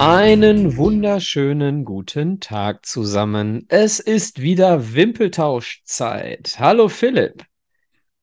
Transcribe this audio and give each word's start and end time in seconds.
Einen 0.00 0.76
wunderschönen 0.76 1.84
guten 1.84 2.40
Tag 2.40 2.84
zusammen. 2.84 3.64
Es 3.68 4.00
ist 4.00 4.42
wieder 4.42 4.94
Wimpeltauschzeit. 4.94 6.56
Hallo 6.58 6.88
Philipp. 6.88 7.44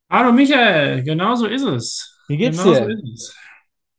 Hallo 0.10 0.34
Michael, 0.34 1.04
genau 1.04 1.36
so 1.36 1.46
ist 1.46 1.64
es. 1.64 2.20
Wie 2.28 2.38
geht's 2.38 2.62
Genau 2.62 2.74
so 2.74 2.86
dir? 2.88 2.98
es. 3.14 3.36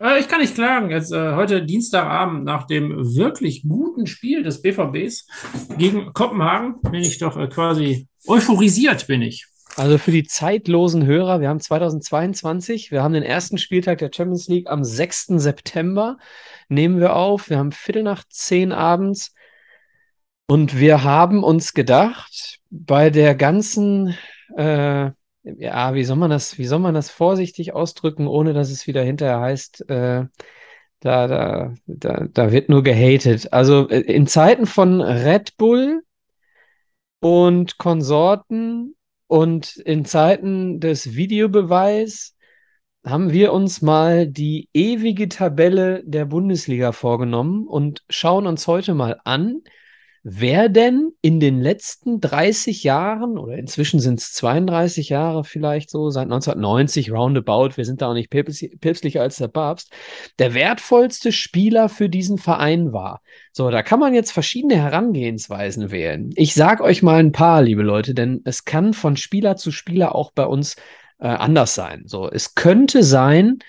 Äh, 0.00 0.21
ich 0.21 0.29
kann 0.29 0.40
nicht 0.40 0.54
klagen. 0.54 0.90
Jetzt, 0.90 1.12
äh, 1.12 1.35
heute 1.35 1.64
Dienstagabend 1.64 2.44
nach 2.44 2.66
dem 2.66 3.16
wirklich 3.16 3.63
guten 3.66 4.07
Spiel 4.07 4.43
des 4.43 4.61
BVBs 4.61 5.27
gegen 5.79 6.13
Kopenhagen 6.13 6.80
bin 6.82 7.00
ich 7.02 7.18
doch 7.18 7.36
äh, 7.39 7.49
quasi 7.49 8.07
euphorisiert, 8.27 9.07
bin 9.07 9.22
ich. 9.22 9.46
Also 9.77 9.96
für 9.96 10.11
die 10.11 10.25
zeitlosen 10.25 11.07
Hörer, 11.07 11.41
wir 11.41 11.49
haben 11.49 11.61
2022, 11.61 12.91
wir 12.91 13.02
haben 13.02 13.14
den 13.14 13.22
ersten 13.22 13.57
Spieltag 13.57 13.99
der 13.99 14.11
Champions 14.14 14.46
League 14.49 14.68
am 14.68 14.85
6. 14.85 15.29
September, 15.39 16.18
nehmen 16.72 17.00
wir 17.00 17.17
auf. 17.17 17.50
Wir 17.50 17.58
haben 17.58 17.72
Viertel 17.72 18.03
nach 18.03 18.25
zehn 18.29 18.72
abends 18.72 19.35
und 20.46 20.79
wir 20.79 21.04
haben 21.04 21.44
uns 21.44 21.72
gedacht, 21.72 22.58
bei 22.71 23.11
der 23.11 23.35
ganzen, 23.35 24.17
äh, 24.57 25.11
ja, 25.44 25.94
wie 25.94 26.04
soll 26.04 26.16
man 26.16 26.30
das, 26.30 26.58
wie 26.58 26.66
soll 26.66 26.79
man 26.79 26.94
das 26.94 27.11
vorsichtig 27.11 27.72
ausdrücken, 27.75 28.27
ohne 28.27 28.53
dass 28.53 28.71
es 28.71 28.86
wieder 28.86 29.03
hinterher 29.03 29.40
heißt, 29.40 29.89
äh, 29.89 30.27
da, 31.00 31.27
da, 31.27 31.75
da, 31.86 32.27
da 32.30 32.53
wird 32.53 32.69
nur 32.69 32.83
gehatet. 32.83 33.52
Also 33.52 33.89
äh, 33.89 34.00
in 34.00 34.27
Zeiten 34.27 34.66
von 34.66 35.00
Red 35.00 35.56
Bull 35.56 36.02
und 37.20 37.78
Konsorten 37.78 38.94
und 39.27 39.77
in 39.77 40.05
Zeiten 40.05 40.80
des 40.80 41.14
Videobeweis 41.14 42.36
haben 43.05 43.33
wir 43.33 43.53
uns 43.53 43.83
mal 43.83 44.27
die 44.27 44.69
ewige 44.72 45.28
Tabelle 45.28 46.03
der 46.05 46.25
Bundesliga 46.25 46.92
vorgenommen 46.92 47.67
und 47.67 48.03
schauen 48.08 48.47
uns 48.47 48.67
heute 48.69 48.95
mal 48.95 49.20
an, 49.25 49.62
wer 50.25 50.69
denn 50.69 51.11
in 51.20 51.41
den 51.41 51.61
letzten 51.61 52.20
30 52.20 52.84
Jahren 52.84 53.39
oder 53.39 53.58
inzwischen 53.58 53.98
sind 53.98 54.20
es 54.20 54.33
32 54.34 55.08
Jahre 55.08 55.42
vielleicht 55.42 55.91
so, 55.91 56.11
seit 56.11 56.25
1990 56.25 57.11
roundabout, 57.11 57.70
wir 57.77 57.84
sind 57.84 58.03
da 58.03 58.11
auch 58.11 58.14
nicht 58.14 58.30
päpstlich- 58.30 58.78
päpstlicher 58.80 59.20
als 59.20 59.39
der 59.39 59.48
Papst, 59.48 59.92
der 60.39 60.55
wertvollste 60.55 61.33
Spieler 61.33 61.89
für 61.89 62.08
diesen 62.08 62.39
Verein 62.39 62.92
war. 62.92 63.20
So, 63.50 63.69
da 63.70 63.83
kann 63.83 63.98
man 63.98 64.14
jetzt 64.14 64.30
verschiedene 64.30 64.77
Herangehensweisen 64.77 65.91
wählen. 65.91 66.30
Ich 66.36 66.55
sage 66.55 66.84
euch 66.84 67.03
mal 67.03 67.19
ein 67.19 67.33
paar, 67.33 67.62
liebe 67.62 67.83
Leute, 67.83 68.14
denn 68.14 68.42
es 68.45 68.64
kann 68.64 68.95
von 68.95 69.17
Spieler 69.17 69.56
zu 69.56 69.73
Spieler 69.73 70.14
auch 70.14 70.30
bei 70.30 70.47
uns 70.47 70.77
äh, 71.22 71.28
anders 71.28 71.74
sein. 71.74 72.02
So, 72.06 72.28
es 72.28 72.54
könnte 72.54 73.04
sein, 73.04 73.60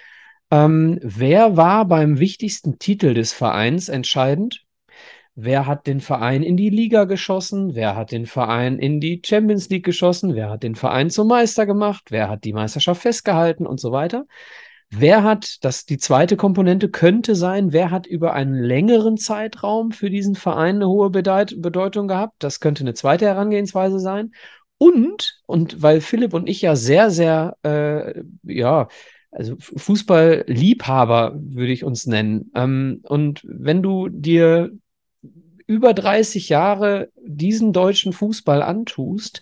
ähm, 0.52 1.00
wer 1.04 1.56
war 1.56 1.86
beim 1.86 2.20
wichtigsten 2.20 2.80
Titel 2.80 3.14
des 3.14 3.32
Vereins 3.32 3.90
entscheidend? 3.90 4.66
Wer 5.36 5.66
hat 5.66 5.88
den 5.88 6.00
Verein 6.00 6.44
in 6.44 6.58
die 6.58 6.70
Liga 6.70 7.06
geschossen? 7.06 7.76
Wer 7.76 7.96
hat 7.96 8.12
den 8.12 8.26
Verein 8.26 8.78
in 8.80 9.00
die 9.00 9.22
Champions 9.24 9.70
League 9.70 9.86
geschossen? 9.86 10.36
Wer 10.36 10.50
hat 10.50 10.64
den 10.64 10.76
Verein 10.76 11.10
zum 11.10 11.28
Meister 11.28 11.66
gemacht? 11.66 12.06
Wer 12.10 12.30
hat 12.30 12.44
die 12.44 12.54
Meisterschaft 12.54 13.02
festgehalten 13.02 13.66
und 13.66 13.80
so 13.80 13.92
weiter? 13.92 14.26
Wer 14.90 15.24
hat, 15.24 15.58
das 15.62 15.86
die 15.86 15.98
zweite 15.98 16.38
Komponente 16.38 16.90
könnte 16.90 17.36
sein, 17.36 17.74
wer 17.74 17.90
hat 17.90 18.06
über 18.06 18.34
einen 18.34 18.56
längeren 18.56 19.18
Zeitraum 19.18 19.92
für 19.92 20.12
diesen 20.12 20.36
Verein 20.36 20.76
eine 20.76 20.88
hohe 20.88 21.10
Bedeutung 21.10 22.08
gehabt? 22.08 22.36
Das 22.40 22.60
könnte 22.60 22.84
eine 22.84 22.94
zweite 22.94 23.26
Herangehensweise 23.26 24.00
sein. 24.00 24.34
Und, 24.84 25.40
und 25.46 25.82
weil 25.82 26.02
Philipp 26.02 26.34
und 26.34 26.50
ich 26.50 26.62
ja 26.62 26.76
sehr, 26.76 27.10
sehr, 27.10 27.56
äh, 27.64 28.22
ja, 28.44 28.90
also 29.32 29.56
Fußballliebhaber 29.58 31.36
würde 31.38 31.72
ich 31.72 31.86
uns 31.86 32.06
nennen. 32.06 32.52
Ähm, 32.54 33.00
und 33.04 33.40
wenn 33.46 33.82
du 33.82 34.10
dir 34.10 34.72
über 35.68 35.94
30 35.94 36.50
Jahre 36.50 37.10
diesen 37.16 37.72
deutschen 37.72 38.12
Fußball 38.12 38.62
antust 38.62 39.42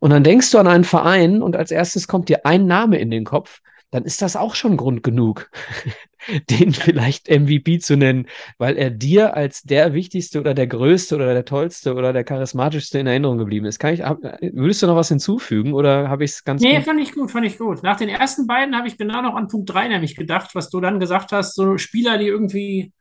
und 0.00 0.08
dann 0.08 0.24
denkst 0.24 0.50
du 0.50 0.56
an 0.56 0.66
einen 0.66 0.84
Verein 0.84 1.42
und 1.42 1.56
als 1.56 1.70
erstes 1.70 2.08
kommt 2.08 2.30
dir 2.30 2.46
ein 2.46 2.66
Name 2.66 2.98
in 2.98 3.10
den 3.10 3.24
Kopf, 3.24 3.60
dann 3.90 4.04
ist 4.04 4.22
das 4.22 4.34
auch 4.34 4.54
schon 4.54 4.78
Grund 4.78 5.02
genug, 5.02 5.50
den 6.50 6.72
vielleicht 6.72 7.28
MVP 7.28 7.78
zu 7.78 7.96
nennen, 7.96 8.26
weil 8.58 8.76
er 8.76 8.90
dir 8.90 9.34
als 9.36 9.62
der 9.62 9.92
wichtigste 9.94 10.40
oder 10.40 10.54
der 10.54 10.66
größte 10.66 11.14
oder 11.16 11.32
der 11.34 11.44
tollste 11.44 11.94
oder 11.94 12.12
der 12.12 12.24
charismatischste 12.24 12.98
in 12.98 13.06
Erinnerung 13.06 13.38
geblieben 13.38 13.66
ist. 13.66 13.78
Kann 13.78 13.94
ich, 13.94 14.02
hab, 14.02 14.18
würdest 14.42 14.82
du 14.82 14.86
noch 14.86 14.96
was 14.96 15.08
hinzufügen 15.08 15.72
oder 15.74 16.08
habe 16.08 16.24
ich 16.24 16.32
es 16.32 16.44
ganz 16.44 16.66
Nee, 16.66 16.68
gut? 16.68 16.84
fand 16.84 17.00
ich 17.00 17.12
gut, 17.12 17.30
fand 17.32 17.46
ich 17.46 17.58
gut. 17.58 17.82
Nach 17.82 17.96
den 17.96 18.08
ersten 18.08 18.46
beiden 18.46 18.76
habe 18.76 18.86
ich 18.86 18.96
genau 18.96 19.22
noch 19.22 19.34
an 19.34 19.48
Punkt 19.48 19.70
3 19.70 19.88
nämlich 19.88 20.14
gedacht, 20.16 20.54
was 20.54 20.70
du 20.70 20.80
dann 20.80 21.00
gesagt 21.00 21.32
hast, 21.32 21.54
so 21.54 21.78
Spieler, 21.78 22.16
die 22.18 22.26
irgendwie 22.26 22.92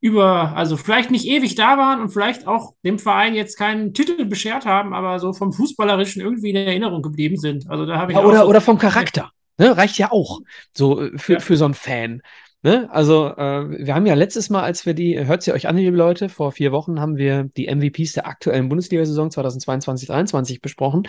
über, 0.00 0.56
also 0.56 0.76
vielleicht 0.76 1.10
nicht 1.10 1.26
ewig 1.26 1.54
da 1.56 1.78
waren 1.78 2.00
und 2.00 2.10
vielleicht 2.10 2.46
auch 2.46 2.74
dem 2.84 2.98
Verein 2.98 3.34
jetzt 3.34 3.56
keinen 3.58 3.94
Titel 3.94 4.24
beschert 4.26 4.66
haben, 4.66 4.94
aber 4.94 5.18
so 5.20 5.32
vom 5.34 5.52
Fußballerischen 5.52 6.22
irgendwie 6.22 6.50
in 6.50 6.56
Erinnerung 6.56 7.02
geblieben 7.02 7.38
sind. 7.38 7.68
Also 7.70 7.86
da 7.86 7.98
habe 7.98 8.12
Ja, 8.12 8.20
ich 8.20 8.24
auch 8.24 8.34
oder, 8.34 8.38
so. 8.38 8.48
oder 8.48 8.60
vom 8.60 8.78
Charakter. 8.78 9.30
Ne? 9.58 9.76
Reicht 9.76 9.98
ja 9.98 10.12
auch. 10.12 10.40
So 10.76 11.02
äh, 11.02 11.18
für, 11.18 11.34
Ja. 11.34 11.40
für 11.40 11.56
so 11.56 11.64
einen 11.64 11.74
Fan. 11.74 12.22
Ne? 12.62 12.88
Also, 12.90 13.28
äh, 13.28 13.86
wir 13.86 13.94
haben 13.94 14.06
ja 14.06 14.14
letztes 14.14 14.50
Mal, 14.50 14.62
als 14.62 14.86
wir 14.86 14.94
die, 14.94 15.24
hört 15.24 15.42
sie 15.42 15.52
euch 15.52 15.68
an, 15.68 15.76
liebe 15.76 15.96
Leute, 15.96 16.28
vor 16.28 16.52
vier 16.52 16.72
Wochen 16.72 17.00
haben 17.00 17.16
wir 17.16 17.44
die 17.56 17.72
MVPs 17.72 18.14
der 18.14 18.26
aktuellen 18.26 18.68
Bundesliga-Saison 18.68 19.28
2022-23 19.28 20.60
besprochen. 20.60 21.06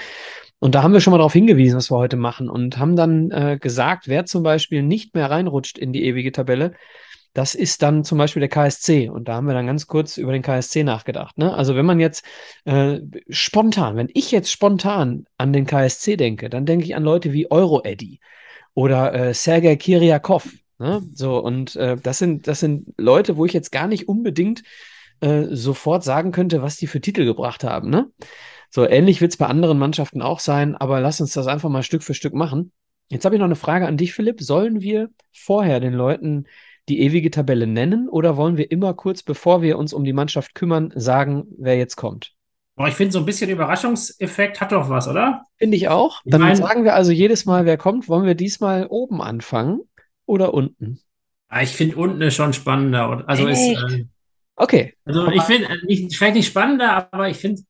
Und 0.59 0.75
da 0.75 0.83
haben 0.83 0.93
wir 0.93 1.01
schon 1.01 1.11
mal 1.11 1.17
darauf 1.17 1.33
hingewiesen, 1.33 1.77
was 1.77 1.91
wir 1.91 1.97
heute 1.97 2.17
machen. 2.17 2.49
Und 2.49 2.77
haben 2.77 2.95
dann 2.95 3.31
äh, 3.31 3.57
gesagt, 3.59 4.07
wer 4.07 4.25
zum 4.25 4.43
Beispiel 4.43 4.83
nicht 4.83 5.15
mehr 5.15 5.29
reinrutscht 5.29 5.77
in 5.77 5.93
die 5.93 6.03
ewige 6.05 6.31
Tabelle, 6.31 6.73
das 7.33 7.53
ist 7.53 7.83
dann 7.83 8.03
zum 8.03 8.17
Beispiel 8.17 8.39
der 8.39 8.49
KSC. 8.49 9.09
Und 9.09 9.27
da 9.27 9.35
haben 9.35 9.45
wir 9.45 9.53
dann 9.53 9.67
ganz 9.67 9.85
kurz 9.85 10.17
über 10.17 10.31
den 10.31 10.41
KSC 10.41 10.83
nachgedacht. 10.83 11.37
Ne? 11.37 11.53
Also 11.53 11.75
wenn 11.75 11.85
man 11.85 11.99
jetzt 11.99 12.25
äh, 12.65 12.99
spontan, 13.29 13.95
wenn 13.95 14.09
ich 14.13 14.31
jetzt 14.31 14.51
spontan 14.51 15.25
an 15.37 15.53
den 15.53 15.67
KSC 15.67 16.17
denke, 16.17 16.49
dann 16.49 16.65
denke 16.65 16.85
ich 16.85 16.95
an 16.95 17.03
Leute 17.03 17.33
wie 17.33 17.51
Euro-Eddy 17.51 18.19
oder 18.73 19.13
äh, 19.13 19.33
Sergei 19.35 19.75
Kiriakov. 19.75 20.51
Ne? 20.79 21.01
So, 21.13 21.39
und 21.39 21.75
äh, 21.75 21.97
das 21.97 22.19
sind, 22.19 22.47
das 22.47 22.59
sind 22.59 22.93
Leute, 22.97 23.37
wo 23.37 23.45
ich 23.45 23.53
jetzt 23.53 23.71
gar 23.71 23.87
nicht 23.87 24.07
unbedingt 24.07 24.63
äh, 25.21 25.45
sofort 25.49 26.03
sagen 26.03 26.31
könnte, 26.31 26.61
was 26.61 26.77
die 26.77 26.87
für 26.87 27.01
Titel 27.01 27.25
gebracht 27.25 27.63
haben. 27.63 27.89
Ne? 27.89 28.11
So 28.69 28.87
ähnlich 28.87 29.21
wird 29.21 29.31
es 29.31 29.37
bei 29.37 29.47
anderen 29.47 29.79
Mannschaften 29.79 30.21
auch 30.21 30.39
sein, 30.39 30.75
aber 30.75 30.99
lass 30.99 31.21
uns 31.21 31.33
das 31.33 31.47
einfach 31.47 31.69
mal 31.69 31.83
Stück 31.83 32.03
für 32.03 32.13
Stück 32.13 32.33
machen. 32.33 32.71
Jetzt 33.09 33.25
habe 33.25 33.35
ich 33.35 33.39
noch 33.39 33.45
eine 33.45 33.55
Frage 33.55 33.87
an 33.87 33.97
dich, 33.97 34.13
Philipp. 34.13 34.41
Sollen 34.41 34.81
wir 34.81 35.09
vorher 35.33 35.79
den 35.79 35.93
Leuten 35.93 36.45
die 36.89 37.01
ewige 37.01 37.31
Tabelle 37.31 37.67
nennen 37.67 38.07
oder 38.07 38.37
wollen 38.37 38.57
wir 38.57 38.69
immer 38.71 38.93
kurz, 38.93 39.23
bevor 39.23 39.61
wir 39.61 39.77
uns 39.77 39.93
um 39.93 40.03
die 40.03 40.13
Mannschaft 40.13 40.55
kümmern, 40.55 40.93
sagen, 40.95 41.45
wer 41.57 41.77
jetzt 41.77 41.95
kommt? 41.95 42.33
Ich 42.85 42.93
finde, 42.93 43.11
so 43.11 43.19
ein 43.19 43.25
bisschen 43.25 43.49
Überraschungseffekt 43.49 44.61
hat 44.61 44.71
doch 44.71 44.87
was, 44.89 45.07
oder? 45.07 45.43
Finde 45.57 45.75
ich 45.75 45.89
auch. 45.89 46.21
Ich 46.23 46.31
Dann 46.31 46.41
meine, 46.41 46.55
sagen 46.55 46.83
wir 46.83 46.93
also 46.93 47.11
jedes 47.11 47.45
Mal, 47.45 47.65
wer 47.65 47.77
kommt. 47.77 48.07
Wollen 48.07 48.25
wir 48.25 48.35
diesmal 48.35 48.85
oben 48.87 49.21
anfangen 49.21 49.81
oder 50.27 50.53
unten? 50.53 50.99
ich 51.61 51.69
finde 51.69 51.95
unten 51.95 52.21
ist 52.21 52.35
schon 52.35 52.53
spannender. 52.53 53.09
Und- 53.09 53.27
Also 53.27 53.47
ist, 53.47 53.59
äh, 53.61 54.05
Okay. 54.55 54.93
also 55.05 55.27
ich 55.29 55.41
finde, 55.43 55.69
äh, 55.69 55.77
nicht, 55.85 56.15
vielleicht 56.15 56.35
nicht 56.35 56.47
spannender, 56.47 57.07
aber 57.11 57.29
ich 57.29 57.37
finde, 57.37 57.61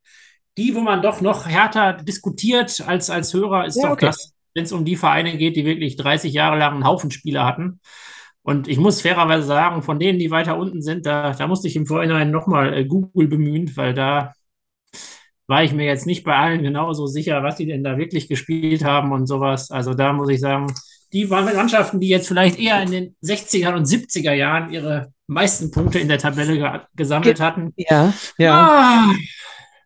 die, 0.57 0.73
wo 0.73 0.81
man 0.81 1.01
doch 1.01 1.21
noch 1.21 1.45
härter 1.47 1.93
diskutiert 1.93 2.81
als, 2.85 3.09
als 3.09 3.33
Hörer, 3.33 3.65
ist 3.65 3.75
Ja, 3.77 3.83
doch 3.83 3.91
okay. 3.91 4.07
das, 4.07 4.33
wenn 4.55 4.63
es 4.63 4.71
um 4.71 4.83
die 4.85 4.95
Vereine 4.95 5.37
geht, 5.37 5.55
die 5.55 5.65
wirklich 5.65 5.95
30 5.95 6.33
Jahre 6.33 6.57
lang 6.57 6.73
einen 6.73 6.85
Haufen 6.87 7.11
Spieler 7.11 7.45
hatten. 7.45 7.79
Und 8.41 8.67
ich 8.67 8.77
muss 8.77 9.01
fairerweise 9.01 9.45
sagen, 9.45 9.83
von 9.83 9.99
denen, 9.99 10.17
die 10.19 10.31
weiter 10.31 10.57
unten 10.57 10.81
sind, 10.81 11.05
da, 11.05 11.31
da 11.33 11.47
musste 11.47 11.67
ich 11.67 11.75
im 11.75 11.85
Vorhinein 11.85 12.31
nochmal 12.31 12.73
äh, 12.73 12.85
Google 12.85 13.27
bemühen, 13.27 13.75
weil 13.75 13.93
da 13.93 14.33
war 15.47 15.63
ich 15.63 15.73
mir 15.73 15.85
jetzt 15.85 16.05
nicht 16.07 16.23
bei 16.23 16.35
allen 16.35 16.63
genauso 16.63 17.07
sicher, 17.07 17.43
was 17.43 17.57
die 17.57 17.65
denn 17.65 17.83
da 17.83 17.97
wirklich 17.97 18.27
gespielt 18.27 18.83
haben 18.83 19.11
und 19.11 19.27
sowas. 19.27 19.69
Also 19.71 19.93
da 19.93 20.13
muss 20.13 20.29
ich 20.29 20.39
sagen, 20.39 20.73
die 21.13 21.29
waren 21.29 21.45
Mannschaften, 21.45 21.99
die 21.99 22.09
jetzt 22.09 22.27
vielleicht 22.27 22.59
eher 22.59 22.81
in 22.81 22.91
den 22.91 23.15
60er 23.23 23.73
und 23.75 23.85
70er 23.85 24.33
Jahren 24.33 24.71
ihre 24.71 25.13
meisten 25.27 25.71
Punkte 25.71 25.99
in 25.99 26.07
der 26.07 26.17
Tabelle 26.17 26.57
ge 26.57 26.79
gesammelt 26.95 27.37
Ge 27.37 27.45
hatten. 27.45 27.73
ja, 27.77 28.13
ja. 28.37 28.53
Ah, 28.55 29.15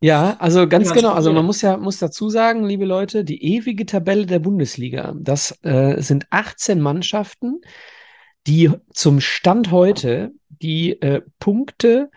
Ja, 0.03 0.35
also 0.39 0.67
ganz 0.67 0.89
ja, 0.89 0.95
genau. 0.95 1.13
Also 1.13 1.31
man 1.31 1.45
muss 1.45 1.61
ja 1.61 1.77
muss 1.77 1.99
dazu 1.99 2.29
sagen, 2.29 2.65
liebe 2.65 2.85
Leute, 2.85 3.23
die 3.23 3.43
ewige 3.55 3.85
Tabelle 3.85 4.25
der 4.25 4.39
Bundesliga, 4.39 5.13
das 5.15 5.59
äh, 5.63 6.01
sind 6.01 6.25
18 6.31 6.81
Mannschaften, 6.81 7.61
die 8.47 8.71
zum 8.91 9.19
Stand 9.19 9.69
heute 9.69 10.31
die 10.49 10.99
äh, 11.01 11.21
Punkte, 11.39 12.09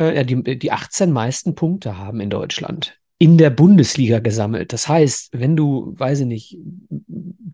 äh, 0.00 0.16
ja, 0.16 0.24
die, 0.24 0.58
die 0.58 0.72
18 0.72 1.12
meisten 1.12 1.54
Punkte 1.54 1.96
haben 1.96 2.20
in 2.20 2.30
Deutschland 2.30 2.98
in 3.22 3.38
der 3.38 3.50
Bundesliga 3.50 4.18
gesammelt. 4.18 4.72
Das 4.72 4.88
heißt, 4.88 5.28
wenn 5.38 5.54
du, 5.54 5.94
weiß 5.96 6.18
ich 6.20 6.26
nicht, 6.26 6.58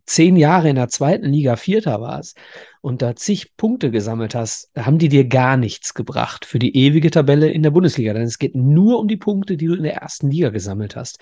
zehn 0.07 0.37
Jahre 0.37 0.71
in 0.71 0.77
der 0.77 0.89
zweiten 0.89 1.27
Liga 1.27 1.57
Vierter 1.57 2.01
warst 2.01 2.39
und 2.81 3.03
da 3.03 3.15
zig 3.15 3.55
Punkte 3.59 3.91
gesammelt 3.91 4.35
hast, 4.35 4.71
haben 4.75 4.97
die 4.97 5.11
dir 5.11 5.27
gar 5.27 5.59
nichts 5.59 5.93
gebracht 5.93 6.47
für 6.47 6.59
die 6.59 6.75
ewige 6.75 7.11
Tabelle 7.11 7.51
in 7.51 7.63
der 7.63 7.71
Bundesliga. 7.71 8.15
Denn 8.15 8.23
es 8.23 8.39
geht 8.39 8.55
nur 8.55 8.99
um 8.99 9.09
die 9.09 9.19
Punkte, 9.19 9.59
die 9.59 9.67
du 9.67 9.75
in 9.75 9.83
der 9.83 9.97
ersten 9.97 10.31
Liga 10.31 10.49
gesammelt 10.49 10.97
hast. 10.97 11.19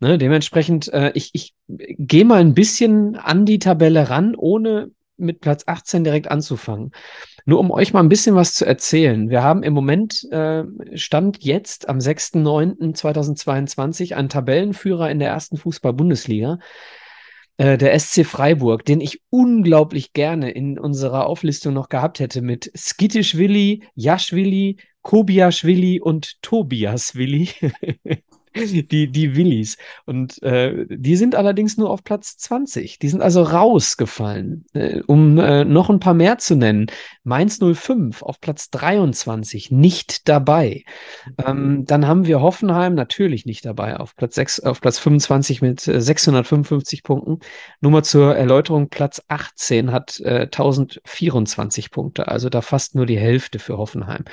Ne, 0.00 0.16
dementsprechend, 0.16 0.90
äh, 0.94 1.12
ich, 1.12 1.28
ich 1.34 1.52
gehe 1.68 2.24
mal 2.24 2.40
ein 2.40 2.54
bisschen 2.54 3.16
an 3.16 3.44
die 3.44 3.58
Tabelle 3.58 4.08
ran, 4.08 4.34
ohne 4.34 4.92
mit 5.18 5.42
Platz 5.42 5.64
18 5.66 6.04
direkt 6.04 6.30
anzufangen. 6.30 6.92
Nur 7.46 7.60
um 7.60 7.70
euch 7.70 7.92
mal 7.92 8.00
ein 8.00 8.08
bisschen 8.08 8.34
was 8.34 8.54
zu 8.54 8.64
erzählen. 8.64 9.28
Wir 9.28 9.42
haben 9.42 9.62
im 9.62 9.74
Moment, 9.74 10.26
äh, 10.30 10.64
Stand 10.94 11.44
jetzt 11.44 11.90
am 11.90 11.98
6.9.2022, 11.98 14.14
einen 14.14 14.30
Tabellenführer 14.30 15.10
in 15.10 15.18
der 15.18 15.28
ersten 15.28 15.58
Fußball-Bundesliga, 15.58 16.58
äh, 17.58 17.76
der 17.76 17.92
SC 17.98 18.24
Freiburg, 18.24 18.86
den 18.86 19.02
ich 19.02 19.20
unglaublich 19.28 20.14
gerne 20.14 20.52
in 20.52 20.78
unserer 20.78 21.26
Auflistung 21.26 21.74
noch 21.74 21.90
gehabt 21.90 22.18
hätte 22.18 22.40
mit 22.40 22.72
Skitischwili, 22.74 23.82
Jaschwili, 23.94 24.78
Kobiaschwili 25.02 26.00
und 26.00 26.40
Tobiaswili. 26.40 27.50
die, 28.90 29.10
die 29.10 29.36
Willis. 29.36 29.76
Und 30.06 30.42
äh, 30.42 30.86
die 30.88 31.16
sind 31.16 31.34
allerdings 31.34 31.76
nur 31.76 31.90
auf 31.90 32.04
Platz 32.04 32.36
20. 32.36 32.98
Die 32.98 33.08
sind 33.08 33.22
also 33.22 33.42
rausgefallen. 33.42 34.64
Äh, 34.74 35.00
um 35.06 35.38
äh, 35.38 35.64
noch 35.64 35.90
ein 35.90 36.00
paar 36.00 36.14
mehr 36.14 36.38
zu 36.38 36.54
nennen. 36.54 36.86
Mainz 37.24 37.58
05 37.58 38.22
auf 38.22 38.40
Platz 38.40 38.70
23, 38.70 39.70
nicht 39.70 40.28
dabei. 40.28 40.84
Ähm, 41.44 41.84
dann 41.86 42.06
haben 42.06 42.26
wir 42.26 42.40
Hoffenheim 42.40 42.94
natürlich 42.94 43.46
nicht 43.46 43.64
dabei, 43.64 43.98
auf 43.98 44.14
Platz 44.16 44.34
6, 44.34 44.60
auf 44.60 44.80
Platz 44.80 44.98
25 44.98 45.62
mit 45.62 45.80
655 45.80 46.98
äh, 46.98 47.02
Punkten. 47.02 47.38
Nur 47.80 47.92
mal 47.92 48.04
zur 48.04 48.36
Erläuterung, 48.36 48.88
Platz 48.88 49.22
18 49.28 49.92
hat 49.92 50.20
äh, 50.20 50.42
1024 50.42 51.90
Punkte, 51.90 52.28
also 52.28 52.48
da 52.48 52.60
fast 52.60 52.94
nur 52.94 53.06
die 53.06 53.18
Hälfte 53.18 53.58
für 53.58 53.78
Hoffenheim. 53.78 54.24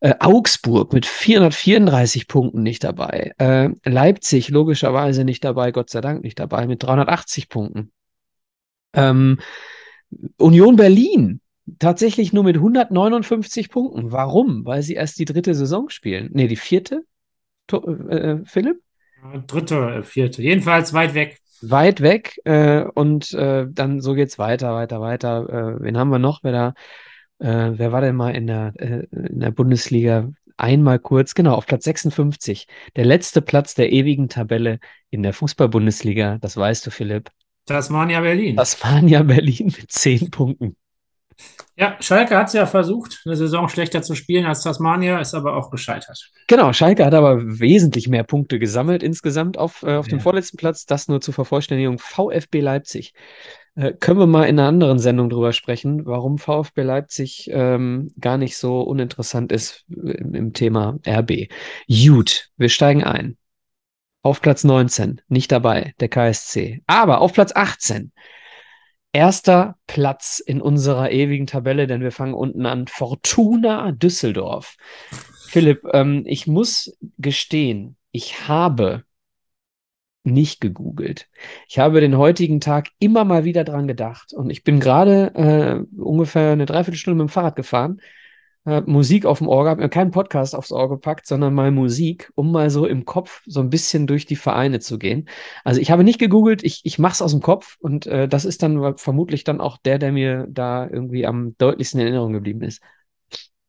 Äh, 0.00 0.14
Augsburg 0.20 0.92
mit 0.92 1.06
434 1.06 2.28
Punkten 2.28 2.62
nicht 2.62 2.84
dabei. 2.84 3.32
Äh, 3.38 3.70
Leipzig 3.84 4.50
logischerweise 4.50 5.24
nicht 5.24 5.44
dabei, 5.44 5.72
Gott 5.72 5.90
sei 5.90 6.00
Dank 6.00 6.22
nicht 6.22 6.38
dabei, 6.38 6.66
mit 6.66 6.82
380 6.82 7.48
Punkten. 7.48 7.92
Ähm, 8.92 9.38
Union 10.36 10.76
Berlin 10.76 11.40
tatsächlich 11.78 12.32
nur 12.32 12.44
mit 12.44 12.56
159 12.56 13.70
Punkten. 13.70 14.12
Warum? 14.12 14.64
Weil 14.66 14.82
sie 14.82 14.94
erst 14.94 15.18
die 15.18 15.24
dritte 15.24 15.54
Saison 15.54 15.88
spielen. 15.88 16.30
Nee, 16.32 16.46
die 16.46 16.56
vierte? 16.56 17.02
To 17.66 17.84
äh, 18.08 18.44
Philipp? 18.44 18.80
Dritte, 19.46 19.76
äh, 19.76 20.02
vierte. 20.02 20.42
Jedenfalls 20.42 20.92
weit 20.92 21.14
weg. 21.14 21.38
Weit 21.62 22.02
weg. 22.02 22.38
Äh, 22.44 22.84
und 22.94 23.32
äh, 23.32 23.66
dann 23.68 24.00
so 24.00 24.14
geht's 24.14 24.38
weiter, 24.38 24.74
weiter, 24.74 25.00
weiter. 25.00 25.78
wen 25.80 25.96
haben 25.96 26.10
wir 26.10 26.18
noch? 26.18 26.40
Wer 26.44 26.52
da 26.52 26.74
äh, 27.38 27.72
wer 27.72 27.92
war 27.92 28.00
denn 28.00 28.16
mal 28.16 28.34
in 28.34 28.46
der, 28.46 28.72
äh, 28.76 29.06
in 29.10 29.40
der 29.40 29.50
Bundesliga? 29.50 30.30
Einmal 30.56 30.98
kurz, 30.98 31.34
genau, 31.34 31.54
auf 31.54 31.66
Platz 31.66 31.84
56. 31.84 32.66
Der 32.96 33.04
letzte 33.04 33.42
Platz 33.42 33.74
der 33.74 33.92
ewigen 33.92 34.28
Tabelle 34.28 34.78
in 35.10 35.22
der 35.22 35.34
Fußball-Bundesliga. 35.34 36.38
Das 36.40 36.56
weißt 36.56 36.86
du, 36.86 36.90
Philipp. 36.90 37.30
Tasmania 37.66 38.20
Berlin. 38.20 38.56
Tasmania 38.56 39.22
Berlin 39.24 39.74
mit 39.78 39.90
zehn 39.90 40.30
Punkten. 40.30 40.76
Ja, 41.76 41.98
Schalke 42.00 42.34
hat 42.38 42.46
es 42.46 42.54
ja 42.54 42.64
versucht, 42.64 43.20
eine 43.26 43.36
Saison 43.36 43.68
schlechter 43.68 44.00
zu 44.00 44.14
spielen 44.14 44.46
als 44.46 44.62
Tasmania, 44.62 45.20
ist 45.20 45.34
aber 45.34 45.56
auch 45.56 45.70
gescheitert. 45.70 46.30
Genau, 46.46 46.72
Schalke 46.72 47.04
hat 47.04 47.12
aber 47.12 47.42
wesentlich 47.42 48.08
mehr 48.08 48.24
Punkte 48.24 48.58
gesammelt 48.58 49.02
insgesamt 49.02 49.58
auf, 49.58 49.82
äh, 49.82 49.96
auf 49.96 50.06
ja. 50.06 50.16
dem 50.16 50.20
vorletzten 50.20 50.56
Platz. 50.56 50.86
Das 50.86 51.08
nur 51.08 51.20
zur 51.20 51.34
Vervollständigung. 51.34 51.98
VfB 51.98 52.60
Leipzig 52.60 53.12
äh, 53.76 53.92
können 53.92 54.18
wir 54.18 54.26
mal 54.26 54.44
in 54.44 54.58
einer 54.58 54.68
anderen 54.68 54.98
Sendung 54.98 55.28
drüber 55.28 55.52
sprechen, 55.52 56.06
warum 56.06 56.38
VfB 56.38 56.82
Leipzig 56.82 57.48
ähm, 57.52 58.10
gar 58.18 58.38
nicht 58.38 58.56
so 58.56 58.80
uninteressant 58.80 59.52
ist 59.52 59.84
im, 59.88 60.34
im 60.34 60.52
Thema 60.52 60.98
RB. 61.06 61.48
Gut, 61.88 62.50
wir 62.56 62.68
steigen 62.68 63.04
ein. 63.04 63.36
Auf 64.22 64.40
Platz 64.40 64.64
19, 64.64 65.20
nicht 65.28 65.52
dabei, 65.52 65.94
der 66.00 66.08
KSC. 66.08 66.82
Aber 66.86 67.20
auf 67.20 67.32
Platz 67.32 67.52
18, 67.54 68.12
erster 69.12 69.76
Platz 69.86 70.40
in 70.44 70.60
unserer 70.60 71.12
ewigen 71.12 71.46
Tabelle, 71.46 71.86
denn 71.86 72.00
wir 72.00 72.12
fangen 72.12 72.34
unten 72.34 72.66
an. 72.66 72.86
Fortuna 72.88 73.92
Düsseldorf. 73.92 74.76
Philipp, 75.48 75.82
ähm, 75.92 76.24
ich 76.26 76.46
muss 76.46 76.96
gestehen, 77.18 77.96
ich 78.10 78.48
habe 78.48 79.04
nicht 80.26 80.60
gegoogelt. 80.60 81.28
Ich 81.68 81.78
habe 81.78 82.00
den 82.00 82.18
heutigen 82.18 82.60
Tag 82.60 82.88
immer 82.98 83.24
mal 83.24 83.44
wieder 83.44 83.64
dran 83.64 83.88
gedacht 83.88 84.32
und 84.32 84.50
ich 84.50 84.64
bin 84.64 84.80
gerade 84.80 85.34
äh, 85.34 86.00
ungefähr 86.00 86.52
eine 86.52 86.66
Dreiviertelstunde 86.66 87.22
mit 87.22 87.30
dem 87.30 87.32
Fahrrad 87.32 87.56
gefahren, 87.56 88.00
äh, 88.66 88.82
Musik 88.84 89.24
auf 89.24 89.38
dem 89.38 89.48
Ohr, 89.48 89.68
habe 89.68 89.80
mir 89.80 89.88
keinen 89.88 90.10
Podcast 90.10 90.54
aufs 90.54 90.72
Ohr 90.72 90.88
gepackt, 90.88 91.26
sondern 91.26 91.54
mal 91.54 91.70
Musik, 91.70 92.30
um 92.34 92.52
mal 92.52 92.68
so 92.68 92.84
im 92.86 93.04
Kopf 93.04 93.42
so 93.46 93.60
ein 93.60 93.70
bisschen 93.70 94.06
durch 94.06 94.26
die 94.26 94.36
Vereine 94.36 94.80
zu 94.80 94.98
gehen. 94.98 95.28
Also 95.64 95.80
ich 95.80 95.90
habe 95.90 96.04
nicht 96.04 96.18
gegoogelt, 96.18 96.64
ich, 96.64 96.80
ich 96.84 96.98
mache 96.98 97.12
es 97.12 97.22
aus 97.22 97.30
dem 97.30 97.40
Kopf 97.40 97.76
und 97.78 98.06
äh, 98.06 98.28
das 98.28 98.44
ist 98.44 98.62
dann 98.62 98.98
vermutlich 98.98 99.44
dann 99.44 99.60
auch 99.60 99.78
der, 99.78 99.98
der 99.98 100.12
mir 100.12 100.46
da 100.50 100.88
irgendwie 100.88 101.26
am 101.26 101.56
deutlichsten 101.58 102.00
in 102.00 102.06
Erinnerung 102.08 102.32
geblieben 102.32 102.62
ist. 102.62 102.82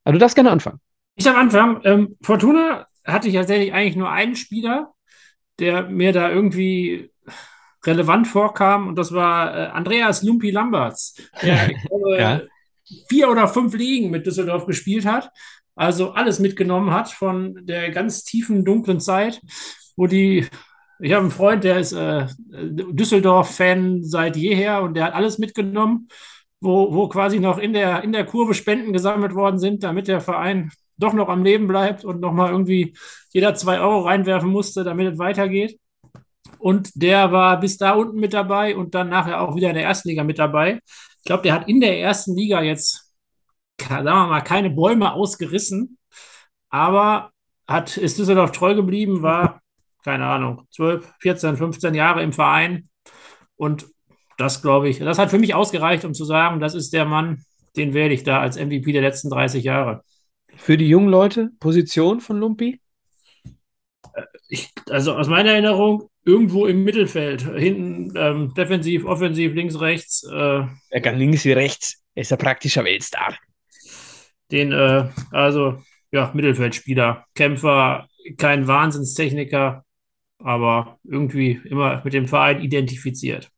Aber 0.04 0.14
du 0.14 0.20
darfst 0.20 0.36
gerne 0.36 0.52
anfangen. 0.52 0.80
Ich 1.16 1.26
darf 1.26 1.38
anfangen. 1.38 1.82
Ähm, 1.84 2.18
Fortuna 2.22 2.88
hatte 3.06 3.28
ich 3.28 3.36
tatsächlich 3.36 3.74
eigentlich 3.74 3.96
nur 3.96 4.10
einen 4.10 4.36
Spieler, 4.36 4.94
der 5.60 5.84
mir 5.90 6.14
da 6.14 6.30
irgendwie 6.30 7.12
relevant 7.86 8.28
vorkam 8.28 8.88
und 8.88 8.98
das 8.98 9.14
war 9.14 9.56
äh, 9.56 9.68
Andreas 9.68 10.24
Lumpi 10.24 10.52
Lamberts, 10.52 11.16
der 11.42 11.74
glaube, 11.88 12.18
ja. 12.20 12.42
vier 13.10 13.30
oder 13.30 13.48
fünf 13.48 13.76
Ligen 13.76 14.10
mit 14.10 14.26
Düsseldorf 14.26 14.66
gespielt 14.66 15.06
hat, 15.06 15.32
also 15.76 16.12
alles 16.14 16.40
mitgenommen 16.40 16.92
hat 16.92 17.10
von 17.10 17.66
der 17.66 17.92
ganz 17.92 18.24
tiefen, 18.24 18.66
dunklen 18.66 19.00
Zeit, 19.00 19.42
wo 19.96 20.08
die, 20.08 20.48
ich 21.00 21.14
habe 21.14 21.22
einen 21.22 21.32
Freund, 21.32 21.64
der 21.64 21.80
ist 21.80 21.94
äh, 21.94 22.26
Düsseldorf-Fan 22.50 24.04
seit 24.04 24.36
jeher 24.36 24.82
und 24.82 24.96
der 24.96 25.06
hat 25.06 25.14
alles 25.14 25.38
mitgenommen, 25.38 26.08
wo, 26.60 26.94
wo 26.94 27.08
quasi 27.08 27.40
noch 27.40 27.60
in 27.60 27.74
der, 27.74 28.04
in 28.04 28.12
der 28.12 28.26
Kurve 28.26 28.54
Spenden 28.54 28.92
gesammelt 28.92 29.36
worden 29.36 29.60
sind, 29.60 29.84
damit 29.84 30.08
der 30.08 30.22
Verein 30.22 30.72
doch 30.98 31.14
noch 31.14 31.30
am 31.30 31.44
Leben 31.44 31.68
bleibt 31.68 32.04
und 32.04 32.20
nochmal 32.20 32.52
irgendwie 32.52 32.96
jeder 33.32 33.56
zwei 33.56 33.80
Euro 33.80 34.02
reinwerfen 34.02 34.50
musste, 34.50 34.84
damit 34.84 35.14
es 35.14 35.20
weitergeht. 35.20 35.80
Und 36.60 36.90
der 36.96 37.32
war 37.32 37.60
bis 37.60 37.78
da 37.78 37.92
unten 37.94 38.20
mit 38.20 38.34
dabei 38.34 38.76
und 38.76 38.96
dann 38.96 39.10
nachher 39.10 39.42
auch 39.42 39.56
wieder 39.56 39.70
in 39.70 39.76
der 39.76 39.84
ersten 39.84 40.10
Liga 40.10 40.24
mit 40.24 40.40
dabei. 40.40 40.80
Ich 41.20 41.26
glaube, 41.26 41.44
der 41.44 41.54
hat 41.54 41.68
in 41.68 41.82
der 41.82 42.00
ersten 42.00 42.36
Liga 42.36 42.62
jetzt, 42.62 43.14
sagen 43.80 44.06
wir 44.06 44.28
mal, 44.28 44.42
keine 44.42 44.70
Bäume 44.70 45.14
ausgerissen, 45.14 45.98
aber 46.70 47.32
hat, 47.68 47.98
ist 47.98 48.18
Düsseldorf 48.18 48.52
treu 48.52 48.76
geblieben, 48.76 49.22
war, 49.22 49.62
keine 50.04 50.26
Ahnung, 50.26 50.66
12, 50.72 51.14
14, 51.20 51.58
15 51.58 51.94
Jahre 51.94 52.24
im 52.24 52.34
Verein. 52.34 52.90
Und 53.56 53.88
das, 54.38 54.62
glaube 54.62 54.88
ich, 54.90 55.00
das 55.00 55.20
hat 55.20 55.30
für 55.30 55.40
mich 55.40 55.54
ausgereicht, 55.54 56.06
um 56.06 56.14
zu 56.14 56.24
sagen, 56.24 56.60
das 56.60 56.76
ist 56.76 56.94
der 56.94 57.06
Mann, 57.06 57.44
den 57.76 57.94
wähle 57.94 58.14
ich 58.14 58.24
da 58.24 58.40
als 58.40 58.58
MVP 58.58 58.92
der 58.92 59.02
letzten 59.02 59.30
30 59.30 59.64
Jahre. 59.64 60.04
Für 60.58 60.78
die 60.78 60.88
jungen 60.88 61.10
Leute, 61.10 61.52
Position 61.60 62.20
von 62.20 62.40
Lumpi? 62.40 62.82
Ich, 64.50 64.70
also 64.90 65.14
aus 65.16 65.28
meiner 65.28 65.52
Erinnerung 65.52 66.10
irgendwo 66.26 66.66
im 66.66 66.84
Mittelfeld. 66.84 67.42
Hinten 67.42 68.14
ähm, 68.16 68.54
defensiv, 68.54 69.06
offensiv, 69.06 69.54
links, 69.54 69.80
rechts. 69.80 70.24
Äh, 70.24 70.64
er 70.90 71.02
kann 71.02 71.18
links 71.18 71.46
wie 71.46 71.54
rechts. 71.54 72.04
Er 72.16 72.22
ist 72.22 72.32
ein 72.32 72.40
praktischer 72.40 72.84
Weltstar. 72.84 73.38
Den, 74.52 74.72
äh, 74.72 75.10
also, 75.32 75.82
ja, 76.12 76.32
Mittelfeldspieler, 76.34 77.26
Kämpfer, 77.36 78.08
kein 78.38 78.68
Wahnsinnstechniker, 78.68 79.86
aber 80.40 81.00
irgendwie 81.04 81.62
immer 81.66 82.02
mit 82.04 82.14
dem 82.14 82.28
Verein 82.28 82.62
identifiziert. 82.62 83.52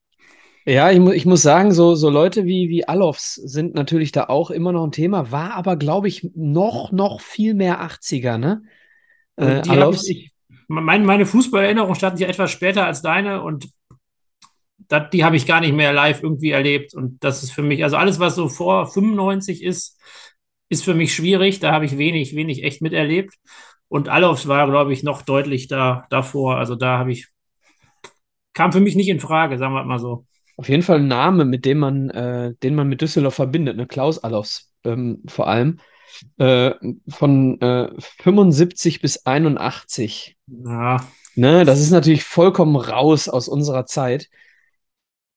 Ja, 0.70 0.92
ich, 0.92 1.00
mu 1.00 1.12
ich 1.12 1.26
muss 1.26 1.42
sagen, 1.42 1.72
so, 1.72 1.96
so 1.96 2.12
Leute 2.12 2.46
wie, 2.46 2.70
wie 2.70 2.88
Alofs 2.88 3.34
sind 3.34 3.74
natürlich 3.74 4.12
da 4.12 4.26
auch 4.26 4.52
immer 4.52 4.72
noch 4.72 4.86
ein 4.86 4.92
Thema, 4.92 5.32
war 5.32 5.54
aber, 5.56 5.78
glaube 5.78 6.08
ich, 6.08 6.30
noch, 6.36 6.92
noch 6.92 7.22
viel 7.22 7.56
mehr 7.56 7.82
80er, 7.82 8.38
ne? 8.38 8.62
Äh, 9.36 9.64
Alofs. 9.68 10.08
Ich, 10.08 10.32
mein, 10.68 11.06
meine 11.06 11.26
Fußballerinnerung 11.26 11.96
stand 11.96 12.20
ja 12.20 12.28
etwas 12.28 12.52
später 12.52 12.86
als 12.86 13.02
deine 13.02 13.42
und 13.42 13.68
dat, 14.78 15.12
die 15.12 15.24
habe 15.24 15.38
ich 15.38 15.48
gar 15.48 15.60
nicht 15.60 15.74
mehr 15.74 15.92
live 15.92 16.22
irgendwie 16.22 16.52
erlebt. 16.52 16.94
Und 16.94 17.24
das 17.24 17.42
ist 17.42 17.52
für 17.52 17.64
mich, 17.64 17.84
also 17.84 17.98
alles, 17.98 18.20
was 18.20 18.36
so 18.36 18.48
vor 18.48 18.86
95 18.86 19.64
ist, 19.64 20.00
ist 20.70 20.86
für 20.86 20.94
mich 20.94 21.16
schwierig. 21.16 21.60
Da 21.60 21.72
habe 21.72 21.86
ich 21.86 21.98
wenig, 21.98 22.36
wenig 22.36 22.64
echt 22.64 22.84
miterlebt. 22.84 23.34
Und 23.88 24.08
Alofs 24.08 24.48
war, 24.48 24.70
glaube 24.70 24.94
ich, 24.94 25.02
noch 25.02 25.24
deutlich 25.24 25.68
da, 25.68 26.06
davor. 26.12 26.58
Also 26.58 26.76
da 26.76 27.00
habe 27.00 27.12
ich, 27.12 27.28
kam 28.54 28.72
für 28.72 28.82
mich 28.82 28.96
nicht 28.96 29.10
in 29.10 29.20
Frage, 29.20 29.58
sagen 29.58 29.74
wir 29.74 29.84
mal 29.84 29.98
so 29.98 30.28
auf 30.60 30.68
jeden 30.68 30.84
Fall 30.84 30.98
ein 30.98 31.08
Name, 31.08 31.46
mit 31.46 31.64
dem 31.64 31.80
man, 31.80 32.10
äh, 32.10 32.54
den 32.62 32.76
man 32.76 32.90
mit 32.90 33.00
Düsseldorf 33.00 33.36
verbindet, 33.36 33.78
ne? 33.78 33.88
Klaus 33.88 34.20
Allofs 34.20 34.74
ähm, 34.84 35.24
vor 35.26 35.48
allem. 35.48 35.80
Äh, 36.38 36.74
von 37.08 37.62
äh, 37.62 37.90
75 37.98 39.00
bis 39.00 39.26
81. 39.26 40.36
Ja. 40.48 40.98
Ne, 41.36 41.64
das 41.64 41.80
ist 41.80 41.92
natürlich 41.92 42.26
vollkommen 42.26 42.76
raus 42.76 43.30
aus 43.30 43.48
unserer 43.48 43.86
Zeit. 43.86 44.28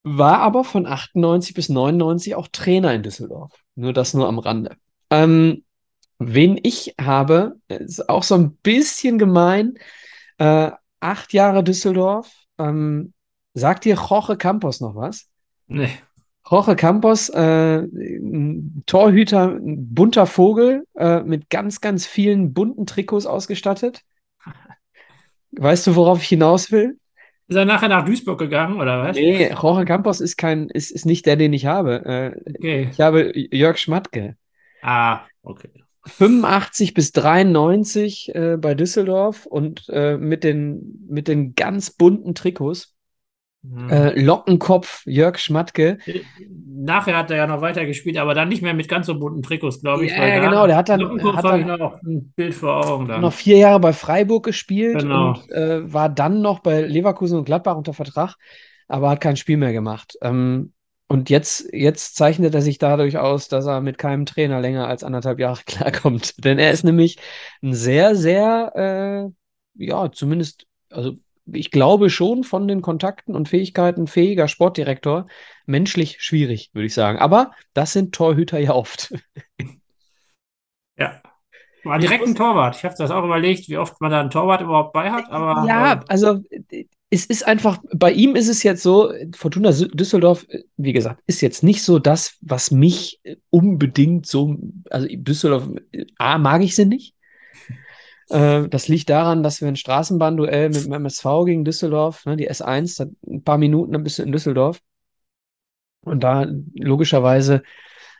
War 0.02 0.40
aber 0.40 0.64
von 0.64 0.86
98 0.86 1.54
bis 1.54 1.68
99 1.68 2.34
auch 2.34 2.48
Trainer 2.48 2.92
in 2.92 3.04
Düsseldorf. 3.04 3.52
Nur 3.76 3.92
das 3.92 4.14
nur 4.14 4.26
am 4.26 4.40
Rande. 4.40 4.76
Ähm, 5.10 5.62
wen 6.18 6.58
ich 6.60 6.96
habe, 7.00 7.60
ist 7.68 8.08
auch 8.08 8.24
so 8.24 8.34
ein 8.34 8.56
bisschen 8.56 9.18
gemein. 9.18 9.74
Äh, 10.38 10.72
acht 10.98 11.32
Jahre 11.32 11.62
Düsseldorf. 11.62 12.28
Ähm, 12.58 13.12
Sagt 13.54 13.84
dir 13.84 13.96
Jorge 13.96 14.36
Campos 14.36 14.80
noch 14.80 14.94
was? 14.94 15.28
Nee. 15.66 15.90
Jorge 16.50 16.74
Campos, 16.74 17.28
äh, 17.28 17.82
Torhüter, 18.86 19.52
ein 19.54 19.94
bunter 19.94 20.26
Vogel 20.26 20.84
äh, 20.96 21.20
mit 21.22 21.50
ganz, 21.50 21.80
ganz 21.80 22.06
vielen 22.06 22.52
bunten 22.52 22.86
Trikots 22.86 23.26
ausgestattet. 23.26 24.02
Weißt 25.52 25.86
du, 25.86 25.96
worauf 25.96 26.20
ich 26.22 26.28
hinaus 26.28 26.72
will? 26.72 26.98
Ist 27.48 27.56
er 27.56 27.64
nachher 27.64 27.88
nach 27.88 28.04
Duisburg 28.04 28.38
gegangen 28.38 28.80
oder 28.80 29.02
was? 29.02 29.16
Nee, 29.16 29.52
Jorge 29.52 29.84
Campos 29.84 30.20
ist 30.20 30.36
kein, 30.36 30.68
ist, 30.70 30.90
ist 30.90 31.04
nicht 31.04 31.26
der, 31.26 31.36
den 31.36 31.52
ich 31.52 31.66
habe. 31.66 32.04
Äh, 32.04 32.52
Okay. 32.58 32.88
ich 32.90 33.00
habe 33.00 33.32
Jörg 33.34 33.76
Schmatke. 33.78 34.36
Ah, 34.82 35.20
okay. 35.42 35.68
85 36.06 36.94
bis 36.94 37.12
93 37.12 38.34
äh, 38.34 38.56
bei 38.56 38.74
Düsseldorf 38.74 39.46
und 39.46 39.88
äh, 39.90 40.16
mit 40.16 40.42
den, 40.44 41.06
mit 41.08 41.28
den 41.28 41.54
ganz 41.54 41.90
bunten 41.90 42.34
Trikots. 42.34 42.94
Hm. 43.64 43.88
Äh, 43.90 44.20
Lockenkopf, 44.20 45.02
Jörg 45.06 45.38
Schmatke. 45.38 45.98
Nachher 46.66 47.16
hat 47.16 47.30
er 47.30 47.36
ja 47.36 47.46
noch 47.46 47.60
weiter 47.60 47.86
gespielt, 47.86 48.16
aber 48.18 48.34
dann 48.34 48.48
nicht 48.48 48.60
mehr 48.62 48.74
mit 48.74 48.88
ganz 48.88 49.06
so 49.06 49.16
bunten 49.18 49.42
Trikots, 49.42 49.80
glaube 49.80 50.04
ich. 50.04 50.10
Ja, 50.10 50.26
ja, 50.26 50.40
genau, 50.40 50.66
der 50.66 50.76
hat 50.76 50.88
dann- 50.88 51.00
Lockenkopf 51.00 51.36
hat 51.36 51.44
dann- 51.44 51.78
noch 51.78 52.02
ein 52.02 52.32
Bild 52.34 52.54
vor 52.54 52.84
Augen 52.84 53.06
dann. 53.06 53.20
noch 53.20 53.32
vier 53.32 53.58
Jahre 53.58 53.78
bei 53.78 53.92
Freiburg 53.92 54.44
gespielt 54.44 55.00
Genau. 55.02 55.28
und 55.34 55.50
äh, 55.52 55.92
war 55.92 56.08
dann 56.08 56.42
noch 56.42 56.58
bei 56.58 56.80
Leverkusen 56.82 57.38
und 57.38 57.44
Gladbach 57.44 57.76
unter 57.76 57.92
Vertrag, 57.94 58.34
aber 58.88 59.10
hat 59.10 59.20
kein 59.20 59.36
Spiel 59.36 59.56
mehr 59.58 59.72
gemacht. 59.72 60.16
Ähm, 60.22 60.72
und 61.06 61.30
jetzt, 61.30 61.68
jetzt 61.72 62.16
zeichnet 62.16 62.54
er 62.54 62.62
sich 62.62 62.78
dadurch 62.78 63.18
aus, 63.18 63.48
dass 63.48 63.66
er 63.66 63.80
mit 63.80 63.96
keinem 63.98 64.26
Trainer 64.26 64.60
länger 64.60 64.88
als 64.88 65.04
anderthalb 65.04 65.38
Jahre 65.38 65.60
klarkommt. 65.66 66.42
Denn 66.44 66.58
er 66.58 66.72
ist 66.72 66.82
nämlich 66.84 67.18
ein 67.62 67.74
sehr, 67.74 68.16
sehr, 68.16 69.30
äh, 69.78 69.84
ja, 69.84 70.10
zumindest, 70.10 70.66
also 70.90 71.12
ich 71.46 71.70
glaube 71.70 72.10
schon 72.10 72.44
von 72.44 72.68
den 72.68 72.82
Kontakten 72.82 73.34
und 73.34 73.48
Fähigkeiten 73.48 74.06
fähiger 74.06 74.48
Sportdirektor. 74.48 75.26
Menschlich 75.66 76.20
schwierig, 76.20 76.70
würde 76.72 76.86
ich 76.86 76.94
sagen. 76.94 77.18
Aber 77.18 77.52
das 77.74 77.92
sind 77.92 78.14
Torhüter 78.14 78.58
ja 78.58 78.74
oft. 78.74 79.14
Ja. 80.98 81.22
War 81.84 81.98
direkt 81.98 82.24
ein 82.24 82.34
Torwart. 82.36 82.76
Ich 82.76 82.84
habe 82.84 82.94
das 82.96 83.10
auch 83.10 83.24
überlegt, 83.24 83.68
wie 83.68 83.78
oft 83.78 84.00
man 84.00 84.12
da 84.12 84.20
einen 84.20 84.30
Torwart 84.30 84.60
überhaupt 84.60 84.92
bei 84.92 85.10
hat, 85.10 85.28
aber 85.30 85.66
Ja, 85.66 85.94
äh, 85.94 86.00
also 86.06 86.40
es 87.10 87.26
ist 87.26 87.46
einfach, 87.46 87.78
bei 87.94 88.12
ihm 88.12 88.36
ist 88.36 88.48
es 88.48 88.62
jetzt 88.62 88.82
so, 88.82 89.12
Fortuna 89.34 89.70
Düsseldorf, 89.72 90.46
wie 90.76 90.92
gesagt, 90.92 91.22
ist 91.26 91.42
jetzt 91.42 91.62
nicht 91.62 91.82
so 91.82 91.98
das, 91.98 92.38
was 92.40 92.70
mich 92.70 93.20
äh, 93.24 93.36
unbedingt 93.50 94.26
so, 94.26 94.56
also 94.90 95.08
Düsseldorf, 95.10 95.68
äh, 95.92 96.06
A, 96.16 96.38
mag 96.38 96.62
ich 96.62 96.76
sie 96.76 96.86
nicht. 96.86 97.14
Äh, 98.32 98.68
Das 98.68 98.88
liegt 98.88 99.10
daran, 99.10 99.42
dass 99.42 99.60
wir 99.60 99.68
ein 99.68 99.76
Straßenbahnduell 99.76 100.70
mit 100.70 100.84
dem 100.84 100.92
MSV 100.92 101.44
gegen 101.46 101.64
Düsseldorf, 101.64 102.24
ne, 102.26 102.36
die 102.36 102.48
S1, 102.48 102.96
da 102.96 103.06
ein 103.26 103.42
paar 103.44 103.58
Minuten, 103.58 103.92
dann 103.92 104.04
bist 104.04 104.18
du 104.18 104.22
in 104.22 104.32
Düsseldorf. 104.32 104.80
Und 106.04 106.20
da 106.24 106.46
logischerweise 106.74 107.62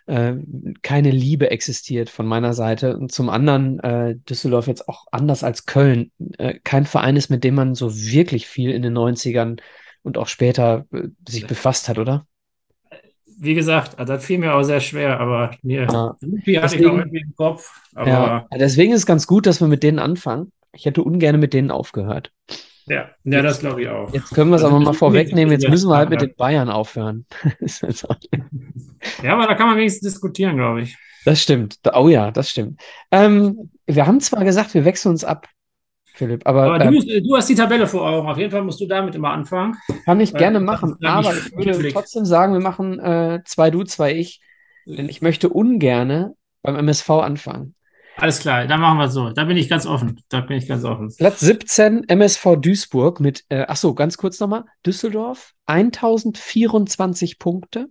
äh, 0.07 0.35
keine 0.83 1.11
Liebe 1.11 1.50
existiert 1.50 2.11
von 2.11 2.26
meiner 2.26 2.54
Seite. 2.54 2.97
Und 2.97 3.12
zum 3.12 3.28
anderen 3.31 3.81
äh, 3.81 4.16
Düsseldorf 4.16 4.66
jetzt 4.69 4.88
auch 4.88 5.07
anders 5.12 5.45
als 5.45 5.66
Köln 5.66 6.12
äh, 6.38 6.59
kein 6.64 6.87
Verein 6.87 7.16
ist, 7.16 7.31
mit 7.31 7.45
dem 7.45 7.54
man 7.57 7.75
so 7.75 7.95
wirklich 7.97 8.47
viel 8.47 8.71
in 8.71 8.83
den 8.83 8.92
90ern 8.92 9.61
und 10.02 10.19
auch 10.19 10.28
später 10.28 10.87
äh, 10.92 11.09
sich 11.28 11.47
befasst 11.47 11.88
hat, 11.88 11.99
oder? 11.99 12.26
Wie 13.42 13.54
gesagt, 13.54 13.99
also 13.99 14.12
das 14.14 14.25
fiel 14.25 14.38
mir 14.38 14.54
auch 14.54 14.62
sehr 14.62 14.80
schwer, 14.80 15.18
aber 15.20 15.50
mir 15.62 15.82
Ja. 15.82 16.16
irgendwie 16.20 16.58
hatte 16.58 16.66
ich 16.66 16.72
Deswegen- 16.80 16.84
noch 16.87 16.99
irgendwie 16.99 17.20
im 17.22 17.34
Kopf. 17.34 17.70
Ja, 17.96 18.46
deswegen 18.56 18.92
ist 18.92 19.00
es 19.00 19.06
ganz 19.06 19.26
gut, 19.26 19.46
dass 19.46 19.61
wir 19.61 19.68
mit 19.68 19.82
denen 19.82 19.99
anfangen. 19.99 20.52
Ich 20.72 20.87
hätte 20.87 21.02
ungern 21.02 21.38
mit 21.40 21.52
denen 21.52 21.70
aufgehört. 21.70 22.30
ja, 22.87 23.11
ja, 23.25 23.42
das 23.42 23.61
glaube 23.61 23.82
ich 23.82 23.88
auch. 23.88 24.12
Jetzt 24.14 24.30
können 24.34 24.50
wir 24.50 24.56
es 24.56 24.62
Also 24.62 24.68
aber 24.75 24.78
mich- 24.78 24.87
mal 24.87 24.92
vorwegnehmen. 24.94 25.52
Jetzt 25.52 25.68
müssen 25.68 25.88
wir 25.90 25.96
halt 25.96 26.11
mit 26.11 26.20
den 26.20 26.34
Bayern 26.37 26.70
aufhören. 26.70 27.26
Ja, 29.22 29.32
aber 29.34 29.46
da 29.46 29.54
kann 29.54 29.66
man 29.68 29.76
wenigstens 29.76 30.12
diskutieren, 30.12 30.56
glaube 30.56 30.82
ich. 30.82 30.96
Das 31.25 31.40
stimmt. 31.42 31.78
Oh 31.94 32.08
ja, 32.08 32.30
das 32.30 32.50
stimmt. 32.50 32.80
Ähm, 33.11 33.70
wir 33.87 34.06
haben 34.06 34.20
zwar 34.20 34.44
gesagt, 34.44 34.75
wir 34.75 34.84
wechseln 34.84 35.11
uns 35.11 35.25
ab, 35.25 35.46
Philipp, 36.14 36.47
aber, 36.47 36.75
Aber 36.75 36.78
du, 36.78 37.00
du 37.00 37.37
hast 37.37 37.49
die 37.49 37.54
Tabelle 37.54 37.87
vor 37.87 38.07
Augen. 38.07 38.28
Auf 38.28 38.37
jeden 38.37 38.50
Fall 38.50 38.62
musst 38.62 38.81
du 38.81 38.87
damit 38.87 39.14
immer 39.14 39.31
anfangen. 39.31 39.76
kann 40.04 40.21
ich 40.21 40.35
gerne 40.35 40.61
machen. 40.61 40.97
Aber 41.02 41.35
ich 41.35 41.52
würde 41.52 41.71
knifflig. 41.71 41.95
trotzdem 41.95 42.25
sagen, 42.25 42.52
wir 42.52 42.61
machen 42.61 42.99
äh, 42.99 43.40
zwei 43.47 43.71
du, 43.71 43.83
zwei 43.85 44.14
ich. 44.14 44.40
Denn 44.87 45.09
ich 45.09 45.23
möchte 45.23 45.49
ungerne 45.49 46.35
beim 46.62 46.76
MSV 46.76 47.11
anfangen. 47.11 47.75
Alles 48.16 48.40
klar, 48.40 48.66
dann 48.66 48.81
machen 48.81 48.99
wir 48.99 49.07
es 49.07 49.14
so. 49.14 49.31
Da 49.31 49.45
bin 49.45 49.57
ich 49.57 49.71
ganz 49.71 49.87
offen. 49.87 50.21
Da 50.28 50.42
bin 50.42 50.59
ich 50.59 50.69
ganz 50.69 50.85
offen. 50.85 51.12
Platz 51.16 51.40
17, 51.40 52.09
MSV 52.09 52.57
Duisburg 52.61 53.21
mit, 53.21 53.45
äh, 53.49 53.64
ach 53.66 53.76
so, 53.76 53.95
ganz 53.95 54.19
kurz 54.19 54.38
nochmal. 54.38 54.64
Düsseldorf, 54.85 55.54
1024 55.66 57.38
Punkte. 57.38 57.88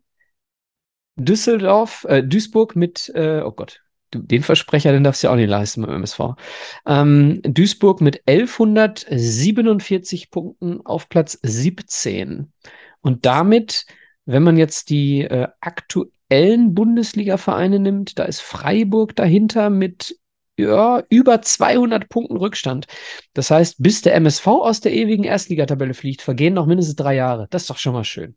Düsseldorf, 1.16 2.06
äh, 2.08 2.24
Duisburg 2.24 2.76
mit, 2.76 3.12
äh, 3.16 3.42
oh 3.44 3.52
Gott, 3.52 3.82
den 4.14 4.44
Versprecher, 4.44 4.92
den 4.92 5.04
darfst 5.04 5.24
du 5.24 5.28
ja 5.28 5.34
auch 5.34 5.38
nicht 5.38 5.50
leisten 5.50 5.82
beim 5.82 5.96
MSV. 5.96 6.20
Ähm, 6.86 7.42
Duisburg 7.44 8.02
mit 8.02 8.22
1147 8.28 10.32
Punkten 10.32 10.86
auf 10.86 11.10
Platz 11.10 11.40
17. 11.42 12.52
Und 13.02 13.26
damit, 13.26 13.86
wenn 14.26 14.44
man 14.44 14.58
jetzt 14.58 14.90
die 14.90 15.22
äh, 15.22 15.48
aktuellen 15.60 16.74
Bundesliga-Vereine 16.74 17.80
nimmt, 17.80 18.20
da 18.20 18.24
ist 18.24 18.42
Freiburg 18.42 19.16
dahinter 19.16 19.70
mit 19.70 20.16
ja, 20.58 21.04
über 21.10 21.42
200 21.42 22.10
Punkten 22.10 22.38
Rückstand. 22.38 22.86
Das 23.34 23.52
heißt, 23.52 23.76
bis 23.80 24.02
der 24.02 24.16
MSV 24.16 24.48
aus 24.48 24.82
der 24.82 24.94
ewigen 24.94 25.24
Erstligatabelle 25.24 25.94
fliegt, 25.94 26.22
vergehen 26.22 26.54
noch 26.54 26.66
mindestens 26.66 26.96
drei 26.96 27.16
Jahre. 27.16 27.48
Das 27.50 27.64
ist 27.64 27.70
doch 27.70 27.78
schon 27.78 27.94
mal 27.94 28.04
schön. 28.04 28.36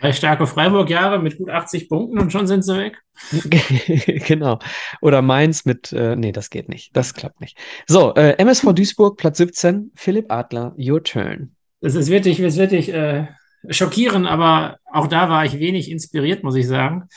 Drei 0.00 0.12
starke 0.12 0.46
Freiburg-Jahre 0.46 1.18
mit 1.20 1.36
gut 1.38 1.50
80 1.50 1.88
Punkten 1.88 2.18
und 2.18 2.32
schon 2.32 2.46
sind 2.46 2.62
sie 2.62 2.76
weg. 2.76 2.98
genau. 4.26 4.58
Oder 5.02 5.22
Mainz 5.22 5.64
mit, 5.64 5.92
äh, 5.92 6.16
nee, 6.16 6.32
das 6.32 6.50
geht 6.50 6.68
nicht. 6.68 6.96
Das 6.96 7.14
klappt 7.14 7.40
nicht. 7.40 7.58
So, 7.86 8.14
äh, 8.14 8.32
MSV 8.38 8.72
Duisburg, 8.72 9.18
Platz 9.18 9.38
17. 9.38 9.92
Philipp 9.94 10.32
Adler, 10.32 10.74
your 10.78 11.02
turn. 11.02 11.54
Es 11.80 11.94
ist 11.94 12.08
wirklich, 12.08 12.40
es 12.40 12.54
ist 12.54 12.58
wirklich 12.58 12.92
äh, 12.92 13.26
schockierend, 13.68 14.26
aber 14.26 14.78
auch 14.90 15.06
da 15.06 15.28
war 15.28 15.44
ich 15.44 15.58
wenig 15.58 15.90
inspiriert, 15.90 16.42
muss 16.44 16.56
ich 16.56 16.66
sagen. 16.66 17.08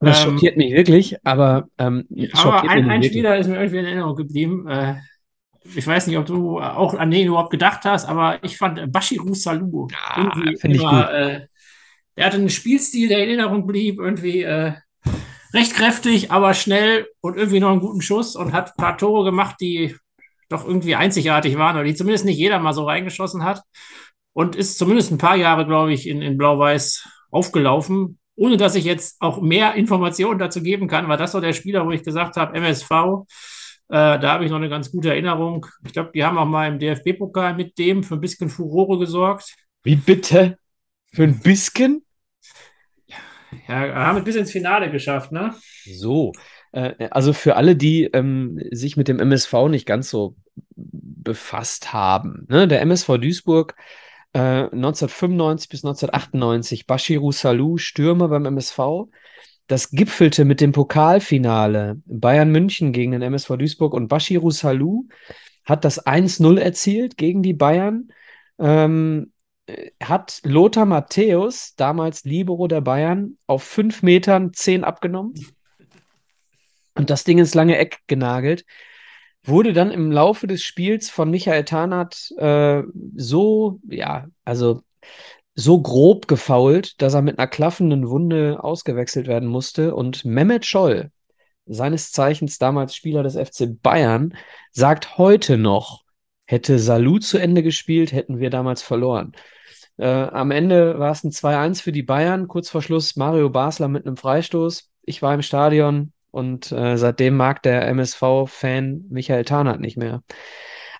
Das 0.00 0.18
Ähm, 0.24 0.30
schockiert 0.30 0.56
mich 0.56 0.72
wirklich, 0.72 1.16
aber 1.24 1.68
ähm, 1.78 2.04
Aber 2.32 2.62
ein, 2.68 2.90
ein 2.90 3.02
wirklich. 3.02 3.12
Spieler 3.12 3.36
ist 3.38 3.46
mir 3.48 3.56
irgendwie 3.56 3.78
in 3.78 3.84
Erinnerung 3.86 4.16
geblieben. 4.16 4.66
Äh, 4.68 4.96
ich 5.74 5.86
weiß 5.86 6.06
nicht, 6.06 6.16
ob 6.16 6.26
du 6.26 6.60
auch 6.60 6.94
an 6.94 7.10
den 7.10 7.26
überhaupt 7.26 7.50
gedacht 7.50 7.84
hast, 7.84 8.06
aber 8.06 8.42
ich 8.42 8.56
fand 8.56 8.90
Bashiru 8.90 9.34
Salou 9.34 9.88
Ah, 9.94 10.22
irgendwie 10.22 10.56
find 10.56 10.76
ich 10.76 10.80
gut. 10.80 10.92
äh, 10.92 11.46
er 12.18 12.26
hatte 12.26 12.36
einen 12.36 12.50
Spielstil, 12.50 13.08
der 13.08 13.18
in 13.18 13.28
Erinnerung 13.28 13.66
blieb, 13.66 13.98
irgendwie 14.00 14.42
äh, 14.42 14.72
recht 15.54 15.74
kräftig, 15.74 16.30
aber 16.32 16.52
schnell 16.52 17.08
und 17.20 17.36
irgendwie 17.36 17.60
noch 17.60 17.70
einen 17.70 17.80
guten 17.80 18.02
Schuss 18.02 18.34
und 18.34 18.52
hat 18.52 18.70
ein 18.70 18.76
paar 18.76 18.98
Tore 18.98 19.24
gemacht, 19.24 19.56
die 19.60 19.96
doch 20.48 20.66
irgendwie 20.66 20.96
einzigartig 20.96 21.56
waren 21.58 21.76
oder 21.76 21.84
die 21.84 21.94
zumindest 21.94 22.24
nicht 22.24 22.38
jeder 22.38 22.58
mal 22.58 22.72
so 22.72 22.84
reingeschossen 22.84 23.44
hat 23.44 23.62
und 24.32 24.56
ist 24.56 24.78
zumindest 24.78 25.12
ein 25.12 25.18
paar 25.18 25.36
Jahre, 25.36 25.64
glaube 25.64 25.92
ich, 25.92 26.08
in, 26.08 26.20
in 26.22 26.36
Blau-Weiß 26.36 27.08
aufgelaufen. 27.30 28.18
Ohne 28.34 28.56
dass 28.56 28.74
ich 28.74 28.84
jetzt 28.84 29.20
auch 29.20 29.40
mehr 29.40 29.74
Informationen 29.74 30.38
dazu 30.38 30.62
geben 30.62 30.88
kann, 30.88 31.08
war 31.08 31.16
das 31.16 31.32
so 31.32 31.40
der 31.40 31.52
Spieler, 31.52 31.86
wo 31.86 31.90
ich 31.92 32.02
gesagt 32.02 32.36
habe, 32.36 32.56
MSV, 32.56 32.90
äh, 32.90 34.18
da 34.18 34.32
habe 34.32 34.44
ich 34.44 34.50
noch 34.50 34.58
eine 34.58 34.68
ganz 34.68 34.90
gute 34.90 35.10
Erinnerung. 35.10 35.66
Ich 35.84 35.92
glaube, 35.92 36.10
die 36.14 36.24
haben 36.24 36.38
auch 36.38 36.46
mal 36.46 36.68
im 36.68 36.78
DFB-Pokal 36.78 37.54
mit 37.54 37.78
dem 37.78 38.02
für 38.02 38.14
ein 38.14 38.20
bisschen 38.20 38.48
Furore 38.48 38.98
gesorgt. 38.98 39.54
Wie 39.82 39.96
bitte? 39.96 40.58
Für 41.12 41.24
ein 41.24 41.40
bisschen? 41.40 42.04
Ja, 43.68 43.94
haben 43.94 44.18
es 44.18 44.24
bis 44.24 44.36
ins 44.36 44.52
Finale 44.52 44.90
geschafft, 44.90 45.32
ne? 45.32 45.54
So, 45.84 46.32
äh, 46.72 47.08
also 47.10 47.32
für 47.32 47.56
alle, 47.56 47.76
die 47.76 48.04
ähm, 48.04 48.60
sich 48.70 48.96
mit 48.96 49.08
dem 49.08 49.20
MSV 49.20 49.68
nicht 49.68 49.86
ganz 49.86 50.10
so 50.10 50.36
befasst 50.76 51.92
haben, 51.92 52.46
ne? 52.48 52.68
Der 52.68 52.80
MSV 52.82 53.18
Duisburg 53.18 53.74
äh, 54.32 54.38
1995 54.38 55.68
bis 55.68 55.84
1998, 55.84 56.86
Bashiru 56.86 57.32
Salou, 57.32 57.78
Stürmer 57.78 58.28
beim 58.28 58.46
MSV. 58.46 59.08
Das 59.66 59.90
gipfelte 59.90 60.44
mit 60.44 60.60
dem 60.60 60.72
Pokalfinale 60.72 62.00
Bayern 62.06 62.50
München 62.50 62.92
gegen 62.92 63.12
den 63.12 63.22
MSV 63.22 63.56
Duisburg 63.58 63.92
und 63.92 64.08
Bashiru 64.08 64.50
Salou 64.50 65.08
hat 65.64 65.84
das 65.84 66.06
1-0 66.06 66.58
erzielt 66.58 67.18
gegen 67.18 67.42
die 67.42 67.52
Bayern. 67.52 68.08
Ähm, 68.58 69.32
äh, 69.32 69.37
hat 70.02 70.40
Lothar 70.44 70.86
Matthäus, 70.86 71.74
damals 71.76 72.24
Libero 72.24 72.68
der 72.68 72.80
Bayern, 72.80 73.36
auf 73.46 73.62
5 73.62 74.02
Metern 74.02 74.52
10 74.52 74.84
abgenommen 74.84 75.34
und 76.94 77.10
das 77.10 77.24
Ding 77.24 77.38
ins 77.38 77.54
lange 77.54 77.78
Eck 77.78 78.00
genagelt. 78.06 78.64
Wurde 79.44 79.72
dann 79.72 79.90
im 79.90 80.10
Laufe 80.10 80.46
des 80.46 80.62
Spiels 80.62 81.10
von 81.10 81.30
Michael 81.30 81.64
Tarnath 81.64 82.32
äh, 82.38 82.82
so, 83.14 83.80
ja, 83.88 84.26
also 84.44 84.82
so 85.54 85.80
grob 85.80 86.28
gefoult, 86.28 87.00
dass 87.00 87.14
er 87.14 87.22
mit 87.22 87.38
einer 87.38 87.48
klaffenden 87.48 88.08
Wunde 88.08 88.62
ausgewechselt 88.62 89.26
werden 89.26 89.48
musste. 89.48 89.94
Und 89.94 90.24
Mehmet 90.24 90.66
Scholl, 90.66 91.10
seines 91.66 92.12
Zeichens 92.12 92.58
damals 92.58 92.94
Spieler 92.94 93.22
des 93.22 93.36
FC 93.36 93.80
Bayern, 93.80 94.36
sagt 94.72 95.18
heute 95.18 95.56
noch, 95.56 96.04
hätte 96.46 96.78
Salou 96.78 97.18
zu 97.18 97.38
Ende 97.38 97.62
gespielt, 97.62 98.12
hätten 98.12 98.40
wir 98.40 98.50
damals 98.50 98.82
verloren. 98.82 99.32
Äh, 99.98 100.06
am 100.06 100.50
Ende 100.50 100.98
war 100.98 101.10
es 101.10 101.24
ein 101.24 101.32
2-1 101.32 101.82
für 101.82 101.92
die 101.92 102.02
Bayern. 102.02 102.48
Kurz 102.48 102.70
vor 102.70 102.82
Schluss 102.82 103.16
Mario 103.16 103.50
Basler 103.50 103.88
mit 103.88 104.06
einem 104.06 104.16
Freistoß. 104.16 104.90
Ich 105.02 105.22
war 105.22 105.34
im 105.34 105.42
Stadion 105.42 106.12
und 106.30 106.72
äh, 106.72 106.96
seitdem 106.96 107.36
mag 107.36 107.62
der 107.62 107.86
MSV-Fan 107.88 109.06
Michael 109.10 109.44
Tarnath 109.44 109.80
nicht 109.80 109.96
mehr. 109.96 110.22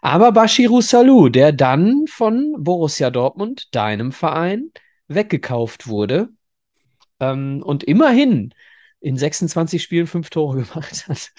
Aber 0.00 0.32
Bashiru 0.32 0.80
Salou, 0.80 1.28
der 1.28 1.52
dann 1.52 2.06
von 2.08 2.54
Borussia 2.58 3.10
Dortmund, 3.10 3.74
deinem 3.74 4.12
Verein, 4.12 4.70
weggekauft 5.08 5.88
wurde 5.88 6.28
ähm, 7.20 7.62
und 7.64 7.84
immerhin 7.84 8.54
in 9.00 9.16
26 9.16 9.82
Spielen 9.82 10.06
fünf 10.06 10.30
Tore 10.30 10.62
gemacht 10.62 11.08
hat. 11.08 11.30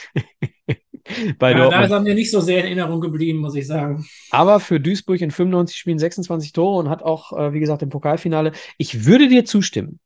Bei 1.40 1.52
ja, 1.52 1.70
da 1.70 1.84
ist 1.84 1.92
er 1.92 2.00
mir 2.02 2.16
nicht 2.16 2.32
so 2.32 2.40
sehr 2.40 2.60
in 2.60 2.66
Erinnerung 2.66 3.02
geblieben, 3.02 3.40
muss 3.40 3.56
ich 3.56 3.68
sagen. 3.68 4.06
Aber 4.32 4.60
für 4.60 4.80
Duisburg 4.80 5.22
in 5.22 5.32
95 5.32 5.78
Spielen 5.78 6.00
26 6.00 6.54
Tore 6.54 6.80
und 6.80 6.90
hat 6.90 7.04
auch, 7.04 7.34
äh, 7.34 7.54
wie 7.54 7.60
gesagt, 7.60 7.82
im 7.82 7.90
Pokalfinale. 7.90 8.52
Ich 8.78 9.06
würde 9.06 9.28
dir 9.28 9.46
zustimmen. 9.46 10.00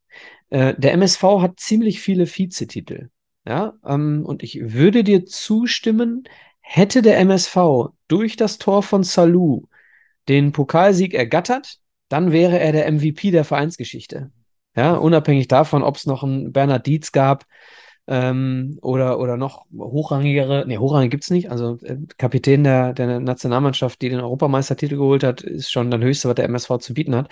Äh, 0.49 0.75
der 0.77 0.93
MSV 0.93 1.23
hat 1.41 1.59
ziemlich 1.59 2.01
viele 2.01 2.27
Vizetitel. 2.27 3.09
Ja, 3.45 3.73
ähm, 3.85 4.23
und 4.25 4.41
ich 4.41 4.59
würde 4.61 5.03
dir 5.03 5.25
zustimmen, 5.25 6.23
hätte 6.61 7.01
der 7.01 7.17
MSV 7.19 7.89
durch 8.07 8.37
das 8.37 8.57
Tor 8.57 8.83
von 8.83 9.03
Salou 9.03 9.67
den 10.29 10.53
Pokalsieg 10.53 11.13
ergattert, 11.13 11.79
dann 12.07 12.31
wäre 12.31 12.59
er 12.59 12.71
der 12.71 12.91
MVP 12.91 13.31
der 13.31 13.43
Vereinsgeschichte. 13.43 14.31
Ja, 14.75 14.93
unabhängig 14.93 15.47
davon, 15.47 15.83
ob 15.83 15.97
es 15.97 16.05
noch 16.05 16.23
einen 16.23 16.51
Bernhard 16.51 16.87
Dietz 16.87 17.11
gab, 17.11 17.45
ähm, 18.07 18.77
oder, 18.81 19.19
oder 19.19 19.37
noch 19.37 19.65
hochrangigere, 19.75 20.65
nee, 20.67 20.77
hochrangig 20.77 21.11
gibt 21.11 21.23
es 21.23 21.29
nicht. 21.29 21.51
Also 21.51 21.77
äh, 21.83 21.97
Kapitän 22.17 22.63
der, 22.63 22.93
der 22.93 23.19
Nationalmannschaft, 23.19 24.01
die 24.01 24.09
den 24.09 24.19
Europameistertitel 24.19 24.97
geholt 24.97 25.23
hat, 25.23 25.41
ist 25.41 25.71
schon 25.71 25.91
das 25.91 26.01
Höchste, 26.01 26.27
was 26.27 26.35
der 26.35 26.45
MSV 26.45 26.77
zu 26.79 26.93
bieten 26.93 27.15
hat. 27.15 27.29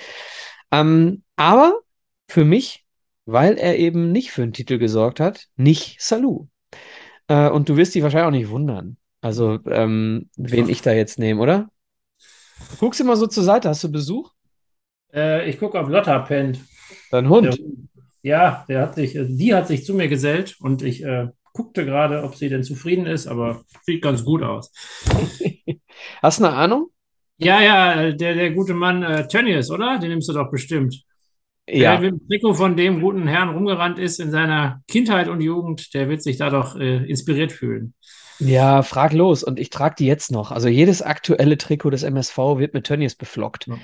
Ähm, 0.71 1.23
aber 1.35 1.79
für 2.27 2.45
mich, 2.45 2.85
weil 3.25 3.57
er 3.57 3.77
eben 3.77 4.11
nicht 4.11 4.31
für 4.31 4.43
einen 4.43 4.53
Titel 4.53 4.77
gesorgt 4.77 5.19
hat, 5.19 5.47
nicht 5.57 6.01
Salou. 6.01 6.47
Äh, 7.27 7.49
und 7.49 7.67
du 7.67 7.75
wirst 7.77 7.93
dich 7.93 8.03
wahrscheinlich 8.03 8.27
auch 8.27 8.31
nicht 8.31 8.49
wundern. 8.49 8.97
Also, 9.19 9.59
ähm, 9.65 10.29
wen 10.35 10.69
ich 10.69 10.81
da 10.81 10.93
jetzt 10.93 11.19
nehme, 11.19 11.41
oder? 11.41 11.69
Du 12.71 12.77
guckst 12.77 13.01
immer 13.01 13.15
so 13.17 13.27
zur 13.27 13.43
Seite, 13.43 13.69
hast 13.69 13.83
du 13.83 13.91
Besuch? 13.91 14.31
Äh, 15.13 15.49
ich 15.49 15.59
gucke 15.59 15.79
auf 15.79 15.89
Lotta 15.89 16.19
Pent. 16.19 16.59
Dein 17.11 17.29
Hund? 17.29 17.59
Ja, 18.23 18.65
der 18.67 18.81
hat 18.81 18.95
sich, 18.95 19.17
also 19.17 19.35
die 19.35 19.53
hat 19.53 19.67
sich 19.67 19.85
zu 19.85 19.93
mir 19.93 20.07
gesellt 20.07 20.55
und 20.59 20.83
ich 20.83 21.03
äh, 21.03 21.27
guckte 21.53 21.85
gerade, 21.85 22.23
ob 22.23 22.35
sie 22.35 22.49
denn 22.49 22.63
zufrieden 22.63 23.05
ist, 23.05 23.27
aber 23.27 23.63
sieht 23.83 24.01
ganz 24.01 24.23
gut 24.23 24.43
aus. 24.43 24.71
Hast 26.21 26.39
du 26.39 26.45
eine 26.45 26.55
Ahnung? 26.55 26.89
Ja, 27.37 27.61
ja, 27.61 28.11
der, 28.11 28.35
der 28.35 28.51
gute 28.51 28.73
Mann 28.73 29.01
äh, 29.01 29.27
Tönnies, 29.27 29.71
oder? 29.71 29.97
Den 29.97 30.09
nimmst 30.09 30.29
du 30.29 30.33
doch 30.33 30.51
bestimmt. 30.51 31.03
Ja. 31.67 31.97
Der 31.97 32.01
mit 32.01 32.11
dem 32.11 32.27
Trikot 32.27 32.53
von 32.53 32.77
dem 32.77 33.01
guten 33.01 33.27
Herrn 33.27 33.49
rumgerannt 33.49 33.97
ist 33.97 34.19
in 34.19 34.29
seiner 34.29 34.81
Kindheit 34.87 35.27
und 35.27 35.41
Jugend, 35.41 35.93
der 35.93 36.09
wird 36.09 36.21
sich 36.21 36.37
da 36.37 36.49
doch 36.49 36.75
äh, 36.75 36.97
inspiriert 37.09 37.51
fühlen. 37.51 37.95
Ja, 38.39 38.81
frag 38.83 39.13
los. 39.13 39.43
Und 39.43 39.59
ich 39.59 39.69
trage 39.69 39.95
die 39.99 40.07
jetzt 40.07 40.31
noch. 40.31 40.51
Also 40.51 40.67
jedes 40.67 41.01
aktuelle 41.01 41.57
Trikot 41.57 41.91
des 41.91 42.03
MSV 42.03 42.37
wird 42.57 42.73
mit 42.73 42.85
Tönnies 42.85 43.15
beflockt. 43.15 43.67
Ja. 43.67 43.77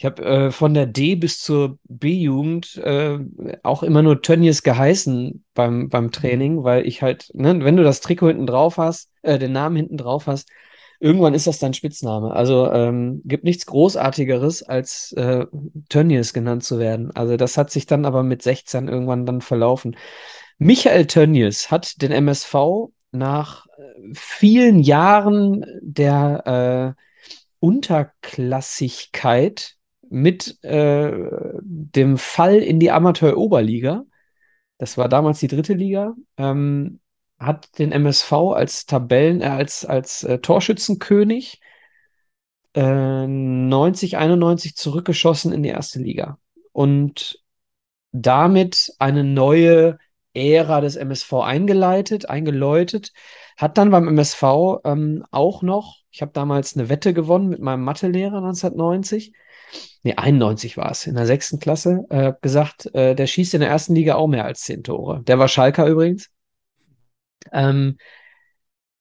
Ich 0.00 0.06
habe 0.06 0.24
äh, 0.24 0.50
von 0.50 0.72
der 0.72 0.86
D 0.86 1.14
bis 1.14 1.42
zur 1.42 1.78
B-Jugend 1.84 2.78
äh, 2.78 3.18
auch 3.62 3.82
immer 3.82 4.00
nur 4.00 4.22
Tönnies 4.22 4.62
geheißen 4.62 5.44
beim, 5.52 5.90
beim 5.90 6.10
Training, 6.10 6.64
weil 6.64 6.86
ich 6.86 7.02
halt, 7.02 7.30
ne, 7.34 7.62
wenn 7.62 7.76
du 7.76 7.82
das 7.82 8.00
Trikot 8.00 8.28
hinten 8.28 8.46
drauf 8.46 8.78
hast, 8.78 9.10
äh, 9.20 9.38
den 9.38 9.52
Namen 9.52 9.76
hinten 9.76 9.98
drauf 9.98 10.26
hast, 10.26 10.48
irgendwann 11.00 11.34
ist 11.34 11.46
das 11.46 11.58
dein 11.58 11.74
Spitzname. 11.74 12.32
Also 12.32 12.72
ähm, 12.72 13.20
gibt 13.26 13.44
nichts 13.44 13.66
Großartigeres, 13.66 14.62
als 14.62 15.12
äh, 15.18 15.44
Tönnies 15.90 16.32
genannt 16.32 16.64
zu 16.64 16.78
werden. 16.78 17.14
Also 17.14 17.36
das 17.36 17.58
hat 17.58 17.70
sich 17.70 17.84
dann 17.84 18.06
aber 18.06 18.22
mit 18.22 18.40
16 18.40 18.88
irgendwann 18.88 19.26
dann 19.26 19.42
verlaufen. 19.42 19.98
Michael 20.56 21.08
Tönnies 21.08 21.70
hat 21.70 22.00
den 22.00 22.10
MSV 22.10 22.54
nach 23.12 23.66
äh, 23.66 24.14
vielen 24.14 24.78
Jahren 24.78 25.62
der 25.82 26.96
äh, 26.96 27.02
Unterklassigkeit 27.58 29.76
mit 30.10 30.62
äh, 30.64 31.12
dem 31.62 32.18
Fall 32.18 32.56
in 32.58 32.80
die 32.80 32.90
Amateur-Oberliga, 32.90 34.04
das 34.76 34.98
war 34.98 35.08
damals 35.08 35.40
die 35.40 35.48
dritte 35.48 35.74
Liga, 35.74 36.14
ähm, 36.36 37.00
hat 37.38 37.78
den 37.78 37.92
MSV 37.92 38.32
als 38.54 38.86
Tabellen, 38.86 39.40
äh, 39.40 39.46
als, 39.46 39.84
als 39.84 40.24
äh, 40.24 40.38
Torschützenkönig 40.40 41.60
äh, 42.74 43.26
90, 43.26 44.16
91 44.18 44.76
zurückgeschossen 44.76 45.52
in 45.52 45.62
die 45.62 45.70
erste 45.70 46.00
Liga. 46.00 46.38
Und 46.72 47.40
damit 48.12 48.92
eine 48.98 49.24
neue 49.24 49.98
Ära 50.34 50.80
des 50.80 50.96
MSV 50.96 51.32
eingeleitet, 51.34 52.28
eingeläutet, 52.28 53.12
hat 53.56 53.78
dann 53.78 53.90
beim 53.90 54.08
MSV 54.08 54.80
ähm, 54.84 55.24
auch 55.30 55.62
noch, 55.62 55.98
ich 56.10 56.22
habe 56.22 56.32
damals 56.32 56.76
eine 56.76 56.88
Wette 56.88 57.14
gewonnen 57.14 57.48
mit 57.48 57.60
meinem 57.60 57.84
Mathelehrer 57.84 58.38
1990, 58.38 59.34
nee, 60.02 60.14
91 60.14 60.76
war 60.76 60.90
es, 60.90 61.06
in 61.06 61.14
der 61.14 61.26
sechsten 61.26 61.58
Klasse, 61.58 62.04
äh, 62.10 62.32
gesagt, 62.40 62.92
äh, 62.94 63.14
der 63.14 63.26
schießt 63.26 63.54
in 63.54 63.60
der 63.60 63.70
ersten 63.70 63.94
Liga 63.94 64.14
auch 64.14 64.28
mehr 64.28 64.44
als 64.44 64.62
zehn 64.62 64.82
Tore. 64.82 65.22
Der 65.24 65.38
war 65.38 65.48
Schalker 65.48 65.86
übrigens. 65.86 66.30
Ähm, 67.52 67.98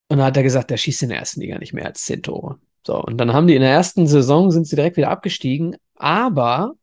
und 0.08 0.18
dann 0.18 0.26
hat 0.26 0.38
er 0.38 0.44
gesagt, 0.44 0.72
der 0.72 0.78
schießt 0.78 1.04
in 1.04 1.10
der 1.10 1.20
ersten 1.20 1.42
Liga 1.42 1.58
nicht 1.60 1.74
mehr 1.74 1.86
als 1.86 2.04
zehn 2.04 2.24
Tore. 2.24 2.60
So, 2.86 3.02
und 3.04 3.18
dann 3.18 3.34
haben 3.34 3.48
die 3.48 3.56
in 3.56 3.62
der 3.62 3.72
ersten 3.72 4.08
Saison, 4.08 4.52
sind 4.52 4.66
sie 4.66 4.76
direkt 4.76 4.98
wieder 4.98 5.10
abgestiegen, 5.10 5.76
aber 5.96 6.74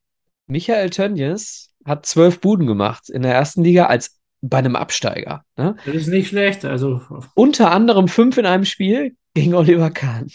Michael 0.47 0.91
Tönjes 0.91 1.73
hat 1.85 2.07
zwölf 2.07 2.41
Buden 2.41 2.67
gemacht 2.67 3.09
in 3.09 3.23
der 3.23 3.35
ersten 3.35 3.65
Liga 3.65 3.87
als 3.87 4.19
bei 4.43 4.59
einem 4.59 4.77
Absteiger. 4.77 5.45
Ne? 5.57 5.77
Das 5.87 5.95
ist 5.95 6.09
nicht 6.09 6.29
schlecht. 6.29 6.65
Also. 6.65 7.01
Unter 7.35 7.73
anderem 7.73 8.09
fünf 8.09 8.37
in 8.37 8.47
einem 8.47 8.65
Spiel 8.65 9.17
gegen 9.35 9.55
Oliver 9.55 9.91
Kahn 9.91 10.29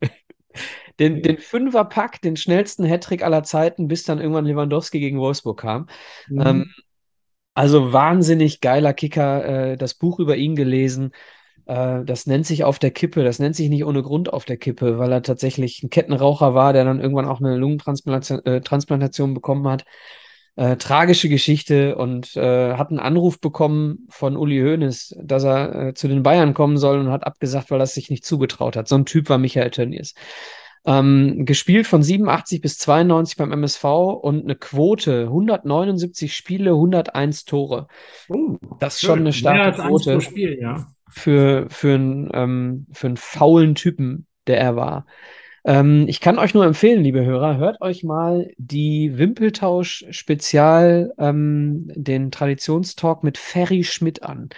den, 0.98 1.22
den 1.22 1.38
Fünferpack, 1.38 2.20
den 2.22 2.36
schnellsten 2.36 2.84
Hattrick 2.84 3.22
aller 3.22 3.42
Zeiten, 3.42 3.88
bis 3.88 4.04
dann 4.04 4.18
irgendwann 4.18 4.46
Lewandowski 4.46 5.00
gegen 5.00 5.18
Wolfsburg 5.18 5.60
kam. 5.60 5.88
Mhm. 6.28 6.46
Ähm, 6.46 6.74
also 7.54 7.92
wahnsinnig 7.92 8.60
geiler 8.60 8.92
Kicker, 8.92 9.72
äh, 9.72 9.76
das 9.76 9.94
Buch 9.94 10.20
über 10.20 10.36
ihn 10.36 10.54
gelesen. 10.54 11.12
Äh, 11.66 12.04
das 12.04 12.26
nennt 12.26 12.46
sich 12.46 12.64
auf 12.64 12.78
der 12.78 12.90
Kippe, 12.90 13.24
das 13.24 13.38
nennt 13.38 13.56
sich 13.56 13.68
nicht 13.68 13.84
ohne 13.84 14.02
Grund 14.02 14.32
auf 14.32 14.44
der 14.44 14.56
Kippe, 14.56 14.98
weil 14.98 15.12
er 15.12 15.22
tatsächlich 15.22 15.82
ein 15.82 15.90
Kettenraucher 15.90 16.54
war, 16.54 16.72
der 16.72 16.84
dann 16.84 17.00
irgendwann 17.00 17.26
auch 17.26 17.40
eine 17.40 17.56
Lungentransplantation 17.56 18.44
äh, 18.44 18.60
Transplantation 18.60 19.34
bekommen 19.34 19.68
hat. 19.68 19.84
Äh, 20.56 20.76
tragische 20.76 21.28
Geschichte 21.28 21.94
und 21.94 22.34
äh, 22.36 22.74
hat 22.74 22.90
einen 22.90 22.98
Anruf 22.98 23.40
bekommen 23.40 24.08
von 24.08 24.36
Uli 24.36 24.60
Hoeneß, 24.60 25.16
dass 25.22 25.44
er 25.44 25.88
äh, 25.88 25.94
zu 25.94 26.08
den 26.08 26.24
Bayern 26.24 26.52
kommen 26.52 26.78
soll 26.78 26.98
und 26.98 27.10
hat 27.12 27.24
abgesagt, 27.24 27.70
weil 27.70 27.80
er 27.80 27.84
es 27.84 27.94
sich 27.94 28.10
nicht 28.10 28.24
zugetraut 28.24 28.74
hat. 28.74 28.88
So 28.88 28.96
ein 28.96 29.06
Typ 29.06 29.28
war 29.28 29.38
Michael 29.38 29.70
Tönnies. 29.70 30.14
Ähm, 30.86 31.44
gespielt 31.44 31.86
von 31.86 32.02
87 32.02 32.60
bis 32.60 32.78
92 32.78 33.36
beim 33.36 33.52
MSV 33.52 33.84
und 33.84 34.44
eine 34.44 34.54
Quote 34.54 35.24
179 35.24 36.34
Spiele, 36.34 36.70
101 36.70 37.44
Tore. 37.44 37.88
Oh, 38.28 38.56
das 38.78 38.94
ist 38.94 39.02
schon 39.02 39.18
eine 39.20 39.32
starke 39.32 39.82
Quote 39.82 40.20
Spiel, 40.20 40.58
ja. 40.60 40.86
für, 41.08 41.66
für, 41.68 41.94
einen, 41.94 42.30
ähm, 42.32 42.86
für 42.92 43.08
einen 43.08 43.16
faulen 43.16 43.74
Typen, 43.74 44.26
der 44.46 44.60
er 44.60 44.76
war. 44.76 45.04
Ähm, 45.64 46.06
ich 46.08 46.20
kann 46.20 46.38
euch 46.38 46.54
nur 46.54 46.64
empfehlen, 46.64 47.02
liebe 47.02 47.24
Hörer, 47.24 47.58
hört 47.58 47.80
euch 47.82 48.04
mal 48.04 48.48
die 48.56 49.18
Wimpeltausch-Spezial, 49.18 51.12
ähm, 51.18 51.90
den 51.94 52.30
Traditionstalk 52.30 53.24
mit 53.24 53.36
Ferry 53.36 53.84
Schmidt 53.84 54.22
an 54.22 54.50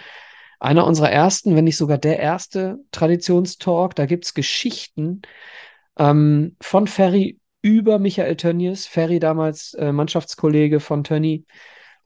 einer 0.61 0.85
unserer 0.85 1.11
ersten, 1.11 1.55
wenn 1.55 1.63
nicht 1.63 1.77
sogar 1.77 1.97
der 1.97 2.19
erste 2.19 2.79
Traditionstalk. 2.91 3.95
Da 3.95 4.05
gibt 4.05 4.25
es 4.25 4.35
Geschichten 4.35 5.23
ähm, 5.97 6.55
von 6.61 6.87
Ferry 6.87 7.39
über 7.61 7.99
Michael 7.99 8.35
Tönnies, 8.35 8.87
Ferry 8.87 9.19
damals 9.19 9.73
äh, 9.75 9.91
Mannschaftskollege 9.91 10.79
von 10.79 11.03
Tönny. 11.03 11.45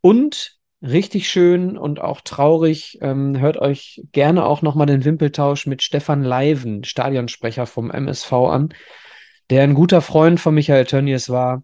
Und 0.02 0.58
richtig 0.82 1.30
schön 1.30 1.78
und 1.78 2.02
auch 2.02 2.22
traurig, 2.22 3.00
ähm, 3.02 3.40
hört 3.40 3.58
euch 3.58 4.04
gerne 4.12 4.46
auch 4.46 4.62
nochmal 4.62 4.88
den 4.88 5.06
Wimpeltausch 5.06 5.66
mit 5.66 5.82
Stefan 5.82 6.24
Leiven, 6.24 6.84
Stadionsprecher 6.84 7.66
vom 7.66 7.90
MSV 7.92 8.32
an, 8.34 8.70
der 9.50 9.64
ein 9.64 9.74
guter 9.74 10.02
Freund 10.02 10.40
von 10.40 10.54
Michael 10.54 10.86
Tönnies 10.86 11.30
war. 11.30 11.64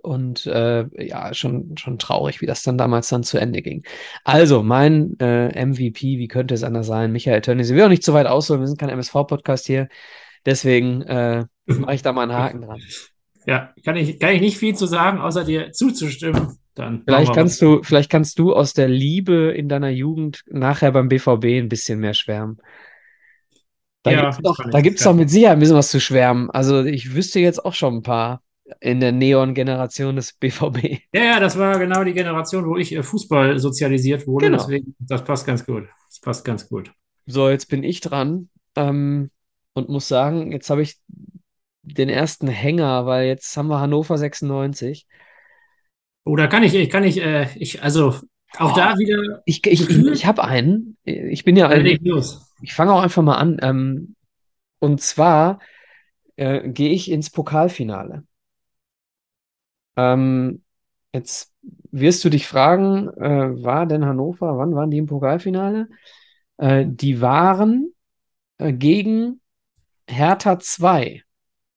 Und 0.00 0.46
äh, 0.46 0.86
ja, 1.06 1.32
schon, 1.34 1.76
schon 1.76 1.98
traurig, 1.98 2.40
wie 2.40 2.46
das 2.46 2.62
dann 2.62 2.78
damals 2.78 3.08
dann 3.08 3.22
zu 3.22 3.38
Ende 3.38 3.62
ging. 3.62 3.84
Also, 4.24 4.62
mein 4.62 5.16
äh, 5.20 5.64
MVP, 5.64 6.18
wie 6.18 6.28
könnte 6.28 6.54
es 6.54 6.64
anders 6.64 6.86
sein? 6.86 7.12
Michael 7.12 7.42
Tönnies. 7.42 7.68
Ich 7.68 7.76
will 7.76 7.84
auch 7.84 7.88
nicht 7.88 8.02
zu 8.02 8.14
weit 8.14 8.26
ausholen, 8.26 8.62
wir 8.62 8.66
sind 8.66 8.80
kein 8.80 8.88
MSV-Podcast 8.88 9.66
hier. 9.66 9.88
Deswegen 10.46 11.02
äh, 11.02 11.44
mache 11.66 11.94
ich 11.94 12.02
da 12.02 12.12
mal 12.12 12.22
einen 12.22 12.32
Haken 12.32 12.62
dran. 12.62 12.80
Ja, 13.46 13.72
kann 13.84 13.96
ich, 13.96 14.18
kann 14.18 14.34
ich 14.34 14.40
nicht 14.40 14.56
viel 14.56 14.74
zu 14.74 14.86
sagen, 14.86 15.18
außer 15.18 15.44
dir 15.44 15.72
zuzustimmen. 15.72 16.58
Dann 16.74 17.02
vielleicht 17.04 17.34
kannst 17.34 17.60
du, 17.60 17.82
vielleicht 17.82 18.10
kannst 18.10 18.38
du 18.38 18.54
aus 18.54 18.72
der 18.72 18.88
Liebe 18.88 19.52
in 19.54 19.68
deiner 19.68 19.90
Jugend 19.90 20.42
nachher 20.46 20.92
beim 20.92 21.08
BVB 21.08 21.44
ein 21.44 21.68
bisschen 21.68 21.98
mehr 21.98 22.14
schwärmen. 22.14 22.58
Da 24.02 24.10
ja, 24.10 24.22
gibt 24.22 24.32
es 24.32 24.38
doch, 24.42 24.70
da 24.70 24.80
gibt's 24.80 25.04
doch 25.04 25.14
mit 25.14 25.30
Sicherheit 25.30 25.56
ein 25.56 25.60
bisschen 25.60 25.76
was 25.76 25.90
zu 25.90 26.00
schwärmen. 26.00 26.50
Also 26.50 26.84
ich 26.84 27.14
wüsste 27.14 27.40
jetzt 27.40 27.64
auch 27.64 27.74
schon 27.74 27.96
ein 27.96 28.02
paar 28.02 28.42
in 28.80 29.00
der 29.00 29.12
Neon-Generation 29.12 30.16
des 30.16 30.32
BVB. 30.32 31.02
Ja, 31.14 31.24
ja, 31.24 31.40
das 31.40 31.58
war 31.58 31.78
genau 31.78 32.04
die 32.04 32.14
Generation, 32.14 32.66
wo 32.66 32.76
ich 32.76 32.94
äh, 32.94 33.02
Fußball 33.02 33.58
sozialisiert 33.58 34.26
wurde. 34.26 34.46
Genau. 34.46 34.58
Deswegen, 34.58 34.94
das 34.98 35.22
passt 35.24 35.46
ganz 35.46 35.66
gut. 35.66 35.88
Das 36.08 36.20
passt 36.20 36.44
ganz 36.44 36.68
gut. 36.68 36.90
So, 37.26 37.50
jetzt 37.50 37.68
bin 37.68 37.84
ich 37.84 38.00
dran 38.00 38.48
ähm, 38.76 39.30
und 39.74 39.88
muss 39.88 40.08
sagen, 40.08 40.52
jetzt 40.52 40.70
habe 40.70 40.82
ich 40.82 40.98
den 41.82 42.08
ersten 42.08 42.48
Hänger, 42.48 43.06
weil 43.06 43.26
jetzt 43.26 43.56
haben 43.56 43.68
wir 43.68 43.80
Hannover 43.80 44.18
96. 44.18 45.06
Oder 46.24 46.48
kann 46.48 46.62
ich, 46.62 46.90
kann 46.90 47.04
ich, 47.04 47.20
äh, 47.20 47.48
ich, 47.56 47.82
also 47.82 48.14
auch 48.58 48.72
Oh, 48.72 48.76
da 48.76 48.98
wieder. 48.98 49.42
Ich, 49.44 49.66
ich, 49.66 49.88
ich, 49.88 50.06
ich 50.06 50.26
habe 50.26 50.44
einen. 50.44 50.96
Ich 51.04 51.44
bin 51.44 51.56
ja 51.56 51.68
ein, 51.68 51.86
ich 52.62 52.74
fange 52.74 52.92
auch 52.92 53.02
einfach 53.02 53.22
mal 53.22 53.36
an. 53.36 53.58
Ähm, 53.62 54.14
und 54.78 55.00
zwar 55.00 55.58
äh, 56.36 56.68
gehe 56.68 56.90
ich 56.90 57.10
ins 57.10 57.30
Pokalfinale. 57.30 58.24
Ähm, 59.96 60.62
jetzt 61.12 61.52
wirst 61.90 62.24
du 62.24 62.30
dich 62.30 62.46
fragen, 62.46 63.08
äh, 63.08 63.62
war 63.62 63.86
denn 63.86 64.04
Hannover, 64.04 64.58
wann 64.58 64.74
waren 64.74 64.90
die 64.90 64.98
im 64.98 65.06
Pokalfinale? 65.06 65.88
Äh, 66.58 66.86
die 66.88 67.20
waren 67.20 67.92
äh, 68.58 68.72
gegen 68.72 69.41
Hertha 70.08 70.58
2 70.58 71.22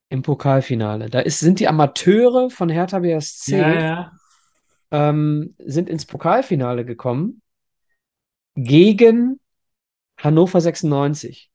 im 0.09 0.21
Pokalfinale. 0.21 1.09
Da 1.09 1.19
ist, 1.19 1.39
sind 1.39 1.59
die 1.59 1.67
Amateure 1.67 2.49
von 2.49 2.69
Hertha 2.69 2.99
BSC 2.99 3.57
Ja, 3.57 3.73
ja. 3.73 4.11
ähm, 4.91 5.55
sind 5.59 5.89
ins 5.89 6.05
Pokalfinale 6.05 6.85
gekommen 6.85 7.41
gegen 8.55 9.39
Hannover 10.17 10.61
96. 10.61 11.51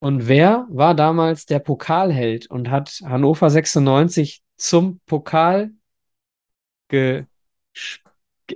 Und 0.00 0.26
wer 0.26 0.66
war 0.68 0.96
damals 0.96 1.46
der 1.46 1.60
Pokalheld 1.60 2.50
und 2.50 2.70
hat 2.70 3.00
Hannover 3.04 3.50
96 3.50 4.42
zum 4.56 5.00
Pokal 5.06 5.70
ge 6.88 7.26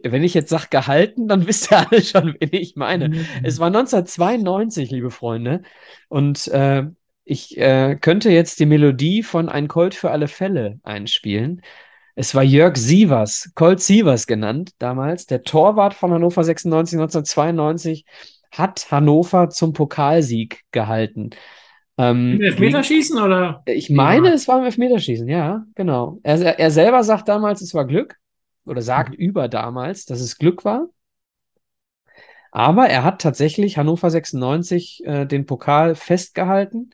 wenn 0.05 0.25
ich 0.25 0.35
jetzt 0.35 0.51
sage 0.51 0.69
gehalten, 0.71 1.29
dann 1.29 1.47
wisst 1.47 1.71
ihr 1.71 1.91
alle 1.91 2.03
schon, 2.03 2.35
wen 2.39 2.51
ich 2.53 2.77
meine. 2.77 3.27
Es 3.43 3.59
war 3.59 3.69
1992, 3.69 4.91
liebe 4.91 5.11
Freunde. 5.11 5.63
Und 6.09 6.49
äh, 6.49 6.85
ich 7.25 7.59
äh, 7.59 7.97
könnte 8.01 8.31
jetzt 8.31 8.61
die 8.61 8.67
Melodie 8.67 9.23
von 9.23 9.49
Ein 9.49 9.69
Colt 9.69 9.95
für 9.95 10.11
alle 10.11 10.29
Fälle 10.29 10.79
einspielen. 10.83 11.63
Es 12.15 12.35
war 12.35 12.43
Jörg 12.43 12.77
Sievers, 12.77 13.51
Colt 13.55 13.81
Sievers 13.83 14.27
genannt 14.27 14.71
damals, 14.79 15.27
der 15.27 15.43
Torwart 15.43 15.93
von 15.93 16.13
Hannover 16.13 16.45
96 16.45 16.99
1992, 16.99 18.07
hat 18.53 18.91
Hannover 18.91 19.51
zum 19.51 19.75
Pokalsieg 19.75 20.63
gehalten. 20.71 21.31
Ähm, 21.99 22.33
Im 22.35 22.43
Elfmeterschießen 22.43 23.21
oder? 23.21 23.63
ich 23.67 23.91
meine, 23.91 24.33
es 24.33 24.49
war 24.49 24.59
im 24.59 24.65
Elfmeterschießen, 24.65 25.29
ja, 25.29 25.65
genau. 25.75 26.19
Er, 26.23 26.59
er 26.59 26.71
selber 26.71 27.03
sagt 27.05 27.29
damals, 27.29 27.61
es 27.61 27.75
war 27.75 27.87
Glück 27.87 28.17
oder 28.67 28.83
sagt 28.83 29.15
über 29.15 29.49
damals, 29.49 30.05
dass 30.05 30.21
es 30.21 30.39
Glück 30.39 30.65
war. 30.65 30.89
Aber 32.53 32.89
er 32.89 33.05
hat 33.05 33.21
tatsächlich 33.21 33.77
Hannover 33.77 34.11
96 34.11 35.05
äh, 35.05 35.27
den 35.27 35.47
Pokal 35.47 35.95
festgehalten 35.95 36.91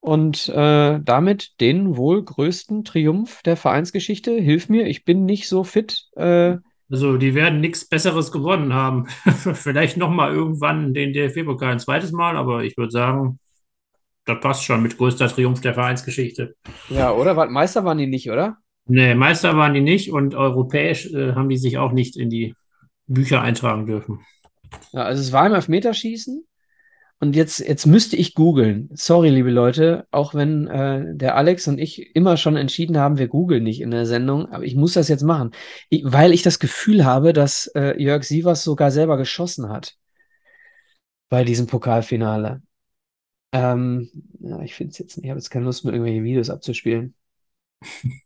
und 0.00 0.48
äh, 0.50 1.00
damit 1.02 1.58
den 1.60 1.96
wohl 1.96 2.22
größten 2.22 2.84
Triumph 2.84 3.42
der 3.44 3.56
Vereinsgeschichte. 3.56 4.32
Hilf 4.32 4.68
mir, 4.68 4.86
ich 4.86 5.04
bin 5.04 5.24
nicht 5.24 5.48
so 5.48 5.64
fit. 5.64 6.08
Äh, 6.16 6.58
Also, 6.90 7.16
die 7.16 7.34
werden 7.34 7.60
nichts 7.60 7.88
Besseres 7.88 8.30
gewonnen 8.30 8.74
haben. 8.74 9.06
Vielleicht 9.54 9.96
nochmal 9.96 10.34
irgendwann 10.34 10.92
den 10.92 11.14
DFB-Pokal 11.14 11.72
ein 11.72 11.80
zweites 11.80 12.12
Mal, 12.12 12.36
aber 12.36 12.64
ich 12.64 12.76
würde 12.76 12.90
sagen, 12.90 13.38
das 14.26 14.40
passt 14.40 14.64
schon 14.64 14.82
mit 14.82 14.98
größter 14.98 15.28
Triumph 15.28 15.62
der 15.62 15.74
Vereinsgeschichte. 15.74 16.56
ja, 16.88 17.12
oder? 17.12 17.34
Meister 17.46 17.84
waren 17.84 17.98
die 17.98 18.06
nicht, 18.06 18.30
oder? 18.30 18.58
Nee, 18.86 19.14
Meister 19.14 19.56
waren 19.56 19.74
die 19.74 19.80
nicht 19.80 20.12
und 20.12 20.34
europäisch 20.34 21.12
äh, 21.12 21.32
haben 21.34 21.48
die 21.48 21.56
sich 21.56 21.78
auch 21.78 21.92
nicht 21.92 22.16
in 22.16 22.28
die 22.28 22.54
Bücher 23.06 23.40
eintragen 23.40 23.86
dürfen. 23.86 24.20
Ja, 24.92 25.04
also 25.04 25.22
es 25.22 25.32
war 25.32 25.46
im 25.46 25.54
Elfmeterschießen. 25.54 26.46
Und 27.20 27.36
jetzt, 27.36 27.60
jetzt 27.60 27.86
müsste 27.86 28.16
ich 28.16 28.34
googeln. 28.34 28.90
Sorry, 28.92 29.30
liebe 29.30 29.50
Leute, 29.50 30.06
auch 30.10 30.34
wenn 30.34 30.66
äh, 30.66 31.16
der 31.16 31.36
Alex 31.36 31.66
und 31.68 31.78
ich 31.78 32.14
immer 32.14 32.36
schon 32.36 32.56
entschieden 32.56 32.98
haben, 32.98 33.18
wir 33.18 33.28
googeln 33.28 33.62
nicht 33.62 33.80
in 33.80 33.90
der 33.90 34.04
Sendung, 34.04 34.50
aber 34.52 34.64
ich 34.64 34.74
muss 34.74 34.94
das 34.94 35.08
jetzt 35.08 35.22
machen, 35.22 35.52
ich, 35.88 36.02
weil 36.04 36.32
ich 36.32 36.42
das 36.42 36.58
Gefühl 36.58 37.04
habe, 37.04 37.32
dass 37.32 37.68
äh, 37.74 38.00
Jörg 38.02 38.24
Sievers 38.24 38.62
sogar 38.64 38.90
selber 38.90 39.16
geschossen 39.16 39.70
hat 39.70 39.96
bei 41.30 41.44
diesem 41.44 41.66
Pokalfinale. 41.66 42.62
Ähm, 43.52 44.10
ja, 44.40 44.60
ich 44.60 44.74
finde 44.74 44.90
es 44.90 44.98
jetzt 44.98 45.16
nicht, 45.16 45.24
ich 45.24 45.30
habe 45.30 45.38
jetzt 45.38 45.50
keine 45.50 45.64
Lust 45.64 45.84
mehr, 45.84 45.94
irgendwelche 45.94 46.24
Videos 46.24 46.50
abzuspielen. 46.50 47.14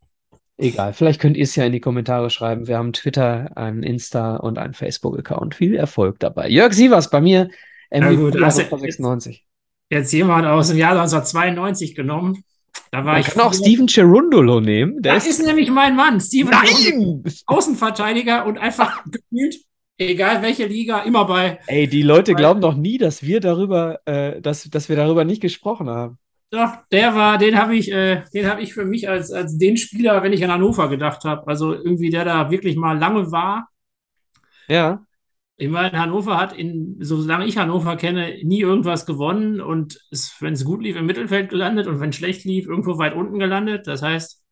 Egal, 0.61 0.93
vielleicht 0.93 1.21
könnt 1.21 1.37
ihr 1.37 1.45
es 1.45 1.55
ja 1.55 1.65
in 1.65 1.73
die 1.73 1.81
Kommentare 1.81 2.31
schreiben. 2.31 2.67
Wir 2.67 2.79
haben 2.79 2.93
Twitter, 2.93 3.57
einen 3.57 3.83
Insta 3.85 4.37
und 4.37 4.59
einen 4.59 4.75
Facebook-Account. 4.75 5.55
Viel 5.55 5.77
Erfolg 5.77 6.19
dabei. 6.19 6.49
Jörg 6.49 6.73
Sievers 6.73 7.11
bei 7.11 7.21
mir, 7.21 7.49
Ja, 7.93 8.11
gut, 8.13 8.35
MVP 8.35 8.45
hast 8.45 8.59
du 8.59 8.63
Hannover 8.65 8.77
jetzt- 8.85 8.97
96. 8.97 9.45
Jetzt 9.91 10.13
jemand 10.13 10.47
aus 10.47 10.69
dem 10.69 10.77
Jahr 10.77 10.91
1992 10.93 11.95
genommen. 11.95 12.43
Da 12.91 12.99
war 13.05 13.13
Man 13.13 13.21
ich. 13.21 13.29
kann 13.29 13.41
auch 13.43 13.55
Steven 13.55 13.87
Cerundolo 13.89 14.61
nehmen. 14.61 15.01
Der 15.01 15.15
Das 15.15 15.27
ist 15.27 15.45
nämlich 15.47 15.71
mein 15.71 15.95
Mann, 15.97 16.21
Steven 16.21 16.51
Nein! 16.51 17.23
Außenverteidiger 17.47 18.45
und 18.47 18.59
einfach 18.59 19.05
gefühlt, 19.11 19.57
egal 19.97 20.43
welche 20.43 20.67
Liga, 20.67 21.01
immer 21.03 21.25
bei. 21.27 21.59
Ey, 21.69 21.87
die 21.87 22.03
Leute 22.03 22.35
glauben 22.35 22.61
doch 22.61 22.75
nie, 22.75 22.99
dass 22.99 23.23
wir 23.23 23.41
darüber, 23.41 24.01
äh, 24.07 24.41
dass, 24.41 24.65
dass 24.65 24.89
wir 24.89 24.97
darüber 24.97 25.25
nicht 25.25 25.41
gesprochen 25.41 25.89
haben. 25.89 26.19
Doch, 26.51 26.73
der 26.91 27.15
war, 27.15 27.37
den 27.37 27.59
habe 27.59 27.77
ich, 27.77 27.93
äh, 27.93 28.23
den 28.33 28.47
habe 28.47 28.63
ich 28.63 28.73
für 28.73 28.87
mich 28.87 29.09
als, 29.09 29.31
als 29.31 29.59
den 29.59 29.77
Spieler, 29.77 30.23
wenn 30.23 30.33
ich 30.33 30.43
an 30.43 30.51
Hannover 30.51 30.89
gedacht 30.89 31.25
habe. 31.25 31.47
Also 31.47 31.75
irgendwie, 31.75 32.11
der 32.11 32.25
da 32.25 32.51
wirklich 32.51 32.77
mal 32.77 32.99
lange 32.99 33.31
war. 33.31 33.69
Ja. 34.69 35.05
Ich 35.57 35.69
meine, 35.69 35.99
Hannover 35.99 36.39
hat 36.39 36.57
in, 36.57 36.97
solange 37.01 37.45
ich 37.45 37.59
Hannover 37.59 37.97
kenne, 37.97 38.39
nie 38.45 38.61
irgendwas 38.61 39.05
gewonnen 39.05 39.61
und 39.61 40.01
ist, 40.11 40.41
wenn 40.41 40.55
es 40.55 40.65
gut 40.65 40.83
lief, 40.83 40.97
im 40.97 41.05
Mittelfeld 41.05 41.51
gelandet 41.51 41.87
und 41.87 42.01
wenn 42.01 42.11
es 42.11 42.17
schlecht 42.17 42.45
lief, 42.45 42.67
irgendwo 42.67 42.97
weit 42.97 43.15
unten 43.15 43.39
gelandet. 43.39 43.87
Das 43.87 44.03
heißt, 44.03 44.43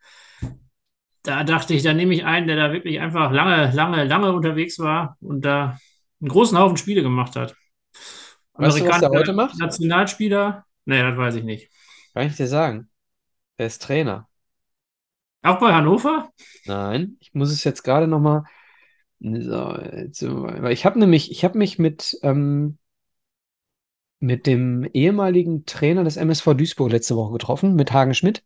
da 1.23 1.45
dachte 1.45 1.75
ich, 1.75 1.83
da 1.83 1.95
nehme 1.95 2.13
ich 2.13 2.25
einen, 2.25 2.47
der 2.47 2.57
da 2.57 2.73
wirklich 2.73 3.01
einfach 3.01 3.33
lange, 3.33 3.73
lange, 3.73 4.05
lange 4.05 4.33
unterwegs 4.33 4.79
war 4.79 5.17
und 5.21 5.45
da 5.45 5.79
einen 6.21 6.29
großen 6.29 6.59
Haufen 6.59 6.77
Spiele 6.77 7.03
gemacht 7.03 7.37
hat. 7.37 7.55
Weißt 8.55 8.81
du, 8.81 8.89
was 8.89 9.01
der 9.01 9.11
heute 9.11 9.33
macht? 9.33 9.59
Nationalspieler? 9.59 10.65
Nee, 10.87 11.03
das 11.03 11.17
weiß 11.17 11.37
ich 11.37 11.45
nicht. 11.45 11.71
Kann 12.17 12.29
ich 12.29 12.37
dir 12.37 12.49
sagen. 12.49 12.89
Der 13.59 13.67
ist 13.67 13.83
Trainer. 13.83 14.27
Auch 15.43 15.59
bei 15.59 15.75
Hannover? 15.75 16.33
Nein, 16.65 17.19
ich 17.21 17.35
muss 17.35 17.53
es 17.53 17.63
jetzt 17.63 17.83
gerade 17.83 18.09
nochmal. 18.09 18.45
So, 19.21 19.77
jetzt, 19.79 20.23
ich 20.23 20.87
habe 20.87 20.99
nämlich, 20.99 21.31
ich 21.31 21.45
habe 21.45 21.59
mich 21.59 21.79
mit, 21.79 22.19
ähm, 22.23 22.79
mit 24.19 24.47
dem 24.47 24.89
ehemaligen 24.95 25.67
Trainer 25.67 26.05
des 26.05 26.17
MSV 26.17 26.55
Duisburg 26.55 26.91
letzte 26.91 27.17
Woche 27.17 27.33
getroffen, 27.33 27.75
mit 27.75 27.93
Hagen 27.93 28.15
Schmidt, 28.15 28.43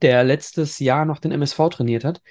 der 0.00 0.22
letztes 0.22 0.78
Jahr 0.78 1.04
noch 1.04 1.18
den 1.18 1.32
MSV 1.32 1.68
trainiert 1.68 2.04
hat. 2.04 2.22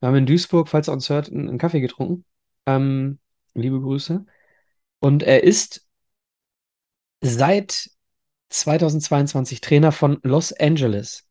Wir 0.00 0.08
haben 0.08 0.16
in 0.16 0.26
Duisburg, 0.26 0.68
falls 0.68 0.88
er 0.88 0.92
uns 0.92 1.08
hört, 1.08 1.30
einen, 1.30 1.48
einen 1.48 1.58
Kaffee 1.58 1.80
getrunken. 1.80 2.26
Ähm, 2.66 3.20
liebe 3.54 3.80
Grüße. 3.80 4.26
Und 4.98 5.22
er 5.22 5.44
ist 5.44 5.88
seit 7.22 7.88
2022 8.52 9.60
Trainer 9.60 9.92
von 9.92 10.18
Los 10.22 10.52
Angeles 10.52 11.28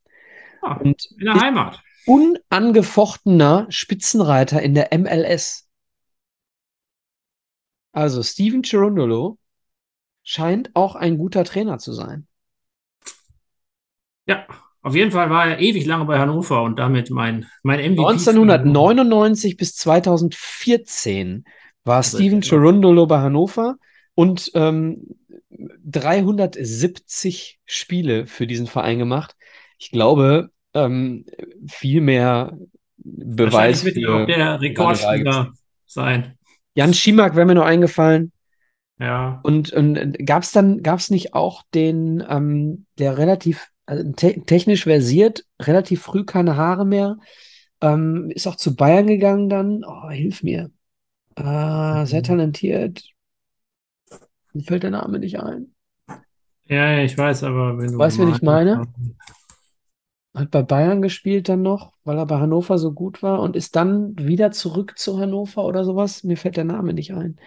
Ah, 0.61 0.75
und 0.75 1.05
in 1.17 1.25
der 1.25 1.33
Heimat. 1.41 1.79
unangefochtener 2.05 3.65
Spitzenreiter 3.69 4.61
in 4.61 4.73
der 4.75 4.89
MLS. 4.97 5.67
Also 7.93 8.23
Steven 8.23 8.61
Cherundolo 8.63 9.37
scheint 10.23 10.69
auch 10.75 10.95
ein 10.95 11.17
guter 11.17 11.43
Trainer 11.43 11.77
zu 11.79 11.93
sein. 11.93 12.27
Ja, 14.27 14.45
auf 14.81 14.95
jeden 14.95 15.11
Fall 15.11 15.29
war 15.29 15.47
er 15.47 15.59
ewig 15.59 15.85
lange 15.85 16.05
bei 16.05 16.19
Hannover 16.19 16.63
und 16.63 16.77
damit 16.79 17.09
mein, 17.09 17.47
mein 17.63 17.79
MVP. 17.79 17.95
für 17.95 18.07
Hannover. 18.07 18.53
1999 18.53 19.57
bis 19.57 19.75
2014 19.75 21.43
war 21.83 21.97
Also, 21.97 22.17
Steven. 22.17 22.41
Cherundolo 22.41 23.07
bei 23.07 23.19
Hannover 23.19 23.77
und 24.13 24.51
ähm, 24.53 25.07
370 25.85 27.59
Spiele 27.65 28.27
für 28.27 28.47
diesen 28.47 28.67
Verein 28.67 28.99
gemacht. 28.99 29.35
Ich 29.77 29.91
glaube, 29.91 30.51
ähm, 30.73 31.25
viel 31.67 32.01
mehr 32.01 32.57
Beweis 33.03 33.83
Wahrscheinlich 33.83 33.95
wird 33.95 34.09
auch 34.09 34.25
der 34.25 34.61
Rekordspieler 34.61 35.53
sein. 35.85 36.37
Jan 36.75 36.93
Schimak 36.93 37.35
wäre 37.35 37.45
mir 37.45 37.55
noch 37.55 37.65
eingefallen. 37.65 38.31
Ja. 38.99 39.39
Und, 39.43 39.73
und 39.73 40.25
gab 40.25 40.43
es 40.43 40.51
dann, 40.51 40.83
gab 40.83 40.99
es 40.99 41.09
nicht 41.09 41.33
auch 41.33 41.63
den, 41.73 42.23
ähm, 42.29 42.85
der 42.99 43.17
relativ 43.17 43.69
also 43.87 44.11
te 44.11 44.41
technisch 44.45 44.83
versiert, 44.83 45.43
relativ 45.59 46.03
früh 46.03 46.23
keine 46.23 46.55
Haare 46.55 46.85
mehr, 46.85 47.17
ähm, 47.81 48.29
ist 48.29 48.47
auch 48.47 48.55
zu 48.55 48.75
Bayern 48.75 49.07
gegangen 49.07 49.49
dann. 49.49 49.83
Oh, 49.83 50.09
hilf 50.09 50.43
mir. 50.43 50.69
Ah, 51.35 52.05
sehr 52.05 52.23
talentiert. 52.23 53.03
Mir 54.53 54.63
fällt 54.63 54.83
der 54.83 54.91
Name 54.91 55.19
nicht 55.19 55.39
ein. 55.39 55.73
Ja, 56.65 56.99
ich 56.99 57.17
weiß, 57.17 57.43
aber 57.43 57.77
wenn 57.77 57.91
du 57.91 57.97
Weißt 57.97 58.17
du, 58.17 58.21
wen 58.23 58.33
ich 58.33 58.41
meine? 58.41 58.87
hat 60.33 60.51
bei 60.51 60.61
Bayern 60.61 61.01
gespielt 61.01 61.49
dann 61.49 61.61
noch, 61.61 61.93
weil 62.03 62.17
er 62.17 62.25
bei 62.25 62.39
Hannover 62.39 62.77
so 62.77 62.93
gut 62.93 63.21
war 63.21 63.41
und 63.41 63.55
ist 63.55 63.75
dann 63.75 64.17
wieder 64.17 64.51
zurück 64.51 64.97
zu 64.97 65.19
Hannover 65.19 65.65
oder 65.65 65.83
sowas. 65.83 66.23
Mir 66.23 66.37
fällt 66.37 66.57
der 66.57 66.63
Name 66.63 66.93
nicht 66.93 67.13
ein. 67.13 67.39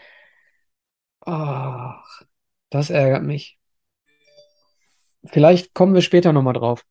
Ach, 1.20 2.22
das 2.70 2.90
ärgert 2.90 3.22
mich. 3.22 3.58
Vielleicht 5.26 5.72
kommen 5.72 5.94
wir 5.94 6.02
später 6.02 6.32
nochmal 6.34 6.52
drauf. 6.52 6.84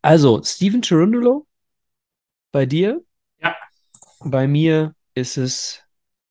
Also, 0.00 0.42
Steven 0.42 0.82
Cherundolo, 0.82 1.46
bei 2.50 2.64
dir? 2.64 3.02
Ja. 3.40 3.54
Bei 4.24 4.48
mir 4.48 4.94
ist 5.14 5.36
es 5.36 5.82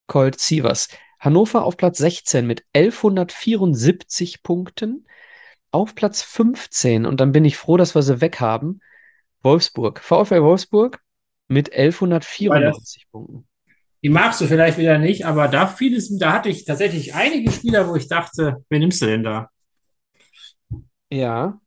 Colt 0.08 0.40
Sievers. 0.40 0.90
Hannover 1.22 1.64
auf 1.64 1.78
Platz 1.78 2.00
16 2.00 2.46
mit 2.46 2.66
1174 2.74 4.44
Punkten. 4.44 5.06
Auf 5.74 5.96
Platz 5.96 6.22
15, 6.22 7.06
und 7.06 7.22
dann 7.22 7.32
bin 7.32 7.46
ich 7.46 7.56
froh, 7.56 7.78
dass 7.78 7.96
wir 7.96 8.02
sie 8.02 8.20
weg 8.20 8.42
haben, 8.42 8.82
Wolfsburg. 9.42 10.02
VfL 10.02 10.42
Wolfsburg 10.42 11.00
mit 11.48 11.72
1194 11.72 13.08
Punkten. 13.10 13.48
Die 14.04 14.10
magst 14.10 14.42
du 14.42 14.48
vielleicht 14.48 14.78
wieder 14.78 14.98
nicht, 14.98 15.26
aber 15.26 15.48
da 15.48 15.68
vieles, 15.68 16.18
da 16.18 16.34
hatte 16.34 16.50
ich 16.50 16.66
tatsächlich 16.66 17.14
einige 17.14 17.52
Spieler, 17.52 17.88
wo 17.88 17.96
ich 17.96 18.10
dachte, 18.10 18.66
wen 18.70 18.80
nimmst 18.82 19.02
du 19.02 19.06
denn 19.06 19.24
da? 19.24 19.50
Ja. 21.10 21.62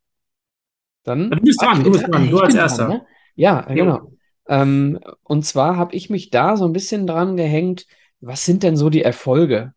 Dann. 1.03 1.31
Du 1.31 1.39
bist 1.39 1.61
dran, 1.61 1.83
du 1.83 1.91
bist 1.91 2.07
dran, 2.07 2.29
du 2.29 2.39
als 2.39 2.53
Erster. 2.53 2.87
Dran, 2.87 2.97
ne? 2.97 3.05
Ja, 3.35 3.61
genau. 3.61 4.11
Ähm, 4.47 4.99
und 5.23 5.45
zwar 5.45 5.77
habe 5.77 5.95
ich 5.95 6.09
mich 6.09 6.29
da 6.29 6.57
so 6.57 6.65
ein 6.65 6.73
bisschen 6.73 7.07
dran 7.07 7.37
gehängt, 7.37 7.87
was 8.21 8.45
sind 8.45 8.63
denn 8.63 8.77
so 8.77 8.89
die 8.89 9.03
Erfolge 9.03 9.73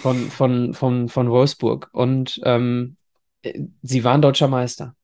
von, 0.00 0.30
von, 0.30 0.74
von, 0.74 1.08
von 1.08 1.30
Wolfsburg? 1.30 1.90
Und 1.92 2.40
ähm, 2.44 2.96
sie 3.82 4.04
waren 4.04 4.22
deutscher 4.22 4.48
Meister. 4.48 4.94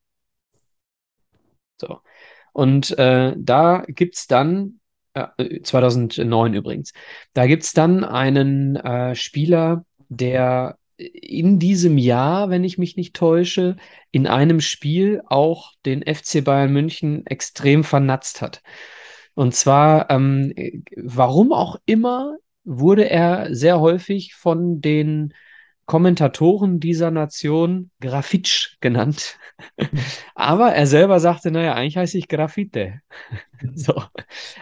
So. 1.81 2.01
Und 2.53 2.97
äh, 2.99 3.35
da 3.37 3.85
gibt 3.89 4.17
es 4.17 4.27
dann, 4.27 4.81
äh, 5.15 5.61
2009 5.63 6.55
übrigens, 6.55 6.93
da 7.33 7.47
gibt 7.47 7.65
es 7.65 7.73
dann 7.73 8.05
einen 8.05 8.77
äh, 8.77 9.15
Spieler, 9.15 9.85
der 10.09 10.77
in 10.97 11.59
diesem 11.59 11.99
Jahr, 11.99 12.51
wenn 12.51 12.65
ich 12.65 12.79
mich 12.79 12.97
nicht 12.97 13.17
täusche, 13.17 13.77
in 14.11 14.27
einem 14.27 14.61
Spiel 14.61 15.23
auch 15.27 15.73
den 15.85 16.03
FC 16.03 16.45
Bayern 16.45 16.73
München 16.73 17.27
extrem 17.27 17.83
vernatzt 17.83 18.43
hat. 18.43 18.63
Und 19.35 19.55
zwar, 19.55 20.11
ähm, 20.11 20.53
warum 20.97 21.53
auch 21.53 21.77
immer, 21.87 22.37
wurde 22.65 23.09
er 23.09 23.55
sehr 23.55 23.81
häufig 23.81 24.35
von 24.35 24.81
den 24.81 25.35
Kommentatoren 25.85 26.79
dieser 26.81 27.11
Nation 27.11 27.91
Grafitsch 28.01 28.77
genannt. 28.81 29.39
Aber 30.35 30.73
er 30.73 30.87
selber 30.87 31.21
sagte, 31.21 31.51
naja, 31.51 31.75
eigentlich 31.75 31.97
heiße 31.97 32.19
ich 32.19 32.29
Graffite. 32.29 33.01
so. 33.75 34.03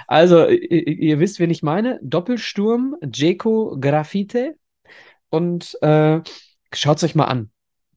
Also, 0.06 0.48
ihr, 0.48 1.20
wisst, 1.20 1.38
wen 1.38 1.50
ich 1.50 1.62
meine. 1.62 2.00
Doppelsturm, 2.02 2.96
Jeko 3.12 3.76
Graffite. 3.78 4.56
Und 5.28 5.76
äh, 5.82 6.20
schaut 6.72 6.96
es 6.96 7.04
euch 7.04 7.14
mal 7.14 7.26
an, 7.26 7.50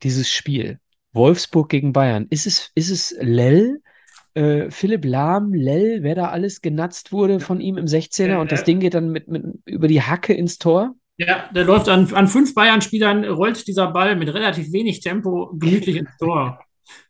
dieses 0.04 0.30
Spiel. 0.30 0.80
Wolfsburg 1.14 1.70
gegen 1.70 1.94
Bayern. 1.94 2.28
Ist 2.30 2.46
es, 2.46 2.72
ist 2.76 2.90
es 2.90 3.16
Lell? 3.20 3.82
Äh, 4.36 4.72
Philipp 4.72 5.06
Lahm, 5.06 5.54
Lell, 5.54 6.04
wer 6.04 6.16
da 6.16 6.30
alles 6.30 6.62
genatzt 6.62 7.12
wurde 7.12 7.40
von 7.40 7.62
ihm 7.62 7.78
im 7.78 7.86
16er 7.86 8.38
und 8.38 8.52
das 8.52 8.64
Ding 8.64 8.80
geht 8.80 8.94
dann 8.94 9.10
mit, 9.10 9.28
mit 9.28 9.44
über 9.66 9.88
die 9.88 10.02
Hacke 10.02 10.34
ins 10.34 10.58
Tor? 10.58 10.96
Ja, 11.18 11.50
der 11.54 11.66
läuft 11.66 11.90
an, 11.90 12.12
an 12.14 12.28
fünf 12.28 12.56
Bayern-Spielern, 12.56 13.26
rollt 13.26 13.68
dieser 13.68 13.92
Ball 13.92 14.16
mit 14.16 14.34
relativ 14.34 14.72
wenig 14.72 15.02
Tempo 15.02 15.54
gemütlich 15.56 15.98
ins 15.98 16.18
Tor. 16.20 16.60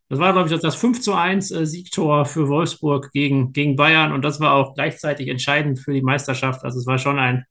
Das 0.09 0.19
war, 0.19 0.33
glaube 0.33 0.53
ich, 0.53 0.61
das 0.61 0.75
5 0.75 1.01
zu 1.01 1.13
1 1.13 1.51
äh, 1.51 1.65
Siegtor 1.65 2.25
für 2.25 2.47
Wolfsburg 2.47 3.11
gegen, 3.13 3.51
gegen 3.51 3.75
Bayern 3.75 4.11
und 4.11 4.23
das 4.23 4.39
war 4.39 4.53
auch 4.53 4.75
gleichzeitig 4.75 5.27
entscheidend 5.27 5.79
für 5.79 5.93
die 5.93 6.03
Meisterschaft. 6.03 6.63
Also 6.63 6.79
es 6.79 6.85
war 6.85 6.99
schon 6.99 7.17
ein 7.17 7.45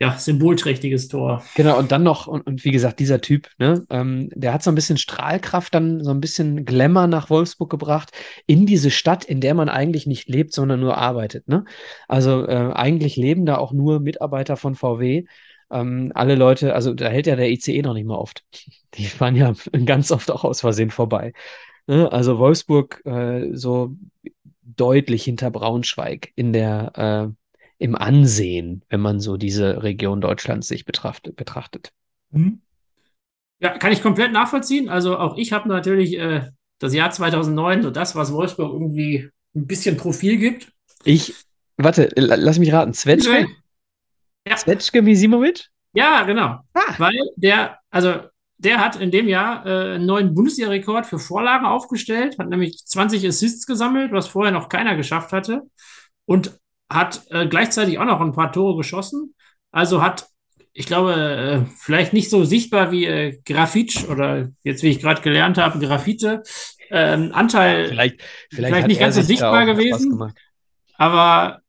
ja, 0.00 0.16
symbolträchtiges 0.18 1.08
Tor. 1.08 1.44
Genau, 1.54 1.78
und 1.78 1.92
dann 1.92 2.02
noch, 2.02 2.26
und, 2.26 2.46
und 2.46 2.64
wie 2.64 2.70
gesagt, 2.70 2.98
dieser 3.00 3.20
Typ, 3.20 3.48
ne, 3.58 3.86
ähm, 3.90 4.28
der 4.34 4.52
hat 4.52 4.62
so 4.62 4.70
ein 4.70 4.74
bisschen 4.74 4.98
Strahlkraft, 4.98 5.74
dann 5.74 6.02
so 6.02 6.10
ein 6.10 6.20
bisschen 6.20 6.64
Glamour 6.64 7.06
nach 7.06 7.30
Wolfsburg 7.30 7.70
gebracht, 7.70 8.10
in 8.46 8.66
diese 8.66 8.90
Stadt, 8.90 9.24
in 9.24 9.40
der 9.40 9.54
man 9.54 9.68
eigentlich 9.68 10.06
nicht 10.06 10.28
lebt, 10.28 10.52
sondern 10.52 10.80
nur 10.80 10.96
arbeitet. 10.96 11.48
Ne? 11.48 11.64
Also 12.08 12.46
äh, 12.46 12.72
eigentlich 12.74 13.16
leben 13.16 13.46
da 13.46 13.56
auch 13.58 13.72
nur 13.72 14.00
Mitarbeiter 14.00 14.56
von 14.56 14.74
VW. 14.74 15.24
Ähm, 15.70 16.12
alle 16.14 16.34
Leute, 16.34 16.74
also 16.74 16.92
da 16.92 17.08
hält 17.08 17.26
ja 17.26 17.36
der 17.36 17.50
ICE 17.50 17.82
noch 17.82 17.94
nicht 17.94 18.06
mal 18.06 18.16
oft. 18.16 18.44
Die 18.94 19.06
fahren 19.06 19.36
ja 19.36 19.54
ganz 19.84 20.10
oft 20.10 20.30
auch 20.30 20.44
aus 20.44 20.60
Versehen 20.60 20.90
vorbei. 20.90 21.32
Ne? 21.86 22.10
Also 22.10 22.38
Wolfsburg 22.38 23.02
äh, 23.04 23.50
so 23.52 23.94
deutlich 24.62 25.24
hinter 25.24 25.50
Braunschweig 25.50 26.32
in 26.34 26.52
der 26.52 27.28
äh, 27.30 27.43
im 27.84 27.94
Ansehen, 27.94 28.82
wenn 28.88 29.00
man 29.00 29.20
so 29.20 29.36
diese 29.36 29.82
Region 29.82 30.22
Deutschlands 30.22 30.68
sich 30.68 30.86
betrachtet. 30.86 31.36
betrachtet. 31.36 31.92
Mhm. 32.30 32.62
Ja, 33.60 33.76
kann 33.76 33.92
ich 33.92 34.00
komplett 34.00 34.32
nachvollziehen. 34.32 34.88
Also 34.88 35.18
auch 35.18 35.36
ich 35.36 35.52
habe 35.52 35.68
natürlich 35.68 36.18
äh, 36.18 36.48
das 36.78 36.94
Jahr 36.94 37.10
2009, 37.10 37.82
so 37.82 37.90
das, 37.90 38.16
was 38.16 38.32
Wolfsburg 38.32 38.72
irgendwie 38.72 39.28
ein 39.54 39.66
bisschen 39.66 39.98
Profil 39.98 40.38
gibt. 40.38 40.72
Ich, 41.04 41.34
warte, 41.76 42.08
lass 42.16 42.58
mich 42.58 42.72
raten, 42.72 42.94
Zwetschge? 42.94 43.48
Ja. 44.48 44.56
Zwetschge 44.56 45.02
Misimovic? 45.02 45.68
Ja, 45.92 46.22
genau. 46.22 46.60
Ah. 46.72 46.94
Weil 46.96 47.20
der, 47.36 47.80
also 47.90 48.14
der 48.56 48.82
hat 48.82 48.96
in 48.96 49.10
dem 49.10 49.28
Jahr 49.28 49.66
äh, 49.66 49.94
einen 49.96 50.06
neuen 50.06 50.32
Bundesliga-Rekord 50.32 51.04
für 51.04 51.18
Vorlagen 51.18 51.66
aufgestellt, 51.66 52.38
hat 52.38 52.48
nämlich 52.48 52.82
20 52.86 53.26
Assists 53.28 53.66
gesammelt, 53.66 54.10
was 54.10 54.26
vorher 54.26 54.52
noch 54.52 54.70
keiner 54.70 54.96
geschafft 54.96 55.32
hatte. 55.32 55.64
Und 56.24 56.58
hat 56.90 57.22
äh, 57.30 57.46
gleichzeitig 57.46 57.98
auch 57.98 58.04
noch 58.04 58.20
ein 58.20 58.32
paar 58.32 58.52
Tore 58.52 58.76
geschossen. 58.76 59.34
Also 59.70 60.02
hat, 60.02 60.28
ich 60.72 60.86
glaube, 60.86 61.14
äh, 61.14 61.70
vielleicht 61.76 62.12
nicht 62.12 62.30
so 62.30 62.44
sichtbar 62.44 62.90
wie 62.90 63.06
äh, 63.06 63.38
Grafitsch 63.44 64.04
oder 64.08 64.50
jetzt, 64.62 64.82
wie 64.82 64.88
ich 64.88 65.00
gerade 65.00 65.22
gelernt 65.22 65.58
habe, 65.58 65.84
Graffite. 65.84 66.42
Ähm, 66.90 67.30
Anteil 67.32 67.88
vielleicht, 67.88 68.22
vielleicht, 68.50 68.68
vielleicht 68.68 68.86
nicht 68.88 69.00
ganz 69.00 69.16
so 69.16 69.22
sichtbar 69.22 69.66
gewesen. 69.66 70.32
Aber 70.96 71.60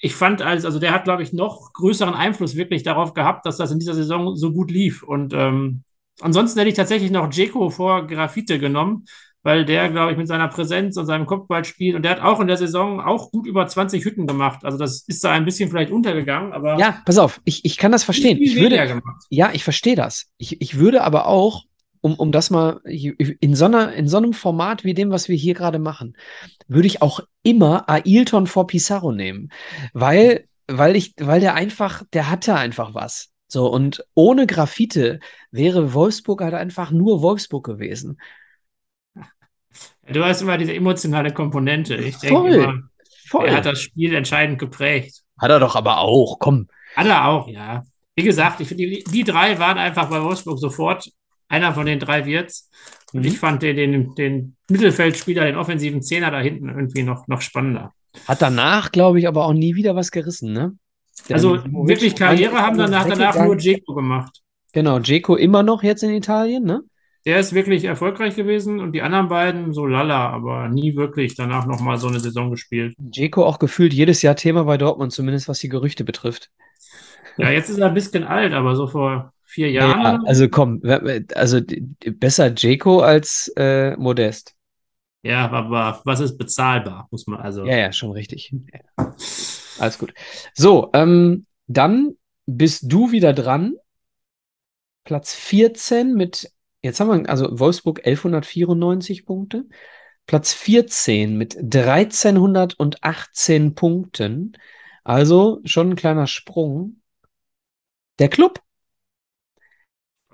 ich 0.00 0.14
fand, 0.14 0.42
als, 0.42 0.64
also 0.64 0.78
der 0.78 0.92
hat, 0.92 1.04
glaube 1.04 1.22
ich, 1.22 1.32
noch 1.32 1.72
größeren 1.72 2.14
Einfluss 2.14 2.56
wirklich 2.56 2.82
darauf 2.82 3.14
gehabt, 3.14 3.46
dass 3.46 3.56
das 3.56 3.70
in 3.70 3.78
dieser 3.78 3.94
Saison 3.94 4.36
so 4.36 4.52
gut 4.52 4.70
lief. 4.70 5.02
Und 5.02 5.32
ähm, 5.32 5.82
ansonsten 6.20 6.58
hätte 6.58 6.70
ich 6.70 6.76
tatsächlich 6.76 7.10
noch 7.10 7.32
Jeko 7.32 7.70
vor 7.70 8.06
Graffite 8.06 8.58
genommen, 8.58 9.06
weil 9.42 9.64
der, 9.64 9.88
glaube 9.88 10.12
ich, 10.12 10.18
mit 10.18 10.28
seiner 10.28 10.48
Präsenz 10.48 10.96
und 10.96 11.06
seinem 11.06 11.26
Kopfballspiel 11.26 11.96
und 11.96 12.02
der 12.02 12.12
hat 12.12 12.20
auch 12.20 12.40
in 12.40 12.48
der 12.48 12.56
Saison 12.56 13.00
auch 13.00 13.30
gut 13.30 13.46
über 13.46 13.66
20 13.66 14.04
Hütten 14.04 14.26
gemacht. 14.26 14.64
Also 14.64 14.78
das 14.78 15.04
ist 15.06 15.22
da 15.24 15.30
ein 15.32 15.44
bisschen 15.44 15.70
vielleicht 15.70 15.90
untergegangen, 15.90 16.52
aber. 16.52 16.78
Ja, 16.78 17.00
pass 17.04 17.18
auf, 17.18 17.40
ich, 17.44 17.64
ich 17.64 17.76
kann 17.76 17.92
das 17.92 18.04
verstehen. 18.04 18.38
Ich 18.40 18.56
würde, 18.56 19.00
ja, 19.30 19.50
ich 19.52 19.64
verstehe 19.64 19.96
das. 19.96 20.26
Ich, 20.38 20.60
ich 20.60 20.78
würde 20.78 21.02
aber 21.02 21.26
auch, 21.26 21.64
um, 22.00 22.14
um 22.14 22.32
das 22.32 22.50
mal 22.50 22.80
in 22.84 23.54
so, 23.54 23.64
einer, 23.64 23.92
in 23.92 24.08
so 24.08 24.18
einem 24.18 24.32
Format 24.32 24.84
wie 24.84 24.94
dem, 24.94 25.10
was 25.10 25.28
wir 25.28 25.36
hier 25.36 25.54
gerade 25.54 25.78
machen, 25.78 26.16
würde 26.66 26.86
ich 26.86 27.02
auch 27.02 27.20
immer 27.42 27.88
Ailton 27.88 28.46
vor 28.46 28.66
Pizarro 28.66 29.12
nehmen. 29.12 29.50
Weil, 29.92 30.46
weil 30.66 30.96
ich, 30.96 31.14
weil 31.18 31.40
der 31.40 31.54
einfach, 31.54 32.02
der 32.12 32.30
hatte 32.30 32.54
einfach 32.54 32.94
was. 32.94 33.30
So, 33.48 33.66
und 33.66 34.04
ohne 34.14 34.46
Graffite 34.46 35.20
wäre 35.50 35.94
Wolfsburg 35.94 36.42
halt 36.42 36.54
einfach 36.54 36.90
nur 36.90 37.22
Wolfsburg 37.22 37.64
gewesen. 37.64 38.18
Du 40.10 40.24
hast 40.24 40.42
immer 40.42 40.56
diese 40.56 40.74
emotionale 40.74 41.32
Komponente. 41.32 41.94
Ich 41.96 42.18
denke 42.18 42.54
immer, 42.54 42.82
voll. 43.28 43.46
er 43.46 43.56
hat 43.56 43.66
das 43.66 43.80
Spiel 43.80 44.14
entscheidend 44.14 44.58
geprägt. 44.58 45.22
Hat 45.40 45.50
er 45.50 45.60
doch 45.60 45.76
aber 45.76 45.98
auch, 45.98 46.38
komm. 46.38 46.68
Hat 46.96 47.06
er 47.06 47.28
auch, 47.28 47.48
ja. 47.48 47.82
Wie 48.16 48.22
gesagt, 48.24 48.60
ich, 48.60 48.68
die, 48.68 49.04
die 49.04 49.24
drei 49.24 49.58
waren 49.58 49.78
einfach 49.78 50.08
bei 50.08 50.22
Wolfsburg 50.22 50.58
sofort. 50.58 51.10
Einer 51.48 51.72
von 51.72 51.86
den 51.86 52.00
drei 52.00 52.26
wird's. 52.26 52.70
Und 53.12 53.20
mhm. 53.20 53.26
ich 53.26 53.38
fand 53.38 53.62
den, 53.62 53.76
den, 53.76 54.14
den 54.14 54.56
Mittelfeldspieler, 54.68 55.44
den 55.44 55.56
offensiven 55.56 56.02
Zehner 56.02 56.30
da 56.30 56.40
hinten 56.40 56.68
irgendwie 56.68 57.02
noch, 57.02 57.28
noch 57.28 57.40
spannender. 57.40 57.92
Hat 58.26 58.42
danach, 58.42 58.90
glaube 58.90 59.18
ich, 59.18 59.28
aber 59.28 59.44
auch 59.44 59.52
nie 59.52 59.74
wieder 59.74 59.94
was 59.94 60.10
gerissen, 60.10 60.52
ne? 60.52 60.76
Der 61.28 61.36
also 61.36 61.58
wirklich 61.64 62.14
Karriere 62.14 62.58
haben 62.58 62.78
danach, 62.78 63.06
danach 63.06 63.36
nur 63.36 63.56
Jeko 63.56 63.94
gemacht. 63.94 64.40
Genau, 64.72 64.98
Jeko 64.98 65.36
immer 65.36 65.62
noch 65.62 65.82
jetzt 65.82 66.02
in 66.02 66.10
Italien, 66.10 66.64
ne? 66.64 66.82
Der 67.28 67.40
ist 67.40 67.52
wirklich 67.52 67.84
erfolgreich 67.84 68.36
gewesen 68.36 68.80
und 68.80 68.92
die 68.92 69.02
anderen 69.02 69.28
beiden 69.28 69.74
so 69.74 69.84
lala, 69.84 70.30
aber 70.30 70.70
nie 70.70 70.96
wirklich 70.96 71.34
danach 71.34 71.66
nochmal 71.66 71.98
so 71.98 72.08
eine 72.08 72.20
Saison 72.20 72.50
gespielt. 72.50 72.94
Jeko 73.12 73.44
auch 73.44 73.58
gefühlt 73.58 73.92
jedes 73.92 74.22
Jahr 74.22 74.34
Thema 74.34 74.64
bei 74.64 74.78
Dortmund, 74.78 75.12
zumindest 75.12 75.46
was 75.46 75.58
die 75.58 75.68
Gerüchte 75.68 76.04
betrifft. 76.04 76.50
Ja, 77.36 77.50
jetzt 77.50 77.68
ist 77.68 77.80
er 77.80 77.88
ein 77.88 77.94
bisschen 77.94 78.24
alt, 78.24 78.54
aber 78.54 78.76
so 78.76 78.86
vor 78.88 79.34
vier 79.44 79.70
Jahren. 79.70 80.00
Ja, 80.00 80.20
also 80.24 80.48
komm, 80.48 80.80
also 81.34 81.60
besser 82.18 82.54
Jeko 82.56 83.00
als 83.00 83.52
äh, 83.58 83.94
Modest. 83.98 84.54
Ja, 85.22 85.50
aber 85.50 86.00
was 86.06 86.20
ist 86.20 86.38
bezahlbar, 86.38 87.08
muss 87.10 87.26
man 87.26 87.40
also. 87.40 87.66
Ja, 87.66 87.76
ja, 87.76 87.92
schon 87.92 88.12
richtig. 88.12 88.54
Ja. 88.72 89.14
Alles 89.78 89.98
gut. 89.98 90.14
So, 90.54 90.88
ähm, 90.94 91.44
dann 91.66 92.14
bist 92.46 92.90
du 92.90 93.12
wieder 93.12 93.34
dran. 93.34 93.74
Platz 95.04 95.34
14 95.34 96.14
mit 96.14 96.50
Jetzt 96.82 97.00
haben 97.00 97.08
wir 97.08 97.28
also 97.28 97.58
Wolfsburg 97.58 98.06
1194 98.06 99.26
Punkte. 99.26 99.64
Platz 100.26 100.52
14 100.52 101.36
mit 101.36 101.56
1318 101.56 103.74
Punkten. 103.74 104.52
Also 105.02 105.60
schon 105.64 105.90
ein 105.90 105.96
kleiner 105.96 106.26
Sprung. 106.26 107.00
Der 108.18 108.28
Club. 108.28 108.60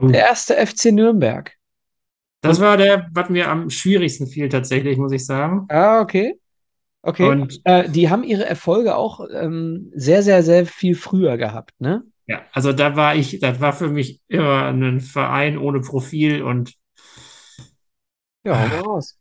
Uh. 0.00 0.08
Der 0.08 0.20
erste 0.20 0.54
FC 0.54 0.86
Nürnberg. 0.86 1.52
Das 2.40 2.60
war 2.60 2.76
der, 2.76 3.08
was 3.12 3.30
mir 3.30 3.48
am 3.48 3.70
schwierigsten 3.70 4.26
fiel 4.26 4.50
tatsächlich, 4.50 4.98
muss 4.98 5.12
ich 5.12 5.24
sagen. 5.24 5.66
Ah, 5.70 6.00
okay. 6.00 6.38
Okay. 7.00 7.28
Und 7.28 7.60
Äh, 7.64 7.88
die 7.88 8.10
haben 8.10 8.22
ihre 8.22 8.44
Erfolge 8.44 8.96
auch 8.96 9.26
ähm, 9.32 9.90
sehr, 9.94 10.22
sehr, 10.22 10.42
sehr 10.42 10.66
viel 10.66 10.94
früher 10.94 11.36
gehabt, 11.36 11.72
ne? 11.78 12.02
Ja, 12.26 12.44
also 12.52 12.72
da 12.72 12.96
war 12.96 13.14
ich, 13.16 13.40
das 13.40 13.60
war 13.60 13.72
für 13.72 13.88
mich 13.88 14.20
immer 14.28 14.66
ein 14.66 15.00
Verein 15.00 15.58
ohne 15.58 15.80
Profil 15.80 16.42
und 16.42 16.74
Ja, 18.44 18.56
hau 18.58 18.68
mal 18.68 18.80
raus. 18.80 19.18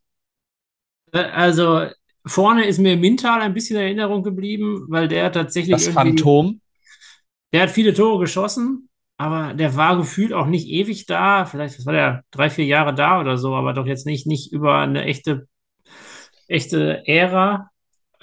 äh, 1.11 1.19
also 1.19 1.87
vorne 2.25 2.65
ist 2.65 2.79
mir 2.79 2.97
Mintal 2.97 3.41
ein 3.41 3.53
bisschen 3.53 3.77
in 3.77 3.83
Erinnerung 3.83 4.23
geblieben, 4.23 4.85
weil 4.89 5.07
der 5.07 5.31
tatsächlich 5.31 5.79
Das 5.79 5.87
irgendwie, 5.87 6.31
Phantom. 6.31 6.61
der 7.53 7.63
hat 7.63 7.71
viele 7.71 7.93
Tore 7.93 8.19
geschossen, 8.21 8.89
aber 9.17 9.53
der 9.53 9.75
war 9.75 9.97
gefühlt 9.97 10.33
auch 10.33 10.47
nicht 10.47 10.67
ewig 10.67 11.05
da. 11.05 11.45
Vielleicht 11.45 11.77
was 11.79 11.85
war 11.85 11.93
der 11.93 12.23
drei, 12.31 12.49
vier 12.49 12.65
Jahre 12.65 12.93
da 12.95 13.19
oder 13.19 13.37
so, 13.37 13.55
aber 13.55 13.73
doch 13.73 13.85
jetzt 13.85 14.05
nicht, 14.05 14.27
nicht 14.27 14.51
über 14.51 14.79
eine 14.79 15.03
echte, 15.05 15.47
echte 16.47 17.03
Ära. 17.07 17.69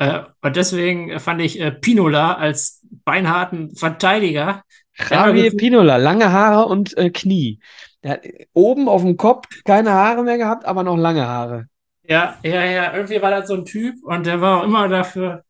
Äh, 0.00 0.22
und 0.40 0.56
deswegen 0.56 1.20
fand 1.20 1.42
ich 1.42 1.60
äh, 1.60 1.70
Pinola 1.70 2.32
als 2.34 2.80
beinharten 3.04 3.76
Verteidiger. 3.76 4.62
Javier 4.98 5.54
Pinola, 5.54 5.98
lange 5.98 6.32
Haare 6.32 6.66
und 6.66 6.96
äh, 6.96 7.10
Knie. 7.10 7.60
Der 8.02 8.12
hat 8.12 8.22
oben 8.54 8.88
auf 8.88 9.02
dem 9.02 9.18
Kopf 9.18 9.46
keine 9.64 9.92
Haare 9.92 10.22
mehr 10.22 10.38
gehabt, 10.38 10.64
aber 10.64 10.82
noch 10.82 10.96
lange 10.96 11.26
Haare. 11.26 11.66
Ja, 12.02 12.38
ja, 12.42 12.64
ja, 12.64 12.94
irgendwie 12.94 13.20
war 13.20 13.30
das 13.30 13.48
so 13.48 13.54
ein 13.54 13.66
Typ 13.66 14.02
und 14.02 14.24
der 14.24 14.40
war 14.40 14.60
auch 14.60 14.64
immer 14.64 14.88
dafür. 14.88 15.44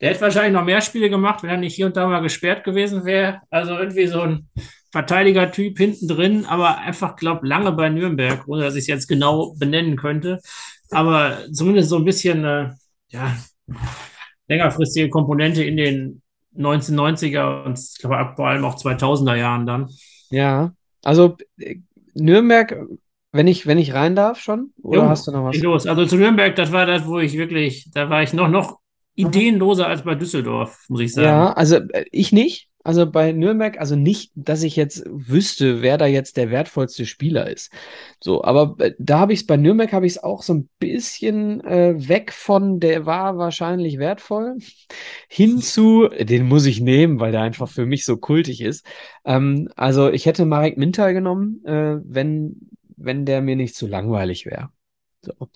Der 0.00 0.10
hätte 0.10 0.20
wahrscheinlich 0.20 0.52
noch 0.52 0.64
mehr 0.64 0.82
Spiele 0.82 1.08
gemacht, 1.08 1.42
wenn 1.42 1.50
er 1.50 1.56
nicht 1.56 1.74
hier 1.74 1.86
und 1.86 1.96
da 1.96 2.06
mal 2.06 2.20
gesperrt 2.20 2.62
gewesen 2.62 3.06
wäre. 3.06 3.40
Also 3.48 3.72
irgendwie 3.72 4.06
so 4.06 4.20
ein 4.20 4.50
Verteidiger-Typ 4.92 5.78
hinten 5.78 6.08
drin, 6.08 6.44
aber 6.44 6.78
einfach, 6.78 7.16
glaube 7.16 7.46
lange 7.46 7.72
bei 7.72 7.88
Nürnberg, 7.88 8.46
ohne 8.46 8.64
dass 8.64 8.74
ich 8.74 8.82
es 8.82 8.86
jetzt 8.86 9.08
genau 9.08 9.54
benennen 9.58 9.96
könnte. 9.96 10.40
Aber 10.90 11.38
zumindest 11.52 11.88
so 11.88 11.96
ein 11.96 12.04
bisschen, 12.04 12.44
äh, 12.44 12.70
ja, 13.08 13.34
längerfristige 14.48 15.08
Komponente 15.08 15.64
in 15.64 15.76
den 15.76 16.22
1990er 16.56 17.64
und 17.64 17.78
ich 17.78 17.98
glaube 17.98 18.32
vor 18.36 18.48
allem 18.48 18.64
auch 18.64 18.76
2000er 18.76 19.34
Jahren 19.34 19.66
dann. 19.66 19.88
Ja, 20.30 20.72
also 21.02 21.36
äh, 21.58 21.76
Nürnberg, 22.14 22.76
wenn 23.32 23.48
ich, 23.48 23.66
wenn 23.66 23.78
ich 23.78 23.94
rein 23.94 24.14
darf 24.14 24.40
schon, 24.40 24.72
oder 24.82 25.02
Jo, 25.02 25.08
hast 25.08 25.26
du 25.26 25.32
noch 25.32 25.44
was? 25.44 25.56
los. 25.58 25.86
Also 25.86 26.06
zu 26.06 26.16
Nürnberg, 26.16 26.54
das 26.54 26.70
war 26.70 26.86
das, 26.86 27.06
wo 27.06 27.18
ich 27.18 27.36
wirklich, 27.36 27.90
da 27.92 28.08
war 28.08 28.22
ich 28.22 28.32
noch, 28.32 28.48
noch 28.48 28.78
ideenloser 29.16 29.86
als 29.88 30.02
bei 30.02 30.14
Düsseldorf, 30.14 30.84
muss 30.88 31.00
ich 31.00 31.12
sagen. 31.12 31.26
Ja, 31.26 31.52
also 31.52 31.76
äh, 31.76 32.04
ich 32.10 32.32
nicht. 32.32 32.68
Also 32.84 33.10
bei 33.10 33.32
Nürnberg, 33.32 33.80
also 33.80 33.96
nicht, 33.96 34.30
dass 34.34 34.62
ich 34.62 34.76
jetzt 34.76 35.04
wüsste, 35.06 35.80
wer 35.80 35.96
da 35.96 36.06
jetzt 36.06 36.36
der 36.36 36.50
wertvollste 36.50 37.06
Spieler 37.06 37.48
ist. 37.50 37.72
So, 38.20 38.44
aber 38.44 38.76
äh, 38.78 38.92
da 38.98 39.20
habe 39.20 39.32
ich 39.32 39.40
es 39.40 39.46
bei 39.46 39.56
Nürnberg 39.56 39.92
habe 39.92 40.06
ich 40.06 40.12
es 40.12 40.22
auch 40.22 40.42
so 40.42 40.52
ein 40.52 40.68
bisschen 40.78 41.64
äh, 41.64 41.94
weg 42.08 42.30
von, 42.30 42.80
der 42.80 43.06
war 43.06 43.38
wahrscheinlich 43.38 43.98
wertvoll, 43.98 44.58
hin 45.28 45.58
zu, 45.58 46.08
den 46.08 46.46
muss 46.46 46.66
ich 46.66 46.80
nehmen, 46.80 47.20
weil 47.20 47.32
der 47.32 47.40
einfach 47.40 47.70
für 47.70 47.86
mich 47.86 48.04
so 48.04 48.18
kultig 48.18 48.60
ist. 48.60 48.84
Ähm, 49.24 49.70
also 49.76 50.10
ich 50.10 50.26
hätte 50.26 50.44
Marek 50.44 50.76
Mintal 50.76 51.14
genommen, 51.14 51.64
äh, 51.64 51.96
wenn, 52.04 52.68
wenn 52.96 53.24
der 53.24 53.40
mir 53.40 53.56
nicht 53.56 53.74
zu 53.74 53.86
langweilig 53.86 54.44
wäre. 54.44 54.68
So. 55.22 55.48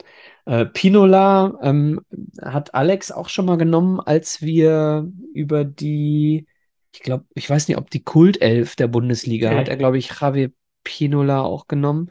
Äh, 0.46 0.64
Pinola 0.64 1.58
ähm, 1.62 2.00
hat 2.40 2.74
Alex 2.74 3.12
auch 3.12 3.28
schon 3.28 3.44
mal 3.44 3.58
genommen, 3.58 4.00
als 4.00 4.40
wir 4.40 5.12
über 5.34 5.64
die, 5.64 6.46
ich 6.92 7.00
glaube, 7.00 7.24
ich 7.34 7.48
weiß 7.48 7.68
nicht, 7.68 7.76
ob 7.78 7.90
die 7.90 8.02
Kultelf 8.02 8.76
der 8.76 8.88
Bundesliga 8.88 9.48
Okay. 9.48 9.58
hat 9.58 9.68
er, 9.68 9.76
glaube 9.76 9.98
ich, 9.98 10.10
Javier 10.20 10.50
Pinola 10.84 11.42
auch 11.42 11.66
genommen. 11.68 12.10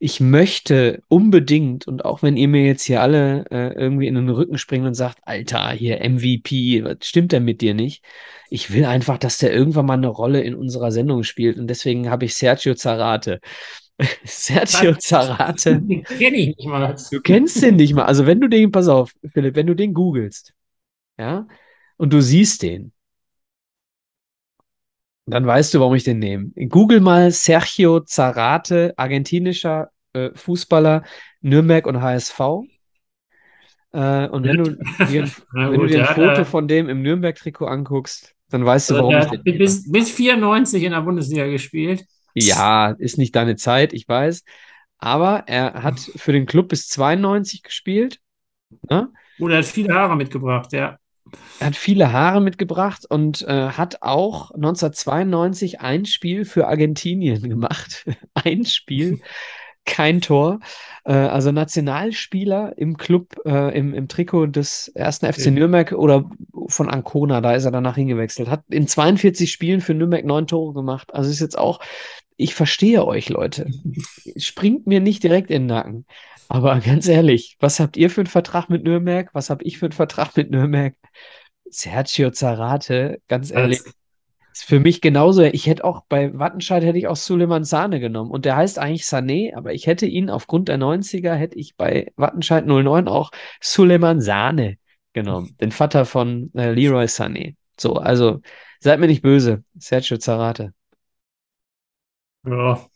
Ich 0.00 0.20
möchte 0.20 1.02
unbedingt, 1.08 1.88
und 1.88 2.04
auch 2.04 2.22
wenn 2.22 2.36
ihr 2.36 2.46
mir 2.46 2.64
jetzt 2.64 2.84
hier 2.84 3.02
alle 3.02 3.46
äh, 3.50 3.72
irgendwie 3.74 4.06
in 4.06 4.14
den 4.14 4.28
Rücken 4.28 4.56
springt 4.56 4.86
und 4.86 4.94
sagt, 4.94 5.18
Alter, 5.24 5.70
hier 5.72 6.00
MVP, 6.02 6.84
was 6.84 6.98
stimmt 7.02 7.32
denn 7.32 7.44
mit 7.44 7.60
dir 7.60 7.74
nicht? 7.74 8.04
Ich 8.48 8.72
will 8.72 8.84
einfach, 8.84 9.18
dass 9.18 9.38
der 9.38 9.52
irgendwann 9.52 9.86
mal 9.86 9.94
eine 9.94 10.08
Rolle 10.08 10.40
in 10.42 10.54
unserer 10.54 10.92
Sendung 10.92 11.24
spielt. 11.24 11.58
Und 11.58 11.66
deswegen 11.68 12.10
habe 12.10 12.26
ich 12.26 12.34
Sergio 12.36 12.74
Zarate. 12.74 13.40
Sergio 14.24 14.94
Zarate. 14.94 15.80
Den 15.88 16.04
kenne 16.04 16.36
ich 16.36 16.56
nicht 16.56 16.66
mal. 16.66 16.94
Du 17.10 17.20
kennst 17.20 17.60
den 17.62 17.76
nicht 17.76 17.94
mal. 17.94 18.04
Also 18.04 18.26
wenn 18.26 18.40
du 18.40 18.48
den, 18.48 18.70
pass 18.70 18.86
auf, 18.88 19.12
Philipp, 19.32 19.56
wenn 19.56 19.66
du 19.66 19.74
den 19.74 19.94
googelst, 19.94 20.54
ja, 21.18 21.48
und 21.96 22.12
du 22.12 22.20
siehst 22.20 22.62
den, 22.62 22.92
dann 25.30 25.46
weißt 25.46 25.74
du, 25.74 25.80
warum 25.80 25.94
ich 25.94 26.04
den 26.04 26.18
nehme. 26.18 26.50
Google 26.68 27.00
mal 27.00 27.30
Sergio 27.30 28.00
Zarate, 28.00 28.94
argentinischer 28.96 29.90
äh, 30.12 30.30
Fußballer, 30.34 31.04
Nürnberg 31.40 31.86
und 31.86 32.00
HSV. 32.00 32.40
Äh, 33.92 34.28
und 34.28 34.44
wenn 34.46 34.58
du 34.58 34.78
dir, 34.98 35.28
wenn 35.70 35.80
du 35.80 35.80
gut, 35.80 35.90
dir 35.90 35.98
der 35.98 36.08
ein 36.08 36.14
Foto 36.14 36.42
äh, 36.42 36.44
von 36.44 36.68
dem 36.68 36.88
im 36.88 37.02
Nürnberg-Trikot 37.02 37.66
anguckst, 37.66 38.34
dann 38.50 38.64
weißt 38.64 38.90
du, 38.90 38.94
Also 38.94 39.02
warum 39.02 39.10
der 39.10 39.20
ich 39.20 39.26
den 39.26 39.42
nehme. 39.44 39.58
bis, 39.58 39.90
bis 39.90 40.10
94 40.10 40.82
in 40.82 40.92
der 40.92 41.02
Bundesliga 41.02 41.46
gespielt. 41.46 42.04
Ja, 42.34 42.90
ist 42.98 43.18
nicht 43.18 43.34
deine 43.34 43.56
Zeit, 43.56 43.92
ich 43.92 44.08
weiß. 44.08 44.44
Aber 44.98 45.44
er 45.46 45.82
hat 45.82 45.98
für 46.00 46.32
den 46.32 46.46
Club 46.46 46.68
bis 46.68 46.88
92 46.88 47.62
gespielt. 47.62 48.20
Ne? 48.88 49.12
Oder 49.38 49.54
er 49.54 49.58
hat 49.58 49.66
viele 49.66 49.94
Haare 49.94 50.16
mitgebracht, 50.16 50.72
ja. 50.72 50.98
Er 51.60 51.68
hat 51.68 51.76
viele 51.76 52.12
Haare 52.12 52.40
mitgebracht 52.40 53.04
und 53.08 53.42
äh, 53.42 53.70
hat 53.70 54.02
auch 54.02 54.50
1992 54.52 55.80
ein 55.80 56.06
Spiel 56.06 56.44
für 56.44 56.68
Argentinien 56.68 57.48
gemacht. 57.48 58.06
ein 58.34 58.64
Spiel, 58.64 59.20
kein 59.84 60.20
Tor. 60.20 60.60
Äh, 61.04 61.12
also 61.12 61.50
Nationalspieler 61.50 62.76
im 62.76 62.96
Club, 62.96 63.36
äh, 63.44 63.76
im, 63.76 63.94
im 63.94 64.06
Trikot 64.06 64.46
des 64.46 64.88
ersten 64.88 65.32
FC. 65.32 65.46
Nürnberg 65.50 65.92
oder 65.92 66.30
von 66.68 66.88
Ancona, 66.88 67.40
da 67.40 67.54
ist 67.54 67.64
er 67.64 67.70
danach 67.70 67.96
hingewechselt. 67.96 68.48
Hat 68.48 68.62
in 68.68 68.86
42 68.86 69.50
Spielen 69.50 69.80
für 69.80 69.94
Nürnberg 69.94 70.24
neun 70.24 70.46
Tore 70.46 70.74
gemacht. 70.74 71.14
Also 71.14 71.30
ist 71.30 71.40
jetzt 71.40 71.58
auch, 71.58 71.80
ich 72.36 72.54
verstehe 72.54 73.04
euch, 73.04 73.30
Leute. 73.30 73.66
Springt 74.36 74.86
mir 74.86 75.00
nicht 75.00 75.22
direkt 75.24 75.50
in 75.50 75.62
den 75.62 75.66
Nacken. 75.66 76.06
Aber 76.48 76.80
ganz 76.80 77.06
ehrlich, 77.08 77.56
was 77.60 77.78
habt 77.78 77.96
ihr 77.96 78.10
für 78.10 78.22
einen 78.22 78.26
Vertrag 78.26 78.68
mit 78.70 78.84
Nürnberg? 78.84 79.30
Was 79.34 79.50
habe 79.50 79.64
ich 79.64 79.78
für 79.78 79.86
einen 79.86 79.92
Vertrag 79.92 80.36
mit 80.36 80.50
Nürnberg? 80.50 80.94
Sergio 81.70 82.30
Zarate, 82.30 83.20
ganz 83.28 83.50
ehrlich, 83.50 83.80
Als, 83.84 83.94
ist 84.52 84.64
für 84.64 84.80
mich 84.80 85.00
genauso. 85.00 85.42
Ich 85.42 85.66
hätte 85.66 85.84
auch 85.84 86.04
bei 86.08 86.36
Wattenscheid 86.36 86.82
hätte 86.82 86.98
ich 86.98 87.06
auch 87.06 87.16
Suleiman 87.16 87.64
Sane 87.64 88.00
genommen. 88.00 88.30
Und 88.30 88.44
der 88.44 88.56
heißt 88.56 88.78
eigentlich 88.78 89.02
Sané, 89.02 89.54
aber 89.54 89.74
ich 89.74 89.86
hätte 89.86 90.06
ihn 90.06 90.30
aufgrund 90.30 90.68
der 90.68 90.78
90er, 90.78 91.34
hätte 91.34 91.58
ich 91.58 91.76
bei 91.76 92.12
Wattenscheid 92.16 92.66
09 92.66 93.08
auch 93.08 93.30
Suleiman 93.60 94.20
Sane 94.20 94.78
genommen. 95.12 95.54
Den 95.60 95.70
Vater 95.70 96.04
von 96.06 96.50
äh, 96.54 96.72
Leroy 96.72 97.04
Sané. 97.04 97.54
So, 97.78 97.94
also 97.94 98.40
seid 98.80 98.98
mir 99.00 99.06
nicht 99.06 99.22
böse, 99.22 99.64
Sergio 99.78 100.16
Zarate. 100.16 100.72
ja, 102.44 102.86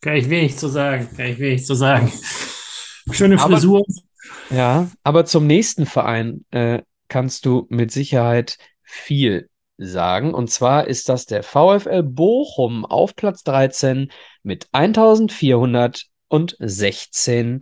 kann 0.00 0.16
ich 0.16 0.28
wenig 0.28 0.56
zu 0.56 0.68
sagen. 0.68 1.08
Kann 1.16 1.26
ich 1.26 1.38
wenig 1.38 1.64
zu 1.64 1.74
sagen. 1.74 2.10
Schöne 3.10 3.40
Aber- 3.40 3.54
Frisur. 3.54 3.82
Ja, 4.50 4.90
aber 5.02 5.26
zum 5.26 5.46
nächsten 5.46 5.84
Verein 5.84 6.46
äh, 6.50 6.80
kannst 7.08 7.44
du 7.44 7.66
mit 7.68 7.92
Sicherheit 7.92 8.56
viel 8.82 9.50
sagen. 9.76 10.32
Und 10.32 10.50
zwar 10.50 10.86
ist 10.86 11.10
das 11.10 11.26
der 11.26 11.42
VfL 11.42 12.02
Bochum 12.02 12.86
auf 12.86 13.14
Platz 13.16 13.42
13 13.44 14.10
mit 14.42 14.68
1416 14.72 17.60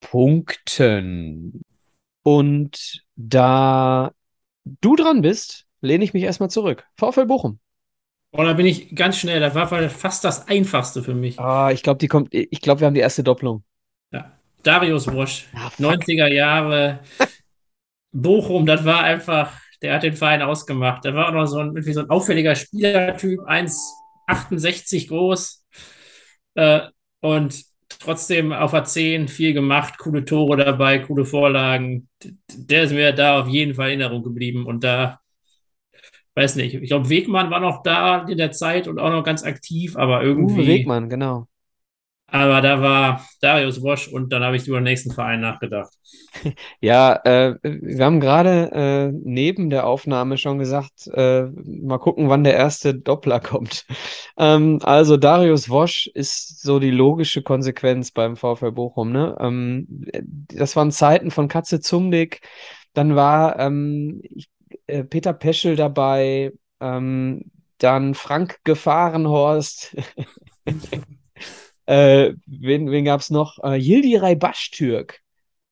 Punkten. 0.00 1.60
Und 2.22 3.02
da 3.16 4.12
du 4.64 4.96
dran 4.96 5.20
bist, 5.20 5.66
lehne 5.80 6.04
ich 6.04 6.14
mich 6.14 6.22
erstmal 6.22 6.50
zurück. 6.50 6.84
VfL 6.96 7.26
Bochum. 7.26 7.58
Oh, 8.32 8.42
da 8.42 8.54
bin 8.54 8.66
ich 8.66 8.96
ganz 8.96 9.18
schnell. 9.18 9.40
Das 9.40 9.54
war 9.54 9.68
fast 9.90 10.24
das 10.24 10.48
Einfachste 10.48 11.02
für 11.02 11.14
mich. 11.14 11.38
Ah, 11.38 11.70
ich 11.70 11.82
glaube, 11.82 11.98
die 11.98 12.08
kommt, 12.08 12.32
ich 12.32 12.60
glaube, 12.60 12.80
wir 12.80 12.86
haben 12.86 12.94
die 12.94 13.00
erste 13.00 13.22
Doppelung. 13.22 13.62
Darius 14.66 15.06
Wosch, 15.12 15.46
Ah, 15.54 15.70
fuck. 15.70 15.86
90er 15.86 16.28
Jahre. 16.32 17.00
Bochum, 18.12 18.64
das 18.66 18.84
war 18.84 19.02
einfach, 19.02 19.58
der 19.82 19.94
hat 19.94 20.02
den 20.04 20.14
Verein 20.16 20.42
ausgemacht. 20.42 21.04
Der 21.04 21.14
war 21.14 21.28
auch 21.28 21.32
noch 21.32 21.46
so 21.46 21.58
ein, 21.58 21.68
irgendwie 21.68 21.92
so 21.92 22.00
ein 22.00 22.10
auffälliger 22.10 22.54
Spielertyp, 22.54 23.40
1,68 23.40 25.08
groß. 25.08 25.64
Äh, 26.54 26.80
und 27.20 27.64
trotzdem 27.98 28.52
auf 28.52 28.70
der 28.70 28.84
10 28.84 29.28
viel 29.28 29.52
gemacht, 29.52 29.98
coole 29.98 30.24
Tore 30.24 30.56
dabei, 30.56 31.00
coole 31.00 31.24
Vorlagen. 31.24 32.08
Der 32.54 32.84
ist 32.84 32.92
mir 32.92 33.12
da 33.12 33.40
auf 33.40 33.48
jeden 33.48 33.74
Fall 33.74 33.90
in 33.92 34.00
Erinnerung 34.00 34.22
geblieben. 34.22 34.66
Und 34.66 34.84
da, 34.84 35.20
weiß 36.36 36.56
nicht, 36.56 36.74
ich 36.74 36.88
glaube, 36.88 37.08
Wegmann 37.08 37.50
war 37.50 37.60
noch 37.60 37.82
da 37.82 38.26
in 38.28 38.38
der 38.38 38.52
Zeit 38.52 38.86
und 38.88 38.98
auch 38.98 39.10
noch 39.10 39.24
ganz 39.24 39.42
aktiv, 39.42 39.96
aber 39.96 40.20
Uwe 40.20 40.24
irgendwie. 40.26 40.66
Wegmann, 40.66 41.08
genau. 41.08 41.48
Aber 42.26 42.60
da 42.62 42.80
war 42.80 43.24
Darius 43.40 43.82
Wosch 43.82 44.08
und 44.08 44.32
dann 44.32 44.42
habe 44.42 44.56
ich 44.56 44.66
über 44.66 44.80
den 44.80 44.84
nächsten 44.84 45.12
Verein 45.12 45.40
nachgedacht. 45.40 45.92
Ja, 46.80 47.20
äh, 47.24 47.54
wir 47.62 48.04
haben 48.04 48.20
gerade 48.20 48.70
äh, 48.72 49.12
neben 49.24 49.70
der 49.70 49.86
Aufnahme 49.86 50.36
schon 50.36 50.58
gesagt, 50.58 51.06
äh, 51.12 51.44
mal 51.44 51.98
gucken, 51.98 52.28
wann 52.28 52.44
der 52.44 52.54
erste 52.54 52.94
Doppler 52.94 53.40
kommt. 53.40 53.86
Ähm, 54.36 54.80
also 54.82 55.16
Darius 55.16 55.70
Wosch 55.70 56.08
ist 56.12 56.60
so 56.60 56.80
die 56.80 56.90
logische 56.90 57.42
Konsequenz 57.42 58.10
beim 58.10 58.36
VfL 58.36 58.72
Bochum. 58.72 59.12
Ne? 59.12 59.36
Ähm, 59.38 59.86
das 60.48 60.74
waren 60.74 60.90
Zeiten 60.90 61.30
von 61.30 61.46
Katze 61.46 61.78
Zumdick. 61.78 62.40
Dann 62.94 63.14
war 63.14 63.60
ähm, 63.60 64.20
ich, 64.24 64.50
äh, 64.88 65.04
Peter 65.04 65.32
Peschel 65.32 65.76
dabei, 65.76 66.52
ähm, 66.80 67.44
dann 67.78 68.14
Frank 68.14 68.58
Gefahrenhorst. 68.64 69.96
äh, 71.86 72.32
wen 72.46 72.90
wen 72.90 73.04
gab 73.04 73.20
es 73.20 73.30
noch? 73.30 73.58
Äh, 73.62 73.76
Yildiray 73.78 74.36
Baştürk. 74.36 75.20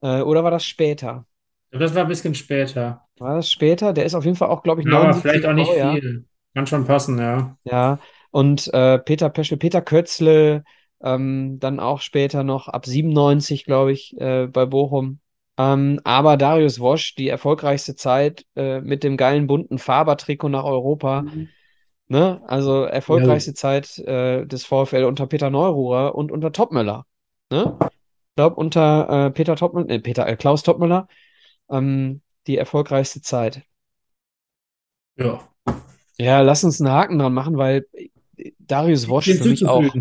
Äh, 0.02 0.22
oder 0.22 0.44
war 0.44 0.50
das 0.50 0.64
später? 0.64 1.26
Das 1.70 1.94
war 1.94 2.02
ein 2.02 2.08
bisschen 2.08 2.34
später. 2.34 3.06
War 3.18 3.36
das 3.36 3.50
später? 3.50 3.92
Der 3.92 4.04
ist 4.04 4.14
auf 4.14 4.24
jeden 4.24 4.36
Fall 4.36 4.48
auch, 4.48 4.62
glaube 4.62 4.80
ich, 4.82 4.86
Ja, 4.86 5.00
aber 5.00 5.14
79 5.14 5.22
vielleicht 5.22 5.46
auch 5.46 5.52
nicht 5.54 5.68
Baujahr. 5.68 5.92
viel. 5.92 6.26
Kann 6.54 6.66
schon 6.66 6.84
passen, 6.86 7.18
ja. 7.18 7.56
Ja, 7.64 8.00
und 8.30 8.72
äh, 8.74 8.98
Peter 8.98 9.30
Peschel, 9.30 9.56
Peter 9.58 9.80
Kötzle, 9.82 10.64
ähm, 11.02 11.58
dann 11.60 11.80
auch 11.80 12.00
später 12.00 12.42
noch 12.44 12.68
ab 12.68 12.86
97, 12.86 13.64
glaube 13.64 13.92
ich, 13.92 14.16
äh, 14.18 14.46
bei 14.48 14.66
Bochum. 14.66 15.20
Ähm, 15.58 16.00
aber 16.04 16.36
Darius 16.36 16.80
Wosch, 16.80 17.14
die 17.14 17.28
erfolgreichste 17.28 17.94
Zeit 17.94 18.44
äh, 18.56 18.80
mit 18.80 19.04
dem 19.04 19.16
geilen 19.16 19.46
bunten 19.46 19.78
Faber-Trikot 19.78 20.48
nach 20.48 20.64
Europa. 20.64 21.26
Ne? 22.12 22.42
Also 22.46 22.82
Ja. 22.82 22.88
erfolgreichste 22.90 23.54
Zeit 23.54 23.96
äh, 24.00 24.44
des 24.44 24.66
VfL 24.66 25.04
unter 25.04 25.26
Peter 25.26 25.48
Neururer 25.48 26.14
und 26.14 26.30
unter 26.30 26.52
Topmöller. 26.52 27.06
Ne? 27.50 27.78
Ich 27.80 28.36
glaube, 28.36 28.56
unter 28.56 29.28
äh, 29.28 29.30
Peter 29.30 29.56
Topmöller, 29.56 29.88
äh, 29.88 29.98
Peter, 29.98 30.28
äh, 30.28 30.36
Klaus 30.36 30.62
Topmöller, 30.62 31.08
ähm, 31.70 32.20
die 32.46 32.58
erfolgreichste 32.58 33.22
Zeit. 33.22 33.62
Ja. 35.16 35.40
Ja, 36.18 36.42
lass 36.42 36.64
uns 36.64 36.82
einen 36.82 36.92
Haken 36.92 37.18
dran 37.18 37.32
machen, 37.32 37.56
weil 37.56 37.86
äh, 37.94 38.10
Darius 38.58 39.08
Wosch 39.08 39.32
für 39.32 39.48
mich 39.48 39.64
auch. 39.64 39.94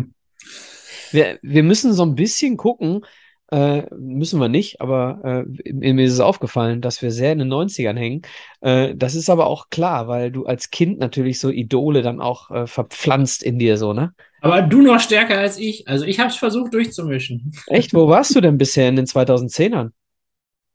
Wir, 1.12 1.38
wir 1.40 1.62
müssen 1.62 1.94
so 1.94 2.02
ein 2.02 2.14
bisschen 2.14 2.58
gucken, 2.58 3.06
äh, 3.52 3.82
müssen 3.94 4.40
wir 4.40 4.48
nicht, 4.48 4.80
aber 4.80 5.44
äh, 5.46 5.72
mir 5.72 6.04
ist 6.04 6.14
es 6.14 6.20
aufgefallen, 6.20 6.80
dass 6.80 7.02
wir 7.02 7.10
sehr 7.12 7.32
in 7.32 7.38
den 7.38 7.48
90ern 7.52 7.96
hängen. 7.96 8.22
Äh, 8.62 8.94
das 8.96 9.14
ist 9.14 9.28
aber 9.30 9.46
auch 9.46 9.68
klar, 9.70 10.08
weil 10.08 10.32
du 10.32 10.46
als 10.46 10.70
Kind 10.70 10.98
natürlich 10.98 11.38
so 11.38 11.50
Idole 11.50 12.02
dann 12.02 12.20
auch 12.20 12.50
äh, 12.50 12.66
verpflanzt 12.66 13.42
in 13.42 13.58
dir 13.58 13.76
so, 13.76 13.92
ne? 13.92 14.14
Aber 14.40 14.62
du 14.62 14.82
noch 14.82 14.98
stärker 14.98 15.38
als 15.38 15.58
ich. 15.58 15.86
Also 15.86 16.04
ich 16.04 16.18
habe 16.18 16.30
es 16.30 16.36
versucht 16.36 16.74
durchzumischen. 16.74 17.52
Echt, 17.68 17.94
wo 17.94 18.08
warst 18.08 18.34
du 18.34 18.40
denn 18.40 18.58
bisher 18.58 18.88
in 18.88 18.96
den 18.96 19.06
2010ern? 19.06 19.90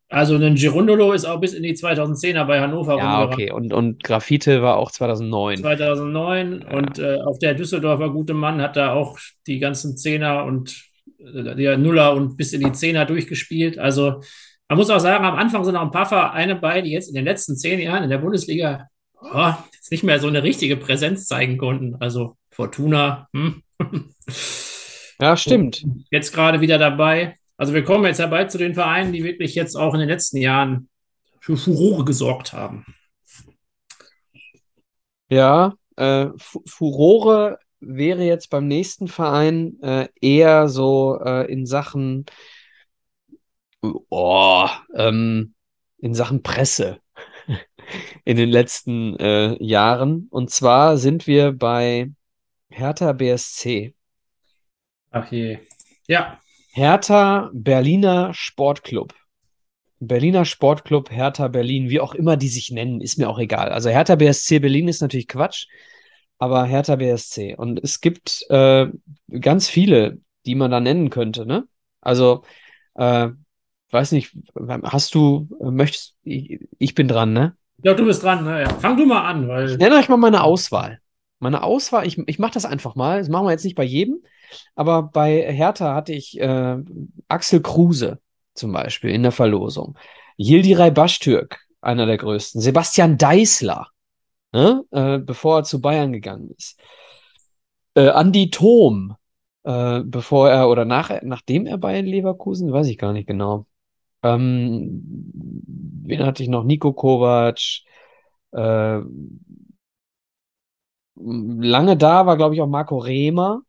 Also 0.09 0.36
ein 0.38 0.55
Girondolo 0.55 1.11
ist 1.11 1.25
auch 1.25 1.41
bis 1.41 1.53
in 1.53 1.63
die 1.63 1.75
2010er 1.75 2.45
bei 2.45 2.61
Hannover 2.61 2.97
Ja, 2.97 3.19
rumgerannt. 3.19 3.34
okay. 3.34 3.51
Und, 3.51 3.73
und 3.73 4.03
Graffiti 4.03 4.61
war 4.61 4.78
auch 4.78 4.89
2009. 4.91 5.57
2009 5.57 6.61
Ja. 6.61 6.78
und 6.78 6.97
äh, 6.99 7.17
auch 7.25 7.38
der 7.39 7.55
Düsseldorfer 7.55 8.09
gute 8.11 8.34
Mann 8.34 8.61
hat 8.61 8.78
da 8.78 8.93
auch 8.93 9.19
die 9.47 9.59
ganzen 9.59 9.97
Zehner 9.97 10.45
und 10.45 10.86
äh, 11.36 11.55
die 11.55 11.78
Nuller 11.78 12.13
und 12.13 12.38
bis 12.38 12.53
in 12.53 12.61
die 12.61 12.71
Zehner 12.71 13.05
durchgespielt. 13.05 13.78
Also 13.80 14.21
man 14.69 14.78
muss 14.78 14.89
auch 14.89 14.99
sagen, 14.99 15.23
am 15.25 15.36
Anfang 15.36 15.63
sind 15.63 15.73
noch 15.75 15.82
ein 15.82 15.91
paar 15.91 16.05
Vereine 16.07 16.55
bei, 16.55 16.82
die 16.82 16.91
jetzt 16.91 17.07
in 17.09 17.15
den 17.15 17.25
letzten 17.25 17.55
zehn 17.55 17.80
Jahren 17.80 18.03
in 18.03 18.09
der 18.09 18.17
Bundesliga 18.17 18.88
oh, 19.21 19.53
jetzt 19.73 19.91
nicht 19.91 20.03
mehr 20.03 20.19
so 20.19 20.28
eine 20.28 20.43
richtige 20.43 20.78
Präsenz 20.78 21.25
zeigen 21.25 21.57
konnten. 21.57 21.95
Also 21.99 22.36
Fortuna, 22.51 23.28
hm. 23.34 23.61
Ja, 25.19 25.36
stimmt. 25.36 25.84
jetzt 26.11 26.32
gerade 26.34 26.61
wieder 26.61 26.78
dabei. 26.78 27.36
Also 27.57 27.73
wir 27.73 27.84
kommen 27.84 28.05
jetzt 28.05 28.19
herbei 28.19 28.45
zu 28.45 28.59
den 28.59 28.75
Vereinen, 28.75 29.13
die 29.13 29.23
wirklich 29.23 29.55
jetzt 29.55 29.75
auch 29.75 29.93
in 29.95 29.99
den 29.99 30.09
letzten 30.09 30.38
Jahren 30.38 30.89
für 31.39 31.57
Furore 31.57 32.05
gesorgt 32.05 32.53
haben. 32.53 32.86
Ja, 35.30 35.73
äh, 35.95 36.28
Fu- 36.38 36.63
Furore 36.67 37.57
wäre 37.80 38.23
jetzt 38.23 38.49
beim 38.49 38.67
nächsten 38.67 39.07
Verein 39.07 39.80
äh, 39.82 40.07
eher 40.21 40.69
so 40.69 41.19
äh, 41.23 41.51
in 41.51 41.65
Sachen, 41.65 42.25
oh, 43.82 44.67
ähm, 44.95 45.53
in 45.99 46.13
Sachen 46.13 46.43
Presse 46.43 46.99
in 48.25 48.38
den 48.38 48.49
letzten 48.49 49.15
äh, 49.17 49.63
Jahren. 49.63 50.28
Und 50.30 50.49
zwar 50.49 50.97
sind 50.97 51.28
wir 51.28 51.51
bei 51.51 52.11
Hertha 52.69 53.13
BSC. 53.13 53.93
Ach 55.11 55.32
je. 55.32 55.59
Ja, 56.07 56.39
Hertha 56.78 57.49
Berliner 57.53 58.36
Sportclub. 58.36 59.15
Berliner 59.99 60.45
Sportclub 60.45 61.09
Hertha 61.09 61.47
Berlin, 61.47 61.89
wie 61.89 61.99
auch 61.99 62.13
immer 62.13 62.38
die 62.38 62.49
sich 62.49 62.69
nennen, 62.69 63.01
ist 63.01 63.17
mir 63.17 63.28
auch 63.28 63.39
egal. 63.39 63.69
Also 63.69 63.89
Hertha 63.89 64.15
BSC 64.15 64.59
Berlin 64.59 64.88
ist 64.88 65.01
natürlich 65.01 65.28
Quatsch, 65.28 65.65
aber 66.38 66.65
Hertha 66.65 66.95
BSC. 66.95 67.55
Und 67.55 67.83
es 67.83 68.01
gibt 68.01 68.45
äh, 68.49 68.88
ganz 69.39 69.69
viele, 69.69 70.19
die 70.45 70.55
man 70.55 70.71
da 70.71 70.79
nennen 70.79 71.09
könnte, 71.09 71.45
ne? 71.45 71.67
Also, 72.01 72.43
äh, 72.95 73.29
weiß 73.91 74.11
nicht, 74.11 74.35
hast 74.83 75.15
du, 75.15 75.47
möchtest, 75.59 76.15
ich, 76.23 76.59
ich 76.77 76.95
bin 76.95 77.07
dran, 77.07 77.33
ne? 77.33 77.55
ich 77.77 77.83
glaube, 77.83 78.01
du 78.01 78.05
bist 78.05 78.23
dran. 78.23 78.43
Ne? 78.43 78.61
Ja. 78.63 78.69
Fang 78.69 78.97
du 78.97 79.05
mal 79.05 79.21
an, 79.21 79.43
Ich 79.43 79.49
weil 79.49 79.77
nenne 79.77 79.95
euch 79.95 80.09
mal 80.09 80.17
meine 80.17 80.43
Auswahl. 80.43 80.99
Meine 81.39 81.61
Auswahl, 81.63 82.07
ich, 82.07 82.17
ich 82.27 82.39
mache 82.39 82.53
das 82.53 82.65
einfach 82.65 82.95
mal. 82.95 83.19
Das 83.19 83.29
machen 83.29 83.45
wir 83.45 83.51
jetzt 83.51 83.63
nicht 83.63 83.75
bei 83.75 83.83
jedem, 83.83 84.23
aber 84.75 85.03
bei 85.03 85.53
Hertha 85.53 85.93
hatte 85.93 86.13
ich 86.13 86.39
äh, 86.39 86.77
Axel 87.27 87.61
Kruse 87.61 88.19
zum 88.55 88.71
Beispiel 88.71 89.11
in 89.11 89.21
der 89.21 89.31
Verlosung. 89.31 89.95
Yildiray 90.38 90.89
Baştürk, 90.89 91.59
einer 91.81 92.07
der 92.07 92.17
größten. 92.17 92.59
Sebastian 92.59 93.19
Deißler, 93.19 93.88
ne? 94.57 94.83
äh, 94.91 95.19
bevor 95.19 95.59
er 95.59 95.63
zu 95.63 95.81
Bayern 95.81 96.11
gegangen 96.11 96.49
ist. 96.57 96.79
Äh, 97.93 98.09
Andi 98.09 98.49
Thom, 98.49 99.15
äh, 99.63 100.01
bevor 100.03 100.49
er 100.49 100.69
oder 100.69 100.85
nach, 100.85 101.11
nachdem 101.21 101.67
er 101.67 101.77
bei 101.77 102.01
Leverkusen, 102.01 102.71
weiß 102.71 102.87
ich 102.87 102.97
gar 102.97 103.13
nicht 103.13 103.27
genau. 103.27 103.67
Ähm, 104.23 105.03
wen 106.05 106.25
hatte 106.25 106.41
ich 106.41 106.49
noch? 106.49 106.63
Nico 106.63 106.93
Kovac. 106.93 107.59
Äh, 108.51 109.01
lange 111.15 111.97
da 111.97 112.25
war, 112.25 112.37
glaube 112.37 112.55
ich, 112.55 112.61
auch 112.61 112.67
Marco 112.67 112.97
Rehmer. 112.97 113.61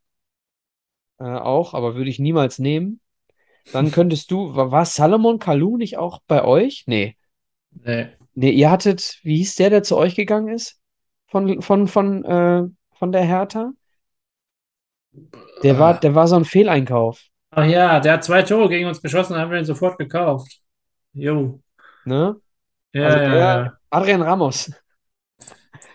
Äh, 1.18 1.24
auch, 1.24 1.74
aber 1.74 1.97
würde 1.97 2.09
ich 2.11 2.18
niemals 2.18 2.59
nehmen. 2.59 3.01
Dann 3.72 3.91
könntest 3.93 4.30
du, 4.30 4.55
war, 4.55 4.70
war 4.70 4.86
Salomon 4.86 5.39
Kalou 5.39 5.76
nicht 5.76 5.99
auch 5.99 6.20
bei 6.26 6.45
euch? 6.45 6.84
Nee. 6.86 7.16
nee. 7.72 8.07
Nee, 8.34 8.51
ihr 8.51 8.70
hattet, 8.70 9.18
wie 9.24 9.39
hieß 9.39 9.57
der, 9.57 9.70
der 9.70 9.82
zu 9.82 9.97
euch 9.97 10.14
gegangen 10.14 10.47
ist? 10.47 10.78
Von, 11.29 11.62
von, 11.62 11.89
von, 11.89 12.24
äh, 12.24 12.64
von 12.95 13.12
der 13.12 13.22
Hertha? 13.22 13.72
Der 15.62 15.79
war, 15.79 15.99
der 15.99 16.14
war 16.14 16.29
so 16.29 16.37
ein 16.37 16.45
Fehleinkauf, 16.45 17.29
Ach 17.51 17.64
ja, 17.64 17.99
der 17.99 18.14
hat 18.14 18.24
zwei 18.24 18.43
Tore 18.43 18.68
gegen 18.68 18.87
uns 18.87 19.01
geschossen, 19.01 19.37
haben 19.37 19.51
wir 19.51 19.59
ihn 19.59 19.64
sofort 19.64 19.99
gekauft. 19.99 20.61
Jo. 21.12 21.61
ne? 22.05 22.37
Ja, 22.93 23.07
Also 23.07 23.18
ja, 23.18 23.37
ja. 23.37 23.79
Adrian 23.91 24.22
Ramos. 24.22 24.70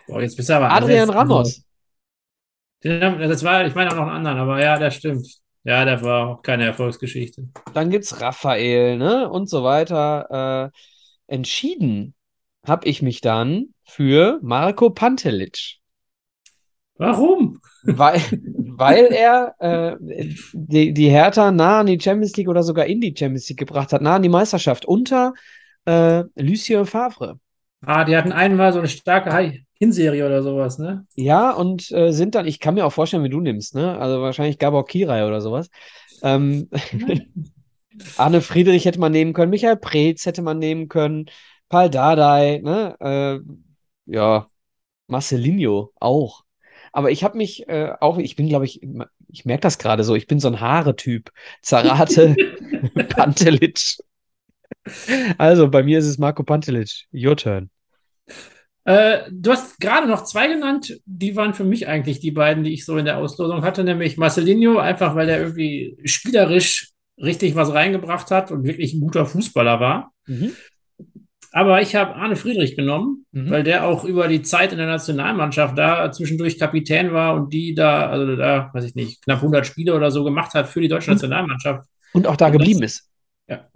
Boah, 0.07 0.21
jetzt 0.21 0.35
bist 0.35 0.49
du 0.49 0.55
aber 0.55 0.71
Adrian 0.71 1.09
Ramos. 1.09 1.63
Das 2.81 3.43
war, 3.43 3.65
ich 3.65 3.75
meine 3.75 3.91
auch 3.91 3.95
noch 3.95 4.07
einen 4.07 4.27
anderen, 4.27 4.39
aber 4.39 4.61
ja, 4.61 4.77
das 4.77 4.95
stimmt. 4.95 5.25
Ja, 5.63 5.85
der 5.85 6.01
war 6.01 6.27
auch 6.27 6.41
keine 6.41 6.65
Erfolgsgeschichte. 6.65 7.47
Dann 7.73 7.89
gibt's 7.89 8.19
Raphael, 8.19 8.97
ne? 8.97 9.29
Und 9.29 9.49
so 9.49 9.63
weiter. 9.63 10.71
Äh, 11.27 11.33
entschieden 11.33 12.13
habe 12.65 12.87
ich 12.87 13.01
mich 13.01 13.21
dann 13.21 13.73
für 13.83 14.39
Marco 14.41 14.89
Pantelic. 14.89 15.77
Warum? 16.97 17.59
Weil, 17.85 18.21
weil 18.77 19.05
er 19.11 19.55
äh, 19.59 19.97
die, 20.53 20.93
die 20.93 21.09
Hertha 21.09 21.51
nah 21.51 21.81
an 21.81 21.87
die 21.87 21.99
Champions 21.99 22.35
League 22.37 22.47
oder 22.47 22.63
sogar 22.63 22.85
in 22.85 23.01
die 23.01 23.13
Champions 23.17 23.49
League 23.49 23.59
gebracht 23.59 23.91
hat, 23.91 24.01
nah 24.01 24.15
an 24.15 24.21
die 24.21 24.29
Meisterschaft, 24.29 24.85
unter 24.85 25.33
äh, 25.85 26.23
Lucien 26.35 26.85
Favre. 26.85 27.39
Ah, 27.85 28.05
die 28.05 28.15
hatten 28.15 28.31
einmal 28.31 28.71
so 28.71 28.79
eine 28.79 28.87
starke 28.87 29.33
Hi- 29.33 29.65
Hinserie 29.77 30.25
oder 30.25 30.41
sowas, 30.41 30.79
ne? 30.79 31.05
Ja, 31.15 31.51
und 31.51 31.91
äh, 31.91 32.11
sind 32.13 32.35
dann, 32.35 32.47
ich 32.47 32.59
kann 32.59 32.75
mir 32.75 32.85
auch 32.85 32.93
vorstellen, 32.93 33.23
wie 33.23 33.29
du 33.29 33.41
nimmst, 33.41 33.75
ne? 33.75 33.97
Also 33.99 34.21
wahrscheinlich 34.21 34.57
Gabor 34.57 34.85
Kirai 34.85 35.27
oder 35.27 35.41
sowas. 35.41 35.69
Ähm, 36.21 36.69
Arne 38.17 38.41
Friedrich 38.41 38.85
hätte 38.85 38.99
man 38.99 39.11
nehmen 39.11 39.33
können, 39.33 39.49
Michael 39.51 39.77
Preetz 39.77 40.25
hätte 40.25 40.41
man 40.41 40.59
nehmen 40.59 40.87
können, 40.87 41.25
Paul 41.73 41.89
Dardai, 41.89 42.61
ne? 42.63 42.95
Äh, 42.99 43.39
ja, 44.05 44.47
Marcelinho 45.07 45.91
auch. 45.99 46.43
Aber 46.91 47.09
ich 47.09 47.23
habe 47.23 47.35
mich 47.35 47.67
äh, 47.67 47.93
auch, 47.99 48.19
ich 48.19 48.35
bin, 48.35 48.47
glaube 48.47 48.65
ich, 48.65 48.79
ich 49.27 49.45
merke 49.45 49.61
das 49.61 49.79
gerade 49.79 50.03
so, 50.03 50.13
ich 50.13 50.27
bin 50.27 50.39
so 50.39 50.49
ein 50.49 50.59
Haare-Typ. 50.59 51.31
Zarate, 51.63 52.35
Pantelic. 53.09 53.97
Also, 55.39 55.67
bei 55.67 55.81
mir 55.81 55.97
ist 55.97 56.05
es 56.05 56.19
Marco 56.19 56.43
Pantelic. 56.43 57.05
Your 57.11 57.35
turn. 57.35 57.71
Äh, 58.83 59.21
du 59.31 59.49
hast 59.49 59.79
gerade 59.79 60.07
noch 60.07 60.25
zwei 60.25 60.49
genannt, 60.49 60.99
die 61.05 61.35
waren 61.35 61.55
für 61.55 61.63
mich 61.63 61.87
eigentlich 61.87 62.19
die 62.19 62.31
beiden, 62.31 62.63
die 62.63 62.73
ich 62.73 62.85
so 62.85 62.97
in 62.97 63.05
der 63.05 63.17
Auslosung 63.17 63.63
hatte, 63.63 63.83
nämlich 63.83 64.17
Marcelinho, 64.17 64.77
einfach 64.77 65.15
weil 65.15 65.27
er 65.27 65.39
irgendwie 65.39 65.97
spielerisch 66.05 66.91
richtig 67.17 67.55
was 67.55 67.73
reingebracht 67.73 68.29
hat 68.29 68.51
und 68.51 68.63
wirklich 68.63 68.93
ein 68.93 69.01
guter 69.01 69.25
Fußballer 69.25 69.79
war. 69.79 70.13
Mhm. 70.27 70.51
Aber 71.55 71.83
ich 71.83 71.95
habe 71.95 72.15
Arne 72.15 72.35
Friedrich 72.35 72.75
genommen, 72.75 73.27
mhm. 73.31 73.51
weil 73.51 73.61
der 73.61 73.85
auch 73.85 74.05
über 74.05 74.27
die 74.27 74.41
Zeit 74.41 74.71
in 74.71 74.79
der 74.79 74.87
Nationalmannschaft 74.87 75.77
da 75.77 76.11
zwischendurch 76.11 76.57
Kapitän 76.57 77.13
war 77.13 77.35
und 77.35 77.53
die 77.53 77.75
da, 77.75 78.09
also 78.09 78.35
da, 78.35 78.71
weiß 78.73 78.85
ich 78.85 78.95
nicht, 78.95 79.21
knapp 79.21 79.37
100 79.37 79.65
Spiele 79.67 79.93
oder 79.93 80.09
so 80.09 80.23
gemacht 80.23 80.55
hat 80.55 80.67
für 80.67 80.81
die 80.81 80.87
deutsche 80.87 81.11
Nationalmannschaft. 81.11 81.87
Und 82.13 82.25
auch 82.25 82.37
da 82.37 82.47
und 82.47 82.53
geblieben 82.53 82.81
das, 82.81 82.93
ist. 82.93 83.09
Ja. 83.47 83.67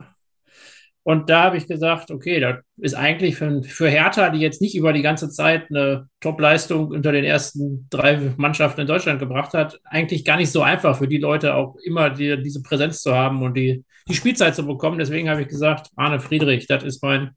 Und 1.03 1.29
da 1.29 1.43
habe 1.43 1.57
ich 1.57 1.67
gesagt, 1.67 2.09
okay, 2.09 2.39
das 2.39 2.55
ist 2.77 2.95
eigentlich 2.95 3.35
für, 3.35 3.61
für 3.61 3.89
Hertha, 3.89 4.31
die 4.31 4.39
jetzt 4.39 4.59
nicht 4.59 4.75
über 4.75 4.91
die 4.91 5.03
ganze 5.03 5.29
Zeit 5.29 5.69
eine 5.69 6.09
Top-Leistung 6.19 6.87
unter 6.87 7.11
den 7.11 7.23
ersten 7.23 7.87
drei 7.91 8.33
Mannschaften 8.37 8.81
in 8.81 8.87
Deutschland 8.87 9.19
gebracht 9.19 9.53
hat, 9.53 9.79
eigentlich 9.85 10.25
gar 10.25 10.37
nicht 10.37 10.51
so 10.51 10.63
einfach 10.63 10.97
für 10.97 11.07
die 11.07 11.19
Leute 11.19 11.53
auch 11.53 11.75
immer 11.85 12.09
die, 12.09 12.41
diese 12.41 12.63
Präsenz 12.63 13.03
zu 13.03 13.13
haben 13.13 13.43
und 13.43 13.53
die, 13.53 13.85
die 14.09 14.15
Spielzeit 14.15 14.55
zu 14.55 14.65
bekommen. 14.65 14.97
Deswegen 14.97 15.29
habe 15.29 15.43
ich 15.43 15.47
gesagt, 15.47 15.91
Arne 15.95 16.19
Friedrich, 16.19 16.65
das 16.65 16.83
ist 16.83 17.03
mein, 17.03 17.35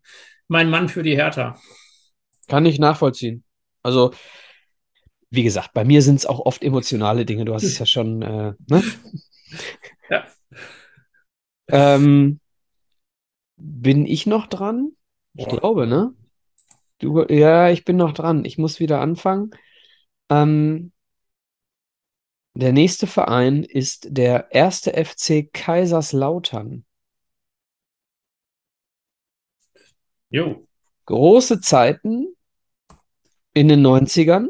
mein 0.51 0.69
Mann 0.69 0.89
für 0.89 1.05
die 1.05 1.15
Hertha. 1.15 1.57
Kann 2.49 2.67
ich 2.67 2.81
nachvollziehen. 2.81 3.45
Also, 3.85 4.13
wie 5.31 5.45
gesagt, 5.45 5.73
bei 5.73 5.85
mir 5.85 6.03
sind 6.03 6.17
es 6.17 6.27
auch 6.27 6.41
oft 6.41 6.65
emotionale 6.65 7.25
Dinge. 7.25 7.45
Du 7.45 7.55
hast 7.55 7.63
es 7.63 7.79
ja 7.79 7.87
schon, 7.87 8.21
äh, 8.23 8.55
ne? 8.69 8.83
Ja. 10.11 10.27
Ähm, 11.69 12.41
bin 13.57 14.07
ich 14.07 14.27
noch 14.27 14.49
dran? 14.49 14.91
Ich 15.35 15.47
Boah. 15.47 15.59
glaube, 15.59 15.87
ne? 15.87 16.15
Du, 16.99 17.25
ja, 17.29 17.71
ich 17.71 17.85
bin 17.85 17.97
noch 17.97 18.13
dran. 18.13 18.45
Ich 18.45 18.59
muss 18.59 18.81
wieder 18.81 19.01
anfangen. 19.01 19.53
Ähm, 20.31 20.91
der 22.55 22.73
nächste 22.73 23.07
Verein 23.07 23.63
ist 23.63 24.09
der 24.11 24.49
erste 24.51 24.93
FC 24.93 25.49
Kaiserslautern. 25.53 26.85
Jo. 30.31 30.67
Große 31.07 31.61
Zeiten 31.61 32.35
in 33.53 33.69
den 33.69 33.85
90ern. 33.85 34.49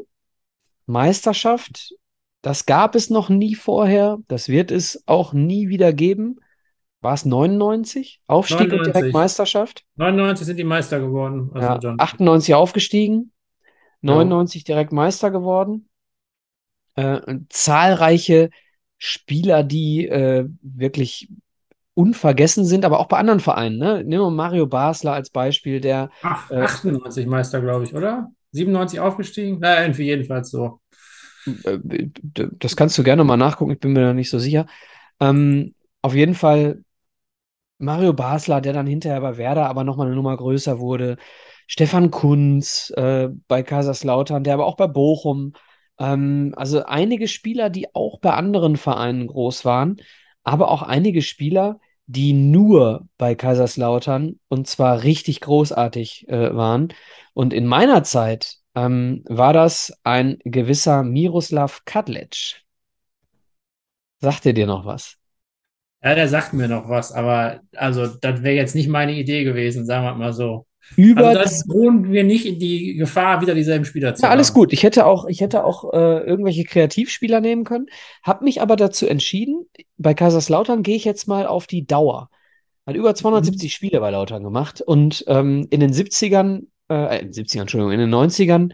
Meisterschaft, 0.86 1.94
das 2.42 2.66
gab 2.66 2.94
es 2.94 3.10
noch 3.10 3.28
nie 3.28 3.54
vorher. 3.54 4.18
Das 4.28 4.48
wird 4.48 4.70
es 4.70 5.02
auch 5.06 5.32
nie 5.32 5.68
wieder 5.68 5.92
geben. 5.92 6.40
War 7.00 7.14
es 7.14 7.24
99? 7.24 8.20
Aufstieg 8.26 8.58
99. 8.58 8.78
und 8.78 8.94
direkt 8.94 9.14
Meisterschaft? 9.14 9.84
99 9.96 10.46
sind 10.46 10.56
die 10.58 10.64
Meister 10.64 11.00
geworden. 11.00 11.50
Also 11.54 11.88
ja, 11.88 11.94
98 11.96 12.54
aufgestiegen, 12.54 13.32
99 14.02 14.62
ja. 14.62 14.74
direkt 14.74 14.92
Meister 14.92 15.30
geworden. 15.30 15.88
Äh, 16.96 17.20
zahlreiche 17.48 18.50
Spieler, 18.98 19.62
die 19.62 20.06
äh, 20.06 20.46
wirklich 20.60 21.30
unvergessen 21.94 22.64
sind, 22.64 22.84
aber 22.84 23.00
auch 23.00 23.08
bei 23.08 23.18
anderen 23.18 23.40
Vereinen. 23.40 23.78
Ne? 23.78 24.04
Nehmen 24.04 24.22
wir 24.24 24.30
Mario 24.30 24.66
Basler 24.66 25.12
als 25.12 25.30
Beispiel, 25.30 25.80
der. 25.80 26.10
Ach, 26.22 26.50
98 26.50 27.24
äh, 27.24 27.28
Meister, 27.28 27.60
glaube 27.60 27.84
ich, 27.84 27.94
oder? 27.94 28.30
97 28.52 29.00
aufgestiegen? 29.00 29.58
Na, 29.60 29.86
jedenfalls 29.86 30.50
so. 30.50 30.80
Äh, 31.64 31.78
das 32.58 32.76
kannst 32.76 32.98
du 32.98 33.02
gerne 33.02 33.24
mal 33.24 33.36
nachgucken, 33.36 33.72
ich 33.72 33.80
bin 33.80 33.92
mir 33.92 34.00
da 34.02 34.12
nicht 34.12 34.30
so 34.30 34.38
sicher. 34.38 34.66
Ähm, 35.20 35.74
auf 36.02 36.14
jeden 36.14 36.34
Fall 36.34 36.82
Mario 37.78 38.12
Basler, 38.12 38.60
der 38.60 38.72
dann 38.72 38.86
hinterher 38.86 39.20
bei 39.20 39.36
Werder 39.36 39.66
aber 39.66 39.84
nochmal 39.84 40.06
eine 40.06 40.16
Nummer 40.16 40.36
größer 40.36 40.78
wurde. 40.78 41.16
Stefan 41.66 42.10
Kunz 42.10 42.92
äh, 42.96 43.28
bei 43.48 43.62
Kaiserslautern, 43.62 44.44
der 44.44 44.54
aber 44.54 44.66
auch 44.66 44.76
bei 44.76 44.86
Bochum. 44.86 45.54
Ähm, 45.98 46.52
also 46.56 46.84
einige 46.84 47.28
Spieler, 47.28 47.70
die 47.70 47.94
auch 47.94 48.18
bei 48.20 48.32
anderen 48.32 48.76
Vereinen 48.76 49.26
groß 49.28 49.64
waren, 49.64 49.96
aber 50.44 50.70
auch 50.70 50.82
einige 50.82 51.22
Spieler, 51.22 51.80
die 52.06 52.32
nur 52.32 53.06
bei 53.18 53.34
Kaiserslautern 53.34 54.40
und 54.48 54.66
zwar 54.66 55.04
richtig 55.04 55.40
großartig 55.40 56.28
äh, 56.28 56.54
waren. 56.54 56.92
Und 57.34 57.52
in 57.52 57.66
meiner 57.66 58.02
Zeit 58.02 58.56
ähm, 58.74 59.22
war 59.28 59.52
das 59.52 59.92
ein 60.02 60.38
gewisser 60.44 61.02
Miroslav 61.04 61.84
Kadlec. 61.84 62.62
Sagt 64.18 64.44
ihr 64.44 64.54
dir 64.54 64.66
noch 64.66 64.84
was? 64.84 65.16
Ja, 66.02 66.14
der 66.14 66.28
sagt 66.28 66.52
mir 66.52 66.66
noch 66.66 66.88
was, 66.88 67.12
aber 67.12 67.60
also 67.76 68.06
das 68.06 68.42
wäre 68.42 68.54
jetzt 68.54 68.74
nicht 68.74 68.88
meine 68.88 69.12
Idee 69.12 69.44
gewesen, 69.44 69.86
sagen 69.86 70.04
wir 70.04 70.14
mal 70.14 70.32
so. 70.32 70.66
Über 70.96 71.28
also 71.28 71.40
das 71.40 71.66
drohen 71.66 72.10
wir 72.10 72.24
nicht 72.24 72.46
in 72.46 72.58
die 72.58 72.94
Gefahr, 72.94 73.40
wieder 73.40 73.54
dieselben 73.54 73.84
Spieler 73.84 74.14
zu 74.14 74.22
ja, 74.22 74.28
haben. 74.28 74.32
alles 74.32 74.52
gut. 74.52 74.72
Ich 74.72 74.82
hätte 74.82 75.06
auch, 75.06 75.26
ich 75.26 75.40
hätte 75.40 75.64
auch 75.64 75.92
äh, 75.92 76.20
irgendwelche 76.20 76.64
Kreativspieler 76.64 77.40
nehmen 77.40 77.64
können, 77.64 77.86
habe 78.22 78.44
mich 78.44 78.60
aber 78.60 78.76
dazu 78.76 79.06
entschieden, 79.06 79.66
bei 79.98 80.14
Kaiserslautern 80.14 80.82
gehe 80.82 80.96
ich 80.96 81.04
jetzt 81.04 81.28
mal 81.28 81.46
auf 81.46 81.66
die 81.66 81.86
Dauer. 81.86 82.30
Hat 82.86 82.96
über 82.96 83.14
270 83.14 83.68
mhm. 83.68 83.72
Spiele 83.72 84.00
bei 84.00 84.10
Lautern 84.10 84.42
gemacht 84.42 84.80
und 84.80 85.24
ähm, 85.28 85.66
in 85.70 85.80
den 85.80 85.92
70ern, 85.92 86.66
äh, 86.88 87.20
in 87.20 87.30
den 87.30 87.44
70ern, 87.44 87.60
Entschuldigung, 87.62 87.92
in 87.92 88.00
den 88.00 88.14
90ern 88.14 88.72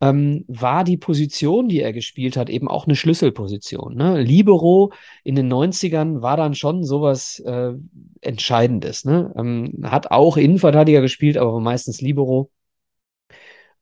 ähm, 0.00 0.44
war 0.48 0.84
die 0.84 0.96
Position, 0.96 1.68
die 1.68 1.80
er 1.80 1.92
gespielt 1.92 2.36
hat, 2.36 2.50
eben 2.50 2.68
auch 2.68 2.86
eine 2.86 2.94
Schlüsselposition. 2.96 3.94
Ne? 3.96 4.20
Libero 4.22 4.92
in 5.24 5.34
den 5.34 5.52
90ern 5.52 6.22
war 6.22 6.36
dann 6.36 6.54
schon 6.54 6.84
sowas 6.84 7.40
äh, 7.40 7.72
Entscheidendes. 8.20 9.04
Ne? 9.04 9.32
Ähm, 9.36 9.80
hat 9.84 10.10
auch 10.10 10.36
Innenverteidiger 10.36 11.00
gespielt, 11.00 11.36
aber 11.36 11.58
meistens 11.60 12.00
Libero. 12.00 12.50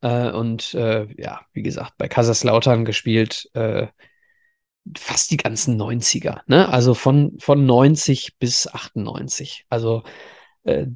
Äh, 0.01 0.31
und 0.31 0.75
äh, 0.75 1.07
ja, 1.21 1.43
wie 1.53 1.63
gesagt, 1.63 1.95
bei 1.99 2.09
Kaiserslautern 2.09 2.85
gespielt 2.85 3.51
äh, 3.55 3.89
fast 4.97 5.31
die 5.31 5.37
ganzen 5.37 5.81
90er. 5.81 6.41
Ne? 6.47 6.69
Also 6.69 6.95
von, 6.95 7.37
von 7.39 7.67
90 7.67 8.39
bis 8.39 8.69
98. 8.73 9.67
Also 9.69 10.03
äh, 10.67 10.87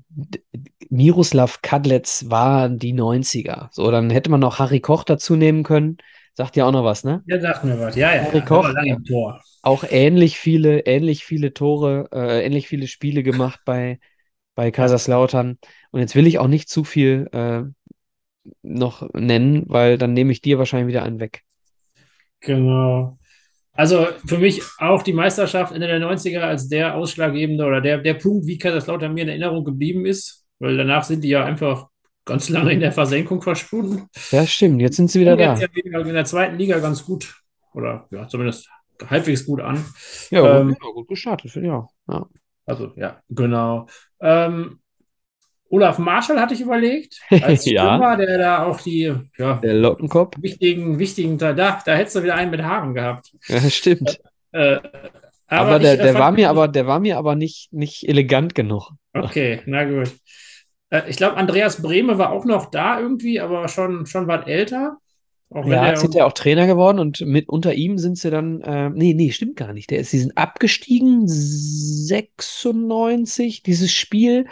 Miroslav 0.90 1.62
Kadletz 1.62 2.26
war 2.28 2.68
die 2.68 2.92
90er. 2.92 3.68
So, 3.70 3.90
dann 3.90 4.10
hätte 4.10 4.30
man 4.30 4.40
noch 4.40 4.58
Harry 4.58 4.80
Koch 4.80 5.04
dazu 5.04 5.36
nehmen 5.36 5.62
können. 5.62 5.98
Sagt 6.34 6.56
ja 6.56 6.66
auch 6.66 6.72
noch 6.72 6.84
was, 6.84 7.04
ne? 7.04 7.22
Ja, 7.26 7.40
sagt 7.40 7.64
mir 7.64 7.78
was. 7.78 7.94
Ja, 7.96 8.14
ja. 8.14 8.22
Harry 8.22 8.40
Koch, 8.40 8.68
lange 8.72 9.02
Tor. 9.04 9.40
auch 9.62 9.84
ähnlich 9.88 10.38
viele, 10.38 10.80
ähnlich 10.80 11.24
viele 11.24 11.52
Tore, 11.54 12.08
äh, 12.12 12.44
ähnlich 12.44 12.66
viele 12.66 12.88
Spiele 12.88 13.22
gemacht 13.22 13.60
bei, 13.64 14.00
bei 14.54 14.70
Kaiserslautern. 14.70 15.58
Und 15.90 16.00
jetzt 16.00 16.14
will 16.14 16.26
ich 16.26 16.38
auch 16.38 16.48
nicht 16.48 16.68
zu 16.68 16.84
viel 16.84 17.28
äh, 17.32 17.62
noch 18.62 19.08
nennen, 19.12 19.64
weil 19.66 19.98
dann 19.98 20.12
nehme 20.12 20.32
ich 20.32 20.40
dir 20.40 20.58
wahrscheinlich 20.58 20.88
wieder 20.88 21.04
einen 21.04 21.20
weg. 21.20 21.42
Genau. 22.40 23.19
Also 23.72 24.08
für 24.26 24.38
mich 24.38 24.62
auch 24.78 25.02
die 25.02 25.12
Meisterschaft 25.12 25.72
Ende 25.72 25.86
der 25.86 26.00
90er 26.00 26.40
als 26.40 26.68
der 26.68 26.96
ausschlaggebende 26.96 27.64
oder 27.64 27.80
der, 27.80 27.98
der 27.98 28.14
Punkt, 28.14 28.46
wie 28.46 28.58
Kaiserslautern 28.58 29.14
mir 29.14 29.22
in 29.22 29.28
Erinnerung 29.28 29.64
geblieben 29.64 30.06
ist, 30.06 30.44
weil 30.58 30.76
danach 30.76 31.04
sind 31.04 31.22
die 31.22 31.28
ja 31.28 31.44
einfach 31.44 31.88
ganz 32.24 32.48
lange 32.48 32.72
in 32.72 32.80
der 32.80 32.92
Versenkung 32.92 33.42
verschwunden. 33.42 34.08
Ja, 34.30 34.46
stimmt, 34.46 34.80
jetzt 34.80 34.96
sind 34.96 35.10
sie 35.10 35.20
wieder 35.20 35.36
da. 35.36 35.56
Ja 35.56 35.66
in 35.72 36.14
der 36.14 36.24
zweiten 36.24 36.58
Liga 36.58 36.78
ganz 36.78 37.04
gut 37.04 37.34
oder 37.72 38.06
ja, 38.10 38.26
zumindest 38.28 38.68
halbwegs 39.08 39.46
gut 39.46 39.60
an. 39.60 39.84
Ja, 40.30 40.60
ähm, 40.60 40.76
gut, 40.80 40.94
gut 40.94 41.08
gestartet, 41.08 41.54
ja. 41.56 41.88
ja. 42.08 42.26
Also 42.66 42.92
ja, 42.96 43.22
genau. 43.28 43.86
Ähm, 44.20 44.80
Olaf 45.70 45.98
Marschall 45.98 46.40
hatte 46.40 46.54
ich 46.54 46.60
überlegt, 46.60 47.20
als 47.42 47.64
ja. 47.64 48.16
der 48.16 48.38
da 48.38 48.64
auch 48.64 48.80
die 48.80 49.14
ja, 49.38 49.54
der 49.54 49.74
Lockenkopf. 49.74 50.36
wichtigen, 50.40 50.98
wichtigen, 50.98 51.38
da, 51.38 51.52
da 51.52 51.80
hättest 51.86 52.16
du 52.16 52.24
wieder 52.24 52.34
einen 52.34 52.50
mit 52.50 52.62
Haaren 52.62 52.92
gehabt. 52.92 53.30
Ja, 53.46 53.60
stimmt. 53.70 54.20
Äh, 54.52 54.78
aber, 55.46 55.68
aber 55.68 55.78
der, 55.78 55.94
ich, 55.94 56.00
der 56.00 56.14
war 56.14 56.32
mir 56.32 56.50
aber, 56.50 56.66
der 56.68 56.88
war 56.88 56.98
mir 56.98 57.18
aber 57.18 57.36
nicht, 57.36 57.72
nicht 57.72 58.08
elegant 58.08 58.54
genug. 58.54 58.90
Okay, 59.12 59.60
na 59.66 59.84
gut. 59.84 60.12
Äh, 60.90 61.02
ich 61.08 61.16
glaube, 61.16 61.36
Andreas 61.36 61.80
Brehme 61.80 62.18
war 62.18 62.32
auch 62.32 62.44
noch 62.44 62.66
da 62.66 63.00
irgendwie, 63.00 63.40
aber 63.40 63.68
schon, 63.68 64.04
schon 64.06 64.26
was 64.26 64.46
älter. 64.46 64.98
Auch 65.52 65.66
ja, 65.66 65.88
jetzt 65.88 66.00
sind 66.00 66.14
ja 66.14 66.26
auch 66.26 66.32
Trainer 66.32 66.68
geworden 66.68 67.00
und 67.00 67.22
mit 67.22 67.48
unter 67.48 67.74
ihm 67.74 67.98
sind 67.98 68.18
sie 68.18 68.30
dann, 68.30 68.60
äh, 68.60 68.88
nee, 68.90 69.14
nee, 69.14 69.30
stimmt 69.30 69.56
gar 69.56 69.72
nicht. 69.72 69.90
Der 69.90 69.98
ist, 69.98 70.10
sie 70.10 70.20
sind 70.20 70.38
abgestiegen, 70.38 71.26
96, 71.26 73.64
dieses 73.64 73.92
Spiel 73.92 74.46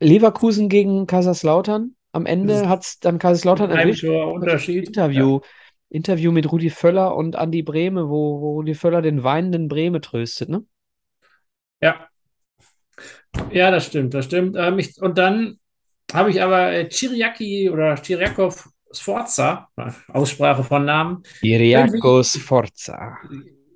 Leverkusen 0.00 0.68
gegen 0.68 1.06
Kaiserslautern. 1.06 1.94
Am 2.12 2.26
Ende 2.26 2.68
hat 2.68 2.82
es 2.82 2.98
dann 2.98 3.18
Kaiserslautern 3.18 3.70
erwischt. 3.70 4.04
Unterschied. 4.04 4.88
Interview. 4.88 5.40
Ja. 5.40 5.48
Interview 5.90 6.32
mit 6.32 6.50
Rudi 6.50 6.70
Völler 6.70 7.16
und 7.16 7.36
Andi 7.36 7.62
Brehme, 7.62 8.08
wo, 8.08 8.40
wo 8.40 8.52
Rudi 8.54 8.74
Völler 8.74 9.02
den 9.02 9.24
weinenden 9.24 9.68
Brehme 9.68 10.00
tröstet, 10.00 10.48
ne? 10.48 10.64
Ja. 11.80 12.08
Ja, 13.50 13.70
das 13.70 13.86
stimmt, 13.86 14.14
das 14.14 14.26
stimmt. 14.26 14.56
Ähm, 14.56 14.78
ich, 14.78 15.00
und 15.00 15.18
dann 15.18 15.58
habe 16.12 16.30
ich 16.30 16.42
aber 16.42 16.72
äh, 16.72 16.88
Chiriaki 16.88 17.70
oder 17.70 17.96
Chiriakov 17.96 18.68
Sforza, 18.92 19.68
Aussprache 20.08 20.64
von 20.64 20.84
Namen. 20.84 21.22
Chiriakos 21.40 22.32
Sforza. 22.32 23.18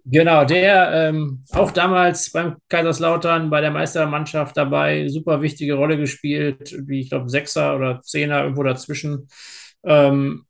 Genau, 0.07 0.45
der 0.45 0.93
ähm, 0.93 1.45
auch 1.53 1.71
damals 1.71 2.31
beim 2.31 2.57
Kaiserslautern 2.69 3.49
bei 3.49 3.63
der 3.63 3.71
Meistermannschaft 3.71 4.55
dabei, 4.57 5.09
super 5.09 5.41
wichtige 5.41 5.75
Rolle 5.75 5.97
gespielt, 5.97 6.77
wie 6.87 7.01
ich 7.01 7.09
glaube 7.09 7.31
Sechser 7.31 7.75
oder 7.75 8.03
Zehner 8.03 8.43
irgendwo 8.43 8.63
dazwischen. 8.63 9.29
Ähm, 9.83 10.45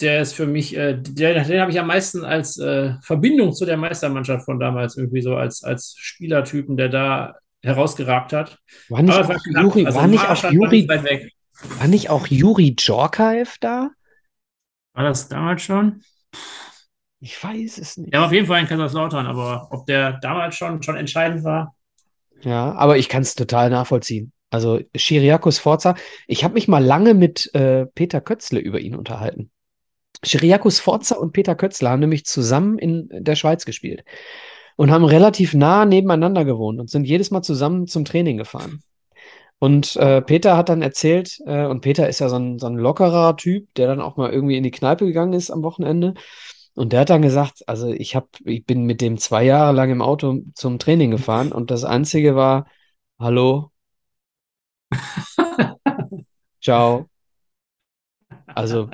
der 0.00 0.20
ist 0.20 0.34
für 0.34 0.46
mich, 0.46 0.76
äh, 0.76 0.94
der, 1.00 1.42
den 1.44 1.60
habe 1.60 1.70
ich 1.70 1.80
am 1.80 1.86
meisten 1.86 2.22
als 2.24 2.58
äh, 2.58 2.94
Verbindung 3.02 3.54
zu 3.54 3.64
der 3.64 3.78
Meistermannschaft 3.78 4.44
von 4.44 4.60
damals 4.60 4.96
irgendwie 4.98 5.22
so 5.22 5.36
als, 5.36 5.62
als 5.64 5.94
Spielertypen, 5.98 6.76
der 6.76 6.90
da 6.90 7.34
herausgeragt 7.62 8.32
hat. 8.34 8.58
War 8.90 9.00
nicht 9.02 9.14
Aber 9.16 9.36
auch. 9.36 9.46
Juri, 9.46 9.86
Also 9.86 9.98
war 9.98 10.06
nicht 10.06 10.22
Marsch 10.22 10.40
auch 10.40 10.44
war 10.44 10.52
Juri, 10.52 10.76
nicht 10.80 10.88
weit 10.90 11.04
weg. 11.04 11.32
war 11.78 11.88
nicht 11.88 12.10
auch 12.10 12.26
Juri 12.26 12.74
Djorkaeff 12.76 13.56
da? 13.58 13.90
War 14.92 15.04
das 15.04 15.28
damals 15.28 15.62
schon? 15.62 16.02
Ich 17.20 17.42
weiß 17.42 17.78
es 17.78 17.96
nicht. 17.96 18.12
War 18.12 18.26
auf 18.26 18.32
jeden 18.32 18.46
Fall 18.46 18.60
in 18.60 18.66
Kaiserslautern, 18.66 19.26
aber 19.26 19.68
ob 19.70 19.86
der 19.86 20.14
damals 20.14 20.56
schon, 20.56 20.82
schon 20.82 20.96
entscheidend 20.96 21.44
war? 21.44 21.74
Ja, 22.42 22.72
aber 22.72 22.98
ich 22.98 23.08
kann 23.08 23.22
es 23.22 23.34
total 23.34 23.70
nachvollziehen. 23.70 24.32
Also 24.50 24.80
Chiriakos 24.94 25.58
Forza, 25.58 25.94
ich 26.26 26.44
habe 26.44 26.54
mich 26.54 26.68
mal 26.68 26.84
lange 26.84 27.14
mit 27.14 27.52
äh, 27.54 27.86
Peter 27.86 28.20
Kötzle 28.20 28.60
über 28.60 28.78
ihn 28.78 28.94
unterhalten. 28.94 29.50
Chiriakos 30.22 30.78
Forza 30.78 31.16
und 31.16 31.32
Peter 31.32 31.54
Kötzle 31.54 31.90
haben 31.90 32.00
nämlich 32.00 32.24
zusammen 32.24 32.78
in 32.78 33.08
der 33.12 33.36
Schweiz 33.36 33.64
gespielt 33.64 34.04
und 34.76 34.90
haben 34.90 35.04
relativ 35.04 35.54
nah 35.54 35.84
nebeneinander 35.84 36.44
gewohnt 36.44 36.80
und 36.80 36.90
sind 36.90 37.04
jedes 37.04 37.30
Mal 37.30 37.42
zusammen 37.42 37.86
zum 37.86 38.04
Training 38.04 38.36
gefahren. 38.36 38.82
Und 39.58 39.96
äh, 39.96 40.20
Peter 40.20 40.56
hat 40.56 40.68
dann 40.68 40.82
erzählt, 40.82 41.38
äh, 41.46 41.64
und 41.64 41.80
Peter 41.80 42.08
ist 42.08 42.18
ja 42.18 42.28
so 42.28 42.36
ein, 42.36 42.58
so 42.58 42.66
ein 42.66 42.76
lockerer 42.76 43.36
Typ, 43.36 43.72
der 43.74 43.86
dann 43.86 44.02
auch 44.02 44.16
mal 44.16 44.30
irgendwie 44.30 44.56
in 44.56 44.62
die 44.62 44.70
Kneipe 44.70 45.06
gegangen 45.06 45.32
ist 45.32 45.50
am 45.50 45.62
Wochenende. 45.62 46.14
Und 46.76 46.92
der 46.92 47.00
hat 47.00 47.10
dann 47.10 47.22
gesagt, 47.22 47.66
also 47.66 47.90
ich 47.90 48.14
hab, 48.14 48.28
ich 48.44 48.66
bin 48.66 48.84
mit 48.84 49.00
dem 49.00 49.16
zwei 49.16 49.44
Jahre 49.44 49.74
lang 49.74 49.90
im 49.90 50.02
Auto 50.02 50.42
zum 50.54 50.78
Training 50.78 51.10
gefahren 51.10 51.50
und 51.50 51.70
das 51.70 51.84
Einzige 51.84 52.36
war, 52.36 52.66
hallo, 53.18 53.72
ciao. 56.62 57.08
Also 58.46 58.90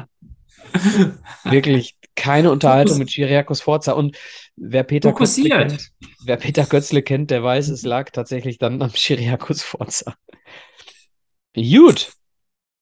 wirklich 1.43 1.97
keine 2.15 2.53
Unterhaltung 2.53 2.99
mit 2.99 3.11
Chiriakos 3.11 3.61
Forza. 3.61 3.93
Und 3.93 4.17
wer 4.55 4.85
Peter 4.85 5.11
Fokussiert. 5.11 5.51
kennt, 5.51 5.91
wer 6.25 6.37
Peter 6.37 6.65
Kötzle 6.67 7.03
kennt, 7.03 7.33
der 7.33 7.43
weiß, 7.43 7.69
es 7.69 7.83
lag 7.83 8.11
tatsächlich 8.11 8.59
dann 8.59 8.81
am 8.81 8.91
Chiriakos 8.91 9.63
Forza. 9.63 10.15
Gut, 11.55 12.13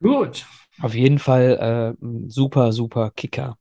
Gut. 0.03 0.47
auf 0.81 0.95
jeden 0.95 1.19
Fall 1.19 1.97
äh, 2.01 2.07
super, 2.29 2.73
super 2.73 3.11
Kicker. 3.17 3.57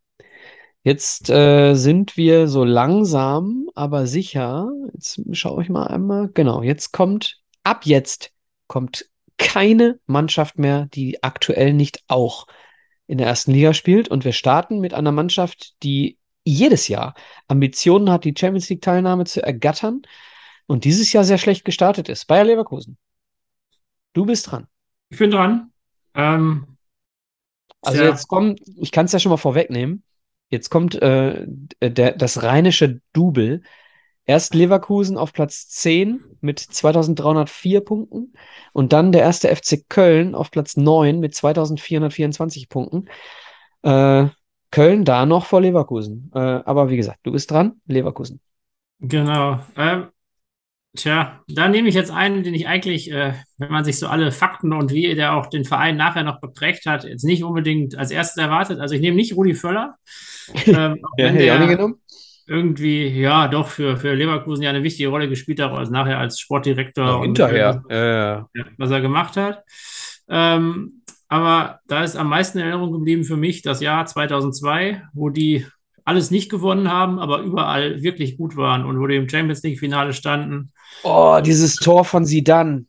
Jetzt 0.83 1.29
äh, 1.29 1.75
sind 1.75 2.15
wir 2.15 2.47
so 2.47 2.63
langsam, 2.63 3.69
aber 3.75 4.07
sicher. 4.07 4.71
Jetzt 4.93 5.21
schaue 5.33 5.61
ich 5.61 5.69
mal 5.69 5.87
einmal. 5.87 6.29
Genau, 6.33 6.63
jetzt 6.63 6.93
kommt, 6.93 7.41
ab 7.63 7.85
jetzt 7.85 8.31
kommt 8.67 9.09
keine 9.37 9.99
Mannschaft 10.05 10.57
mehr, 10.57 10.87
die 10.87 11.21
aktuell 11.23 11.73
nicht 11.73 12.03
auch 12.07 12.47
in 13.07 13.17
der 13.17 13.27
ersten 13.27 13.51
Liga 13.51 13.73
spielt. 13.73 14.07
Und 14.07 14.23
wir 14.23 14.33
starten 14.33 14.79
mit 14.79 14.93
einer 14.93 15.11
Mannschaft, 15.11 15.73
die 15.83 16.17
jedes 16.45 16.87
Jahr 16.87 17.13
Ambitionen 17.47 18.09
hat, 18.09 18.23
die 18.23 18.33
Champions 18.37 18.69
League-Teilnahme 18.69 19.25
zu 19.25 19.43
ergattern 19.43 20.01
und 20.65 20.83
dieses 20.83 21.11
Jahr 21.11 21.23
sehr 21.23 21.37
schlecht 21.37 21.65
gestartet 21.65 22.09
ist. 22.09 22.25
Bayer 22.25 22.45
Leverkusen. 22.45 22.97
Du 24.13 24.25
bist 24.25 24.49
dran. 24.49 24.67
Ich 25.09 25.17
bin 25.17 25.31
dran. 25.31 25.71
Ähm, 26.15 26.77
Also 27.81 27.99
Tja. 27.99 28.09
jetzt 28.09 28.27
kommt, 28.27 28.61
ich 28.77 28.91
kann 28.91 29.05
es 29.05 29.11
ja 29.11 29.19
schon 29.19 29.29
mal 29.31 29.37
vorwegnehmen. 29.37 30.03
Jetzt 30.49 30.69
kommt 30.69 30.95
äh, 31.01 31.45
der, 31.81 32.13
das 32.13 32.43
rheinische 32.43 33.01
Double. 33.13 33.61
Erst 34.25 34.53
Leverkusen 34.53 35.17
auf 35.17 35.33
Platz 35.33 35.69
10 35.69 36.21
mit 36.41 36.59
2304 36.59 37.81
Punkten 37.81 38.33
und 38.73 38.93
dann 38.93 39.11
der 39.11 39.21
erste 39.21 39.55
FC 39.55 39.89
Köln 39.89 40.35
auf 40.35 40.51
Platz 40.51 40.77
9 40.77 41.19
mit 41.19 41.33
2424 41.33 42.69
Punkten. 42.69 43.09
Äh, 43.81 44.27
Köln 44.71 45.03
da 45.03 45.25
noch 45.25 45.45
vor 45.45 45.61
Leverkusen. 45.61 46.31
Äh, 46.35 46.39
aber 46.39 46.89
wie 46.89 46.97
gesagt, 46.97 47.19
du 47.23 47.31
bist 47.31 47.49
dran, 47.49 47.81
Leverkusen. 47.87 48.39
Genau. 48.99 49.59
Ähm, 49.75 50.09
tja, 50.95 51.41
da 51.47 51.67
nehme 51.67 51.89
ich 51.89 51.95
jetzt 51.95 52.11
einen, 52.11 52.43
den 52.43 52.53
ich 52.53 52.67
eigentlich, 52.67 53.11
äh, 53.11 53.33
wenn 53.57 53.71
man 53.71 53.83
sich 53.83 53.99
so 53.99 54.07
alle 54.07 54.31
Fakten 54.31 54.73
und 54.73 54.91
wie 54.91 55.13
der 55.15 55.35
auch 55.35 55.47
den 55.47 55.65
Verein 55.65 55.97
nachher 55.97 56.23
noch 56.23 56.41
geprägt 56.41 56.85
hat, 56.85 57.03
jetzt 57.03 57.23
nicht 57.23 57.43
unbedingt 57.43 57.97
als 57.97 58.11
erstes 58.11 58.37
erwartet. 58.37 58.79
Also 58.79 58.95
ich 58.95 59.01
nehme 59.01 59.15
nicht 59.15 59.35
Rudi 59.35 59.53
Völler, 59.53 59.95
ähm, 60.65 60.97
auch 61.03 61.17
wenn 61.17 61.35
auch 61.35 61.37
der 61.37 61.67
genommen. 61.67 62.01
irgendwie, 62.47 63.07
ja, 63.07 63.47
doch 63.47 63.67
für, 63.67 63.97
für 63.97 64.13
Leverkusen 64.15 64.63
ja 64.63 64.69
eine 64.71 64.83
wichtige 64.83 65.09
Rolle 65.09 65.29
gespielt 65.29 65.61
hat, 65.61 65.71
also 65.71 65.91
nachher 65.91 66.17
als 66.17 66.39
Sportdirektor 66.39 67.05
Ja, 67.05 67.17
mit 67.17 67.25
hinterher. 67.25 67.83
Ja, 67.89 68.47
ja, 68.53 68.65
was 68.77 68.91
er 68.91 69.01
gemacht 69.01 69.37
hat. 69.37 69.63
Ähm, 70.27 71.03
aber 71.27 71.79
da 71.87 72.03
ist 72.03 72.15
am 72.15 72.29
meisten 72.29 72.57
in 72.57 72.65
Erinnerung 72.65 72.91
geblieben 72.91 73.23
für 73.23 73.37
mich 73.37 73.61
das 73.61 73.81
Jahr 73.81 74.05
2002, 74.07 75.03
wo 75.13 75.29
die 75.29 75.65
alles 76.09 76.31
nicht 76.31 76.49
gewonnen 76.49 76.91
haben, 76.91 77.19
aber 77.19 77.41
überall 77.41 78.01
wirklich 78.03 78.37
gut 78.37 78.55
waren 78.57 78.85
und 78.85 78.99
wo 78.99 79.07
die 79.07 79.15
im 79.17 79.29
Champions 79.29 79.63
League-Finale 79.63 80.13
standen. 80.13 80.73
Oh, 81.03 81.39
dieses 81.43 81.75
Tor 81.75 82.05
von 82.05 82.25
Zidane. 82.25 82.85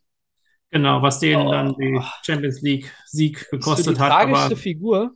Genau, 0.71 1.03
was 1.03 1.19
denen 1.21 1.47
Oh. 1.47 1.51
dann 1.51 1.75
die 1.77 2.01
Champions 2.25 2.61
League-Sieg 2.63 3.47
die 3.49 3.51
gekostet 3.57 3.99
hat. 3.99 4.11
tragischste 4.11 4.55
Aber 4.55 4.57
Figur? 4.57 5.15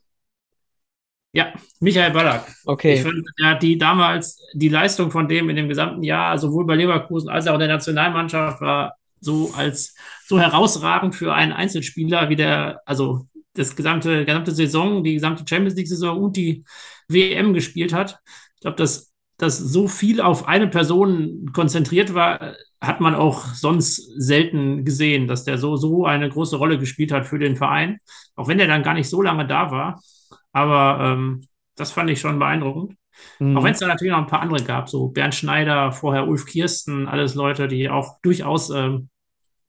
ja, 1.32 1.52
Michael 1.80 2.12
Ballack. 2.12 2.46
Ich 2.48 2.64
Okay. 2.66 2.96
fand, 3.02 3.24
er 3.42 3.50
hat 3.50 3.62
die 3.62 3.76
damals, 3.78 4.40
die 4.54 4.68
Leistung 4.68 5.10
von 5.10 5.28
dem 5.28 5.48
in 5.50 5.56
dem 5.56 5.68
gesamten 5.68 6.02
Jahr, 6.02 6.38
sowohl 6.38 6.66
bei 6.66 6.76
Leverkusen 6.76 7.28
als 7.28 7.46
auch 7.48 7.54
in 7.54 7.60
der 7.60 7.68
Nationalmannschaft, 7.68 8.60
war 8.60 8.94
so 9.20 9.52
als 9.56 9.94
so 10.26 10.38
herausragend 10.38 11.14
für 11.14 11.32
einen 11.34 11.52
Einzelspieler 11.52 12.28
wie 12.28 12.36
der, 12.36 12.82
also 12.86 13.26
das 13.54 13.74
gesamte, 13.74 14.24
gesamte 14.24 14.52
Saison, 14.52 15.02
die 15.02 15.14
gesamte 15.14 15.44
Champions 15.48 15.76
League-Saison 15.76 16.18
und 16.22 16.36
die 16.36 16.64
WM 17.08 17.54
gespielt 17.54 17.92
hat. 17.92 18.20
Ich 18.54 18.60
glaube, 18.60 18.76
dass, 18.76 19.12
dass 19.36 19.58
so 19.58 19.88
viel 19.88 20.20
auf 20.20 20.46
eine 20.48 20.68
Person 20.68 21.50
konzentriert 21.52 22.14
war, 22.14 22.54
hat 22.80 23.00
man 23.00 23.14
auch 23.14 23.46
sonst 23.46 23.96
selten 24.16 24.84
gesehen, 24.84 25.26
dass 25.26 25.44
der 25.44 25.58
so, 25.58 25.76
so 25.76 26.04
eine 26.04 26.28
große 26.28 26.56
Rolle 26.56 26.78
gespielt 26.78 27.12
hat 27.12 27.26
für 27.26 27.38
den 27.38 27.56
Verein. 27.56 27.98
Auch 28.36 28.48
wenn 28.48 28.58
der 28.58 28.66
dann 28.66 28.82
gar 28.82 28.94
nicht 28.94 29.08
so 29.08 29.22
lange 29.22 29.46
da 29.46 29.70
war. 29.70 30.00
Aber 30.52 30.98
ähm, 31.02 31.46
das 31.76 31.92
fand 31.92 32.10
ich 32.10 32.20
schon 32.20 32.38
beeindruckend. 32.38 32.96
Mhm. 33.38 33.56
Auch 33.56 33.64
wenn 33.64 33.72
es 33.72 33.80
da 33.80 33.86
natürlich 33.86 34.12
noch 34.12 34.18
ein 34.18 34.26
paar 34.26 34.40
andere 34.40 34.62
gab, 34.62 34.88
so 34.88 35.08
Bernd 35.08 35.34
Schneider, 35.34 35.92
vorher 35.92 36.26
Ulf 36.26 36.46
Kirsten, 36.46 37.06
alles 37.06 37.34
Leute, 37.34 37.68
die 37.68 37.88
auch 37.88 38.20
durchaus 38.22 38.70
ähm, 38.70 39.08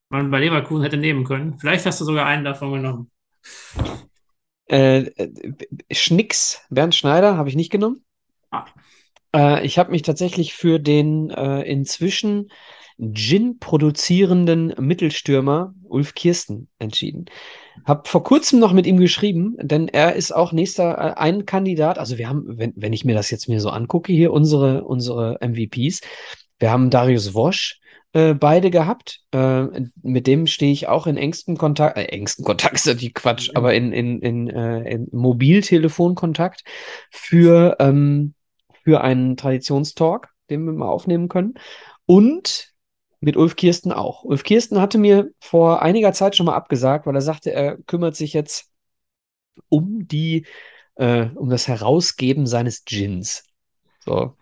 man 0.10 0.32
bei 0.32 0.40
Leverkusen 0.40 0.84
hätte 0.84 0.98
nehmen 0.98 1.24
können. 1.24 1.58
Vielleicht 1.60 1.86
hast 1.86 2.02
du 2.02 2.06
sogar 2.06 2.26
einen 2.26 2.46
davon 2.46 2.74
genommen. 2.74 3.12
Äh, 4.68 5.00
äh, 5.00 5.30
Schnicks, 5.92 6.62
Bernd 6.70 6.96
Schneider, 6.96 7.38
habe 7.38 7.50
ich 7.50 7.56
nicht 7.56 7.72
genommen. 7.72 8.04
Ah. 8.52 8.66
Äh, 9.36 9.66
ich 9.66 9.78
habe 9.78 9.92
mich 9.92 10.02
tatsächlich 10.02 10.54
für 10.54 10.80
den 10.80 11.30
äh, 11.30 11.62
inzwischen 11.62 12.50
Gin 12.98 13.60
produzierenden 13.60 14.74
Mittelstürmer 14.80 15.74
Ulf 15.84 16.16
Kirsten 16.16 16.70
entschieden. 16.80 17.26
Hab 17.84 18.08
vor 18.08 18.24
kurzem 18.24 18.60
noch 18.60 18.72
mit 18.72 18.88
ihm 18.88 18.98
geschrieben, 18.98 19.58
denn 19.62 19.90
er 19.90 20.16
ist 20.16 20.32
auch 20.32 20.54
nächster 20.54 20.98
äh, 20.98 21.14
ein 21.18 21.46
Kandidat. 21.46 22.00
Also 22.00 22.18
wir 22.18 22.30
haben, 22.30 22.44
wenn, 22.48 22.74
wenn 22.76 22.94
ich 22.94 23.04
mir 23.04 23.16
das 23.16 23.30
jetzt 23.32 23.50
mir 23.50 23.60
so 23.60 23.70
angucke, 23.70 24.14
hier 24.14 24.32
unsere, 24.32 24.86
unsere 24.86 25.38
MVPs, 25.42 26.02
wir 26.60 26.72
haben 26.72 26.90
Darius 26.90 27.34
Wosch 27.34 27.82
äh, 28.16 28.34
beide 28.34 28.72
gehabt. 28.72 29.20
Äh, 29.32 29.66
mit 30.02 30.26
dem 30.26 30.48
stehe 30.48 30.72
ich 30.72 30.88
auch 30.88 31.06
in 31.06 31.18
engstem 31.18 31.58
Kontakt, 31.58 31.98
äh, 31.98 32.06
engsten 32.06 32.46
Kontakt 32.46 32.76
ist 32.76 32.88
natürlich 32.88 33.14
Quatsch, 33.14 33.52
aber 33.56 33.74
in, 33.74 33.92
in, 33.92 34.22
in, 34.22 34.50
äh, 34.50 34.90
in 34.90 35.10
Mobiltelefonkontakt 35.12 36.64
für, 37.12 37.76
ähm, 37.80 38.34
für 38.86 39.02
einen 39.02 39.36
Traditionstalk, 39.36 40.30
den 40.50 40.64
wir 40.64 40.72
mal 40.72 40.88
aufnehmen 40.88 41.28
können. 41.28 41.56
Und 42.06 42.74
mit 43.20 43.36
Ulf 43.36 43.58
Kirsten 43.58 43.92
auch. 43.92 44.24
Ulf 44.24 44.44
Kirsten 44.44 44.80
hatte 44.80 44.98
mir 44.98 45.32
vor 45.42 45.82
einiger 45.82 46.14
Zeit 46.14 46.38
schon 46.38 46.46
mal 46.46 46.56
abgesagt, 46.56 47.06
weil 47.06 47.16
er 47.16 47.22
sagte, 47.22 47.52
er 47.52 47.78
kümmert 47.80 48.16
sich 48.16 48.32
jetzt 48.32 48.72
um 49.68 50.08
die, 50.08 50.46
äh, 50.96 51.26
um 51.36 51.50
das 51.50 51.68
Herausgeben 51.68 52.48
seines 52.48 52.86
Gins. 52.86 53.44
So. 54.06 54.38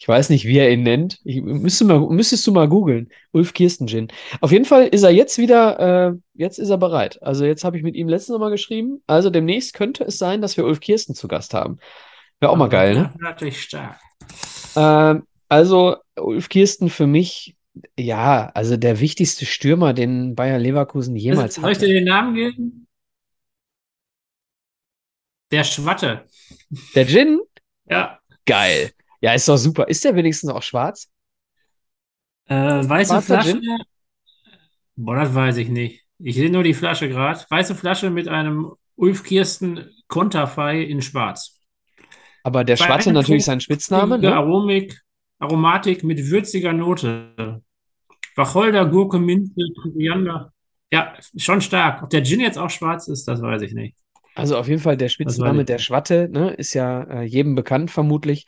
Ich 0.00 0.06
weiß 0.06 0.30
nicht, 0.30 0.44
wie 0.44 0.58
er 0.58 0.70
ihn 0.70 0.84
nennt. 0.84 1.18
Ich, 1.24 1.42
müsste 1.42 1.84
mal, 1.84 1.98
müsstest 1.98 2.46
du 2.46 2.52
mal 2.52 2.68
googeln. 2.68 3.10
Ulf 3.32 3.52
Kirsten 3.52 3.88
Gin. 3.88 4.08
Auf 4.40 4.52
jeden 4.52 4.64
Fall 4.64 4.86
ist 4.86 5.02
er 5.02 5.10
jetzt 5.10 5.38
wieder, 5.38 6.12
äh, 6.12 6.14
jetzt 6.34 6.60
ist 6.60 6.70
er 6.70 6.78
bereit. 6.78 7.20
Also 7.20 7.44
jetzt 7.44 7.64
habe 7.64 7.76
ich 7.76 7.82
mit 7.82 7.96
ihm 7.96 8.08
letztens 8.08 8.34
noch 8.34 8.38
mal 8.38 8.50
geschrieben. 8.50 9.02
Also 9.08 9.28
demnächst 9.28 9.74
könnte 9.74 10.04
es 10.04 10.16
sein, 10.16 10.40
dass 10.40 10.56
wir 10.56 10.64
Ulf 10.64 10.78
Kirsten 10.78 11.16
zu 11.16 11.26
Gast 11.26 11.52
haben. 11.52 11.78
Wäre 12.38 12.52
auch 12.52 12.56
mal 12.56 12.68
geil, 12.68 12.94
ne? 12.94 13.14
Natürlich 13.18 13.60
stark. 13.60 13.98
Ähm, 14.76 15.24
also 15.48 15.96
Ulf 16.16 16.48
Kirsten 16.48 16.90
für 16.90 17.08
mich, 17.08 17.56
ja, 17.98 18.52
also 18.54 18.76
der 18.76 19.00
wichtigste 19.00 19.46
Stürmer, 19.46 19.94
den 19.94 20.36
Bayer 20.36 20.60
Leverkusen 20.60 21.16
jemals 21.16 21.56
Soll 21.56 21.72
ich 21.72 21.78
dir 21.78 21.88
den 21.88 22.04
Namen 22.04 22.34
geben? 22.36 22.86
Der 25.50 25.64
Schwatte. 25.64 26.24
Der 26.94 27.06
Gin? 27.06 27.40
Ja. 27.90 28.20
Geil. 28.46 28.92
Ja, 29.20 29.32
ist 29.32 29.48
doch 29.48 29.56
super. 29.56 29.88
Ist 29.88 30.04
der 30.04 30.14
wenigstens 30.14 30.50
auch 30.50 30.62
schwarz? 30.62 31.10
Äh, 32.46 32.54
weiße 32.54 33.12
Schwarzer 33.12 33.22
Flasche. 33.22 33.60
Gin? 33.60 33.78
Boah, 34.96 35.16
das 35.16 35.34
weiß 35.34 35.56
ich 35.58 35.68
nicht. 35.68 36.04
Ich 36.18 36.36
sehe 36.36 36.50
nur 36.50 36.62
die 36.62 36.74
Flasche 36.74 37.08
gerade. 37.08 37.44
Weiße 37.48 37.74
Flasche 37.74 38.10
mit 38.10 38.28
einem 38.28 38.72
Ulf 38.96 39.22
Kirsten 39.22 39.90
Konterfei 40.08 40.82
in 40.82 41.02
Schwarz. 41.02 41.60
Aber 42.42 42.64
der 42.64 42.76
Schwarze 42.76 43.12
natürlich 43.12 43.44
sein 43.44 43.60
Spitzname, 43.60 44.18
ne? 44.18 44.34
Aromik, 44.34 45.00
Aromatik 45.38 46.02
mit 46.02 46.30
würziger 46.30 46.72
Note. 46.72 47.62
Wacholder, 48.36 48.86
Gurke, 48.86 49.18
Minze, 49.18 49.60
Koriander. 49.82 50.52
Ja, 50.90 51.14
schon 51.36 51.60
stark. 51.60 52.02
Ob 52.02 52.10
der 52.10 52.24
Gin 52.24 52.40
jetzt 52.40 52.58
auch 52.58 52.70
schwarz 52.70 53.08
ist, 53.08 53.28
das 53.28 53.42
weiß 53.42 53.62
ich 53.62 53.74
nicht. 53.74 53.96
Also 54.34 54.56
auf 54.56 54.68
jeden 54.68 54.80
Fall 54.80 54.96
der 54.96 55.08
Spitzname 55.08 55.64
der 55.64 55.78
Schwatte, 55.78 56.28
ne, 56.30 56.50
ist 56.50 56.72
ja 56.72 57.02
äh, 57.02 57.22
jedem 57.24 57.54
bekannt 57.54 57.90
vermutlich. 57.90 58.46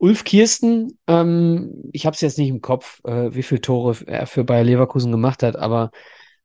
Ulf 0.00 0.24
Kirsten, 0.24 0.98
ähm, 1.06 1.90
ich 1.92 2.06
habe 2.06 2.14
es 2.14 2.22
jetzt 2.22 2.38
nicht 2.38 2.48
im 2.48 2.62
Kopf, 2.62 3.04
äh, 3.04 3.34
wie 3.34 3.42
viele 3.42 3.60
Tore 3.60 3.96
er 4.06 4.26
für 4.26 4.44
Bayer 4.44 4.64
Leverkusen 4.64 5.12
gemacht 5.12 5.42
hat, 5.42 5.56
aber 5.56 5.90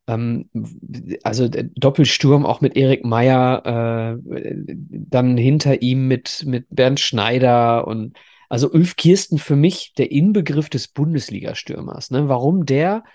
ähm, 0.08 0.50
also 1.24 1.48
Doppelsturm 1.48 2.46
auch 2.46 2.60
mit 2.60 2.76
Erik 2.76 3.06
Meyer, 3.06 4.18
äh, 4.18 4.32
dann 4.68 5.38
hinter 5.38 5.82
ihm 5.82 6.08
mit, 6.10 6.44
mit 6.46 6.68
Bernd 6.70 7.00
Schneider 7.00 7.88
und 7.88 8.18
also 8.50 8.70
Ulf 8.70 8.98
Kirsten 8.98 9.38
für 9.38 9.56
mich 9.56 9.94
der 9.98 10.12
Inbegriff 10.12 10.70
des 10.70 10.90
Bundesliga-Stürmers. 10.90 12.12
Ne? 12.12 12.28
Warum 12.28 12.66
der 12.66 13.06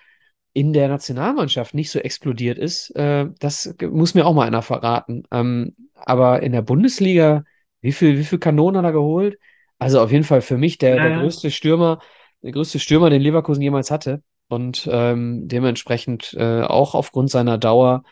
in 0.55 0.73
der 0.73 0.89
Nationalmannschaft 0.89 1.75
nicht 1.75 1.91
so 1.91 1.99
explodiert 1.99 2.57
ist, 2.57 2.97
äh, 2.97 3.27
das 3.41 3.75
muss 3.91 4.15
mir 4.15 4.25
auch 4.27 4.35
mal 4.35 4.47
einer 4.47 4.63
verraten. 4.63 5.25
Ähm, 5.31 5.75
aber 5.95 6.43
in 6.43 6.53
der 6.53 6.63
Bundesliga, 6.63 7.45
wie 7.83 7.93
viel, 7.93 8.19
wie 8.19 8.25
viel 8.25 8.39
Kanonen 8.39 8.79
hat 8.79 8.87
er 8.87 8.93
geholt? 8.93 9.39
Also 9.81 10.01
auf 10.01 10.13
jeden 10.13 10.25
Fall 10.25 10.43
für 10.43 10.59
mich 10.59 10.79
der, 10.79 10.97
der 10.97 11.19
größte 11.19 11.51
Stürmer, 11.51 11.99
der 12.43 12.53
größte 12.53 12.79
Stürmer, 12.79 13.11
den 13.11 13.23
Leverkusen 13.23 13.63
jemals 13.63 13.91
hatte. 13.91 14.23
Und 14.49 14.89
ähm, 14.91 15.49
dementsprechend 15.49 16.35
äh, 16.35 16.63
auch 16.63 16.95
aufgrund 16.95 17.31
seiner 17.31 17.57
Dauer 17.57 18.03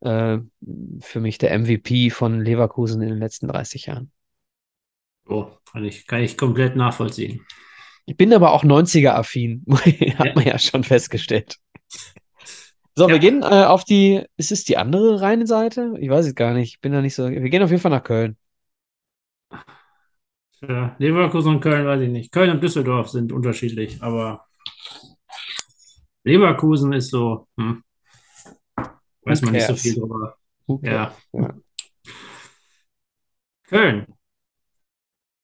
äh, 0.00 0.38
für 1.00 1.20
mich 1.20 1.38
der 1.38 1.58
MVP 1.58 2.10
von 2.10 2.40
Leverkusen 2.40 3.02
in 3.02 3.08
den 3.08 3.18
letzten 3.18 3.48
30 3.48 3.86
Jahren. 3.86 4.12
Oh, 5.26 5.48
kann 5.72 5.84
ich, 5.84 6.06
kann 6.06 6.20
ich 6.20 6.36
komplett 6.36 6.76
nachvollziehen. 6.76 7.44
Ich 8.04 8.16
bin 8.16 8.32
aber 8.32 8.52
auch 8.52 8.62
90er-affin, 8.62 9.64
hat 10.18 10.26
ja. 10.26 10.34
man 10.34 10.46
ja 10.46 10.58
schon 10.58 10.84
festgestellt. 10.84 11.56
So, 12.94 13.08
ja. 13.08 13.14
wir 13.14 13.18
gehen 13.18 13.42
äh, 13.42 13.64
auf 13.64 13.84
die, 13.84 14.22
ist 14.36 14.52
es 14.52 14.64
die 14.64 14.76
andere 14.76 15.20
Rheinseite? 15.20 15.94
Ich 15.98 16.08
weiß 16.08 16.26
es 16.26 16.34
gar 16.36 16.54
nicht, 16.54 16.74
ich 16.74 16.80
bin 16.80 16.92
da 16.92 17.02
nicht 17.02 17.14
so, 17.14 17.28
wir 17.28 17.50
gehen 17.50 17.62
auf 17.62 17.70
jeden 17.70 17.82
Fall 17.82 17.90
nach 17.90 18.04
Köln. 18.04 18.36
Ja, 20.68 20.96
Leverkusen 20.98 21.56
und 21.56 21.60
Köln 21.60 21.86
weiß 21.86 22.00
ich 22.00 22.10
nicht. 22.10 22.32
Köln 22.32 22.50
und 22.50 22.62
Düsseldorf 22.62 23.08
sind 23.08 23.32
unterschiedlich, 23.32 24.02
aber 24.02 24.44
Leverkusen 26.24 26.92
ist 26.92 27.10
so, 27.10 27.46
hm, 27.56 27.84
weiß 29.22 29.42
man 29.42 29.52
nicht 29.52 29.66
so 29.66 29.76
viel 29.76 29.94
drüber. 29.94 30.36
Ja. 30.82 31.14
ja. 31.32 31.54
Köln. 33.68 34.06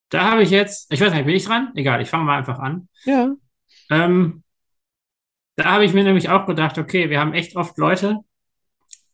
Da 0.09 0.31
habe 0.31 0.43
ich 0.43 0.51
jetzt, 0.51 0.93
ich 0.93 1.01
weiß 1.01 1.13
nicht, 1.13 1.25
bin 1.25 1.37
ich 1.37 1.45
dran? 1.45 1.73
Egal, 1.75 2.03
ich 2.03 2.11
fange 2.11 2.25
mal 2.25 2.39
einfach 2.39 2.59
an. 2.59 2.89
Ja. 3.05 3.35
Ähm, 3.91 4.43
da 5.57 5.65
habe 5.67 5.85
ich 5.85 5.93
mir 5.93 6.05
nämlich 6.05 6.29
auch 6.29 6.47
gedacht, 6.47 6.79
okay, 6.79 7.11
wir 7.11 7.21
haben 7.21 7.35
echt 7.35 7.57
oft 7.57 7.79
Leute, 7.79 8.19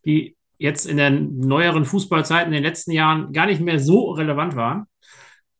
die 0.05 0.37
jetzt 0.57 0.87
in 0.87 0.97
den 0.97 1.39
neueren 1.39 1.85
Fußballzeiten 1.85 2.53
in 2.53 2.63
den 2.63 2.65
letzten 2.65 2.93
Jahren 2.93 3.33
gar 3.33 3.47
nicht 3.47 3.61
mehr 3.61 3.79
so 3.79 4.11
relevant 4.11 4.57
waren. 4.57 4.87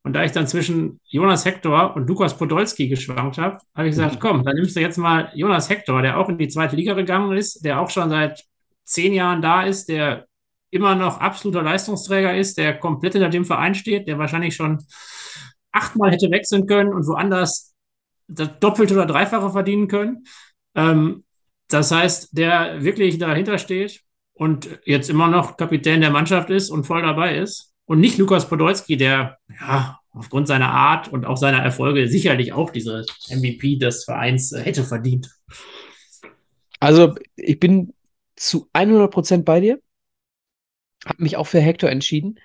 Und 0.09 0.13
da 0.13 0.23
ich 0.23 0.31
dann 0.31 0.47
zwischen 0.47 0.99
Jonas 1.05 1.45
Hector 1.45 1.95
und 1.95 2.07
Lukas 2.07 2.35
Podolski 2.35 2.87
geschwankt 2.87 3.37
habe, 3.37 3.59
habe 3.75 3.87
ich 3.87 3.91
gesagt, 3.91 4.15
mhm. 4.15 4.19
komm, 4.19 4.43
dann 4.43 4.55
nimmst 4.55 4.75
du 4.75 4.79
jetzt 4.79 4.97
mal 4.97 5.31
Jonas 5.35 5.69
Hector, 5.69 6.01
der 6.01 6.17
auch 6.17 6.29
in 6.29 6.39
die 6.39 6.47
zweite 6.47 6.75
Liga 6.75 6.95
gegangen 6.95 7.37
ist, 7.37 7.63
der 7.63 7.79
auch 7.79 7.91
schon 7.91 8.09
seit 8.09 8.43
zehn 8.85 9.13
Jahren 9.13 9.43
da 9.43 9.61
ist, 9.61 9.87
der 9.87 10.25
immer 10.71 10.95
noch 10.95 11.19
absoluter 11.19 11.61
Leistungsträger 11.61 12.35
ist, 12.35 12.57
der 12.57 12.79
komplett 12.79 13.13
hinter 13.13 13.29
dem 13.29 13.45
Verein 13.45 13.75
steht, 13.75 14.07
der 14.07 14.17
wahrscheinlich 14.17 14.55
schon 14.55 14.79
achtmal 15.71 16.09
hätte 16.09 16.31
wechseln 16.31 16.65
können 16.65 16.91
und 16.91 17.05
woanders 17.05 17.75
das 18.27 18.49
Doppelte 18.59 18.95
oder 18.95 19.05
Dreifache 19.05 19.51
verdienen 19.51 19.87
können. 19.87 20.23
Ähm, 20.73 21.23
das 21.67 21.91
heißt, 21.91 22.35
der 22.35 22.83
wirklich 22.83 23.19
dahinter 23.19 23.59
steht 23.59 24.01
und 24.33 24.79
jetzt 24.85 25.11
immer 25.11 25.27
noch 25.27 25.55
Kapitän 25.55 26.01
der 26.01 26.09
Mannschaft 26.09 26.49
ist 26.49 26.71
und 26.71 26.85
voll 26.85 27.03
dabei 27.03 27.37
ist. 27.37 27.75
Und 27.85 27.99
nicht 27.99 28.17
Lukas 28.17 28.49
Podolski, 28.49 28.97
der 28.97 29.37
ja 29.49 29.98
aufgrund 30.11 30.47
seiner 30.47 30.71
Art 30.71 31.07
und 31.07 31.25
auch 31.25 31.37
seiner 31.37 31.59
Erfolge 31.59 32.07
sicherlich 32.07 32.53
auch 32.53 32.71
diese 32.71 33.05
MVP 33.29 33.77
des 33.77 34.05
Vereins 34.05 34.51
äh, 34.51 34.61
hätte 34.61 34.83
verdient. 34.83 35.29
Also, 36.79 37.15
ich 37.35 37.59
bin 37.59 37.93
zu 38.35 38.69
100 38.73 39.11
Prozent 39.11 39.45
bei 39.45 39.59
dir. 39.59 39.81
Habe 41.05 41.23
mich 41.23 41.37
auch 41.37 41.47
für 41.47 41.59
Hector 41.59 41.89
entschieden. 41.89 42.39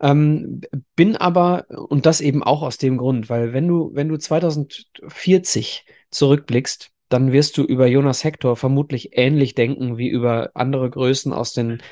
Ähm, 0.00 0.62
bin 0.96 1.16
aber, 1.16 1.66
und 1.68 2.06
das 2.06 2.20
eben 2.20 2.42
auch 2.42 2.62
aus 2.62 2.76
dem 2.76 2.98
Grund, 2.98 3.30
weil 3.30 3.52
wenn 3.52 3.68
du, 3.68 3.90
wenn 3.94 4.08
du 4.08 4.18
2040 4.18 5.86
zurückblickst, 6.10 6.90
dann 7.08 7.32
wirst 7.32 7.56
du 7.58 7.62
über 7.62 7.86
Jonas 7.86 8.24
Hector 8.24 8.56
vermutlich 8.56 9.10
ähnlich 9.12 9.54
denken 9.54 9.98
wie 9.98 10.08
über 10.08 10.50
andere 10.54 10.90
Größen 10.90 11.32
aus 11.32 11.52
den 11.52 11.82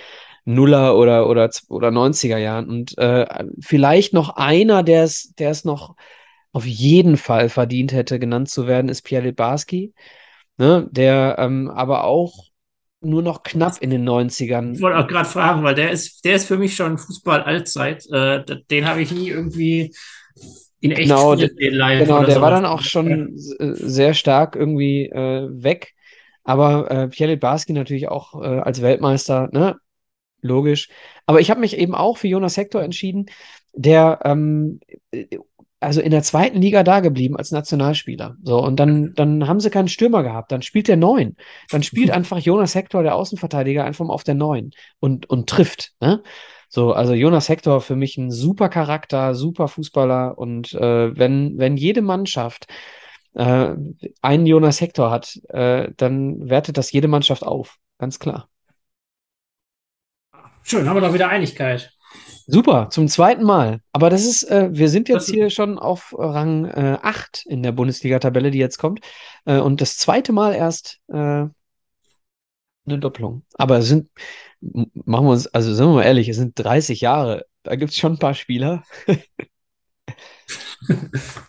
Nuller 0.45 0.97
oder, 0.97 1.29
oder, 1.29 1.51
oder 1.69 1.89
90er 1.89 2.39
Jahren. 2.39 2.69
Und 2.69 2.97
äh, 2.99 3.27
vielleicht 3.61 4.13
noch 4.13 4.31
einer, 4.31 4.83
der 4.83 5.05
es, 5.05 5.35
der 5.39 5.51
es 5.51 5.65
noch 5.65 5.95
auf 6.53 6.67
jeden 6.67 7.17
Fall 7.17 7.49
verdient 7.49 7.93
hätte, 7.93 8.19
genannt 8.19 8.51
zu 8.51 8.67
werden, 8.67 8.89
ist 8.89 9.03
Pierre 9.03 9.25
Libarski, 9.25 9.95
ne, 10.59 10.89
der 10.91 11.37
ähm, 11.39 11.71
aber 11.71 12.05
auch 12.05 12.51
nur 13.03 13.23
noch 13.23 13.43
knapp 13.43 13.79
in 13.81 13.91
den 13.91 14.07
90ern. 14.07 14.75
Ich 14.75 14.83
wollte 14.83 14.99
auch 14.99 15.07
gerade 15.07 15.29
fragen, 15.29 15.63
weil 15.63 15.75
der 15.75 15.91
ist, 15.91 16.25
der 16.25 16.35
ist 16.37 16.47
für 16.47 16.59
mich 16.59 16.75
schon 16.75 16.99
Fußball-Allzeit. 16.99 18.07
Äh, 18.11 18.45
den 18.71 18.87
habe 18.87 19.01
ich 19.01 19.11
nie 19.11 19.29
irgendwie 19.29 19.95
in 20.81 20.93
echt 20.93 21.03
genau, 21.03 21.37
sehen 21.37 21.51
live. 21.59 22.01
Genau, 22.05 22.25
der 22.25 22.37
so. 22.37 22.41
war 22.41 22.51
dann 22.51 22.67
auch 22.67 22.83
schon 22.83 23.35
ja. 23.37 23.75
sehr 23.75 24.15
stark 24.15 24.57
irgendwie 24.57 25.07
äh, 25.07 25.49
weg. 25.51 25.95
Aber 26.43 26.91
äh, 26.91 27.09
Pierre 27.09 27.37
Barski 27.37 27.73
natürlich 27.73 28.09
auch 28.09 28.43
äh, 28.43 28.61
als 28.61 28.83
Weltmeister, 28.83 29.49
ne? 29.53 29.77
Logisch. 30.43 30.89
Aber 31.27 31.41
ich 31.41 31.51
habe 31.51 31.61
mich 31.61 31.77
eben 31.77 31.95
auch 31.95 32.19
für 32.19 32.29
Jonas 32.29 32.57
Hector 32.57 32.83
entschieden, 32.83 33.27
der 33.73 34.21
ähm, 34.25 34.81
also 35.81 36.03
in 36.03 36.11
der 36.11 36.23
zweiten 36.23 36.61
Liga 36.61 36.83
da 36.83 37.01
geblieben 37.01 37.37
als 37.37 37.51
Nationalspieler. 37.51 38.37
So, 38.43 38.63
und 38.63 38.79
dann, 38.79 39.15
dann 39.15 39.49
haben 39.49 39.61
sie 39.61 39.71
keinen 39.71 39.89
Stürmer 39.89 40.23
gehabt. 40.23 40.53
Dann 40.53 40.63
spielt 40.63 40.89
der 40.89 40.99
Neun. 40.99 41.37
Dann 41.71 41.83
spielt 41.83 42.11
einfach 42.13 42.39
Jonas 42.39 42.75
Hector, 42.75 43.03
der 43.03 43.15
Außenverteidiger, 43.17 43.85
einfach 43.85 44.05
mal 44.05 44.13
auf 44.13 44.25
der 44.25 44.35
Neun 44.35 44.73
und, 45.01 45.29
und 45.29 45.49
trifft. 45.49 45.93
Ne? 46.01 46.23
So, 46.69 46.93
also 46.93 47.15
Jonas 47.15 47.49
Hector 47.49 47.81
für 47.81 47.97
mich 47.97 48.17
ein 48.19 48.31
super 48.31 48.69
Charakter, 48.69 49.35
super 49.35 49.69
Fußballer. 49.69 50.37
Und 50.39 50.75
äh, 50.75 51.17
wenn, 51.17 51.59
wenn 51.59 51.77
jede 51.77 52.03
Mannschaft 52.03 52.67
äh, 53.35 53.75
einen 54.21 54.47
Jonas 54.47 54.81
Hector 54.81 55.11
hat, 55.11 55.41
äh, 55.49 55.91
dann 55.97 56.49
wertet 56.49 56.77
das 56.77 56.93
jede 56.93 57.09
Mannschaft 57.09 57.43
auf. 57.43 57.79
Ganz 57.99 58.19
klar. 58.19 58.49
Schön, 60.63 60.89
haben 60.89 60.97
wir 60.97 61.01
doch 61.01 61.15
wieder 61.15 61.29
Einigkeit. 61.29 61.93
Super, 62.47 62.89
zum 62.91 63.07
zweiten 63.07 63.45
Mal. 63.45 63.81
Aber 63.93 64.11
das 64.11 64.25
ist, 64.25 64.43
äh, 64.45 64.71
wir 64.73 64.89
sind 64.89 65.09
jetzt 65.09 65.31
hier 65.31 65.51
schon 65.51 65.79
auf 65.79 66.15
Rang 66.19 66.65
äh, 66.65 66.99
8 67.01 67.45
in 67.47 67.63
der 67.63 67.73
Bundesliga-Tabelle, 67.73 68.51
die 68.51 68.59
jetzt 68.59 68.79
kommt. 68.79 69.01
Äh, 69.45 69.59
und 69.59 69.81
das 69.81 69.99
zweite 69.99 70.33
Mal 70.33 70.55
erst 70.55 70.99
äh, 71.09 71.15
eine 71.15 71.53
Doppelung. 72.87 73.45
Aber 73.55 73.79
es 73.79 73.87
sind, 73.87 74.11
machen 74.61 75.27
wir 75.27 75.31
uns, 75.31 75.47
also 75.47 75.73
sind 75.73 75.87
wir 75.87 75.95
mal 75.95 76.03
ehrlich, 76.03 76.29
es 76.29 76.37
sind 76.37 76.59
30 76.59 77.01
Jahre. 77.01 77.47
Da 77.63 77.77
gibt 77.77 77.93
es 77.93 77.99
schon 77.99 78.15
ein 78.15 78.19
paar 78.19 78.35
Spieler. 78.35 78.83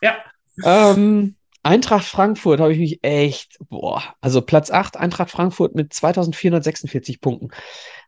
ja. 0.02 0.18
Ähm, 0.64 1.36
Eintracht 1.64 2.06
Frankfurt 2.06 2.60
habe 2.60 2.74
ich 2.74 2.80
mich 2.80 3.04
echt, 3.04 3.58
boah, 3.70 4.16
also 4.20 4.42
Platz 4.42 4.72
8, 4.72 4.98
Eintracht 4.98 5.32
Frankfurt 5.32 5.76
mit 5.76 5.94
2446 5.94 7.22
Punkten. 7.22 7.50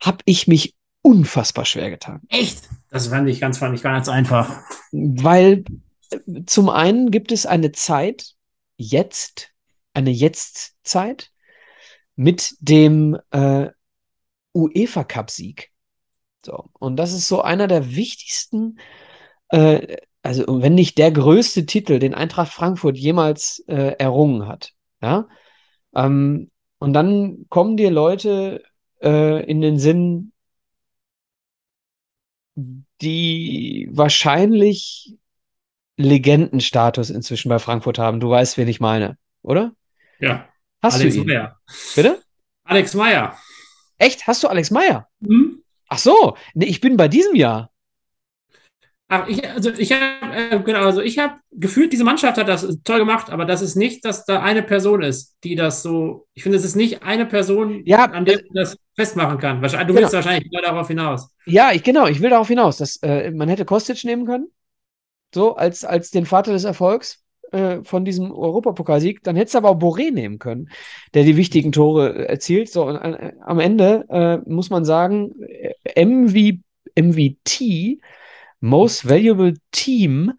Habe 0.02 0.20
ich 0.26 0.48
mich 0.48 0.76
unfassbar 1.04 1.66
schwer 1.66 1.92
getan. 1.92 2.22
Echt? 2.30 2.64
Das 2.90 3.08
fand 3.08 3.30
ich 3.30 3.40
ganz, 3.40 3.60
fand 3.60 3.76
ich 3.76 3.84
ganz 3.84 4.10
einfach. 4.10 4.62
Weil 4.92 5.66
äh, 6.10 6.46
zum 6.46 6.70
einen 6.70 7.12
gibt 7.12 7.32
es 7.32 7.46
eine 7.46 7.72
Zeit, 7.72 8.34
jetzt, 8.78 9.52
eine 9.94 10.10
Jetzt-Zeit 10.10 11.32
mit 12.16 12.56
dem 12.60 13.18
äh, 13.32 13.68
UEFA 14.54 15.04
Cup-Sieg. 15.04 15.72
So, 16.46 16.66
und 16.80 16.98
das 16.98 17.14
ist 17.14 17.28
so 17.28 17.42
einer 17.42 17.68
der 17.68 17.96
wichtigsten, 17.96 18.80
äh, 19.50 19.98
also 20.22 20.62
wenn 20.62 20.76
nicht 20.76 20.98
der 20.98 21.12
größte 21.12 21.66
Titel, 21.66 22.00
den 22.00 22.14
Eintracht 22.14 22.52
Frankfurt 22.52 22.98
jemals 22.98 23.64
äh, 23.68 23.96
errungen 23.98 24.48
hat. 24.48 24.74
Ja. 25.02 25.28
Ähm, 25.96 26.50
und 26.80 26.94
dann 26.94 27.46
kommen 27.50 27.78
dir 27.78 27.92
Leute 27.92 28.64
äh, 29.02 29.44
in 29.46 29.62
den 29.62 29.80
Sinn, 29.80 30.33
die 32.56 33.90
wahrscheinlich 33.92 35.16
Legendenstatus 35.98 37.10
inzwischen 37.10 37.50
bei 37.50 37.60
Frankfurt 37.60 38.00
haben. 38.00 38.20
Du 38.20 38.30
weißt, 38.30 38.58
wen 38.58 38.68
ich 38.68 38.80
meine, 38.80 39.18
oder? 39.42 39.74
Ja. 40.20 40.48
Hast 40.82 40.96
Alex 40.96 41.16
du 41.16 41.22
ihn? 41.22 41.28
Meyer. 41.28 41.60
Bitte? 41.96 42.22
Alex 42.64 42.94
Meyer. 42.94 43.38
Echt? 43.98 44.28
Hast 44.28 44.44
du 44.44 44.48
Alex 44.48 44.72
Meyer? 44.72 45.08
Mhm. 45.20 45.64
Ach 45.88 45.98
so, 45.98 46.36
nee, 46.54 46.66
ich 46.66 46.82
bin 46.82 46.98
bei 46.98 47.08
diesem 47.08 47.36
Jahr. 47.36 47.72
Ach, 49.16 49.28
ich, 49.28 49.48
also 49.48 49.70
ich 49.72 49.92
habe 49.92 50.36
äh, 50.36 50.60
genau, 50.60 50.80
also 50.80 51.02
ich 51.02 51.20
habe 51.20 51.36
gefühlt, 51.52 51.94
diese 51.94 52.04
Mannschaft 52.04 52.36
hat 52.40 52.48
das 52.48 52.68
toll 52.84 52.98
gemacht, 52.98 53.30
aber 53.30 53.46
das 53.46 53.62
ist 53.62 53.76
nicht, 53.76 54.04
dass 54.04 54.26
da 54.26 54.42
eine 54.42 54.64
Person 54.64 55.04
ist, 55.04 55.36
die 55.44 55.54
das 55.54 55.84
so. 55.84 56.26
Ich 56.34 56.42
finde, 56.42 56.58
es 56.58 56.66
ist 56.66 56.76
nicht 56.76 57.04
eine 57.04 57.28
Person, 57.28 57.84
Ja, 57.86 58.06
an 58.06 58.26
der 58.26 58.38
man 58.38 58.56
das 58.56 58.76
festmachen 58.96 59.38
kann. 59.38 59.62
Du 59.62 59.68
Genau. 59.70 59.94
willst 59.94 60.14
wahrscheinlich 60.14 60.52
nur 60.52 60.64
darauf 60.64 60.88
hinaus. 60.88 61.30
Ja, 61.46 61.72
ich, 61.74 61.84
genau, 61.84 62.08
ich 62.08 62.22
will 62.22 62.32
darauf 62.32 62.48
hinaus, 62.48 62.78
dass 62.78 62.98
äh, 63.04 63.30
man 63.30 63.50
hätte 63.50 63.66
Kostic 63.66 64.04
nehmen 64.04 64.26
können, 64.26 64.48
so 65.34 65.56
als, 65.56 65.86
als 65.86 66.10
den 66.10 66.26
Vater 66.26 66.52
des 66.52 66.64
Erfolgs 66.64 67.22
äh, 67.52 67.84
von 67.84 68.06
diesem 68.06 68.32
Europapokalsieg. 68.32 69.24
Dann 69.24 69.36
hättest 69.36 69.54
du 69.54 69.60
aber 69.60 69.70
auch 69.70 69.80
Boré 69.80 70.12
nehmen 70.12 70.40
können, 70.40 70.70
der 71.14 71.24
die 71.24 71.38
wichtigen 71.38 71.72
Tore 71.72 72.16
äh, 72.16 72.24
erzielt. 72.26 72.70
So, 72.72 72.86
und 72.88 72.96
äh, 72.96 73.34
am 73.42 73.60
Ende 73.60 74.06
äh, 74.10 74.50
muss 74.50 74.72
man 74.72 74.86
sagen, 74.86 75.36
MV, 75.96 76.58
MVT, 76.96 78.00
Most 78.64 79.10
Valuable 79.10 79.56
Team, 79.72 80.32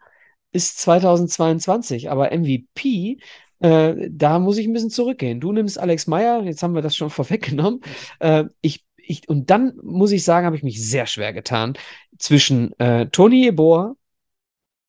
ist 0.55 0.79
2022, 0.79 2.11
aber 2.11 2.31
MVP, 2.31 3.19
äh, 3.59 4.09
da 4.09 4.39
muss 4.39 4.57
ich 4.57 4.67
ein 4.67 4.73
bisschen 4.73 4.91
zurückgehen. 4.91 5.41
Du 5.41 5.53
nimmst 5.53 5.79
Alex 5.79 6.07
Meyer, 6.07 6.43
jetzt 6.45 6.63
haben 6.63 6.75
wir 6.75 6.81
das 6.81 6.97
schon 6.97 7.11
vorweggenommen. 7.11 7.81
Äh, 8.21 8.45
ich, 8.63 8.85
ich, 8.97 9.29
und 9.29 9.51
dann 9.51 9.75
muss 9.83 10.13
ich 10.13 10.25
sagen, 10.25 10.47
habe 10.47 10.57
ich 10.57 10.63
mich 10.63 10.83
sehr 10.83 11.07
schwer 11.07 11.33
getan 11.33 11.75
zwischen 12.19 12.73
äh, 12.79 13.09
Toni 13.09 13.49
Ebor, 13.49 13.97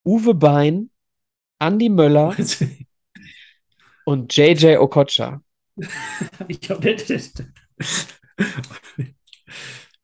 Uwe 0.06 0.36
Bein, 0.36 0.92
Andy 1.60 1.90
Möller 1.90 2.36
und 4.06 4.38
JJ 4.38 4.78
Okocha. 4.78 5.42
ich 6.48 6.62
glaube, 6.62 6.96
das, 6.96 7.34
das, 7.34 8.08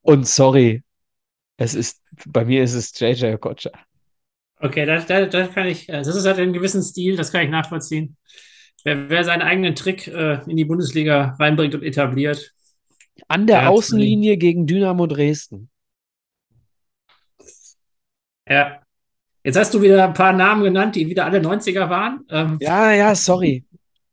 Und 0.02 0.28
sorry, 0.28 0.84
es 1.58 1.76
ist, 1.76 2.01
bei 2.28 2.46
mir 2.46 2.64
ist 2.64 2.74
es 2.74 2.98
JJ 3.00 3.34
Okocha. 3.36 3.72
Okay, 4.60 4.86
das, 4.86 5.08
das, 5.08 5.30
das 5.30 5.52
kann 5.54 5.68
ich, 5.68 5.88
das 5.88 6.08
ist 6.08 6.26
halt 6.26 6.38
einen 6.40 6.54
gewissen 6.54 6.84
Stil, 6.84 7.16
das 7.16 7.32
kann 7.32 7.44
ich 7.44 7.50
nachvollziehen. 7.50 8.16
Wer, 8.84 9.10
wer 9.10 9.24
seinen 9.24 9.42
eigenen 9.42 9.76
Trick 9.76 10.08
äh, 10.08 10.40
in 10.48 10.58
die 10.58 10.66
Bundesliga 10.66 11.36
reinbringt 11.40 11.74
und 11.76 11.84
etabliert, 11.84 12.54
An 13.28 13.48
der 13.48 13.62
Der 13.62 13.70
Außenlinie 13.72 14.38
gegen 14.38 14.68
Dynamo 14.68 15.08
Dresden. 15.08 15.70
ja. 18.48 18.82
Jetzt 19.44 19.58
hast 19.58 19.74
du 19.74 19.82
wieder 19.82 20.04
ein 20.04 20.14
paar 20.14 20.34
Namen 20.34 20.64
genannt, 20.64 20.96
die 20.96 21.08
wieder 21.10 21.26
alle 21.26 21.40
90er 21.40 21.90
waren. 21.90 22.26
Ähm, 22.30 22.60
Ja, 22.60 22.92
ja, 22.94 23.16
sorry. 23.16 23.66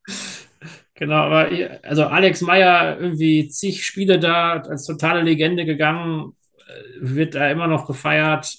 Genau, 0.95 1.15
aber 1.15 1.49
also 1.85 2.07
Alex 2.07 2.41
Meyer 2.41 2.99
irgendwie 2.99 3.49
zig 3.49 3.85
Spiele 3.85 4.19
da 4.19 4.55
als 4.55 4.85
totale 4.85 5.23
Legende 5.23 5.65
gegangen, 5.65 6.33
äh, 6.33 6.38
wird 7.01 7.35
da 7.35 7.51
immer 7.51 7.67
noch 7.67 7.87
gefeiert. 7.87 8.59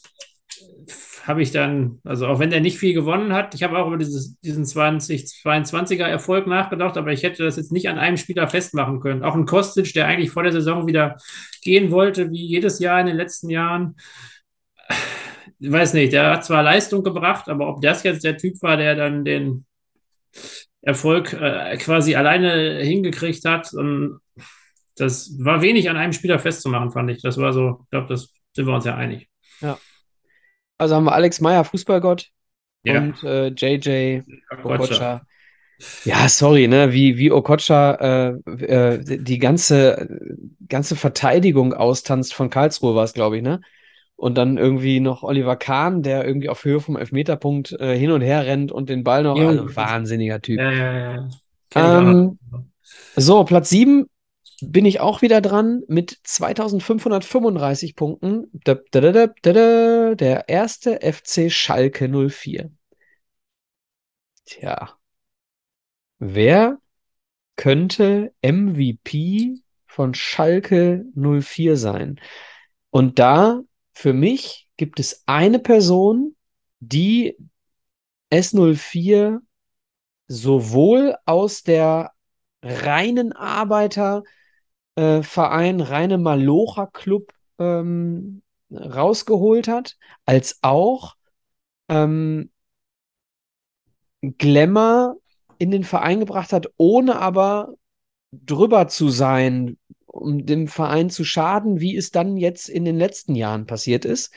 Habe 1.24 1.42
ich 1.42 1.52
dann, 1.52 2.00
also 2.04 2.28
auch 2.28 2.40
wenn 2.40 2.50
der 2.50 2.62
nicht 2.62 2.80
viel 2.80 2.94
gewonnen 2.94 3.34
hat, 3.34 3.54
ich 3.54 3.62
habe 3.62 3.78
auch 3.78 3.88
über 3.88 3.98
dieses, 3.98 4.40
diesen 4.40 4.66
2022er 4.66 6.06
Erfolg 6.06 6.48
nachgedacht, 6.48 6.98
aber 6.98 7.12
ich 7.12 7.24
hätte 7.24 7.44
das 7.44 7.58
jetzt 7.58 7.72
nicht 7.72 7.88
an 7.88 8.00
einem 8.00 8.18
Spieler 8.18 8.48
festmachen 8.48 9.00
können. 9.00 9.24
Auch 9.24 9.36
ein 9.36 9.46
Kostic, 9.46 9.94
der 9.94 10.08
eigentlich 10.08 10.32
vor 10.32 10.44
der 10.44 10.52
Saison 10.54 10.88
wieder 10.88 11.18
gehen 11.62 11.92
wollte, 11.92 12.32
wie 12.32 12.46
jedes 12.46 12.80
Jahr 12.80 13.00
in 13.00 13.08
den 13.08 13.18
letzten 13.18 13.50
Jahren. 13.50 13.96
Ich 15.60 15.72
weiß 15.72 15.94
nicht, 15.94 16.14
der 16.14 16.32
hat 16.32 16.46
zwar 16.46 16.64
Leistung 16.64 17.04
gebracht, 17.04 17.48
aber 17.50 17.68
ob 17.68 17.82
das 17.82 18.04
jetzt 18.04 18.24
der 18.24 18.38
Typ 18.38 18.62
war, 18.62 18.78
der 18.78 18.96
dann 18.96 19.26
den 19.26 19.66
Erfolg 20.82 21.34
äh, 21.34 21.78
quasi 21.78 22.16
alleine 22.16 22.80
hingekriegt 22.80 23.46
hat. 23.46 23.74
Und 23.74 24.20
das 25.00 25.32
war 25.40 25.62
wenig 25.62 25.90
an 25.90 25.98
einem 25.98 26.14
Spieler 26.14 26.40
festzumachen, 26.40 26.92
fand 26.92 27.10
ich. 27.12 27.22
Das 27.22 27.38
war 27.38 27.54
so, 27.54 27.80
ich 27.84 27.90
glaube, 27.90 28.08
das 28.08 28.34
sind 28.54 28.66
wir 28.68 28.74
uns 28.76 28.86
ja 28.86 28.96
einig. 28.96 29.28
Also 30.78 30.96
haben 30.96 31.04
wir 31.04 31.14
Alex 31.14 31.42
Meyer, 31.42 31.66
Fußballgott, 31.66 32.30
Ja. 32.84 33.00
und 33.02 33.22
äh, 33.24 33.48
JJ 33.50 34.22
Okocha. 34.64 34.76
Okocha. 34.76 35.22
Ja, 36.06 36.28
sorry, 36.30 36.68
ne, 36.68 36.94
wie, 36.94 37.18
wie 37.18 37.32
Okocha 37.32 37.96
äh, 37.96 38.52
äh, 38.66 39.18
die 39.20 39.40
ganze, 39.40 40.20
ganze 40.68 40.96
Verteidigung 40.96 41.74
austanzt 41.74 42.34
von 42.34 42.50
Karlsruhe 42.50 42.96
war 42.96 43.04
es, 43.04 43.14
glaube 43.14 43.38
ich, 43.38 43.44
ne? 43.44 43.62
Und 44.16 44.38
dann 44.38 44.58
irgendwie 44.58 45.00
noch 45.00 45.24
Oliver 45.24 45.56
Kahn, 45.56 46.04
der 46.04 46.26
irgendwie 46.26 46.50
auf 46.50 46.66
Höhe 46.66 46.82
vom 46.82 46.98
Elfmeterpunkt 46.98 47.72
äh, 47.80 47.98
hin 47.98 48.12
und 48.12 48.20
her 48.22 48.46
rennt 48.46 48.70
und 48.72 48.90
den 48.90 49.06
Ball 49.06 49.24
noch. 49.24 49.38
Jo. 49.38 49.48
Also 49.48 49.76
wahnsinniger 49.76 50.42
Typ. 50.42 50.60
Ja, 50.60 50.72
ja, 50.72 51.30
ja. 51.74 52.00
Ähm. 52.00 52.38
So, 53.16 53.44
Platz 53.46 53.70
7 53.70 54.08
bin 54.62 54.86
ich 54.86 55.00
auch 55.00 55.22
wieder 55.22 55.42
dran 55.42 55.84
mit 55.88 56.20
2535 56.24 57.96
Punkten. 57.96 58.50
Der 58.54 60.50
erste 60.50 61.00
FC 61.02 61.52
Schalke 61.52 62.08
04. 62.08 62.72
Tja. 64.46 64.98
Wer 66.20 66.80
könnte 67.56 68.34
MVP 68.42 69.62
von 69.86 70.14
Schalke 70.14 71.06
04 71.16 71.78
sein? 71.78 72.20
Und 72.90 73.20
da, 73.20 73.62
für 73.94 74.14
mich, 74.14 74.70
gibt 74.78 75.00
es 75.00 75.24
eine 75.26 75.60
Person, 75.60 76.36
die 76.80 77.38
S04 78.32 79.40
sowohl 80.28 81.16
aus 81.26 81.64
der 81.64 82.14
reinen 82.62 83.34
Arbeiterverein, 85.00 85.82
reine 85.82 86.18
Malocher-Club 86.18 87.32
ähm, 87.58 88.42
rausgeholt 88.72 89.68
hat, 89.68 89.98
als 90.26 90.60
auch 90.62 91.16
ähm, 91.88 92.52
Glamour 94.22 95.18
in 95.58 95.72
den 95.72 95.84
Verein 95.84 96.20
gebracht 96.20 96.54
hat, 96.54 96.68
ohne 96.78 97.20
aber 97.20 97.74
drüber 98.32 98.88
zu 98.88 99.10
sein, 99.10 99.78
um 100.06 100.46
dem 100.46 100.68
Verein 100.68 101.10
zu 101.10 101.24
schaden, 101.24 101.80
wie 101.80 101.96
es 101.96 102.12
dann 102.12 102.38
jetzt 102.38 102.70
in 102.70 102.86
den 102.86 102.98
letzten 102.98 103.36
Jahren 103.36 103.66
passiert 103.66 104.06
ist. 104.06 104.34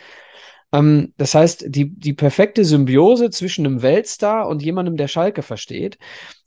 Ähm, 0.72 1.12
das 1.16 1.34
heißt, 1.34 1.66
die, 1.68 1.90
die 1.90 2.14
perfekte 2.14 2.64
Symbiose 2.64 3.30
zwischen 3.30 3.66
einem 3.66 3.82
Weltstar 3.82 4.48
und 4.48 4.62
jemandem, 4.62 4.96
der 4.96 5.08
Schalke 5.08 5.42
versteht. 5.42 5.98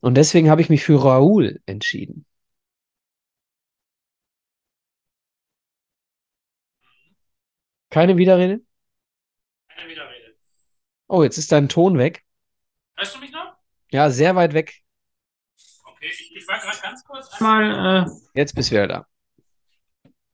Und 0.01 0.15
deswegen 0.15 0.49
habe 0.49 0.61
ich 0.61 0.69
mich 0.69 0.83
für 0.83 1.03
Raoul 1.03 1.59
entschieden. 1.65 2.25
Keine 7.95 8.17
Widerrede? 8.17 8.59
Keine 9.69 9.89
Widerrede. 9.89 10.35
Oh, 11.07 11.23
jetzt 11.23 11.37
ist 11.37 11.53
dein 11.53 11.69
Ton 11.69 11.97
weg. 11.97 12.25
Hörst 12.97 13.15
du 13.15 13.21
mich 13.21 13.31
noch? 13.31 13.55
Ja, 13.89 14.09
sehr 14.09 14.35
weit 14.35 14.53
weg. 14.53 14.81
Okay, 15.85 16.07
ich, 16.11 16.35
ich 16.35 16.45
war 16.45 16.59
gerade 16.59 16.77
ganz 16.81 17.05
kurz 17.05 17.29
einmal. 17.39 18.05
Äh, 18.05 18.09
Jetzt 18.33 18.53
bist 18.53 18.69
du 18.69 18.75
wieder 18.75 18.87
da. 18.87 19.07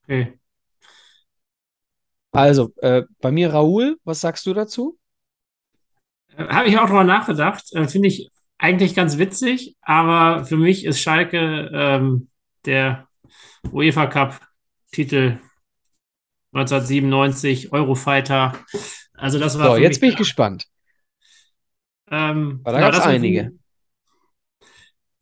okay. 0.05 0.39
Also, 2.31 2.73
äh, 2.77 3.03
bei 3.19 3.31
mir 3.31 3.53
Raoul, 3.53 3.99
was 4.05 4.21
sagst 4.21 4.43
du 4.47 4.55
dazu? 4.55 4.97
Äh, 6.35 6.47
Habe 6.47 6.67
ich 6.67 6.79
auch 6.79 6.87
drüber 6.87 7.03
nachgedacht. 7.03 7.71
Äh, 7.73 7.87
Finde 7.87 8.07
ich 8.07 8.31
eigentlich 8.57 8.95
ganz 8.95 9.19
witzig, 9.19 9.75
aber 9.81 10.45
für 10.45 10.57
mich 10.57 10.83
ist 10.83 10.99
Schalke 10.99 11.69
ähm, 11.71 12.31
der 12.65 13.07
UEFA 13.71 14.07
Cup-Titel 14.07 15.39
1997, 16.53 17.71
Eurofighter. 17.71 18.53
Also 19.13 19.39
das 19.39 19.57
war 19.57 19.71
So, 19.71 19.77
jetzt 19.77 20.01
bin 20.01 20.09
ich 20.09 20.17
gespannt. 20.17 20.67
Ähm, 22.09 22.61
da 22.63 22.71
genau, 22.73 22.91
das 22.91 23.03
sind 23.03 23.13
einige. 23.13 23.51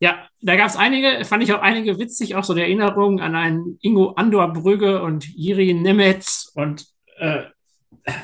Ja, 0.00 0.26
da 0.40 0.56
gab 0.56 0.68
es 0.68 0.76
einige, 0.76 1.24
fand 1.24 1.42
ich 1.42 1.52
auch 1.52 1.60
einige 1.60 1.98
witzig, 1.98 2.34
auch 2.34 2.44
so 2.44 2.54
die 2.54 2.62
Erinnerung 2.62 3.20
an 3.20 3.36
einen 3.36 3.78
Ingo 3.82 4.12
Andor 4.14 4.52
Brügge 4.52 5.02
und 5.02 5.28
Jiri 5.28 5.74
Nemetz 5.74 6.50
und 6.54 6.86
äh, 7.18 7.42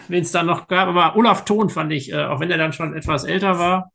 wen 0.09 0.23
es 0.23 0.33
da 0.33 0.43
noch 0.43 0.69
gab. 0.69 0.89
Aber 0.89 1.17
Olaf 1.17 1.45
Thon 1.45 1.69
fand 1.69 1.93
ich, 1.93 2.13
äh, 2.13 2.25
auch 2.25 2.41
wenn 2.41 2.51
er 2.51 2.59
dann 2.59 2.73
schon 2.73 2.97
etwas 2.97 3.25
älter 3.25 3.59
war, 3.59 3.93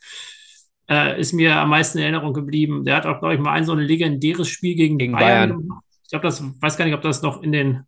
äh, 0.90 1.20
ist 1.20 1.34
mir 1.34 1.56
am 1.56 1.70
meisten 1.70 1.98
in 1.98 2.04
Erinnerung 2.04 2.34
geblieben. 2.34 2.86
Der 2.86 2.98
hat 2.98 3.06
auch, 3.06 3.20
glaube 3.20 3.36
ich, 3.36 3.40
mal 3.40 3.54
ein 3.54 3.66
so 3.66 3.74
ein 3.74 3.80
legendäres 3.80 4.48
Spiel 4.48 4.76
gegen, 4.76 4.98
Gegen 4.98 5.14
Bayern 5.14 5.50
Bayern. 5.50 5.70
Ich 6.04 6.10
glaube, 6.10 6.24
das 6.24 6.44
weiß 6.62 6.78
gar 6.78 6.86
nicht, 6.86 6.94
ob 6.94 7.02
das 7.02 7.22
noch 7.22 7.42
in 7.42 7.52
den, 7.52 7.84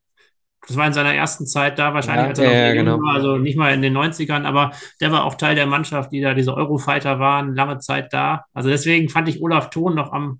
das 0.68 0.78
war 0.78 0.88
in 0.88 0.94
seiner 0.94 1.14
ersten 1.14 1.46
Zeit 1.46 1.78
da 1.78 1.94
wahrscheinlich, 1.94 2.24
Ja, 2.24 2.30
als 2.30 2.40
er 2.40 2.46
noch 2.50 2.54
ja, 2.54 2.74
genau. 2.74 2.98
war, 3.00 3.16
also 3.16 3.38
nicht 3.38 3.58
mal 3.58 3.74
in 3.74 3.82
den 3.82 3.94
90ern, 3.94 4.46
aber 4.46 4.72
der 5.02 5.12
war 5.12 5.26
auch 5.26 5.36
Teil 5.36 5.56
der 5.56 5.66
Mannschaft, 5.66 6.12
die 6.12 6.22
da 6.22 6.34
diese 6.34 6.56
Eurofighter 6.56 7.20
waren, 7.20 7.56
lange 7.56 7.80
Zeit 7.80 8.14
da. 8.14 8.46
Also 8.54 8.70
deswegen 8.70 9.10
fand 9.10 9.28
ich 9.28 9.42
Olaf 9.42 9.70
Thon 9.70 9.96
noch 9.96 10.14
am, 10.14 10.40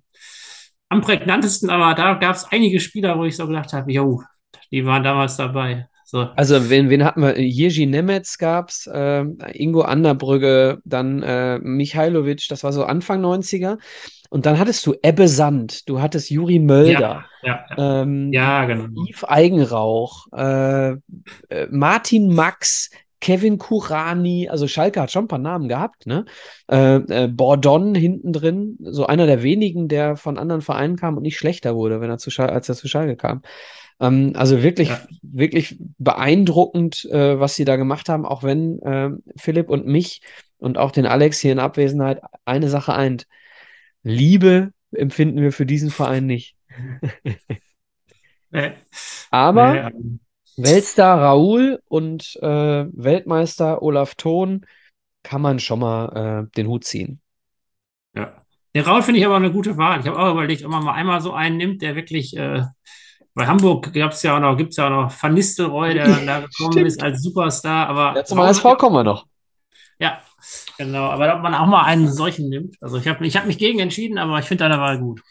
am 0.88 1.00
prägnantesten, 1.02 1.70
aber 1.70 1.94
da 1.94 2.14
gab 2.14 2.36
es 2.36 2.44
einige 2.50 2.80
Spieler, 2.80 3.18
wo 3.18 3.24
ich 3.24 3.36
so 3.36 3.46
gedacht 3.46 3.72
habe, 3.72 3.92
jo, 3.92 4.22
die 4.70 4.86
waren 4.86 5.02
damals 5.02 5.36
dabei. 5.36 5.88
So. 6.04 6.28
Also, 6.36 6.70
wen, 6.70 6.90
wen 6.90 7.04
hatten 7.04 7.22
wir? 7.22 7.40
Jerzy 7.40 7.86
Nemetz 7.86 8.38
gab 8.38 8.68
es, 8.68 8.86
äh, 8.86 9.24
Ingo 9.52 9.80
Anderbrügge, 9.82 10.80
dann 10.84 11.22
äh, 11.22 11.58
Michailovic, 11.58 12.46
das 12.48 12.62
war 12.62 12.72
so 12.72 12.84
Anfang 12.84 13.24
90er. 13.24 13.78
Und 14.30 14.46
dann 14.46 14.58
hattest 14.58 14.84
du 14.86 14.94
Ebbe 15.00 15.28
Sand, 15.28 15.88
du 15.88 16.00
hattest 16.00 16.28
Juri 16.28 16.58
Mölder, 16.58 17.24
ja, 17.42 17.64
ja, 17.76 18.02
ähm, 18.02 18.32
ja 18.32 18.64
genau. 18.64 18.86
Yves 19.08 19.24
Eigenrauch, 19.24 20.26
äh, 20.36 20.90
äh, 20.90 20.96
Martin 21.70 22.34
Max, 22.34 22.90
Kevin 23.20 23.58
Kurani, 23.58 24.48
also 24.50 24.66
Schalke 24.66 25.00
hat 25.00 25.10
schon 25.10 25.24
ein 25.24 25.28
paar 25.28 25.38
Namen 25.38 25.68
gehabt, 25.68 26.06
ne? 26.06 26.26
Äh, 26.68 26.96
äh, 26.96 27.28
Bordon 27.28 27.94
hinten 27.94 28.32
drin, 28.32 28.76
so 28.80 29.06
einer 29.06 29.26
der 29.26 29.42
wenigen, 29.42 29.88
der 29.88 30.16
von 30.16 30.36
anderen 30.36 30.62
Vereinen 30.62 30.96
kam 30.96 31.16
und 31.16 31.22
nicht 31.22 31.38
schlechter 31.38 31.74
wurde, 31.74 32.00
wenn 32.00 32.10
er 32.10 32.18
zu 32.18 32.30
Schal 32.30 32.50
als 32.50 32.68
er 32.68 32.74
zu 32.74 32.88
Schalke 32.88 33.16
kam. 33.16 33.40
Ähm, 34.00 34.32
also 34.36 34.62
wirklich, 34.62 34.88
Ja. 34.90 35.00
wirklich 35.22 35.76
beeindruckend, 35.98 37.04
äh, 37.06 37.38
was 37.38 37.56
sie 37.56 37.64
da 37.64 37.76
gemacht 37.76 38.08
haben, 38.08 38.26
auch 38.26 38.42
wenn 38.42 38.80
äh, 38.82 39.10
Philipp 39.36 39.70
und 39.70 39.86
mich 39.86 40.22
und 40.58 40.78
auch 40.78 40.90
den 40.90 41.06
Alex 41.06 41.40
hier 41.40 41.52
in 41.52 41.58
Abwesenheit 41.58 42.20
eine 42.44 42.68
Sache 42.68 42.94
eint. 42.94 43.26
Liebe 44.02 44.72
empfinden 44.92 45.40
wir 45.40 45.52
für 45.52 45.66
diesen 45.66 45.90
Verein 45.90 46.26
nicht. 46.26 46.56
Nee, 48.50 48.72
Aber 49.30 49.72
nee, 49.72 49.88
ähm, 49.88 50.20
Weltstar 50.56 51.20
Raoul 51.20 51.80
und 51.88 52.36
äh, 52.42 52.46
Weltmeister 52.92 53.82
Olaf 53.82 54.14
Thon 54.16 54.66
kann 55.22 55.42
man 55.42 55.60
schon 55.60 55.80
mal 55.80 56.46
äh, 56.50 56.56
den 56.56 56.68
Hut 56.68 56.84
ziehen. 56.84 57.20
ja. 58.14 58.34
Den 58.74 58.82
Raul 58.84 59.02
finde 59.02 59.20
ich 59.20 59.26
aber 59.26 59.36
eine 59.36 59.52
gute 59.52 59.76
Wahl. 59.76 60.00
Ich 60.00 60.06
habe 60.08 60.18
auch 60.18 60.32
überlegt, 60.32 60.64
ob 60.64 60.70
man 60.70 60.82
mal 60.84 60.94
einmal 60.94 61.20
so 61.20 61.32
einen 61.32 61.56
nimmt, 61.58 61.80
der 61.82 61.94
wirklich, 61.94 62.36
äh, 62.36 62.64
bei 63.34 63.46
Hamburg 63.46 63.92
gab's 63.92 64.22
ja 64.22 64.36
auch 64.36 64.40
noch, 64.40 64.56
gibt 64.56 64.70
es 64.70 64.76
ja 64.76 64.86
auch 64.86 64.90
noch 64.90 65.22
Van 65.22 65.34
Nistelrooy, 65.34 65.94
der 65.94 66.06
dann 66.08 66.26
da 66.26 66.40
gekommen 66.40 66.72
Stimmt. 66.72 66.86
ist 66.86 67.02
als 67.02 67.22
Superstar, 67.22 67.88
aber 67.88 68.16
Ja, 68.16 68.24
zum 68.24 68.38
HSV 68.40 68.62
kommen 68.78 68.94
wir 68.96 69.04
noch. 69.04 69.26
Ja, 69.98 70.20
genau. 70.78 71.04
Aber 71.10 71.34
ob 71.34 71.42
man 71.42 71.54
auch 71.54 71.66
mal 71.66 71.84
einen 71.84 72.12
solchen 72.12 72.48
nimmt. 72.48 72.76
Also 72.80 72.96
ich 72.96 73.08
habe 73.08 73.26
ich 73.26 73.36
hab 73.36 73.46
mich 73.46 73.58
gegen 73.58 73.80
entschieden, 73.80 74.18
aber 74.18 74.38
ich 74.38 74.44
finde 74.46 74.64
deine 74.64 74.80
Wahl 74.80 74.98
gut. 74.98 75.22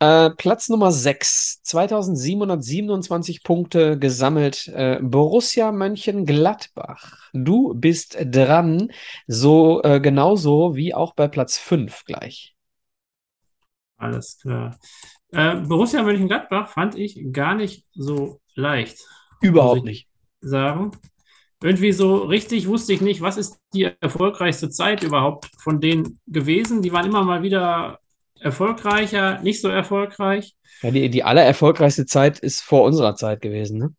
Äh, 0.00 0.30
Platz 0.30 0.68
Nummer 0.68 0.92
6, 0.92 1.62
2727 1.62 3.42
Punkte 3.42 3.98
gesammelt. 3.98 4.68
Äh, 4.68 5.00
Borussia 5.02 5.72
Mönchengladbach. 5.72 7.30
Du 7.32 7.74
bist 7.74 8.16
dran, 8.20 8.92
so 9.26 9.82
äh, 9.82 10.00
genauso 10.00 10.76
wie 10.76 10.94
auch 10.94 11.14
bei 11.14 11.26
Platz 11.26 11.58
5 11.58 12.04
gleich. 12.04 12.54
Alles 13.96 14.38
klar. 14.40 14.78
Äh, 15.32 15.56
Borussia 15.56 16.02
Mönchengladbach 16.02 16.68
fand 16.68 16.96
ich 16.96 17.20
gar 17.32 17.54
nicht 17.54 17.84
so 17.94 18.40
leicht, 18.54 18.98
Überhaupt 19.40 19.84
nicht. 19.84 20.08
sagen. 20.40 20.92
Irgendwie 21.62 21.92
so 21.92 22.18
richtig 22.18 22.68
wusste 22.68 22.92
ich 22.92 23.00
nicht, 23.00 23.20
was 23.20 23.36
ist 23.36 23.58
die 23.74 23.90
erfolgreichste 24.00 24.70
Zeit 24.70 25.02
überhaupt 25.02 25.48
von 25.58 25.80
denen 25.80 26.20
gewesen. 26.26 26.82
Die 26.82 26.92
waren 26.92 27.06
immer 27.06 27.24
mal 27.24 27.42
wieder 27.42 27.98
erfolgreicher, 28.40 29.40
nicht 29.42 29.60
so 29.60 29.68
erfolgreich. 29.68 30.54
Ja, 30.82 30.92
die, 30.92 31.08
die 31.10 31.24
allererfolgreichste 31.24 32.06
Zeit 32.06 32.38
ist 32.38 32.60
vor 32.62 32.84
unserer 32.84 33.16
Zeit 33.16 33.40
gewesen, 33.40 33.78
ne? 33.78 33.94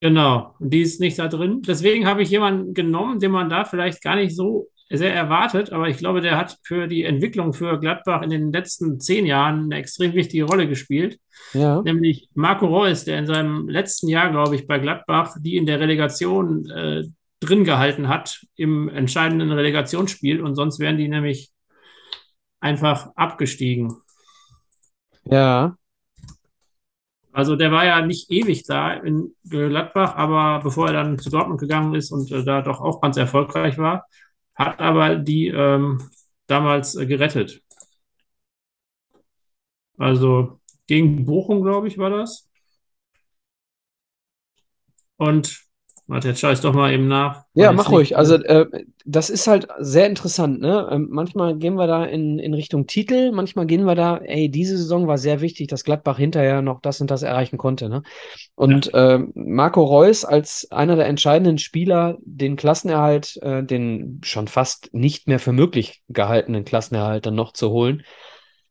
Genau, 0.00 0.54
und 0.58 0.70
die 0.70 0.80
ist 0.82 1.00
nicht 1.00 1.18
da 1.18 1.28
drin. 1.28 1.62
Deswegen 1.62 2.06
habe 2.06 2.22
ich 2.22 2.30
jemanden 2.30 2.74
genommen, 2.74 3.20
den 3.20 3.30
man 3.30 3.48
da 3.48 3.64
vielleicht 3.64 4.02
gar 4.02 4.16
nicht 4.16 4.34
so 4.36 4.68
sehr 4.98 5.14
erwartet, 5.14 5.72
aber 5.72 5.88
ich 5.88 5.96
glaube, 5.98 6.20
der 6.20 6.36
hat 6.36 6.58
für 6.64 6.86
die 6.86 7.04
Entwicklung 7.04 7.52
für 7.52 7.78
Gladbach 7.80 8.22
in 8.22 8.30
den 8.30 8.52
letzten 8.52 9.00
zehn 9.00 9.26
Jahren 9.26 9.64
eine 9.64 9.76
extrem 9.76 10.14
wichtige 10.14 10.44
Rolle 10.44 10.68
gespielt, 10.68 11.18
Ja. 11.52 11.82
nämlich 11.82 12.28
Marco 12.34 12.66
Reus, 12.66 13.04
der 13.04 13.18
in 13.18 13.26
seinem 13.26 13.68
letzten 13.68 14.08
Jahr, 14.08 14.30
glaube 14.30 14.54
ich, 14.56 14.66
bei 14.66 14.78
Gladbach 14.78 15.36
die 15.40 15.56
in 15.56 15.66
der 15.66 15.80
Relegation 15.80 16.68
äh, 16.70 17.04
drin 17.40 17.64
gehalten 17.64 18.08
hat 18.08 18.44
im 18.56 18.88
entscheidenden 18.88 19.52
Relegationsspiel 19.52 20.40
und 20.42 20.54
sonst 20.54 20.78
wären 20.78 20.96
die 20.96 21.08
nämlich 21.08 21.50
einfach 22.60 23.10
abgestiegen. 23.16 23.94
Ja. 25.24 25.76
Also 27.32 27.56
der 27.56 27.72
war 27.72 27.84
ja 27.84 28.00
nicht 28.06 28.30
ewig 28.30 28.62
da 28.64 28.92
in 28.92 29.34
Gladbach, 29.48 30.14
aber 30.14 30.60
bevor 30.62 30.86
er 30.86 30.92
dann 30.92 31.18
zu 31.18 31.30
Dortmund 31.30 31.60
gegangen 31.60 31.94
ist 31.94 32.12
und 32.12 32.30
äh, 32.30 32.44
da 32.44 32.62
doch 32.62 32.80
auch 32.80 33.00
ganz 33.00 33.16
erfolgreich 33.16 33.76
war, 33.76 34.06
hat 34.54 34.80
aber 34.80 35.16
die 35.16 35.48
ähm, 35.48 36.10
damals 36.46 36.94
äh, 36.96 37.06
gerettet. 37.06 37.62
Also 39.98 40.60
gegen 40.86 41.24
Bochum, 41.24 41.62
glaube 41.62 41.88
ich, 41.88 41.98
war 41.98 42.10
das. 42.10 42.50
Und, 45.16 45.64
warte, 46.06 46.28
jetzt 46.28 46.40
schaue 46.40 46.52
ich 46.52 46.60
doch 46.60 46.74
mal 46.74 46.92
eben 46.92 47.08
nach. 47.08 47.44
Ja, 47.54 47.72
mach 47.72 47.84
jetzt 47.84 47.88
nicht- 47.88 47.96
ruhig. 47.96 48.16
Also, 48.16 48.34
äh, 48.36 48.66
das 49.06 49.30
ist 49.30 49.46
halt 49.46 49.68
sehr 49.78 50.06
interessant, 50.06 50.60
ne? 50.60 50.88
Ähm, 50.90 51.08
manchmal 51.10 51.56
gehen 51.56 51.74
wir 51.74 51.86
da 51.86 52.04
in, 52.04 52.38
in 52.38 52.54
Richtung 52.54 52.86
Titel, 52.86 53.32
manchmal 53.32 53.66
gehen 53.66 53.84
wir 53.84 53.94
da, 53.94 54.16
ey, 54.18 54.48
diese 54.50 54.76
Saison 54.76 55.06
war 55.06 55.18
sehr 55.18 55.40
wichtig, 55.40 55.68
dass 55.68 55.84
Gladbach 55.84 56.18
hinterher 56.18 56.62
noch 56.62 56.80
das 56.80 57.00
und 57.00 57.10
das 57.10 57.22
erreichen 57.22 57.58
konnte, 57.58 57.88
ne? 57.88 58.02
Und 58.54 58.90
ähm, 58.94 59.32
Marco 59.34 59.82
Reus 59.82 60.24
als 60.24 60.68
einer 60.70 60.96
der 60.96 61.06
entscheidenden 61.06 61.58
Spieler, 61.58 62.18
den 62.20 62.56
Klassenerhalt, 62.56 63.36
äh, 63.42 63.62
den 63.64 64.20
schon 64.24 64.48
fast 64.48 64.92
nicht 64.92 65.28
mehr 65.28 65.38
für 65.38 65.52
möglich 65.52 66.02
gehaltenen 66.08 66.64
Klassenerhalt 66.64 67.26
dann 67.26 67.34
noch 67.34 67.52
zu 67.52 67.70
holen. 67.70 68.02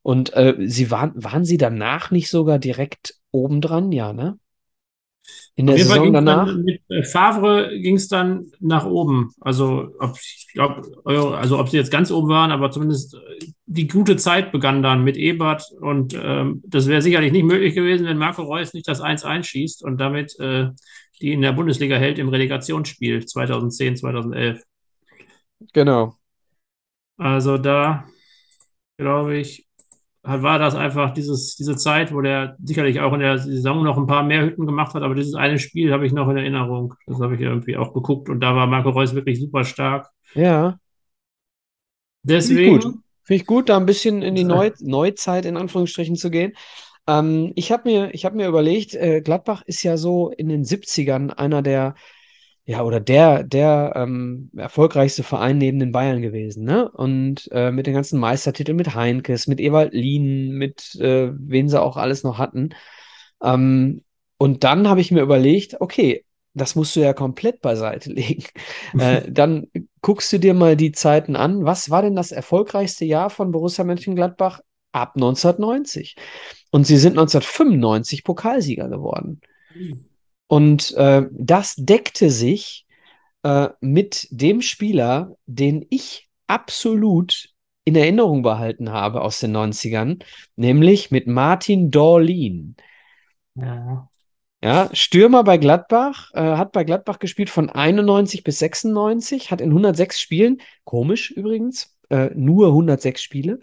Und 0.01 0.33
äh, 0.35 0.55
sie 0.59 0.91
waren, 0.91 1.13
waren 1.15 1.45
sie 1.45 1.57
danach 1.57 2.11
nicht 2.11 2.29
sogar 2.29 2.59
direkt 2.59 3.15
obendran, 3.31 3.91
ja, 3.91 4.13
ne? 4.13 4.37
In 5.55 5.67
der 5.67 5.77
Saison 5.77 6.03
ging's 6.03 6.13
danach? 6.13 6.47
dann 6.47 6.63
mit 6.63 6.81
äh, 6.89 7.03
Favre 7.03 7.69
ging 7.79 7.95
es 7.95 8.07
dann 8.07 8.51
nach 8.59 8.85
oben. 8.85 9.31
Also 9.39 9.89
ob, 9.99 10.17
ich 10.17 10.47
glaube, 10.53 10.81
also 11.05 11.59
ob 11.59 11.69
sie 11.69 11.77
jetzt 11.77 11.91
ganz 11.91 12.11
oben 12.11 12.29
waren, 12.29 12.51
aber 12.51 12.71
zumindest 12.71 13.15
äh, 13.15 13.45
die 13.65 13.87
gute 13.87 14.17
Zeit 14.17 14.51
begann 14.51 14.81
dann 14.81 15.03
mit 15.03 15.15
Ebert 15.15 15.63
und 15.79 16.13
ähm, 16.19 16.63
das 16.65 16.87
wäre 16.87 17.01
sicherlich 17.01 17.31
nicht 17.31 17.45
möglich 17.45 17.75
gewesen, 17.75 18.07
wenn 18.07 18.17
Marco 18.17 18.41
Reus 18.41 18.73
nicht 18.73 18.87
das 18.87 19.01
1-1 19.01 19.43
schießt 19.43 19.83
und 19.83 19.97
damit 19.99 20.39
äh, 20.39 20.69
die 21.21 21.33
in 21.33 21.41
der 21.41 21.53
Bundesliga 21.53 21.95
hält 21.95 22.19
im 22.19 22.29
Relegationsspiel 22.29 23.25
2010, 23.25 23.97
2011. 23.97 24.61
Genau. 25.71 26.15
Also 27.17 27.57
da 27.57 28.05
glaube 28.97 29.37
ich, 29.37 29.67
war 30.23 30.57
das 30.57 30.73
einfach 30.73 31.13
dieses, 31.13 31.55
diese 31.55 31.75
Zeit, 31.75 32.13
wo 32.13 32.21
der 32.21 32.55
sicherlich 32.63 33.01
auch 33.01 33.13
in 33.13 33.19
der 33.19 33.39
Saison 33.39 33.83
noch 33.83 33.97
ein 33.97 34.07
paar 34.07 34.23
mehr 34.23 34.45
Hütten 34.45 34.65
gemacht 34.65 34.93
hat, 34.93 35.03
aber 35.03 35.15
dieses 35.15 35.35
eine 35.35 35.59
Spiel 35.59 35.91
habe 35.91 36.05
ich 36.05 36.13
noch 36.13 36.29
in 36.29 36.37
Erinnerung. 36.37 36.93
Das 37.05 37.19
habe 37.19 37.35
ich 37.35 37.41
irgendwie 37.41 37.75
auch 37.75 37.93
geguckt 37.93 38.29
und 38.29 38.39
da 38.39 38.55
war 38.55 38.65
Marco 38.65 38.89
Reus 38.89 39.13
wirklich 39.13 39.39
super 39.39 39.65
stark. 39.65 40.09
Ja. 40.33 40.79
Finde 42.25 42.37
ich 42.37 42.47
Deswegen, 42.47 42.79
gut. 42.79 42.93
Finde 43.23 43.41
ich 43.41 43.45
gut, 43.45 43.69
da 43.69 43.77
ein 43.77 43.85
bisschen 43.85 44.21
in 44.21 44.35
die. 44.35 44.45
Neu 44.45 44.71
Neuzeit 44.79 45.45
in 45.45 45.57
Anführungsstrichen 45.57 46.15
zu 46.15 46.29
gehen. 46.29 46.53
Ähm, 47.07 47.51
ich 47.55 47.71
habe 47.71 47.89
mir, 47.89 48.13
ich 48.13 48.23
hab 48.25 48.33
mir 48.33 48.47
überlegt, 48.47 48.95
äh, 48.95 49.21
Gladbach 49.21 49.61
ist 49.65 49.83
ja 49.83 49.97
so 49.97 50.29
in 50.29 50.47
den 50.47 50.63
70ern 50.63 51.31
einer 51.31 51.61
der, 51.61 51.95
ja, 52.65 52.83
oder 52.83 53.01
der, 53.01 53.43
der 53.43 53.93
ähm, 53.95 54.49
erfolgreichste 54.55 55.23
Verein 55.23 55.57
neben 55.57 55.79
den 55.79 55.91
Bayern 55.91 56.21
gewesen, 56.21 56.63
ne? 56.63 56.89
Und 56.89 57.49
äh, 57.51 57.71
mit 57.71 57.87
den 57.87 57.93
ganzen 57.93 58.19
Meistertiteln, 58.19 58.77
mit 58.77 58.95
Heinkes, 58.95 59.47
mit 59.47 59.59
Ewald 59.59 59.93
Lien, 59.93 60.51
mit 60.51 60.95
äh, 60.95 61.31
wen 61.33 61.67
sie 61.67 61.81
auch 61.81 61.97
alles 61.97 62.23
noch 62.23 62.37
hatten. 62.37 62.69
Ähm, 63.43 64.03
und 64.37 64.63
dann 64.63 64.87
habe 64.87 65.01
ich 65.01 65.11
mir 65.11 65.21
überlegt, 65.21 65.81
okay, 65.81 66.25
das 66.53 66.75
musst 66.75 66.95
du 66.95 67.01
ja 67.01 67.13
komplett 67.13 67.61
beiseite 67.61 68.09
legen. 68.13 68.45
Äh, 68.97 69.29
dann 69.29 69.67
guckst 70.01 70.31
du 70.31 70.37
dir 70.37 70.53
mal 70.53 70.77
die 70.77 70.93
Zeiten 70.93 71.35
an. 71.35 71.65
Was 71.65 71.89
war 71.89 72.01
denn 72.01 72.15
das 72.15 72.31
erfolgreichste 72.31 73.03
Jahr 73.05 73.29
von 73.29 73.51
Borussia 73.51 73.83
Mönchengladbach? 73.83 74.61
Ab 74.91 75.13
1990. 75.15 76.15
Und 76.71 76.85
sie 76.85 76.97
sind 76.97 77.13
1995 77.13 78.23
Pokalsieger 78.23 78.89
geworden. 78.89 79.41
Und 80.47 80.93
äh, 80.93 81.23
das 81.31 81.75
deckte 81.77 82.29
sich 82.29 82.85
äh, 83.43 83.69
mit 83.81 84.27
dem 84.31 84.61
Spieler, 84.61 85.35
den 85.45 85.85
ich 85.89 86.29
absolut 86.47 87.49
in 87.85 87.95
Erinnerung 87.95 88.43
behalten 88.43 88.91
habe 88.91 89.21
aus 89.21 89.39
den 89.39 89.55
90ern, 89.55 90.23
nämlich 90.55 91.11
mit 91.11 91.27
Martin 91.27 91.91
Dorlin. 91.91 92.75
ja, 93.55 94.09
Ja, 94.63 94.89
Stürmer 94.93 95.43
bei 95.43 95.57
Gladbach, 95.57 96.31
äh, 96.33 96.55
hat 96.55 96.71
bei 96.71 96.85
Gladbach 96.85 97.19
gespielt 97.19 97.49
von 97.49 97.69
91 97.69 98.43
bis 98.43 98.59
96, 98.59 99.51
hat 99.51 99.59
in 99.59 99.71
106 99.71 100.21
Spielen, 100.21 100.61
komisch 100.85 101.31
übrigens, 101.31 101.97
äh, 102.09 102.29
nur 102.33 102.69
106 102.69 103.21
Spiele, 103.21 103.59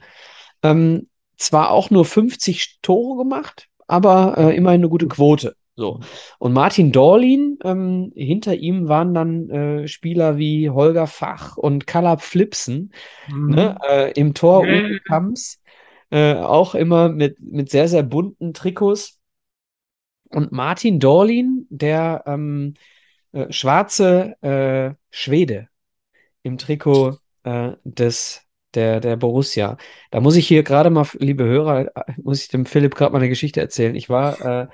ähm, 0.62 1.08
zwar 1.38 1.70
auch 1.70 1.88
nur 1.88 2.04
50 2.04 2.80
Tore 2.82 3.16
gemacht, 3.16 3.68
aber 3.86 4.36
äh, 4.36 4.54
immerhin 4.54 4.82
eine 4.82 4.90
gute 4.90 5.08
Quote. 5.08 5.56
So. 5.80 6.00
Und 6.38 6.52
Martin 6.52 6.92
Dorlin, 6.92 7.58
ähm, 7.64 8.12
hinter 8.14 8.54
ihm 8.54 8.86
waren 8.88 9.14
dann 9.14 9.48
äh, 9.48 9.88
Spieler 9.88 10.36
wie 10.36 10.68
Holger 10.68 11.06
Fach 11.06 11.56
und 11.56 11.86
Kalab 11.86 12.20
Flipsen, 12.20 12.92
Mhm. 13.28 13.50
ne, 13.50 13.78
äh, 13.88 14.12
im 14.12 14.34
Tor 14.34 14.66
ja. 14.66 14.98
Kamps, 15.06 15.62
äh, 16.10 16.34
auch 16.34 16.74
immer 16.74 17.08
mit, 17.08 17.40
mit 17.40 17.70
sehr, 17.70 17.88
sehr 17.88 18.02
bunten 18.02 18.52
Trikots. 18.52 19.18
Und 20.28 20.52
Martin 20.52 21.00
Dorlin, 21.00 21.66
der 21.70 22.24
ähm, 22.26 22.74
äh, 23.32 23.50
schwarze 23.50 24.36
äh, 24.42 24.94
Schwede 25.10 25.68
im 26.42 26.58
Trikot 26.58 27.16
äh, 27.44 27.72
des 27.84 28.42
der, 28.74 29.00
der 29.00 29.16
Borussia. 29.16 29.78
Da 30.10 30.20
muss 30.20 30.36
ich 30.36 30.46
hier 30.46 30.62
gerade 30.62 30.90
mal, 30.90 31.06
liebe 31.18 31.44
Hörer, 31.44 31.90
muss 32.22 32.42
ich 32.42 32.48
dem 32.48 32.66
Philipp 32.66 32.94
gerade 32.94 33.12
mal 33.12 33.18
eine 33.18 33.28
Geschichte 33.28 33.60
erzählen. 33.60 33.94
Ich 33.96 34.08
war, 34.08 34.40
äh, 34.40 34.66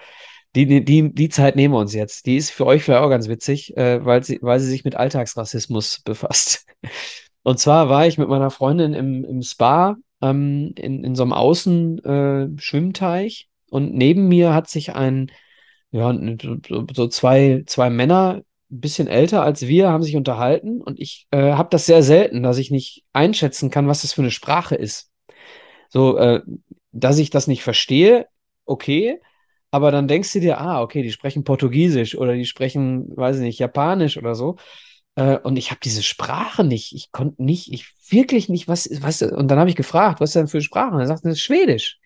die, 0.64 0.84
die, 0.84 1.12
die 1.12 1.28
Zeit 1.28 1.57
nehmen 1.57 1.74
wir 1.74 1.80
uns 1.80 1.92
jetzt. 1.92 2.24
Die 2.26 2.36
ist 2.36 2.50
für 2.50 2.64
euch 2.64 2.82
vielleicht 2.82 3.02
auch 3.02 3.11
ganz 3.11 3.28
witzig, 3.28 3.76
äh, 3.76 4.02
weil, 4.04 4.24
sie, 4.24 4.38
weil 4.40 4.61
sie 4.61 4.68
sich 4.68 4.84
mit 4.84 4.94
Alltagsrassismus 4.94 6.00
befasst. 6.00 6.64
Und 7.42 7.59
zwar 7.59 7.88
war 7.88 8.07
ich 8.07 8.18
mit 8.18 8.28
meiner 8.28 8.50
Freundin 8.50 8.94
im, 8.94 9.24
im 9.24 9.42
Spa 9.42 9.96
ähm, 10.20 10.72
in, 10.76 11.02
in 11.04 11.14
so 11.14 11.22
einem 11.22 11.32
Außenschwimmteich 11.32 13.48
und 13.70 13.94
neben 13.94 14.28
mir 14.28 14.54
hat 14.54 14.68
sich 14.68 14.94
ein, 14.94 15.30
ja, 15.92 16.12
so, 16.42 16.57
so 16.92 17.07
zwei, 17.07 17.62
zwei 17.66 17.88
Männer 17.90 18.42
ein 18.70 18.80
bisschen 18.80 19.07
älter 19.07 19.42
als 19.42 19.68
wir, 19.68 19.90
haben 19.90 20.02
sich 20.02 20.16
unterhalten 20.16 20.80
und 20.80 20.98
ich 20.98 21.28
äh, 21.30 21.52
habe 21.52 21.68
das 21.70 21.86
sehr 21.86 22.02
selten, 22.02 22.42
dass 22.42 22.59
ich 22.59 22.72
nicht 22.72 23.04
einschätzen 23.12 23.70
kann, 23.70 23.86
was 23.86 24.02
das 24.02 24.12
für 24.12 24.22
eine 24.22 24.32
Sprache 24.32 24.74
ist. 24.74 25.12
So, 25.88 26.16
äh, 26.16 26.42
dass 26.90 27.18
ich 27.18 27.30
das 27.30 27.46
nicht 27.46 27.62
verstehe, 27.62 28.26
okay, 28.64 29.20
aber 29.76 29.90
dann 29.90 30.08
denkst 30.08 30.32
du 30.32 30.40
dir, 30.40 30.58
ah, 30.58 30.80
okay, 30.80 31.02
die 31.02 31.12
sprechen 31.12 31.44
Portugiesisch 31.44 32.16
oder 32.16 32.32
die 32.32 32.46
sprechen, 32.46 33.14
weiß 33.14 33.36
ich 33.36 33.42
nicht, 33.42 33.58
Japanisch 33.58 34.16
oder 34.16 34.34
so. 34.34 34.56
Äh, 35.16 35.36
und 35.40 35.58
ich 35.58 35.70
habe 35.70 35.80
diese 35.84 36.02
Sprache 36.02 36.64
nicht. 36.64 36.94
Ich 36.94 37.12
konnte 37.12 37.44
nicht, 37.44 37.70
ich 37.70 37.92
wirklich 38.08 38.48
nicht, 38.48 38.68
was, 38.68 38.88
was, 39.02 39.20
und 39.20 39.48
dann 39.48 39.58
habe 39.58 39.68
ich 39.68 39.76
gefragt, 39.76 40.20
was 40.20 40.30
ist 40.30 40.36
denn 40.36 40.48
für 40.48 40.62
Sprache? 40.62 40.94
Und 40.94 41.00
er 41.00 41.06
sagt, 41.06 41.26
das 41.26 41.32
ist 41.34 41.42
Schwedisch. 41.42 41.98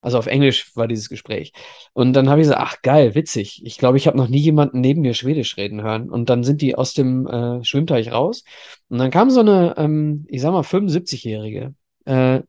Also 0.00 0.16
auf 0.16 0.28
Englisch 0.28 0.76
war 0.76 0.86
dieses 0.86 1.08
Gespräch. 1.08 1.52
Und 1.92 2.12
dann 2.12 2.28
habe 2.28 2.40
ich 2.40 2.44
gesagt, 2.46 2.62
ach 2.62 2.82
geil, 2.82 3.16
witzig. 3.16 3.62
Ich 3.64 3.78
glaube, 3.78 3.96
ich 3.96 4.06
habe 4.06 4.16
noch 4.16 4.28
nie 4.28 4.38
jemanden 4.38 4.80
neben 4.80 5.00
mir 5.00 5.14
Schwedisch 5.14 5.56
reden 5.56 5.82
hören. 5.82 6.08
Und 6.08 6.30
dann 6.30 6.44
sind 6.44 6.62
die 6.62 6.76
aus 6.76 6.94
dem 6.94 7.26
äh, 7.26 7.64
Schwimmteich 7.64 8.12
raus. 8.12 8.44
Und 8.90 8.98
dann 8.98 9.10
kam 9.10 9.30
so 9.30 9.40
eine, 9.40 9.74
ähm, 9.76 10.24
ich 10.28 10.40
sag 10.40 10.52
mal, 10.52 10.62
75-Jährige, 10.62 11.74
äh, 12.04 12.42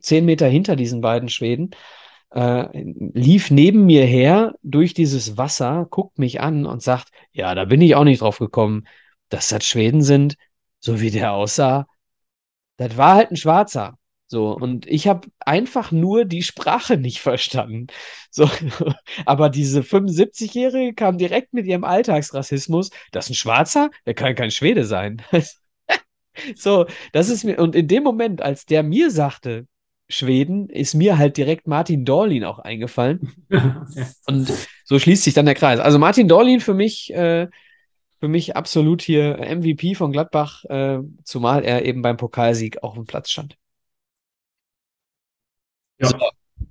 zehn 0.00 0.24
Meter 0.24 0.46
hinter 0.48 0.76
diesen 0.76 1.02
beiden 1.02 1.28
Schweden, 1.28 1.72
äh, 2.30 2.68
lief 2.74 3.50
neben 3.50 3.86
mir 3.86 4.04
her 4.04 4.54
durch 4.62 4.94
dieses 4.94 5.36
Wasser, 5.36 5.86
guckt 5.90 6.18
mich 6.18 6.40
an 6.40 6.66
und 6.66 6.82
sagt, 6.82 7.10
ja, 7.32 7.54
da 7.54 7.64
bin 7.64 7.80
ich 7.80 7.94
auch 7.94 8.04
nicht 8.04 8.20
drauf 8.20 8.38
gekommen, 8.38 8.86
dass 9.28 9.48
das 9.48 9.64
Schweden 9.66 10.02
sind, 10.02 10.36
so 10.80 11.00
wie 11.00 11.10
der 11.10 11.32
aussah. 11.32 11.86
Das 12.76 12.96
war 12.96 13.14
halt 13.14 13.30
ein 13.30 13.36
Schwarzer. 13.36 13.98
So, 14.30 14.50
und 14.54 14.86
ich 14.86 15.08
habe 15.08 15.28
einfach 15.40 15.90
nur 15.90 16.26
die 16.26 16.42
Sprache 16.42 16.98
nicht 16.98 17.20
verstanden. 17.20 17.86
So, 18.30 18.48
aber 19.26 19.48
diese 19.48 19.82
75-Jährige 19.82 20.94
kam 20.94 21.16
direkt 21.16 21.54
mit 21.54 21.66
ihrem 21.66 21.84
Alltagsrassismus. 21.84 22.90
Das 23.10 23.26
ist 23.26 23.30
ein 23.30 23.34
Schwarzer? 23.36 23.90
Der 24.04 24.12
kann 24.14 24.34
kein 24.34 24.50
Schwede 24.50 24.84
sein. 24.84 25.22
so, 26.56 26.86
das 27.12 27.30
ist 27.30 27.44
mir, 27.44 27.58
und 27.58 27.74
in 27.74 27.88
dem 27.88 28.02
Moment, 28.02 28.42
als 28.42 28.66
der 28.66 28.82
mir 28.82 29.10
sagte, 29.10 29.66
Schweden, 30.08 30.70
ist 30.70 30.94
mir 30.94 31.18
halt 31.18 31.36
direkt 31.36 31.66
Martin 31.66 32.04
Dorlin 32.04 32.44
auch 32.44 32.58
eingefallen. 32.58 33.32
und 34.26 34.52
so 34.84 34.98
schließt 34.98 35.22
sich 35.22 35.34
dann 35.34 35.46
der 35.46 35.54
Kreis. 35.54 35.80
Also 35.80 35.98
Martin 35.98 36.28
Dorlin 36.28 36.60
für 36.60 36.74
mich, 36.74 37.12
äh, 37.12 37.48
für 38.18 38.28
mich 38.28 38.56
absolut 38.56 39.02
hier 39.02 39.38
MVP 39.38 39.94
von 39.94 40.10
Gladbach, 40.10 40.64
äh, 40.64 41.00
zumal 41.24 41.62
er 41.62 41.84
eben 41.84 42.00
beim 42.02 42.16
Pokalsieg 42.16 42.82
auch 42.82 42.96
im 42.96 43.04
Platz 43.04 43.30
stand. 43.30 43.56
Ja. 46.00 46.08
So, 46.08 46.16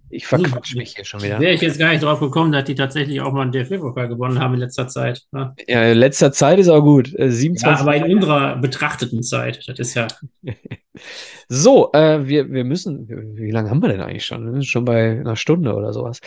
ich 0.10 0.26
verquatsch 0.26 0.76
mich 0.76 0.96
hier 0.96 1.06
schon 1.06 1.22
wieder. 1.22 1.40
Wäre 1.40 1.54
ich 1.54 1.62
jetzt 1.62 1.78
gar 1.78 1.92
nicht 1.92 2.02
drauf 2.02 2.20
gekommen, 2.20 2.52
dass 2.52 2.64
die 2.64 2.76
tatsächlich 2.76 3.20
auch 3.22 3.34
mal 3.34 3.42
einen 3.42 3.52
DFB-Pokal 3.52 4.08
gewonnen 4.08 4.40
haben 4.40 4.54
in 4.54 4.62
letzter 4.62 4.88
Zeit. 4.88 5.24
Ne? 5.32 5.54
Ja, 5.68 5.84
in 5.84 5.98
letzter 5.98 6.32
Zeit 6.32 6.60
ist 6.60 6.70
auch 6.70 6.82
gut. 6.82 7.08
27 7.10 7.64
äh, 7.64 7.70
ja, 7.70 7.80
aber 7.80 7.96
in 7.96 8.16
unserer 8.16 8.56
betrachteten 8.56 9.22
Zeit, 9.22 9.68
das 9.68 9.78
ist 9.78 9.94
ja. 9.96 10.08
So, 11.50 11.92
äh, 11.94 12.28
wir, 12.28 12.52
wir 12.52 12.64
müssen, 12.64 13.08
wie 13.38 13.52
lange 13.52 13.70
haben 13.70 13.82
wir 13.82 13.90
denn 13.90 14.02
eigentlich 14.02 14.26
schon? 14.26 14.46
Wir 14.46 14.52
sind 14.54 14.66
schon 14.66 14.86
bei 14.86 15.20
einer 15.20 15.36
Stunde 15.36 15.74
oder 15.76 15.94
sowas. 15.94 16.20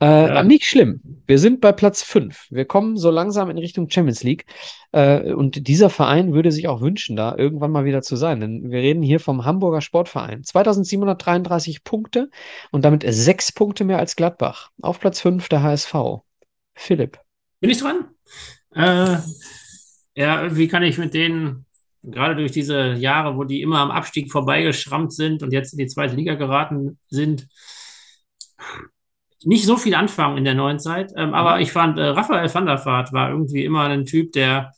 Äh, 0.00 0.06
ja. 0.06 0.42
Nicht 0.42 0.64
schlimm. 0.64 1.00
Wir 1.26 1.38
sind 1.38 1.60
bei 1.60 1.72
Platz 1.72 2.02
5. 2.02 2.46
Wir 2.50 2.64
kommen 2.64 2.96
so 2.96 3.10
langsam 3.10 3.50
in 3.50 3.58
Richtung 3.58 3.90
Champions 3.90 4.22
League. 4.22 4.46
Äh, 4.92 5.32
und 5.32 5.68
dieser 5.68 5.90
Verein 5.90 6.32
würde 6.32 6.52
sich 6.52 6.68
auch 6.68 6.80
wünschen, 6.80 7.16
da 7.16 7.36
irgendwann 7.36 7.70
mal 7.70 7.84
wieder 7.84 8.02
zu 8.02 8.16
sein. 8.16 8.40
Denn 8.40 8.70
wir 8.70 8.78
reden 8.78 9.02
hier 9.02 9.20
vom 9.20 9.44
Hamburger 9.44 9.80
Sportverein. 9.80 10.44
2733 10.44 11.84
Punkte 11.84 12.30
und 12.70 12.84
damit 12.84 13.04
sechs 13.06 13.52
Punkte 13.52 13.84
mehr 13.84 13.98
als 13.98 14.16
Gladbach. 14.16 14.70
Auf 14.80 15.00
Platz 15.00 15.20
5 15.20 15.48
der 15.48 15.62
HSV. 15.62 15.94
Philipp. 16.74 17.18
Bin 17.60 17.70
ich 17.70 17.78
dran? 17.78 18.06
Äh, 18.74 19.18
ja, 20.14 20.56
wie 20.56 20.68
kann 20.68 20.82
ich 20.82 20.98
mit 20.98 21.14
denen 21.14 21.66
gerade 22.10 22.36
durch 22.36 22.52
diese 22.52 22.94
Jahre, 22.94 23.36
wo 23.36 23.44
die 23.44 23.62
immer 23.62 23.78
am 23.78 23.90
Abstieg 23.90 24.30
vorbeigeschrammt 24.30 25.12
sind 25.12 25.42
und 25.42 25.52
jetzt 25.52 25.72
in 25.72 25.78
die 25.78 25.86
zweite 25.86 26.16
Liga 26.16 26.34
geraten 26.34 26.98
sind, 27.08 27.48
nicht 29.44 29.64
so 29.64 29.76
viel 29.76 29.94
anfangen 29.94 30.38
in 30.38 30.44
der 30.44 30.54
neuen 30.54 30.78
Zeit. 30.78 31.12
Ähm, 31.16 31.34
aber 31.34 31.56
mhm. 31.56 31.62
ich 31.62 31.72
fand, 31.72 31.98
äh, 31.98 32.08
Raphael 32.08 32.52
van 32.52 32.66
der 32.66 32.84
Vaart 32.84 33.12
war 33.12 33.30
irgendwie 33.30 33.64
immer 33.64 33.84
ein 33.84 34.04
Typ, 34.04 34.32
der, 34.32 34.72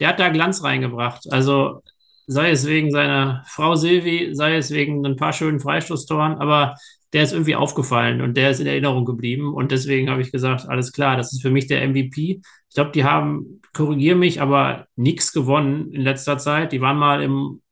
der 0.00 0.08
hat 0.08 0.18
da 0.18 0.28
Glanz 0.30 0.62
reingebracht. 0.62 1.30
Also 1.30 1.82
sei 2.26 2.50
es 2.50 2.66
wegen 2.66 2.90
seiner 2.90 3.44
Frau 3.46 3.74
Silvi, 3.76 4.30
sei 4.32 4.56
es 4.56 4.70
wegen 4.70 5.04
ein 5.06 5.16
paar 5.16 5.32
schönen 5.32 5.60
Freistoßtoren, 5.60 6.34
aber 6.38 6.74
der 7.12 7.22
ist 7.22 7.32
irgendwie 7.32 7.54
aufgefallen 7.54 8.20
und 8.20 8.36
der 8.36 8.50
ist 8.50 8.60
in 8.60 8.66
Erinnerung 8.66 9.04
geblieben. 9.04 9.54
Und 9.54 9.70
deswegen 9.70 10.10
habe 10.10 10.20
ich 10.20 10.32
gesagt, 10.32 10.68
alles 10.68 10.92
klar, 10.92 11.16
das 11.16 11.32
ist 11.32 11.40
für 11.40 11.50
mich 11.50 11.66
der 11.66 11.86
MVP. 11.88 12.40
Ich 12.68 12.74
glaube, 12.74 12.90
die 12.90 13.04
haben, 13.04 13.62
korrigiere 13.72 14.16
mich, 14.16 14.40
aber 14.40 14.86
nichts 14.96 15.32
gewonnen 15.32 15.92
in 15.92 16.02
letzter 16.02 16.36
Zeit. 16.38 16.72
Die 16.72 16.80
waren 16.80 16.98
mal 16.98 17.22
im 17.22 17.62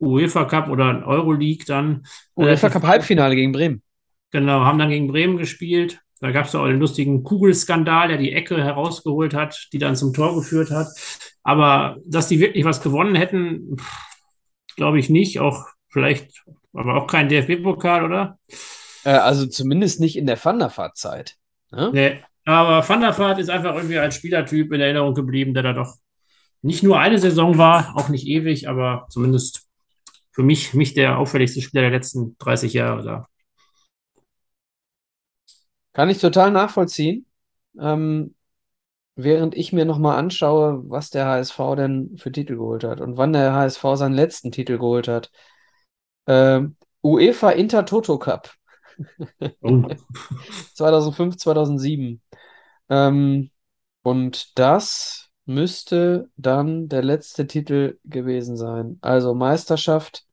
UEFA 0.00 0.44
Cup 0.44 0.68
oder 0.68 1.06
Euroleague 1.06 1.64
dann. 1.66 2.04
UEFA 2.36 2.68
Cup 2.68 2.82
Halbfinale 2.82 3.36
gegen 3.36 3.52
Bremen. 3.52 3.82
Genau, 4.30 4.60
haben 4.60 4.78
dann 4.78 4.90
gegen 4.90 5.08
Bremen 5.08 5.38
gespielt. 5.38 6.00
Da 6.20 6.32
gab 6.32 6.46
es 6.46 6.54
auch 6.54 6.66
den 6.66 6.80
lustigen 6.80 7.22
Kugelskandal, 7.22 8.08
der 8.08 8.18
die 8.18 8.32
Ecke 8.32 8.62
herausgeholt 8.62 9.34
hat, 9.34 9.68
die 9.72 9.78
dann 9.78 9.96
zum 9.96 10.12
Tor 10.12 10.34
geführt 10.34 10.70
hat. 10.70 10.88
Aber 11.48 11.96
dass 12.04 12.28
die 12.28 12.40
wirklich 12.40 12.66
was 12.66 12.82
gewonnen 12.82 13.14
hätten, 13.14 13.78
glaube 14.76 14.98
ich 14.98 15.08
nicht. 15.08 15.40
Auch 15.40 15.64
vielleicht 15.88 16.44
aber 16.74 16.96
auch 16.96 17.06
kein 17.06 17.30
DFB-Pokal, 17.30 18.04
oder? 18.04 18.38
Äh, 19.02 19.12
also 19.12 19.46
zumindest 19.46 19.98
nicht 19.98 20.18
in 20.18 20.26
der 20.26 20.38
Thunderfahrt-Zeit. 20.38 21.36
Ne? 21.70 21.90
Nee, 21.94 22.20
aber 22.44 22.86
Thunderfahrt 22.86 23.38
ist 23.38 23.48
einfach 23.48 23.76
irgendwie 23.76 23.96
als 23.96 24.16
Spielertyp 24.16 24.70
in 24.74 24.82
Erinnerung 24.82 25.14
geblieben, 25.14 25.54
der 25.54 25.62
da 25.62 25.72
doch 25.72 25.94
nicht 26.60 26.82
nur 26.82 27.00
eine 27.00 27.18
Saison 27.18 27.56
war, 27.56 27.96
auch 27.96 28.10
nicht 28.10 28.26
ewig, 28.26 28.68
aber 28.68 29.06
zumindest 29.08 29.70
für 30.32 30.42
mich, 30.42 30.74
mich 30.74 30.92
der 30.92 31.16
auffälligste 31.16 31.62
Spieler 31.62 31.80
der 31.80 31.92
letzten 31.92 32.36
30 32.40 32.74
Jahre 32.74 33.02
da. 33.02 33.26
Kann 35.94 36.10
ich 36.10 36.18
total 36.18 36.50
nachvollziehen. 36.50 37.24
Ähm, 37.80 38.34
während 39.18 39.56
ich 39.56 39.72
mir 39.72 39.84
nochmal 39.84 40.16
anschaue, 40.16 40.88
was 40.88 41.10
der 41.10 41.26
HSV 41.26 41.58
denn 41.76 42.16
für 42.18 42.30
Titel 42.30 42.54
geholt 42.54 42.84
hat 42.84 43.00
und 43.00 43.16
wann 43.16 43.32
der 43.32 43.52
HSV 43.52 43.82
seinen 43.94 44.14
letzten 44.14 44.52
Titel 44.52 44.78
geholt 44.78 45.08
hat. 45.08 45.32
Ähm, 46.28 46.76
UEFA 47.02 47.50
Intertoto 47.50 48.18
Cup. 48.18 48.50
Oh. 49.60 49.86
2005, 50.74 51.36
2007. 51.36 52.20
Ähm, 52.88 53.50
und 54.02 54.58
das 54.58 55.28
müsste 55.44 56.30
dann 56.36 56.88
der 56.88 57.04
letzte 57.04 57.46
Titel 57.46 57.98
gewesen 58.04 58.56
sein. 58.56 58.98
Also 59.00 59.34
Meisterschaft 59.34 60.24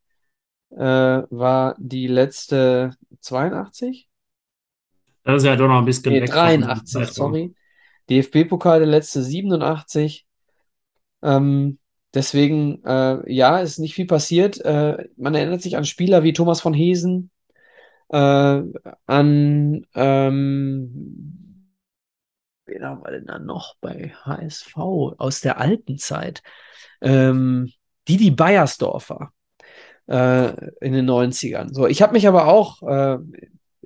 äh, 0.72 0.78
war 0.80 1.76
die 1.78 2.08
letzte 2.08 2.96
82? 3.22 4.10
Das 5.24 5.44
ist 5.44 5.46
ja 5.46 5.56
doch 5.56 5.68
noch 5.68 5.78
ein 5.78 5.86
bisschen 5.86 6.14
nee, 6.14 6.22
weg. 6.22 6.32
83, 6.32 7.08
sorry. 7.10 7.56
DFB-Pokal 8.10 8.80
der 8.80 8.88
letzte 8.88 9.24
87. 9.24 10.26
Ähm, 11.24 11.80
Deswegen, 12.16 12.82
äh, 12.86 13.30
ja, 13.32 13.60
ist 13.60 13.78
nicht 13.78 13.94
viel 13.94 14.08
passiert. 14.08 14.60
Äh, 14.62 15.10
man 15.18 15.36
erinnert 15.36 15.62
sich 15.62 15.76
an 15.76 15.84
Spieler 15.84 16.24
wie 16.24 16.32
Thomas 16.32 16.62
von 16.62 16.74
Hesen, 16.74 17.30
äh, 18.10 18.18
an, 19.06 19.86
ähm, 19.94 21.68
wen 22.66 22.86
haben 22.86 23.04
wir 23.04 23.12
denn 23.12 23.26
da 23.26 23.38
noch 23.38 23.76
bei 23.82 24.14
HSV 24.24 24.78
aus 24.78 25.42
der 25.42 25.60
alten 25.60 25.98
Zeit? 25.98 26.42
Ähm, 27.02 27.70
Didi 28.08 28.32
Beiersdorfer 28.32 29.34
äh, 30.08 30.70
in 30.80 30.94
den 30.94 31.10
90ern. 31.10 31.74
So, 31.74 31.86
ich 31.86 32.02
habe 32.02 32.14
mich 32.14 32.30
aber 32.30 32.48
auch 32.48 32.82
äh, 32.84 33.18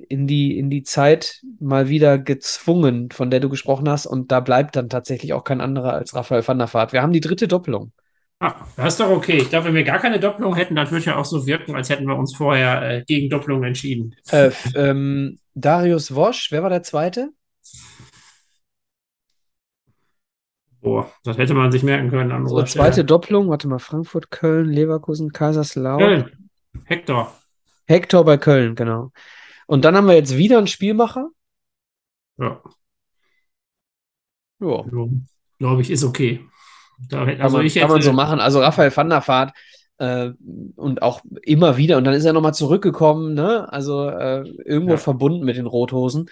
in 0.08 0.28
die, 0.28 0.58
in 0.58 0.70
die 0.70 0.84
Zeit 0.84 1.42
mal 1.60 1.90
wieder 1.90 2.18
gezwungen, 2.18 3.12
von 3.12 3.30
der 3.30 3.40
du 3.40 3.50
gesprochen 3.50 3.90
hast, 3.90 4.06
und 4.06 4.32
da 4.32 4.40
bleibt 4.40 4.76
dann 4.76 4.90
tatsächlich 4.90 5.34
auch 5.34 5.44
kein 5.44 5.62
anderer 5.62 5.94
als 5.94 6.16
Raphael 6.16 6.48
van 6.48 6.60
der 6.60 6.74
Vaart. 6.74 6.94
Wir 6.94 7.02
haben 7.02 7.14
die 7.14 7.20
dritte 7.20 7.48
Doppelung. 7.48 7.92
Ah, 8.42 8.56
das 8.78 8.94
ist 8.94 9.00
doch 9.02 9.10
okay. 9.10 9.38
Ich 9.38 9.50
glaube, 9.50 9.68
wenn 9.68 9.76
wir 9.76 9.84
gar 9.84 10.00
keine 10.00 10.20
Doppelung 10.20 10.56
hätten, 10.56 10.76
dann 10.76 10.90
würde 10.90 11.06
ja 11.06 11.18
auch 11.18 11.26
so 11.26 11.46
wirken, 11.46 11.76
als 11.76 11.90
hätten 11.90 12.06
wir 12.06 12.16
uns 12.16 12.36
vorher 12.36 12.82
äh, 12.82 13.04
gegen 13.06 13.30
Doppelung 13.30 13.64
entschieden. 13.64 14.16
Äh, 14.32 14.52
ähm, 14.76 15.40
Darius 15.56 16.16
Wosch, 16.16 16.50
wer 16.52 16.64
war 16.64 16.70
der 16.70 16.84
Zweite? 16.84 17.32
Boah, 20.82 21.12
das 21.26 21.38
hätte 21.38 21.54
man 21.54 21.72
sich 21.74 21.84
merken 21.84 22.10
können 22.10 22.32
an 22.32 22.44
Unsere 22.44 22.64
zweite 22.64 23.04
Doppelung, 23.04 23.50
warte 23.50 23.68
mal, 23.68 23.80
Frankfurt, 23.80 24.32
Köln, 24.32 24.70
Leverkusen, 24.70 25.34
Kaiserslautern. 25.34 26.24
Köln. 26.24 26.50
Hector. 26.86 27.34
Hector 27.88 28.24
bei 28.24 28.38
Köln, 28.38 28.76
genau. 28.76 29.12
Und 29.70 29.86
dann 29.86 29.96
haben 29.96 30.08
wir 30.08 30.16
jetzt 30.16 30.36
wieder 30.36 30.58
einen 30.58 30.66
Spielmacher. 30.66 31.30
Ja. 32.40 32.60
Ja. 34.60 34.84
Glaube 35.60 35.82
ich, 35.84 35.92
ist 35.92 36.04
okay. 36.04 36.44
Da, 37.08 37.20
also 37.20 37.38
kann 37.38 37.52
man, 37.52 37.66
ich 37.68 37.76
hätte, 37.76 37.86
kann 37.86 37.92
man 37.92 38.02
so 38.02 38.12
machen. 38.12 38.40
Also 38.40 38.62
Raphael 38.62 38.96
van 38.98 39.10
der 39.12 39.28
Vaart 39.28 39.56
äh, 40.00 40.32
und 40.76 41.04
auch 41.04 41.22
immer 41.44 41.78
wieder. 41.78 41.98
Und 41.98 42.06
dann 42.06 42.16
ist 42.16 42.26
er 42.26 42.34
nochmal 42.34 42.56
zurückgekommen, 42.56 43.36
ne? 43.36 43.72
Also 43.72 44.10
äh, 44.10 44.40
irgendwo 44.66 44.94
ja. 44.94 44.98
verbunden 44.98 45.46
mit 45.46 45.56
den 45.56 45.68
Rothosen. 45.68 46.32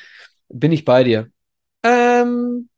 Bin 0.49 0.71
ich 0.71 0.83
bei 0.83 1.03
dir. 1.03 1.29
Ähm, 1.83 2.69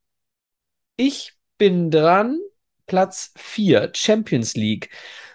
ich 0.97 1.35
bin 1.57 1.89
dran. 1.89 2.37
Platz 2.85 3.31
4, 3.37 3.91
Champions 3.93 4.55
League. 4.55 4.89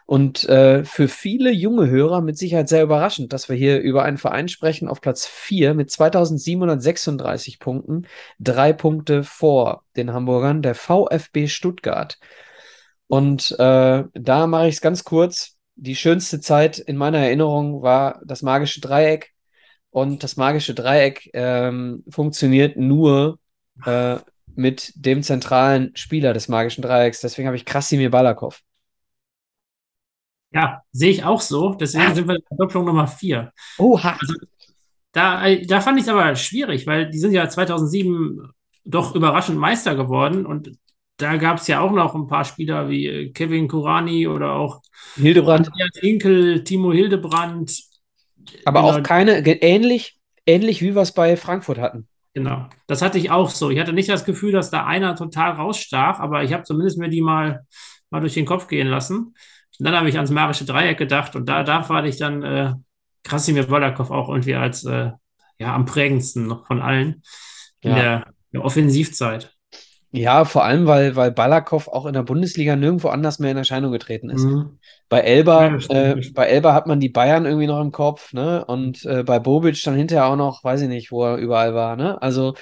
Und 0.07 0.47
äh, 0.49 0.85
für 0.85 1.09
viele 1.09 1.51
junge 1.51 1.89
Hörer 1.89 2.21
mit 2.21 2.37
Sicherheit 2.37 2.69
sehr 2.69 2.83
überraschend, 2.83 3.33
dass 3.33 3.49
wir 3.49 3.57
hier 3.57 3.81
über 3.81 4.03
einen 4.03 4.19
Verein 4.19 4.49
sprechen 4.49 4.87
auf 4.87 5.01
Platz 5.01 5.27
4 5.27 5.73
mit 5.73 5.91
2736 5.91 7.59
Punkten, 7.59 8.07
drei 8.39 8.75
Punkte 8.75 9.25
vor 9.25 9.85
den 9.97 10.13
Hamburgern, 10.13 10.61
der 10.61 10.75
VfB 10.75 11.49
Stuttgart. 11.49 12.19
Und 13.07 13.53
äh, 13.59 14.05
da 14.13 14.47
mache 14.47 14.69
ich 14.69 14.77
es 14.77 14.81
ganz 14.83 15.05
kurz. 15.05 15.57
Die 15.77 15.97
schönste 15.97 16.41
Zeit 16.41 16.79
in 16.79 16.97
meiner 16.97 17.19
Erinnerung 17.19 17.83
war 17.83 18.21
das 18.25 18.43
magische 18.43 18.81
Dreieck. 18.81 19.33
Und 19.91 20.23
das 20.23 20.37
magische 20.37 20.75
Dreieck 20.75 21.31
ähm, 21.33 22.05
funktioniert 22.11 22.77
nur 22.77 23.39
äh, 23.87 24.17
mit 24.55 24.93
dem 24.97 25.23
zentralen 25.23 25.97
Spieler 25.97 26.33
des 26.35 26.49
magischen 26.49 26.83
Dreiecks. 26.83 27.21
Deswegen 27.21 27.47
habe 27.47 27.57
ich 27.57 27.65
Krasimir 27.65 28.11
Balakov. 28.11 28.61
Ja, 30.55 30.83
sehe 30.93 31.11
ich 31.11 31.25
auch 31.25 31.41
so. 31.41 31.75
Deswegen 31.75 32.07
ah. 32.07 32.15
sind 32.15 32.29
wir 32.29 32.37
in 32.37 32.43
der 32.49 32.57
Doppelung 32.57 32.87
Nummer 32.87 33.09
4. 33.09 33.53
Oha. 33.79 34.17
Also, 34.21 34.35
da, 35.13 35.47
äh, 35.47 35.67
da 35.67 35.81
fand 35.81 35.99
ich 35.99 36.05
es 36.05 36.09
aber 36.09 36.35
schwierig, 36.37 36.87
weil 36.87 37.11
die 37.11 37.19
sind 37.19 37.33
ja 37.33 37.49
2007 37.49 38.49
doch 38.85 39.15
überraschend 39.15 39.59
Meister 39.59 39.95
geworden 39.95 40.47
und 40.47 40.71
da 41.17 41.37
gab 41.37 41.59
es 41.59 41.69
ja 41.69 41.81
auch 41.81 41.93
noch 41.93 42.15
ein 42.15 42.27
paar 42.27 42.45
Spieler 42.45 42.89
wie 42.89 43.07
äh, 43.07 43.31
Kevin 43.31 43.69
Kurani 43.69 44.27
oder 44.27 44.53
auch 44.53 44.83
Hildebrand. 45.15 45.69
Andreas 45.69 45.97
Hinkel, 46.01 46.65
Timo 46.65 46.93
Hildebrand. 46.93 47.83
Aber 48.65 48.83
genau. 48.83 48.99
auch 48.99 49.03
keine, 49.03 49.39
ähnlich, 49.63 50.19
ähnlich 50.47 50.83
wie 50.83 50.95
wir 50.95 51.03
es 51.03 51.13
bei 51.13 51.37
Frankfurt 51.37 51.79
hatten. 51.79 52.09
Genau, 52.35 52.67
das 52.89 53.01
hatte 53.01 53.19
ich 53.19 53.31
auch 53.31 53.49
so. 53.49 53.71
Ich 53.71 53.79
hatte 53.79 53.93
nicht 53.93 54.09
das 54.09 54.25
Gefühl, 54.25 54.51
dass 54.51 54.71
da 54.71 54.85
einer 54.87 55.15
total 55.15 55.53
rausstach, 55.53 56.19
aber 56.19 56.43
ich 56.43 56.53
habe 56.53 56.65
zumindest 56.65 56.99
mir 56.99 57.09
die 57.09 57.21
mal, 57.21 57.65
mal 58.11 58.21
durch 58.21 58.35
den 58.35 58.45
Kopf 58.45 58.67
gehen 58.67 58.89
lassen. 58.89 59.35
Und 59.79 59.87
dann 59.87 59.97
habe 59.97 60.09
ich 60.09 60.17
ans 60.17 60.31
Marische 60.31 60.65
Dreieck 60.65 60.99
gedacht 60.99 61.35
und 61.37 61.49
da, 61.49 61.63
da 61.63 61.83
fand 61.83 62.07
ich 62.07 62.17
dann 62.17 62.43
äh, 62.43 62.75
Krasimir 63.25 63.69
Wolakow 63.71 64.11
auch 64.11 64.29
irgendwie 64.29 64.55
als 64.55 64.85
äh, 64.85 65.11
ja, 65.59 65.75
am 65.75 65.85
prägendsten 65.85 66.55
von 66.67 66.81
allen 66.81 67.23
in 67.81 67.91
ja. 67.91 67.97
der, 67.97 68.27
der 68.53 68.65
Offensivzeit. 68.65 69.55
Ja, 70.17 70.45
vor 70.45 70.63
allem, 70.63 70.87
weil, 70.87 71.17
weil 71.17 71.33
Balakow 71.33 71.89
auch 71.89 72.07
in 72.07 72.13
der 72.13 72.23
Bundesliga 72.23 72.77
nirgendwo 72.77 73.09
anders 73.09 73.41
mehr 73.41 73.51
in 73.51 73.57
Erscheinung 73.57 73.91
getreten 73.91 74.31
ist. 74.31 74.45
Mhm. 74.45 74.79
Bei 75.09 75.21
Elba, 75.21 75.77
ja, 75.77 76.13
äh, 76.13 76.31
bei 76.33 76.47
Elba 76.47 76.73
hat 76.73 76.87
man 76.87 77.01
die 77.01 77.09
Bayern 77.09 77.47
irgendwie 77.47 77.67
noch 77.67 77.81
im 77.81 77.91
Kopf, 77.91 78.33
ne? 78.33 78.65
Und 78.65 79.05
äh, 79.07 79.25
bei 79.25 79.41
Bobic 79.41 79.83
dann 79.83 79.97
hinterher 79.97 80.27
auch 80.27 80.37
noch, 80.37 80.63
weiß 80.63 80.83
ich 80.83 80.89
nicht, 80.89 81.11
wo 81.11 81.25
er 81.25 81.37
überall 81.37 81.75
war, 81.75 81.97
ne? 81.97 82.23
Also 82.23 82.55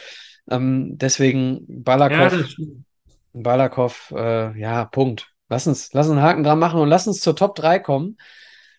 ähm, 0.51 0.97
deswegen 0.97 1.67
Balakow, 1.69 2.33
ja, 2.33 2.67
Balakow, 3.35 4.15
äh, 4.17 4.59
ja, 4.59 4.87
Punkt. 4.87 5.32
Lass 5.53 5.66
uns, 5.66 5.93
lass 5.93 6.09
uns 6.09 6.16
einen 6.16 6.27
Haken 6.27 6.45
dran 6.45 6.59
machen 6.59 6.81
und 6.81 6.89
lass 6.89 7.07
uns 7.07 7.20
zur 7.20 7.37
Top 7.37 7.55
3 7.57 7.79
kommen. 7.79 8.16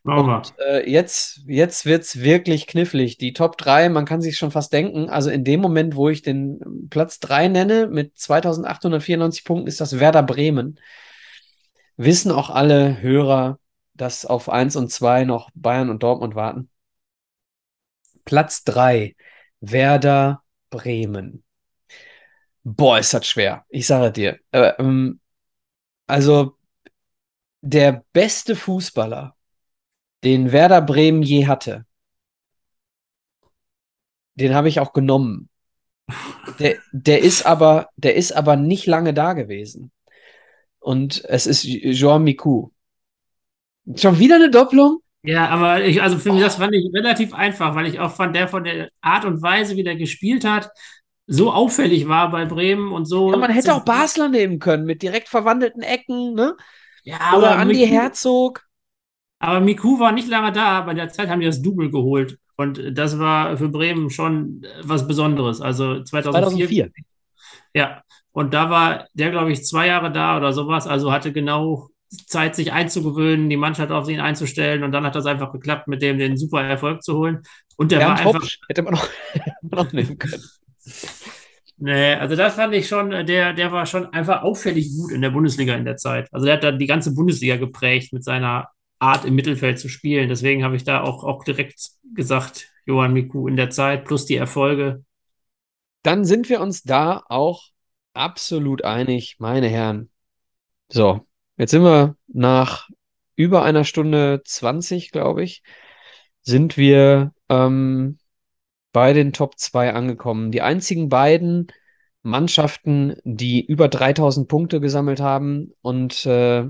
Und 0.01 0.53
äh, 0.57 0.89
jetzt, 0.89 1.41
jetzt 1.45 1.85
wird 1.85 2.01
es 2.01 2.19
wirklich 2.21 2.65
knifflig. 2.65 3.19
Die 3.19 3.31
Top 3.31 3.59
3, 3.59 3.89
man 3.89 4.05
kann 4.05 4.23
sich 4.23 4.37
schon 4.37 4.49
fast 4.49 4.73
denken, 4.73 5.07
also 5.07 5.29
in 5.29 5.43
dem 5.43 5.61
Moment, 5.61 5.95
wo 5.95 6.09
ich 6.09 6.23
den 6.23 6.89
Platz 6.89 7.19
3 7.19 7.47
nenne, 7.47 7.87
mit 7.87 8.17
2894 8.17 9.45
Punkten, 9.45 9.67
ist 9.67 9.81
das 9.81 9.99
Werder 9.99 10.23
Bremen. 10.23 10.79
Wissen 11.95 12.31
auch 12.31 12.49
alle 12.49 12.99
Hörer, 13.03 13.59
dass 13.93 14.25
auf 14.25 14.49
1 14.49 14.75
und 14.75 14.91
2 14.91 15.25
noch 15.25 15.51
Bayern 15.53 15.91
und 15.91 16.01
Dortmund 16.01 16.33
warten. 16.33 16.71
Platz 18.25 18.63
3, 18.63 19.15
Werder 19.59 20.41
Bremen. 20.71 21.43
Boah, 22.63 22.97
ist 22.97 23.13
das 23.13 23.27
schwer. 23.27 23.63
Ich 23.69 23.85
sage 23.85 24.11
dir. 24.11 24.39
Äh, 24.51 24.73
ähm, 24.79 25.19
also, 26.07 26.57
der 27.63 28.03
beste 28.11 28.57
Fußballer 28.57 29.35
den 30.25 30.51
Werder 30.51 30.81
Bremen 30.81 31.23
je 31.23 31.47
hatte, 31.47 31.85
den 34.35 34.53
habe 34.53 34.67
ich 34.67 34.79
auch 34.79 34.91
genommen. 34.93 35.49
Der, 36.59 36.75
der 36.91 37.21
ist 37.21 37.45
aber, 37.45 37.89
der 37.95 38.15
ist 38.15 38.33
aber 38.33 38.57
nicht 38.57 38.85
lange 38.85 39.13
da 39.13 39.31
gewesen. 39.33 39.91
Und 40.79 41.23
es 41.25 41.47
ist 41.47 41.63
Jean 41.63 42.23
Miku. 42.23 42.69
Schon 43.95 44.19
wieder 44.19 44.35
eine 44.35 44.51
Doppelung? 44.51 44.99
Ja, 45.23 45.47
aber 45.47 45.85
ich, 45.85 46.01
also 46.01 46.17
für 46.17 46.33
mich, 46.33 46.41
das 46.41 46.55
fand 46.55 46.75
ich 46.75 46.93
relativ 46.93 47.33
einfach, 47.33 47.75
weil 47.75 47.85
ich 47.85 47.99
auch 47.99 48.11
von 48.11 48.33
der, 48.33 48.49
von 48.49 48.65
der 48.65 48.89
Art 48.99 49.23
und 49.23 49.41
Weise, 49.41 49.77
wie 49.77 49.83
der 49.83 49.95
gespielt 49.95 50.43
hat, 50.43 50.69
so 51.27 51.53
auffällig 51.53 52.09
war 52.09 52.29
bei 52.29 52.45
Bremen 52.45 52.91
und 52.91 53.05
so. 53.05 53.31
Ja, 53.31 53.37
man 53.37 53.51
hätte 53.51 53.73
auch 53.73 53.85
Basler 53.85 54.27
nehmen 54.27 54.59
können 54.59 54.85
mit 54.85 55.01
direkt 55.01 55.29
verwandelten 55.29 55.81
Ecken, 55.81 56.33
ne? 56.33 56.57
Ja, 57.03 57.33
Oder 57.37 57.57
Andi 57.57 57.85
Herzog. 57.85 58.63
Aber 59.39 59.59
Miku 59.59 59.99
war 59.99 60.11
nicht 60.11 60.29
lange 60.29 60.51
da, 60.51 60.81
bei 60.81 60.93
der 60.93 61.09
Zeit 61.09 61.29
haben 61.29 61.41
die 61.41 61.45
das 61.45 61.61
Double 61.61 61.91
geholt. 61.91 62.37
Und 62.55 62.97
das 62.97 63.19
war 63.19 63.57
für 63.57 63.69
Bremen 63.69 64.09
schon 64.09 64.65
was 64.83 65.07
Besonderes. 65.07 65.59
Also 65.59 66.03
2004. 66.03 66.89
2004. 66.89 66.91
Ja, 67.73 68.03
und 68.31 68.53
da 68.53 68.69
war 68.69 69.07
der, 69.13 69.31
glaube 69.31 69.51
ich, 69.51 69.65
zwei 69.65 69.87
Jahre 69.87 70.11
da 70.11 70.37
oder 70.37 70.53
sowas. 70.53 70.87
Also 70.87 71.11
hatte 71.11 71.33
genau 71.33 71.89
Zeit, 72.27 72.55
sich 72.55 72.71
einzugewöhnen, 72.71 73.49
die 73.49 73.57
Mannschaft 73.57 73.91
auf 73.91 74.07
ihn 74.07 74.19
einzustellen. 74.19 74.83
Und 74.83 74.91
dann 74.91 75.05
hat 75.05 75.15
das 75.15 75.25
einfach 75.25 75.51
geklappt, 75.51 75.87
mit 75.87 76.01
dem 76.01 76.17
den 76.19 76.37
super 76.37 76.63
Erfolg 76.63 77.03
zu 77.03 77.17
holen. 77.17 77.43
Und 77.75 77.91
der 77.91 77.97
Bernd 77.97 78.25
war 78.25 78.35
einfach. 78.35 78.49
hätte 78.69 78.83
man 78.83 78.93
noch, 78.93 79.07
noch 79.61 79.91
nehmen 79.91 80.17
können. 80.17 80.43
Nee, 81.85 82.13
also 82.13 82.37
das 82.37 82.55
fand 82.55 82.73
ich 82.75 82.87
schon, 82.87 83.09
der, 83.09 83.51
der 83.51 83.73
war 83.73 83.85
schon 83.85 84.05
einfach 84.13 84.43
auffällig 84.43 84.89
gut 84.95 85.11
in 85.11 85.21
der 85.21 85.31
Bundesliga 85.31 85.75
in 85.75 85.83
der 85.83 85.97
Zeit. 85.97 86.29
Also 86.31 86.45
der 86.45 86.55
hat 86.55 86.63
da 86.63 86.71
die 86.71 86.87
ganze 86.87 87.13
Bundesliga 87.13 87.57
geprägt 87.57 88.13
mit 88.13 88.23
seiner 88.23 88.69
Art 88.99 89.25
im 89.25 89.35
Mittelfeld 89.35 89.79
zu 89.79 89.89
spielen. 89.89 90.29
Deswegen 90.29 90.63
habe 90.63 90.77
ich 90.77 90.85
da 90.85 91.01
auch, 91.01 91.25
auch 91.25 91.43
direkt 91.43 91.89
gesagt, 92.15 92.69
Johann 92.85 93.11
Miku 93.11 93.49
in 93.49 93.57
der 93.57 93.69
Zeit 93.69 94.05
plus 94.05 94.25
die 94.25 94.37
Erfolge. 94.37 95.03
Dann 96.03 96.23
sind 96.23 96.47
wir 96.47 96.61
uns 96.61 96.83
da 96.83 97.21
auch 97.27 97.63
absolut 98.13 98.85
einig, 98.85 99.35
meine 99.39 99.67
Herren. 99.67 100.09
So, 100.87 101.27
jetzt 101.57 101.71
sind 101.71 101.83
wir 101.83 102.15
nach 102.27 102.87
über 103.35 103.63
einer 103.63 103.83
Stunde 103.83 104.41
20, 104.45 105.11
glaube 105.11 105.43
ich, 105.43 105.63
sind 106.43 106.77
wir 106.77 107.33
ähm, 107.49 108.19
bei 108.93 109.11
den 109.11 109.33
Top 109.33 109.59
2 109.59 109.93
angekommen. 109.93 110.51
Die 110.51 110.61
einzigen 110.61 111.09
beiden 111.09 111.67
Mannschaften, 112.21 113.17
die 113.25 113.65
über 113.65 113.89
3000 113.89 114.47
Punkte 114.47 114.79
gesammelt 114.79 115.19
haben 115.19 115.73
und 115.81 116.25
äh, 116.25 116.63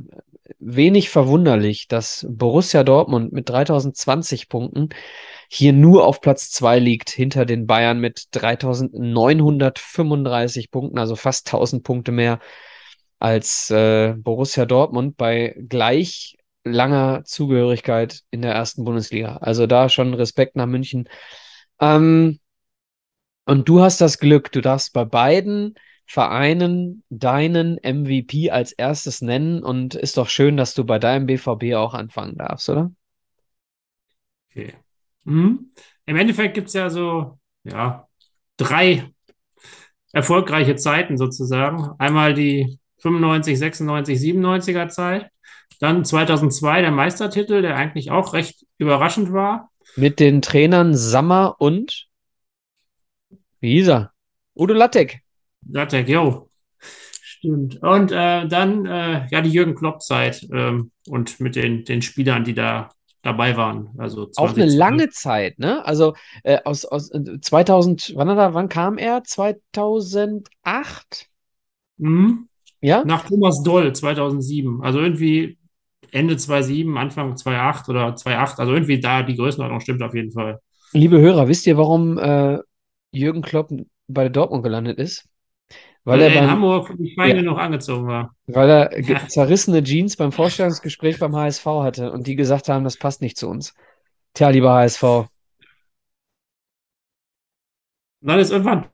wenig 0.59 1.09
verwunderlich, 1.09 1.87
dass 1.87 2.27
Borussia 2.29 2.83
Dortmund 2.83 3.31
mit 3.33 3.49
3020 3.49 4.49
Punkten 4.49 4.89
hier 5.47 5.73
nur 5.73 6.07
auf 6.07 6.21
Platz 6.21 6.49
2 6.51 6.79
liegt, 6.79 7.11
hinter 7.11 7.45
den 7.45 7.67
Bayern 7.67 7.99
mit 7.99 8.29
3935 8.31 10.71
Punkten, 10.71 10.97
also 10.97 11.15
fast 11.15 11.45
1000 11.47 11.83
Punkte 11.83 12.11
mehr 12.11 12.39
als 13.19 13.69
äh, 13.69 14.15
Borussia 14.17 14.65
Dortmund 14.65 15.17
bei 15.17 15.55
gleich 15.69 16.37
langer 16.65 17.23
Zugehörigkeit 17.25 18.21
in 18.31 18.41
der 18.41 18.53
ersten 18.53 18.85
Bundesliga. 18.85 19.37
Also 19.37 19.67
da 19.67 19.89
schon 19.89 20.13
Respekt 20.13 20.55
nach 20.55 20.65
München. 20.65 21.09
Ähm, 21.83 22.39
und 23.45 23.67
du 23.67 23.81
hast 23.81 23.99
das 23.99 24.19
Glück, 24.19 24.51
du 24.51 24.61
darfst 24.61 24.93
bei 24.93 25.03
beiden 25.03 25.75
Vereinen 26.05 27.03
deinen 27.09 27.77
MVP 27.81 28.51
als 28.51 28.71
erstes 28.71 29.21
nennen 29.21 29.63
und 29.63 29.95
ist 29.95 30.17
doch 30.17 30.29
schön, 30.29 30.57
dass 30.57 30.73
du 30.73 30.85
bei 30.85 30.99
deinem 30.99 31.25
BVB 31.25 31.75
auch 31.75 31.93
anfangen 31.93 32.37
darfst, 32.37 32.69
oder? 32.69 32.91
Okay. 34.49 34.73
Mhm. 35.23 35.71
Im 36.05 36.15
Endeffekt 36.15 36.53
gibt 36.53 36.67
es 36.67 36.73
ja 36.73 36.89
so, 36.89 37.39
ja, 37.63 38.07
drei 38.57 39.09
erfolgreiche 40.11 40.75
Zeiten 40.75 41.17
sozusagen. 41.17 41.89
Einmal 41.97 42.33
die 42.33 42.79
95, 42.99 43.57
96, 43.57 44.19
97er 44.19 44.89
Zeit. 44.89 45.29
Dann 45.79 46.05
2002 46.05 46.81
der 46.81 46.91
Meistertitel, 46.91 47.61
der 47.61 47.75
eigentlich 47.75 48.11
auch 48.11 48.33
recht 48.33 48.65
überraschend 48.77 49.33
war. 49.33 49.71
Mit 49.95 50.19
den 50.19 50.41
Trainern 50.41 50.95
Sammer 50.95 51.55
und 51.59 52.07
wie 53.59 53.75
hieß 53.75 53.89
er? 53.89 54.11
Udo 54.55 54.73
Lattek. 54.73 55.21
Lattek, 55.69 56.09
jo. 56.09 56.49
Stimmt. 57.21 57.81
Und 57.81 58.11
äh, 58.11 58.47
dann 58.47 58.85
äh, 58.85 59.27
ja 59.29 59.41
die 59.41 59.49
Jürgen 59.49 59.75
Klopp-Zeit 59.75 60.47
ähm, 60.51 60.91
und 61.07 61.39
mit 61.39 61.55
den, 61.55 61.85
den 61.85 62.01
Spielern, 62.01 62.43
die 62.43 62.53
da 62.53 62.89
dabei 63.21 63.57
waren. 63.57 63.89
Also 63.97 64.29
Auch 64.35 64.53
eine 64.53 64.67
2012. 64.67 64.77
lange 64.77 65.09
Zeit, 65.09 65.59
ne? 65.59 65.85
Also 65.85 66.13
äh, 66.43 66.59
aus, 66.65 66.85
aus 66.85 67.11
äh, 67.11 67.39
2000, 67.41 68.13
wann, 68.15 68.29
hat 68.29 68.37
er, 68.37 68.53
wann 68.53 68.69
kam 68.69 68.97
er? 68.97 69.23
2008? 69.23 71.29
Mhm. 71.97 72.49
Ja? 72.81 73.03
Nach 73.05 73.25
Thomas 73.25 73.63
Doll 73.63 73.93
2007. 73.93 74.81
Also 74.83 74.99
irgendwie 74.99 75.57
Ende 76.13 76.37
2007, 76.37 76.97
Anfang 76.97 77.35
2008 77.37 77.89
oder 77.89 78.15
2008. 78.15 78.59
Also 78.59 78.73
irgendwie 78.73 78.99
da 78.99 79.23
die 79.23 79.35
Größenordnung 79.35 79.81
stimmt 79.81 80.03
auf 80.03 80.13
jeden 80.15 80.31
Fall. 80.31 80.59
Liebe 80.93 81.19
Hörer, 81.19 81.47
wisst 81.47 81.65
ihr, 81.67 81.77
warum 81.77 82.17
äh, 82.17 82.59
Jürgen 83.11 83.41
Klopp 83.41 83.69
bei 84.07 84.29
Dortmund 84.29 84.63
gelandet 84.63 84.99
ist? 84.99 85.27
Weil 86.05 86.19
Weil 86.19 86.21
er 86.21 86.29
er 86.29 86.35
in 86.35 86.47
beim, 86.47 86.49
Hamburg 86.49 86.99
nicht 86.99 87.15
fein 87.15 87.35
ja, 87.35 87.35
genug 87.35 87.57
angezogen 87.57 88.07
war. 88.07 88.35
weil 88.47 88.69
er 88.69 88.99
Ja. 89.09 89.27
zerrissene 89.27 89.83
Jeans 89.83 90.17
beim 90.17 90.31
Vorstellungsgespräch 90.31 91.19
beim 91.19 91.35
HSV 91.35 91.65
hatte 91.65 92.11
und 92.11 92.27
die 92.27 92.35
gesagt 92.35 92.69
haben, 92.69 92.83
das 92.83 92.97
passt 92.97 93.21
nicht 93.21 93.37
zu 93.37 93.49
uns. 93.49 93.73
Tja, 94.33 94.49
lieber 94.49 94.73
HSV. 94.73 95.03
Dann 98.21 98.39
ist 98.39 98.51
irgendwann 98.51 98.89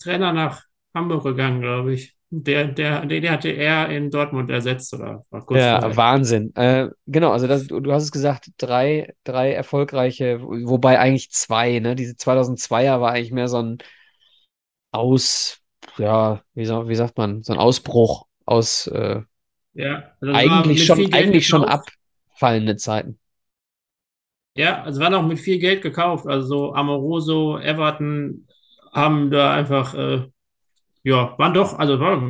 Trainer 0.00 0.32
nach 0.32 0.64
Hamburg 0.94 1.24
gegangen, 1.24 1.60
glaube 1.62 1.94
ich. 1.94 2.16
Der, 2.42 2.66
der, 2.68 3.06
den 3.06 3.30
hatte 3.30 3.48
er 3.50 3.88
in 3.90 4.10
Dortmund 4.10 4.50
ersetzt 4.50 4.92
oder 4.94 5.24
war 5.30 5.44
kurz 5.46 5.66
Ja, 5.66 5.80
vorher. 5.80 5.96
Wahnsinn. 5.96 6.54
Äh, 6.56 6.88
genau, 7.06 7.30
also 7.32 7.46
das, 7.46 7.66
du, 7.68 7.92
hast 7.92 8.02
es 8.04 8.10
gesagt, 8.12 8.50
drei, 8.58 9.14
drei 9.24 9.52
erfolgreiche, 9.52 10.40
wo- 10.42 10.68
wobei 10.70 10.98
eigentlich 10.98 11.30
zwei, 11.30 11.78
ne? 11.80 11.94
Diese 11.94 12.16
2002er 12.16 13.00
war 13.00 13.12
eigentlich 13.12 13.30
mehr 13.32 13.46
so 13.48 13.58
ein 13.62 13.78
Aus, 14.92 15.60
ja, 15.98 16.42
wie, 16.54 16.64
sa- 16.66 16.88
wie 16.88 16.94
sagt 16.94 17.16
man, 17.18 17.42
so 17.42 17.52
ein 17.52 17.58
Ausbruch 17.58 18.26
aus 18.46 18.86
äh, 18.86 19.22
Ja, 19.74 20.16
also 20.20 20.32
es 20.32 20.42
eigentlich 20.42 20.84
schon, 20.84 21.12
eigentlich 21.12 21.48
schon 21.48 21.64
abfallende 21.64 22.76
Zeiten. 22.76 23.18
Ja, 24.56 24.82
also 24.84 25.00
war 25.00 25.10
noch 25.10 25.26
mit 25.26 25.40
viel 25.40 25.58
Geld 25.58 25.82
gekauft. 25.82 26.26
Also 26.26 26.46
so 26.46 26.74
Amoroso, 26.74 27.58
Everton 27.58 28.46
haben 28.92 29.30
da 29.30 29.52
einfach, 29.54 29.94
äh, 29.94 30.28
ja, 31.04 31.38
waren 31.38 31.54
doch, 31.54 31.78
also 31.78 32.00
war, 32.00 32.20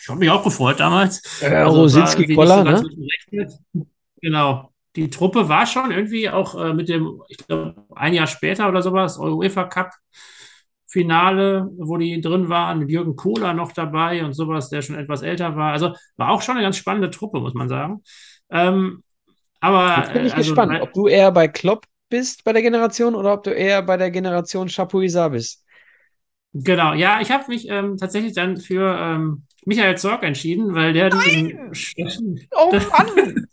ich 0.00 0.08
habe 0.08 0.18
mich 0.18 0.30
auch 0.30 0.42
gefreut 0.42 0.80
damals. 0.80 1.40
Äh, 1.40 1.54
Also 1.54 1.88
so 1.88 2.00
Koller, 2.34 2.64
ganz 2.64 2.82
ne? 3.32 3.48
Genau. 4.20 4.70
Die 4.96 5.10
Truppe 5.10 5.48
war 5.48 5.66
schon 5.66 5.90
irgendwie 5.90 6.28
auch 6.28 6.54
äh, 6.54 6.72
mit 6.72 6.88
dem, 6.88 7.20
ich 7.28 7.38
glaube, 7.38 7.74
ein 7.96 8.14
Jahr 8.14 8.26
später 8.26 8.68
oder 8.68 8.82
sowas, 8.82 9.18
UEFA 9.18 9.64
Cup 9.64 9.90
Finale, 10.86 11.68
wo 11.76 11.96
die 11.96 12.20
drin 12.20 12.48
waren, 12.48 12.78
mit 12.78 12.90
Jürgen 12.90 13.16
Kohler 13.16 13.52
noch 13.52 13.72
dabei 13.72 14.24
und 14.24 14.32
sowas, 14.32 14.68
der 14.68 14.80
schon 14.80 14.96
etwas 14.96 15.22
älter 15.22 15.56
war. 15.56 15.72
Also 15.72 15.92
war 16.16 16.30
auch 16.30 16.40
schon 16.40 16.54
eine 16.54 16.64
ganz 16.64 16.76
spannende 16.76 17.10
Truppe, 17.10 17.40
muss 17.40 17.54
man 17.54 17.68
sagen. 17.68 18.02
Ähm, 18.50 19.02
aber 19.58 19.98
Jetzt 19.98 20.12
bin 20.12 20.22
äh, 20.22 20.26
ich 20.26 20.34
also 20.36 20.54
gespannt, 20.54 20.80
ob 20.80 20.92
du 20.92 21.08
eher 21.08 21.32
bei 21.32 21.48
Klopp 21.48 21.86
bist 22.08 22.44
bei 22.44 22.52
der 22.52 22.62
Generation 22.62 23.16
oder 23.16 23.32
ob 23.32 23.42
du 23.42 23.50
eher 23.50 23.82
bei 23.82 23.96
der 23.96 24.12
Generation 24.12 24.68
Chapuisat 24.68 25.32
bist. 25.32 25.63
Genau, 26.54 26.94
ja, 26.94 27.20
ich 27.20 27.30
habe 27.32 27.44
mich 27.48 27.68
ähm, 27.68 27.96
tatsächlich 27.96 28.32
dann 28.32 28.58
für 28.58 28.96
ähm, 28.96 29.42
Michael 29.66 29.98
Zorc 29.98 30.22
entschieden, 30.22 30.74
weil 30.74 30.92
der 30.92 31.10
diesen, 31.10 31.72
Oh 32.52 32.72
Mann! 32.92 33.46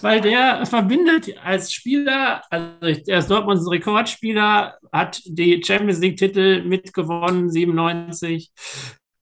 weil 0.00 0.20
der 0.20 0.66
verbindet 0.66 1.34
als 1.42 1.72
Spieler, 1.72 2.42
also 2.50 2.68
der 2.80 3.18
ist 3.18 3.30
Dortmunds 3.30 3.70
Rekordspieler, 3.70 4.74
hat 4.92 5.22
die 5.24 5.62
Champions 5.64 6.00
League-Titel 6.00 6.64
mitgewonnen, 6.64 7.50
97, 7.50 8.52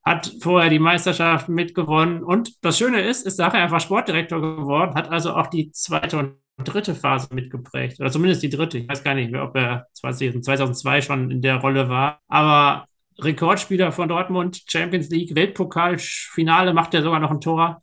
hat 0.04 0.32
vorher 0.40 0.70
die 0.70 0.78
Meisterschaft 0.78 1.48
mitgewonnen 1.48 2.22
und 2.22 2.64
das 2.64 2.78
Schöne 2.78 3.02
ist, 3.02 3.26
ist 3.26 3.38
nachher 3.38 3.62
einfach 3.62 3.80
Sportdirektor 3.80 4.40
geworden, 4.40 4.94
hat 4.94 5.10
also 5.10 5.34
auch 5.34 5.46
die 5.48 5.70
zweite 5.70 6.18
und 6.18 6.34
dritte 6.58 6.94
Phase 6.94 7.28
mitgeprägt, 7.34 8.00
oder 8.00 8.10
zumindest 8.10 8.42
die 8.42 8.50
dritte. 8.50 8.78
Ich 8.78 8.88
weiß 8.88 9.02
gar 9.02 9.14
nicht 9.14 9.30
mehr, 9.30 9.42
ob 9.42 9.56
er 9.56 9.86
20, 9.92 10.42
2002 10.42 11.02
schon 11.02 11.30
in 11.30 11.42
der 11.42 11.56
Rolle 11.56 11.88
war, 11.88 12.20
aber 12.28 12.86
Rekordspieler 13.18 13.92
von 13.92 14.08
Dortmund, 14.08 14.62
Champions 14.68 15.08
League, 15.10 15.34
Weltpokalfinale 15.34 16.74
macht 16.74 16.94
er 16.94 17.02
sogar 17.02 17.20
noch 17.20 17.30
ein 17.30 17.40
Tor. 17.40 17.82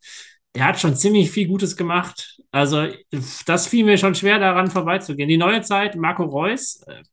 Der 0.55 0.65
hat 0.65 0.79
schon 0.79 0.95
ziemlich 0.95 1.31
viel 1.31 1.47
Gutes 1.47 1.77
gemacht. 1.77 2.39
Also, 2.51 2.87
das 3.45 3.67
fiel 3.67 3.85
mir 3.85 3.97
schon 3.97 4.15
schwer, 4.15 4.39
daran 4.39 4.69
vorbeizugehen. 4.69 5.29
Die 5.29 5.37
neue 5.37 5.61
Zeit, 5.61 5.95
Marco 5.95 6.23
Reus, 6.23 6.81
äh, 6.87 7.03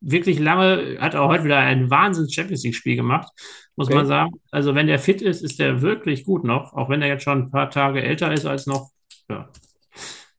wirklich 0.00 0.38
lange, 0.38 0.98
hat 1.00 1.16
auch 1.16 1.28
heute 1.28 1.44
wieder 1.44 1.58
ein 1.58 1.90
Wahnsinns 1.90 2.34
Champions 2.34 2.62
League-Spiel 2.64 2.96
gemacht, 2.96 3.28
muss 3.76 3.88
Okay. 3.88 3.94
man 3.94 4.06
sagen. 4.06 4.32
Also, 4.50 4.74
wenn 4.74 4.86
der 4.86 4.98
fit 4.98 5.22
ist, 5.22 5.42
ist 5.42 5.58
der 5.58 5.80
wirklich 5.82 6.24
gut 6.24 6.44
noch, 6.44 6.74
auch 6.74 6.90
wenn 6.90 7.02
er 7.02 7.08
jetzt 7.08 7.24
schon 7.24 7.44
ein 7.44 7.50
paar 7.50 7.70
Tage 7.70 8.02
älter 8.02 8.32
ist 8.32 8.46
als 8.46 8.66
noch, 8.66 8.90
ja, 9.30 9.48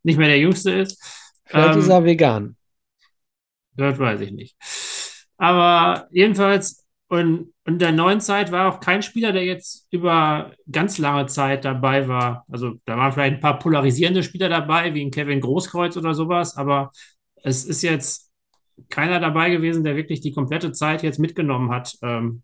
nicht 0.04 0.18
mehr 0.18 0.28
der 0.28 0.40
Jüngste 0.40 0.72
ist. 0.72 1.02
Vielleicht 1.46 1.76
ist 1.76 1.88
Ähm, 1.88 1.90
er 1.90 2.04
vegan. 2.04 2.56
das 3.74 4.00
weiß 4.00 4.22
ich 4.22 4.32
nicht. 4.32 4.56
Aber 5.38 6.08
jedenfalls, 6.12 6.85
und, 7.08 7.54
in 7.68 7.80
der 7.80 7.92
neuen 7.92 8.22
Zeit 8.22 8.52
war 8.52 8.72
auch 8.72 8.80
kein 8.80 9.02
Spieler, 9.02 9.32
der 9.32 9.44
jetzt 9.44 9.88
über 9.90 10.52
ganz 10.72 11.00
lange 11.00 11.26
Zeit 11.26 11.66
dabei 11.66 12.08
war. 12.08 12.46
Also 12.52 12.74
da 12.86 12.96
waren 12.96 13.12
vielleicht 13.12 13.36
ein 13.36 13.40
paar 13.40 13.58
polarisierende 13.58 14.22
Spieler 14.22 14.50
dabei, 14.50 14.94
wie 14.94 15.04
ein 15.04 15.10
Kevin 15.10 15.42
Großkreuz 15.42 15.98
oder 15.98 16.14
sowas, 16.14 16.58
aber 16.58 16.92
es 17.42 17.66
ist 17.66 17.82
jetzt 17.82 18.32
keiner 18.90 19.20
dabei 19.20 19.50
gewesen, 19.50 19.84
der 19.84 19.96
wirklich 19.96 20.22
die 20.22 20.32
komplette 20.32 20.74
Zeit 20.74 21.02
jetzt 21.02 21.18
mitgenommen 21.18 21.72
hat. 21.72 21.96
Ähm, 22.04 22.44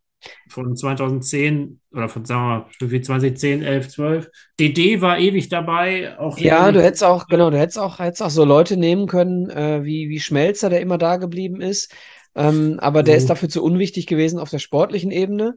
von 0.49 0.75
2010 0.75 1.79
oder 1.91 2.07
von, 2.09 2.25
sagen 2.25 2.41
wir 2.41 2.67
mal, 2.79 2.91
wie 2.91 3.01
2010, 3.01 3.63
11, 3.63 3.89
12. 3.89 4.29
DD 4.59 5.01
war 5.01 5.17
ewig 5.17 5.49
dabei, 5.49 6.17
auch 6.19 6.38
Ja, 6.38 6.71
du 6.71 6.81
hättest 6.81 7.03
auch, 7.03 7.27
genau, 7.27 7.49
du 7.49 7.57
hättest 7.57 7.79
auch, 7.79 7.99
hättest 7.99 8.21
auch 8.21 8.29
so 8.29 8.45
Leute 8.45 8.77
nehmen 8.77 9.07
können, 9.07 9.49
äh, 9.49 9.83
wie, 9.83 10.09
wie 10.09 10.19
Schmelzer, 10.19 10.69
der 10.69 10.81
immer 10.81 10.97
da 10.97 11.17
geblieben 11.17 11.61
ist. 11.61 11.93
Ähm, 12.35 12.77
aber 12.79 13.03
der 13.03 13.17
ist 13.17 13.25
Mhm. 13.25 13.29
dafür 13.29 13.49
zu 13.49 13.63
unwichtig 13.63 14.07
gewesen 14.07 14.39
auf 14.39 14.49
der 14.49 14.59
sportlichen 14.59 15.11
Ebene. 15.11 15.55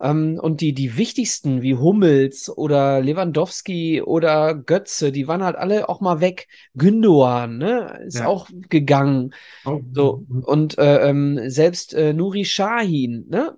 Ähm, 0.00 0.38
und 0.40 0.60
die, 0.60 0.72
die 0.74 0.96
wichtigsten, 0.96 1.62
wie 1.62 1.76
Hummels 1.76 2.50
oder 2.50 3.00
Lewandowski 3.00 4.02
oder 4.02 4.54
Götze, 4.54 5.12
die 5.12 5.28
waren 5.28 5.44
halt 5.44 5.56
alle 5.56 5.88
auch 5.88 6.00
mal 6.00 6.20
weg. 6.20 6.48
Gündoğan, 6.76 7.58
ne, 7.58 8.00
ist 8.06 8.18
Ja. 8.18 8.26
auch 8.26 8.48
gegangen. 8.68 9.32
Oh. 9.64 9.80
So, 9.94 10.24
und 10.44 10.78
äh, 10.78 11.08
ähm, 11.08 11.38
selbst 11.50 11.94
äh, 11.94 12.12
Nuri 12.12 12.44
Sahin, 12.44 13.26
ne? 13.28 13.56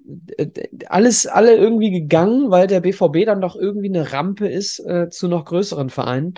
Alles, 0.89 1.27
alle 1.27 1.57
irgendwie 1.57 1.91
gegangen, 1.91 2.51
weil 2.51 2.67
der 2.67 2.81
BVB 2.81 3.25
dann 3.25 3.41
doch 3.41 3.57
irgendwie 3.57 3.89
eine 3.89 4.13
Rampe 4.13 4.49
ist 4.49 4.81
äh, 4.81 5.09
zu 5.11 5.29
noch 5.29 5.45
größeren 5.45 5.91
Vereinen. 5.91 6.35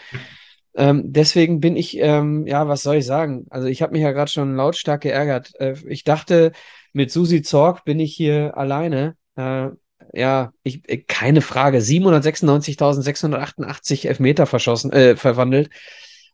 Ähm, 0.76 1.04
deswegen 1.06 1.60
bin 1.60 1.74
ich, 1.74 1.96
ähm, 1.98 2.46
ja, 2.46 2.68
was 2.68 2.82
soll 2.82 2.96
ich 2.96 3.06
sagen? 3.06 3.46
Also 3.48 3.66
ich 3.66 3.80
habe 3.80 3.92
mich 3.92 4.02
ja 4.02 4.12
gerade 4.12 4.30
schon 4.30 4.56
lautstark 4.56 5.00
geärgert. 5.00 5.58
Äh, 5.58 5.74
ich 5.88 6.04
dachte, 6.04 6.52
mit 6.92 7.10
Susi 7.10 7.40
Zorg 7.42 7.84
bin 7.84 7.98
ich 7.98 8.14
hier 8.14 8.58
alleine. 8.58 9.16
Äh, 9.36 9.68
ja, 10.12 10.52
ich, 10.62 10.86
äh, 10.88 10.98
keine 10.98 11.40
Frage. 11.40 11.78
796.688 11.78 14.06
Elfmeter 14.06 14.44
verschossen, 14.46 14.92
äh, 14.92 15.16
verwandelt. 15.16 15.70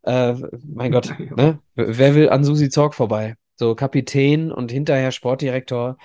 Äh, 0.03 0.35
mein 0.65 0.91
Gott, 0.91 1.15
ne? 1.37 1.61
Wer 1.77 2.17
will 2.17 2.29
an 2.29 2.43
Susi 2.45 2.69
Zorg 2.69 2.95
vorbei? 2.95 3.37
So 3.55 3.77
Kapitän 3.77 4.51
und 4.51 4.73
hinterher 4.73 5.13
Sportdirektor. 5.13 5.99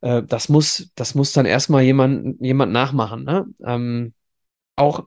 Äh, 0.00 0.22
das 0.22 0.48
muss, 0.48 0.90
das 0.94 1.14
muss 1.14 1.32
dann 1.32 1.44
erstmal 1.44 1.82
jemand, 1.82 2.40
jemand 2.40 2.72
nachmachen, 2.72 3.24
ne? 3.24 3.44
Ähm, 3.64 4.14
auch 4.76 5.04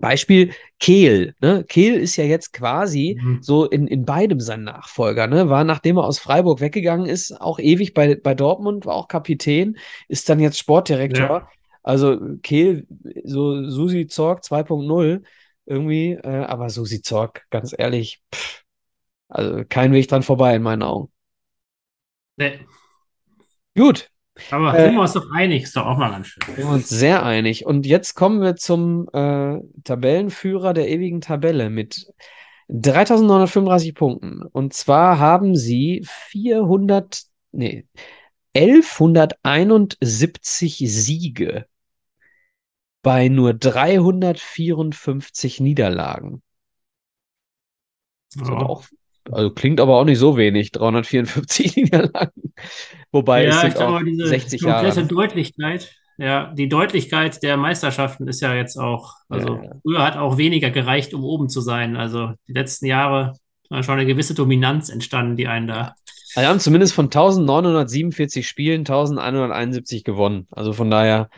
Beispiel 0.00 0.52
Kehl, 0.80 1.34
ne? 1.40 1.64
Kehl 1.68 1.94
ist 1.94 2.16
ja 2.16 2.24
jetzt 2.24 2.52
quasi 2.52 3.18
Mhm. 3.20 3.42
so 3.42 3.66
in, 3.66 3.86
in 3.86 4.04
beidem 4.04 4.40
sein 4.40 4.64
Nachfolger, 4.64 5.26
ne? 5.26 5.48
War, 5.48 5.64
nachdem 5.64 5.98
er 5.98 6.04
aus 6.04 6.18
Freiburg 6.18 6.60
weggegangen 6.60 7.06
ist, 7.06 7.40
auch 7.40 7.58
ewig 7.58 7.94
bei, 7.94 8.14
bei 8.16 8.34
Dortmund, 8.34 8.86
war 8.86 8.94
auch 8.94 9.08
Kapitän, 9.08 9.76
ist 10.08 10.28
dann 10.28 10.40
jetzt 10.40 10.58
Sportdirektor. 10.58 11.40
Ja. 11.40 11.48
Also 11.82 12.18
Kehl, 12.42 12.86
so 13.24 13.68
Susi 13.68 14.06
Zorg 14.06 14.44
2.0 14.44 15.22
irgendwie, 15.66 16.12
äh, 16.12 16.44
aber 16.44 16.70
Susi 16.70 17.02
Zorg, 17.02 17.44
ganz 17.50 17.74
ehrlich, 17.76 18.20
pff, 18.34 18.62
also 19.28 19.64
kein 19.68 19.92
Weg 19.92 20.08
dran 20.08 20.22
vorbei 20.22 20.54
in 20.56 20.62
meinen 20.62 20.82
Augen. 20.82 21.10
Nee. 22.38 22.66
Gut, 23.76 24.10
Aber 24.50 24.74
Äh, 24.78 24.84
sind 24.84 24.94
wir 24.94 25.02
uns 25.02 25.12
doch 25.12 25.30
einig, 25.32 25.64
ist 25.64 25.76
doch 25.76 25.84
auch 25.86 25.98
mal 25.98 26.10
ganz 26.10 26.26
schön. 26.28 26.42
sind 26.46 26.56
wir 26.58 26.68
uns 26.68 26.88
sehr 26.88 27.22
einig. 27.24 27.66
Und 27.66 27.84
jetzt 27.86 28.14
kommen 28.14 28.40
wir 28.40 28.56
zum 28.56 29.08
äh, 29.12 29.58
Tabellenführer 29.84 30.72
der 30.72 30.88
ewigen 30.88 31.20
Tabelle 31.20 31.68
mit 31.70 32.06
3935 32.68 33.94
Punkten. 33.94 34.42
Und 34.42 34.72
zwar 34.72 35.18
haben 35.18 35.54
sie 35.56 36.02
400, 36.06 37.24
nee, 37.52 37.86
1171 38.54 40.76
Siege 40.78 41.66
bei 43.02 43.28
nur 43.28 43.52
354 43.54 45.60
Niederlagen. 45.60 46.42
Das 48.34 48.48
Ja. 48.48 48.54
auch, 48.56 48.84
also 49.30 49.50
klingt 49.50 49.80
aber 49.80 49.98
auch 49.98 50.04
nicht 50.04 50.18
so 50.18 50.36
wenig, 50.36 50.72
354 50.72 51.76
Niederlagen. 51.76 52.54
Wobei 53.12 53.46
es 53.46 53.54
Ja, 53.54 53.60
sind 53.60 53.68
ich 53.70 53.74
glaube, 53.76 53.96
auch 53.98 54.02
diese 54.02 54.26
60 54.26 54.60
Jahre. 54.62 54.86
komplette? 54.86 55.06
Deutlichkeit, 55.14 55.94
Ja, 56.18 56.52
die 56.54 56.68
Deutlichkeit 56.68 57.42
der 57.42 57.56
Meisterschaften 57.56 58.28
ist 58.28 58.40
ja 58.40 58.54
jetzt 58.54 58.76
auch, 58.78 59.14
also 59.28 59.56
Ja, 59.56 59.64
ja. 59.64 59.70
früher 59.82 60.02
hat 60.04 60.16
auch 60.16 60.36
weniger 60.38 60.70
gereicht, 60.70 61.14
um 61.14 61.24
oben 61.24 61.48
zu 61.48 61.60
sein. 61.60 61.96
Also 61.96 62.32
die 62.48 62.52
letzten 62.52 62.86
Jahre 62.86 63.34
war 63.68 63.82
schon 63.82 63.94
eine 63.98 64.06
gewisse 64.06 64.34
Dominanz 64.34 64.88
entstanden, 64.88 65.36
die 65.36 65.46
einen 65.46 65.68
da. 65.68 65.94
Also 66.34 66.48
haben 66.48 66.60
zumindest 66.60 66.94
von 66.94 67.06
1947 67.06 68.46
Spielen 68.48 68.80
1171 68.80 70.04
gewonnen. 70.04 70.46
Also 70.50 70.72
von 70.72 70.90
daher, 70.90 71.28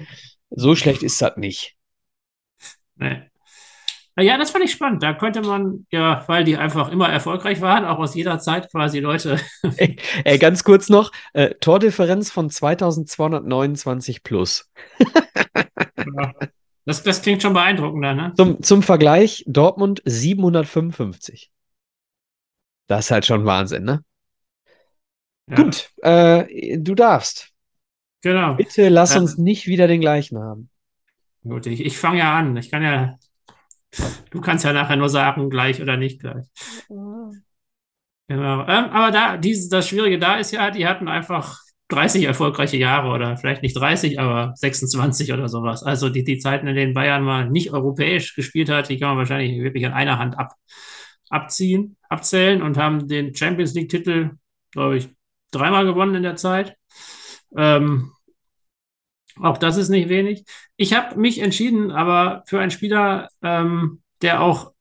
so 0.50 0.74
schlecht 0.76 1.02
ist 1.02 1.20
das 1.20 1.36
nicht. 1.36 1.74
Ne. 2.96 3.28
Ja, 4.16 4.38
das 4.38 4.52
fand 4.52 4.64
ich 4.64 4.70
spannend. 4.70 5.02
Da 5.02 5.12
könnte 5.12 5.42
man, 5.42 5.86
ja, 5.90 6.22
weil 6.28 6.44
die 6.44 6.56
einfach 6.56 6.88
immer 6.90 7.08
erfolgreich 7.08 7.60
waren, 7.60 7.84
auch 7.84 7.98
aus 7.98 8.14
jeder 8.14 8.38
Zeit 8.38 8.70
quasi 8.70 9.00
Leute. 9.00 9.40
Ey, 9.76 9.96
ey, 10.22 10.38
ganz 10.38 10.62
kurz 10.62 10.88
noch, 10.88 11.10
äh, 11.32 11.54
Tordifferenz 11.60 12.30
von 12.30 12.48
2229 12.48 14.22
plus. 14.22 14.70
Das, 16.86 17.02
das 17.02 17.22
klingt 17.22 17.42
schon 17.42 17.54
beeindruckender, 17.54 18.14
ne? 18.14 18.32
Zum, 18.36 18.62
zum 18.62 18.82
Vergleich, 18.82 19.42
Dortmund 19.48 20.00
755. 20.04 21.50
Das 22.86 23.06
ist 23.06 23.10
halt 23.10 23.26
schon 23.26 23.46
Wahnsinn, 23.46 23.84
ne? 23.84 24.04
Ja, 25.48 25.56
Gut, 25.56 25.90
äh, 26.02 26.78
du 26.78 26.94
darfst. 26.94 27.50
genau. 28.22 28.54
Bitte 28.54 28.88
lass 28.90 29.16
uns 29.16 29.38
nicht 29.38 29.66
wieder 29.66 29.88
den 29.88 30.00
gleichen 30.00 30.38
haben. 30.38 30.70
Gut, 31.42 31.66
ich, 31.66 31.80
ich 31.80 31.98
fange 31.98 32.18
ja 32.20 32.34
an. 32.34 32.56
Ich 32.56 32.70
kann 32.70 32.82
ja, 32.82 33.18
du 34.30 34.40
kannst 34.40 34.64
ja 34.64 34.72
nachher 34.72 34.96
nur 34.96 35.08
sagen, 35.08 35.50
gleich 35.50 35.80
oder 35.80 35.96
nicht 35.96 36.20
gleich. 36.20 36.46
Genau. 38.28 38.62
Ähm, 38.62 38.90
aber 38.90 39.10
da, 39.10 39.36
dieses, 39.36 39.68
das 39.68 39.88
Schwierige 39.88 40.18
da 40.18 40.36
ist 40.36 40.52
ja, 40.52 40.70
die 40.70 40.86
hatten 40.86 41.08
einfach 41.08 41.58
30 41.88 42.24
erfolgreiche 42.24 42.78
Jahre 42.78 43.08
oder 43.08 43.36
vielleicht 43.36 43.62
nicht 43.62 43.76
30, 43.76 44.18
aber 44.18 44.52
26 44.56 45.32
oder 45.32 45.48
sowas. 45.48 45.82
Also 45.82 46.08
die, 46.08 46.24
die 46.24 46.38
Zeiten, 46.38 46.66
in 46.66 46.74
denen 46.74 46.94
Bayern 46.94 47.22
mal 47.22 47.50
nicht 47.50 47.72
europäisch 47.72 48.34
gespielt 48.34 48.70
hat, 48.70 48.88
die 48.88 48.98
kann 48.98 49.10
man 49.10 49.18
wahrscheinlich 49.18 49.62
wirklich 49.62 49.84
an 49.84 49.92
einer 49.92 50.18
Hand 50.18 50.38
ab, 50.38 50.54
abziehen, 51.28 51.96
abzählen 52.08 52.62
und 52.62 52.78
haben 52.78 53.06
den 53.08 53.34
Champions 53.34 53.74
League-Titel, 53.74 54.30
glaube 54.72 54.96
ich, 54.96 55.08
dreimal 55.50 55.84
gewonnen 55.84 56.14
in 56.14 56.22
der 56.22 56.36
Zeit. 56.36 56.76
Ähm, 57.56 58.13
auch 59.42 59.58
das 59.58 59.76
ist 59.76 59.88
nicht 59.88 60.08
wenig. 60.08 60.44
Ich 60.76 60.94
habe 60.94 61.16
mich 61.18 61.40
entschieden, 61.40 61.90
aber 61.90 62.42
für 62.46 62.60
einen 62.60 62.70
Spieler, 62.70 63.28
ähm, 63.42 64.02
der 64.22 64.42
auch 64.42 64.72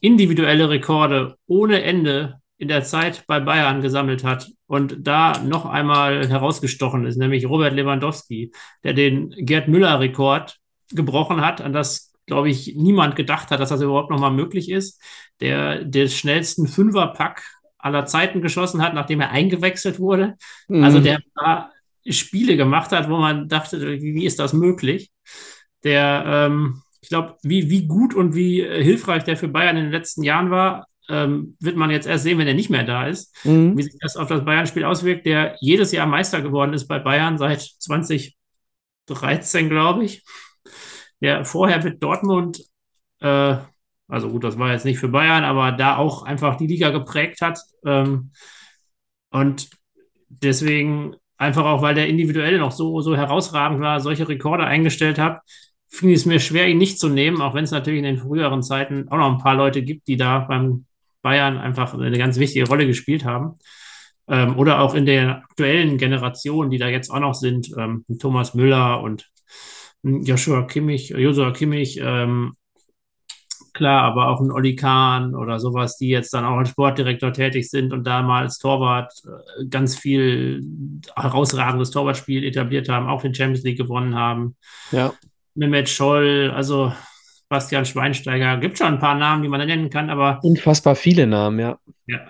individuelle 0.00 0.68
Rekorde 0.70 1.36
ohne 1.46 1.82
Ende 1.82 2.40
in 2.58 2.68
der 2.68 2.84
Zeit 2.84 3.24
bei 3.26 3.40
Bayern 3.40 3.82
gesammelt 3.82 4.22
hat 4.24 4.48
und 4.66 4.96
da 5.00 5.38
noch 5.42 5.66
einmal 5.66 6.28
herausgestochen 6.28 7.06
ist, 7.06 7.16
nämlich 7.16 7.48
Robert 7.48 7.74
Lewandowski, 7.74 8.52
der 8.84 8.94
den 8.94 9.30
Gerd 9.30 9.68
Müller-Rekord 9.68 10.58
gebrochen 10.92 11.40
hat, 11.40 11.60
an 11.60 11.72
das, 11.72 12.12
glaube 12.26 12.50
ich, 12.50 12.74
niemand 12.76 13.16
gedacht 13.16 13.50
hat, 13.50 13.58
dass 13.60 13.70
das 13.70 13.80
überhaupt 13.80 14.10
noch 14.10 14.20
mal 14.20 14.30
möglich 14.30 14.70
ist, 14.70 15.00
der 15.40 15.84
den 15.84 16.08
schnellsten 16.08 16.68
Fünferpack 16.68 17.42
aller 17.78 18.06
Zeiten 18.06 18.42
geschossen 18.42 18.80
hat, 18.80 18.94
nachdem 18.94 19.20
er 19.20 19.30
eingewechselt 19.30 19.98
wurde. 19.98 20.36
Also 20.68 21.00
Mhm. 21.00 21.02
der 21.02 21.18
da 21.34 21.71
Spiele 22.08 22.56
gemacht 22.56 22.92
hat, 22.92 23.08
wo 23.08 23.16
man 23.16 23.48
dachte, 23.48 24.00
wie, 24.00 24.24
ist 24.24 24.38
das 24.38 24.52
möglich? 24.52 25.10
Der, 25.84 26.24
ähm, 26.26 26.82
ich 27.00 27.08
glaube, 27.08 27.36
wie, 27.42 27.70
wie 27.70 27.86
gut 27.86 28.14
und 28.14 28.34
wie 28.34 28.60
äh, 28.60 28.82
hilfreich 28.82 29.24
der 29.24 29.36
für 29.36 29.48
Bayern 29.48 29.76
in 29.76 29.84
den 29.84 29.92
letzten 29.92 30.22
Jahren 30.22 30.50
war, 30.50 30.86
ähm, 31.08 31.56
wird 31.60 31.76
man 31.76 31.90
jetzt 31.90 32.06
erst 32.06 32.24
sehen, 32.24 32.38
wenn 32.38 32.46
er 32.46 32.54
nicht 32.54 32.70
mehr 32.70 32.84
da 32.84 33.06
ist. 33.06 33.34
Mhm. 33.44 33.76
Wie 33.76 33.82
sich 33.82 33.96
das 34.00 34.16
auf 34.16 34.28
das 34.28 34.44
Bayern-Spiel 34.44 34.84
auswirkt, 34.84 35.26
der 35.26 35.56
jedes 35.60 35.92
Jahr 35.92 36.06
Meister 36.06 36.42
geworden 36.42 36.74
ist 36.74 36.86
bei 36.86 36.98
Bayern 36.98 37.38
seit 37.38 37.60
2013, 37.60 39.68
glaube 39.68 40.04
ich. 40.04 40.24
Der 41.20 41.44
vorher 41.44 41.82
mit 41.82 42.02
Dortmund, 42.02 42.62
äh, 43.20 43.56
also 44.08 44.28
gut, 44.28 44.44
das 44.44 44.58
war 44.58 44.72
jetzt 44.72 44.84
nicht 44.84 44.98
für 44.98 45.08
Bayern, 45.08 45.44
aber 45.44 45.72
da 45.72 45.96
auch 45.96 46.22
einfach 46.22 46.56
die 46.56 46.66
Liga 46.66 46.90
geprägt 46.90 47.40
hat. 47.40 47.58
Ähm, 47.84 48.32
und 49.30 49.70
deswegen 50.28 51.16
einfach 51.42 51.64
auch, 51.64 51.82
weil 51.82 51.94
der 51.94 52.08
individuell 52.08 52.58
noch 52.58 52.72
so, 52.72 53.00
so 53.00 53.16
herausragend 53.16 53.80
war, 53.80 54.00
solche 54.00 54.28
Rekorde 54.28 54.64
eingestellt 54.64 55.18
hat, 55.18 55.40
ich 55.90 56.02
es 56.02 56.26
mir 56.26 56.40
schwer, 56.40 56.68
ihn 56.68 56.78
nicht 56.78 56.98
zu 56.98 57.08
nehmen, 57.08 57.42
auch 57.42 57.54
wenn 57.54 57.64
es 57.64 57.70
natürlich 57.70 57.98
in 57.98 58.04
den 58.04 58.18
früheren 58.18 58.62
Zeiten 58.62 59.08
auch 59.10 59.18
noch 59.18 59.30
ein 59.30 59.42
paar 59.42 59.54
Leute 59.54 59.82
gibt, 59.82 60.08
die 60.08 60.16
da 60.16 60.38
beim 60.40 60.86
Bayern 61.20 61.58
einfach 61.58 61.92
eine 61.94 62.16
ganz 62.16 62.38
wichtige 62.38 62.66
Rolle 62.66 62.86
gespielt 62.86 63.24
haben. 63.24 63.58
Ähm, 64.28 64.56
oder 64.56 64.80
auch 64.80 64.94
in 64.94 65.04
der 65.04 65.42
aktuellen 65.44 65.98
Generation, 65.98 66.70
die 66.70 66.78
da 66.78 66.88
jetzt 66.88 67.10
auch 67.10 67.20
noch 67.20 67.34
sind, 67.34 67.70
ähm, 67.76 68.04
Thomas 68.18 68.54
Müller 68.54 69.02
und 69.02 69.28
Joshua 70.02 70.62
Kimmich, 70.62 71.10
Joshua 71.10 71.52
Kimmich, 71.52 72.00
ähm, 72.02 72.54
klar, 73.72 74.02
aber 74.02 74.28
auch 74.28 74.40
ein 74.40 74.50
Olli 74.50 74.76
Kahn 74.76 75.34
oder 75.34 75.58
sowas, 75.58 75.96
die 75.96 76.08
jetzt 76.08 76.32
dann 76.34 76.44
auch 76.44 76.58
als 76.58 76.70
Sportdirektor 76.70 77.32
tätig 77.32 77.70
sind 77.70 77.92
und 77.92 78.04
da 78.04 78.22
mal 78.22 78.42
als 78.42 78.58
Torwart 78.58 79.12
äh, 79.24 79.66
ganz 79.66 79.96
viel 79.96 80.62
herausragendes 81.16 81.90
Torwartspiel 81.90 82.44
etabliert 82.44 82.88
haben, 82.88 83.08
auch 83.08 83.22
den 83.22 83.34
Champions 83.34 83.64
League 83.64 83.78
gewonnen 83.78 84.14
haben. 84.14 84.56
Ja. 84.90 85.12
Mehmet 85.54 85.88
Scholl, 85.88 86.52
also 86.54 86.92
Bastian 87.48 87.84
Schweinsteiger, 87.84 88.58
gibt 88.58 88.78
schon 88.78 88.88
ein 88.88 88.98
paar 88.98 89.14
Namen, 89.14 89.42
die 89.42 89.48
man 89.48 89.60
da 89.60 89.66
nennen 89.66 89.90
kann, 89.90 90.10
aber 90.10 90.40
Unfassbar 90.42 90.94
viele 90.94 91.26
Namen, 91.26 91.58
ja. 91.58 91.78
ja. 92.06 92.20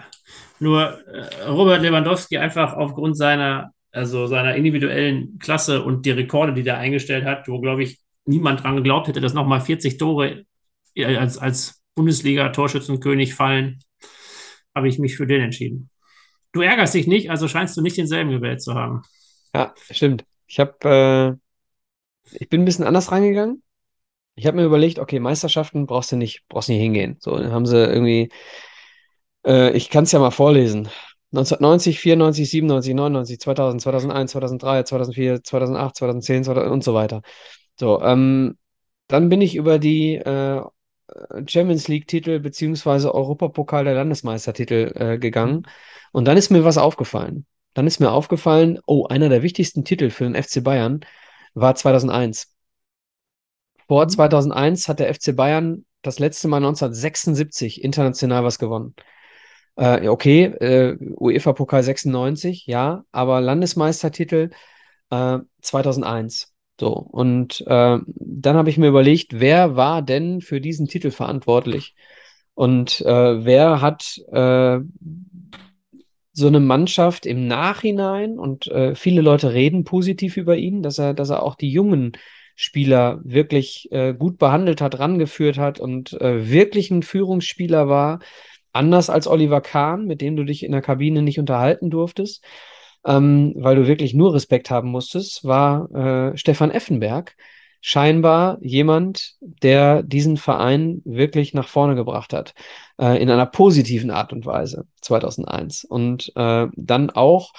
Nur 0.59 0.99
äh, 1.07 1.49
Robert 1.49 1.83
Lewandowski 1.83 2.39
einfach 2.39 2.75
aufgrund 2.75 3.17
seiner, 3.17 3.73
also 3.91 4.27
seiner 4.27 4.55
individuellen 4.55 5.39
Klasse 5.39 5.83
und 5.83 6.07
die 6.07 6.13
Rekorde, 6.13 6.55
die 6.55 6.63
der 6.63 6.79
eingestellt 6.79 7.25
hat, 7.25 7.49
wo, 7.49 7.61
glaube 7.61 7.83
ich, 7.83 7.99
niemand 8.25 8.63
dran 8.63 8.77
geglaubt 8.77 9.09
hätte, 9.09 9.21
dass 9.21 9.35
nochmal 9.35 9.61
40 9.61 9.99
Tore 9.99 10.45
als, 10.97 11.39
als 11.39 11.83
Bundesliga-Torschützenkönig 11.95 13.35
fallen, 13.35 13.81
habe 14.75 14.89
ich 14.89 14.99
mich 14.99 15.17
für 15.17 15.27
den 15.27 15.43
entschieden. 15.43 15.91
Du 16.53 16.61
ärgerst 16.61 16.95
dich 16.95 17.07
nicht, 17.07 17.31
also 17.31 17.49
scheinst 17.49 17.77
du 17.77 17.83
nicht 17.83 17.97
denselben 17.97 18.31
gewählt 18.31 18.63
zu 18.63 18.75
haben. 18.75 19.03
Ja, 19.55 19.75
stimmt. 19.91 20.25
Ich 20.47 20.61
habe, 20.61 21.39
äh, 22.25 22.39
ich 22.39 22.49
bin 22.49 22.63
ein 22.63 22.65
bisschen 22.65 22.85
anders 22.85 23.11
reingegangen. 23.11 23.63
Ich 24.35 24.47
habe 24.47 24.57
mir 24.57 24.65
überlegt, 24.65 24.99
okay, 24.99 25.21
Meisterschaften 25.21 25.87
brauchst 25.87 26.13
du 26.13 26.17
nicht, 26.17 26.43
brauchst 26.49 26.69
nicht 26.69 26.81
hingehen. 26.81 27.17
So, 27.21 27.37
dann 27.37 27.53
haben 27.53 27.67
sie 27.67 27.77
irgendwie, 27.77 28.31
äh, 29.47 29.73
ich 29.73 29.91
kann 29.91 30.05
es 30.05 30.13
ja 30.13 30.19
mal 30.19 30.31
vorlesen. 30.31 30.89
1990, 31.33 31.99
94, 32.01 32.51
97, 32.51 32.95
99, 32.95 33.41
2000, 33.41 33.83
2001, 33.83 34.31
2003, 34.33 34.83
2004, 34.85 35.43
2008, 35.43 35.97
2010 35.97 36.45
2000 36.45 36.73
und 36.73 36.85
so 36.85 36.95
weiter. 36.95 37.23
So, 37.79 38.03
ähm, 38.03 38.59
dann 39.09 39.29
bin 39.29 39.41
ich 39.41 39.57
über 39.57 39.79
die 39.79 40.17
äh, 40.17 40.63
Champions 41.47 41.89
League-Titel 41.89 42.41
beziehungsweise 42.41 43.15
Europapokal 43.15 43.85
der 43.85 43.95
Landesmeistertitel 43.95 44.93
äh, 44.95 45.19
gegangen. 45.19 45.67
Und 46.13 46.27
dann 46.27 46.37
ist 46.37 46.51
mir 46.51 46.65
was 46.65 46.79
aufgefallen. 46.79 47.47
Dann 47.75 47.87
ist 47.87 48.01
mir 48.01 48.11
aufgefallen, 48.11 48.79
oh, 48.87 49.07
einer 49.07 49.29
der 49.29 49.43
wichtigsten 49.43 49.85
Titel 49.85 50.11
für 50.11 50.25
den 50.25 50.41
FC 50.41 50.63
Bayern 50.63 51.01
war 51.55 51.75
2001. 51.75 52.55
Vor 53.89 54.09
2001 54.09 54.89
hat 54.89 55.01
der 55.01 55.13
FC 55.15 55.35
Bayern 55.37 55.85
das 56.03 56.19
letzte 56.19 56.49
Mal 56.49 56.59
1976 56.59 57.83
international 57.83 58.45
was 58.45 58.59
gewonnen. 58.59 58.95
Äh, 59.77 60.09
okay, 60.09 60.45
äh, 60.45 60.97
UEFA-Pokal 61.17 61.83
96, 61.83 62.67
ja, 62.67 63.05
aber 63.13 63.41
Landesmeistertitel 63.41 64.51
äh, 65.11 65.39
2001. 65.63 66.52
So, 66.83 66.95
und 66.95 67.61
äh, 67.69 67.99
dann 68.05 68.57
habe 68.57 68.69
ich 68.69 68.77
mir 68.77 68.89
überlegt, 68.89 69.39
wer 69.39 69.77
war 69.77 70.03
denn 70.03 70.41
für 70.41 70.61
diesen 70.61 70.89
Titel 70.89 71.13
verantwortlich? 71.13 71.95
Und 72.55 73.03
äh, 73.03 73.45
wer 73.45 73.81
hat 73.81 74.19
äh, 74.33 74.81
so 76.33 76.47
eine 76.49 76.59
Mannschaft 76.59 77.25
im 77.25 77.47
Nachhinein 77.47 78.37
und 78.37 78.67
äh, 78.67 78.97
viele 78.97 79.21
Leute 79.21 79.53
reden 79.53 79.85
positiv 79.85 80.37
über 80.37 80.57
ihn, 80.57 80.83
dass 80.83 80.99
er, 80.99 81.15
dass 81.15 81.31
er 81.31 81.45
auch 81.45 81.55
die 81.55 81.71
jungen 81.71 82.17
Spieler 82.57 83.21
wirklich 83.23 83.87
äh, 83.93 84.13
gut 84.13 84.39
behandelt 84.39 84.81
hat, 84.81 84.99
rangeführt 84.99 85.59
hat 85.59 85.79
und 85.79 86.21
äh, 86.21 86.51
wirklich 86.51 86.91
ein 86.91 87.05
Führungsspieler 87.05 87.89
war, 87.89 88.19
anders 88.73 89.09
als 89.09 89.29
Oliver 89.29 89.61
Kahn, 89.61 90.07
mit 90.07 90.21
dem 90.21 90.35
du 90.35 90.43
dich 90.43 90.65
in 90.65 90.73
der 90.73 90.83
Kabine 90.83 91.23
nicht 91.23 91.39
unterhalten 91.39 91.91
durftest, 91.91 92.45
ähm, 93.05 93.55
weil 93.57 93.77
du 93.77 93.87
wirklich 93.87 94.15
nur 94.15 94.35
Respekt 94.35 94.71
haben 94.71 94.91
musstest, 94.91 95.45
war 95.45 95.91
äh, 96.33 96.37
Stefan 96.37 96.71
Effenberg 96.71 97.37
scheinbar 97.81 98.59
jemand, 98.61 99.35
der 99.41 100.03
diesen 100.05 100.37
Verein 100.37 101.03
wirklich 101.05 101.53
nach 101.53 101.67
vorne 101.67 101.97
gebracht 101.97 102.33
hat, 102.33 102.55
äh, 102.99 103.21
in 103.21 103.29
einer 103.29 103.47
positiven 103.47 104.11
Art 104.11 104.33
und 104.33 104.47
Weise 104.47 104.87
2001. 105.01 105.85
Und 105.85 106.33
äh, 106.37 106.69
dann 106.77 107.11
auch 107.11 107.53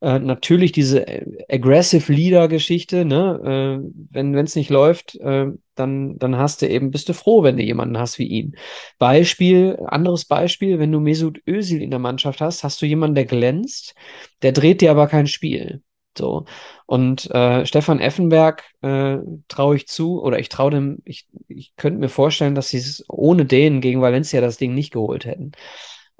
äh, 0.00 0.20
natürlich 0.20 0.70
diese 0.70 1.04
aggressive 1.50 2.12
Leader-Geschichte, 2.12 3.04
ne? 3.04 3.82
Äh, 3.82 3.90
wenn 4.10 4.34
es 4.36 4.54
nicht 4.54 4.70
läuft, 4.70 5.16
äh, 5.16 5.46
dann, 5.74 6.18
dann 6.18 6.36
hast 6.36 6.62
du 6.62 6.68
eben, 6.68 6.90
bist 6.90 7.08
du 7.08 7.14
froh, 7.14 7.42
wenn 7.42 7.56
du 7.56 7.62
jemanden 7.62 7.98
hast 7.98 8.18
wie 8.18 8.26
ihn. 8.26 8.56
Beispiel, 8.98 9.78
anderes 9.86 10.24
Beispiel, 10.24 10.78
wenn 10.78 10.92
du 10.92 11.00
Mesut 11.00 11.40
Özil 11.46 11.82
in 11.82 11.90
der 11.90 11.98
Mannschaft 11.98 12.40
hast, 12.40 12.64
hast 12.64 12.80
du 12.82 12.86
jemanden, 12.86 13.14
der 13.14 13.26
glänzt, 13.26 13.94
der 14.42 14.52
dreht 14.52 14.80
dir 14.80 14.90
aber 14.90 15.06
kein 15.08 15.26
Spiel. 15.26 15.82
So. 16.16 16.44
Und 16.86 17.30
äh, 17.30 17.66
Stefan 17.66 18.00
Effenberg 18.00 18.64
äh, 18.82 19.18
traue 19.48 19.76
ich 19.76 19.88
zu, 19.88 20.22
oder 20.22 20.38
ich 20.38 20.48
traue 20.48 20.70
dem, 20.70 20.98
ich, 21.04 21.26
ich 21.48 21.74
könnte 21.76 21.98
mir 22.00 22.08
vorstellen, 22.08 22.54
dass 22.54 22.68
sie 22.68 22.78
es 22.78 23.04
ohne 23.08 23.44
den 23.44 23.80
gegen 23.80 24.00
Valencia 24.00 24.40
das 24.40 24.56
Ding 24.56 24.74
nicht 24.74 24.92
geholt 24.92 25.24
hätten. 25.24 25.52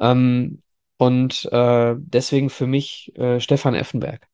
Ähm, 0.01 0.63
und 0.97 1.49
äh, 1.53 1.95
deswegen 1.99 2.51
für 2.51 2.67
mich 2.67 3.13
äh, 3.17 3.41
Stefan 3.41 3.75
Effenberg. 3.75 4.27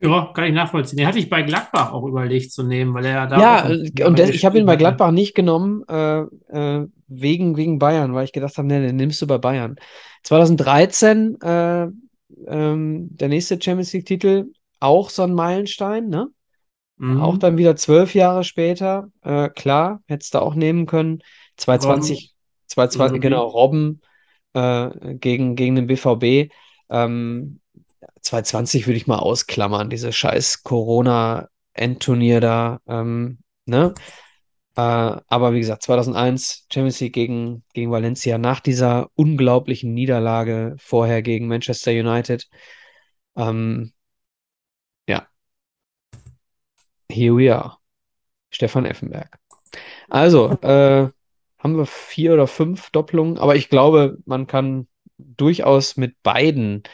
Ja, 0.00 0.30
kann 0.32 0.44
ich 0.44 0.54
nachvollziehen. 0.54 0.98
Den 0.98 1.06
hatte 1.08 1.18
ich 1.18 1.28
bei 1.28 1.42
Gladbach 1.42 1.92
auch 1.92 2.06
überlegt 2.06 2.52
zu 2.52 2.62
nehmen, 2.62 2.94
weil 2.94 3.04
er 3.04 3.26
da. 3.26 3.40
Ja, 3.40 3.64
auch 3.64 3.70
äh, 3.70 4.04
und 4.04 4.18
des, 4.18 4.30
ich 4.30 4.44
habe 4.44 4.58
ihn 4.58 4.66
bei 4.66 4.76
Gladbach 4.76 5.10
nicht 5.10 5.34
genommen, 5.34 5.82
äh, 5.88 6.20
äh, 6.20 6.86
wegen, 7.08 7.56
wegen 7.56 7.78
Bayern, 7.80 8.14
weil 8.14 8.24
ich 8.24 8.32
gedacht 8.32 8.56
habe, 8.58 8.68
nee, 8.68 8.80
den 8.80 8.96
nimmst 8.96 9.20
du 9.20 9.26
bei 9.26 9.38
Bayern. 9.38 9.76
2013, 10.22 11.40
äh, 11.40 11.88
ähm, 12.46 13.08
der 13.10 13.28
nächste 13.28 13.60
Champions 13.60 13.92
League-Titel, 13.92 14.52
auch 14.78 15.10
so 15.10 15.22
ein 15.22 15.34
Meilenstein, 15.34 16.08
ne? 16.08 16.28
Mhm. 16.98 17.20
Auch 17.20 17.38
dann 17.38 17.58
wieder 17.58 17.74
zwölf 17.74 18.14
Jahre 18.14 18.44
später, 18.44 19.10
äh, 19.22 19.48
klar, 19.48 20.02
hättest 20.06 20.34
du 20.34 20.42
auch 20.42 20.54
nehmen 20.54 20.86
können. 20.86 21.22
2020, 21.56 22.34
2020 22.66 23.20
genau, 23.20 23.46
Robben 23.46 24.00
äh, 24.52 25.14
gegen, 25.14 25.56
gegen 25.56 25.74
den 25.74 25.86
BVB. 25.86 26.52
Ähm, 26.90 27.60
2020 28.22 28.86
würde 28.86 28.96
ich 28.96 29.06
mal 29.06 29.18
ausklammern, 29.18 29.90
diese 29.90 30.12
scheiß 30.12 30.62
Corona-Endturnier 30.62 32.40
da, 32.40 32.80
ähm, 32.86 33.38
ne? 33.66 33.94
Äh, 34.76 34.80
aber 34.80 35.52
wie 35.54 35.60
gesagt, 35.60 35.82
2001 35.82 36.66
Champions 36.72 37.00
League 37.00 37.14
gegen, 37.14 37.64
gegen 37.74 37.90
Valencia 37.90 38.38
nach 38.38 38.60
dieser 38.60 39.10
unglaublichen 39.16 39.92
Niederlage 39.94 40.76
vorher 40.78 41.22
gegen 41.22 41.48
Manchester 41.48 41.90
United. 41.90 42.48
Ähm, 43.36 43.92
ja. 45.08 45.26
Here 47.10 47.36
we 47.36 47.54
are. 47.54 47.78
Stefan 48.50 48.86
Effenberg. 48.86 49.38
Also, 50.08 50.52
äh, 50.62 51.10
haben 51.58 51.76
wir 51.76 51.86
vier 51.86 52.34
oder 52.34 52.46
fünf 52.46 52.90
Doppelungen, 52.90 53.38
aber 53.38 53.56
ich 53.56 53.68
glaube, 53.68 54.18
man 54.26 54.46
kann 54.46 54.88
durchaus 55.18 55.96
mit 55.96 56.22
beiden 56.22 56.84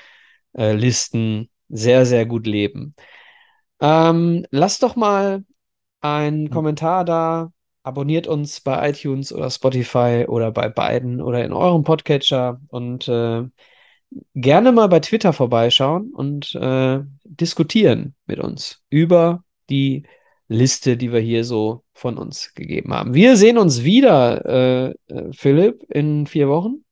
äh, 0.56 0.72
Listen 0.72 1.50
sehr, 1.68 2.06
sehr 2.06 2.26
gut 2.26 2.46
leben. 2.46 2.94
Ähm, 3.80 4.46
lasst 4.50 4.82
doch 4.82 4.96
mal 4.96 5.44
einen 6.00 6.50
Kommentar 6.50 7.04
da, 7.04 7.52
abonniert 7.82 8.26
uns 8.26 8.60
bei 8.60 8.90
iTunes 8.90 9.32
oder 9.32 9.50
Spotify 9.50 10.24
oder 10.28 10.52
bei 10.52 10.68
beiden 10.68 11.20
oder 11.20 11.44
in 11.44 11.52
eurem 11.52 11.84
Podcatcher 11.84 12.60
und 12.68 13.08
äh, 13.08 13.44
gerne 14.34 14.72
mal 14.72 14.88
bei 14.88 15.00
Twitter 15.00 15.32
vorbeischauen 15.32 16.12
und 16.14 16.54
äh, 16.54 17.00
diskutieren 17.24 18.14
mit 18.26 18.38
uns 18.38 18.82
über 18.90 19.44
die 19.70 20.04
Liste, 20.48 20.96
die 20.96 21.12
wir 21.12 21.20
hier 21.20 21.44
so 21.44 21.84
von 21.94 22.18
uns 22.18 22.54
gegeben 22.54 22.92
haben. 22.92 23.14
Wir 23.14 23.36
sehen 23.36 23.58
uns 23.58 23.82
wieder, 23.82 24.44
äh, 24.44 24.94
äh 25.08 25.32
Philipp, 25.32 25.84
in 25.88 26.26
vier 26.26 26.48
Wochen 26.48 26.84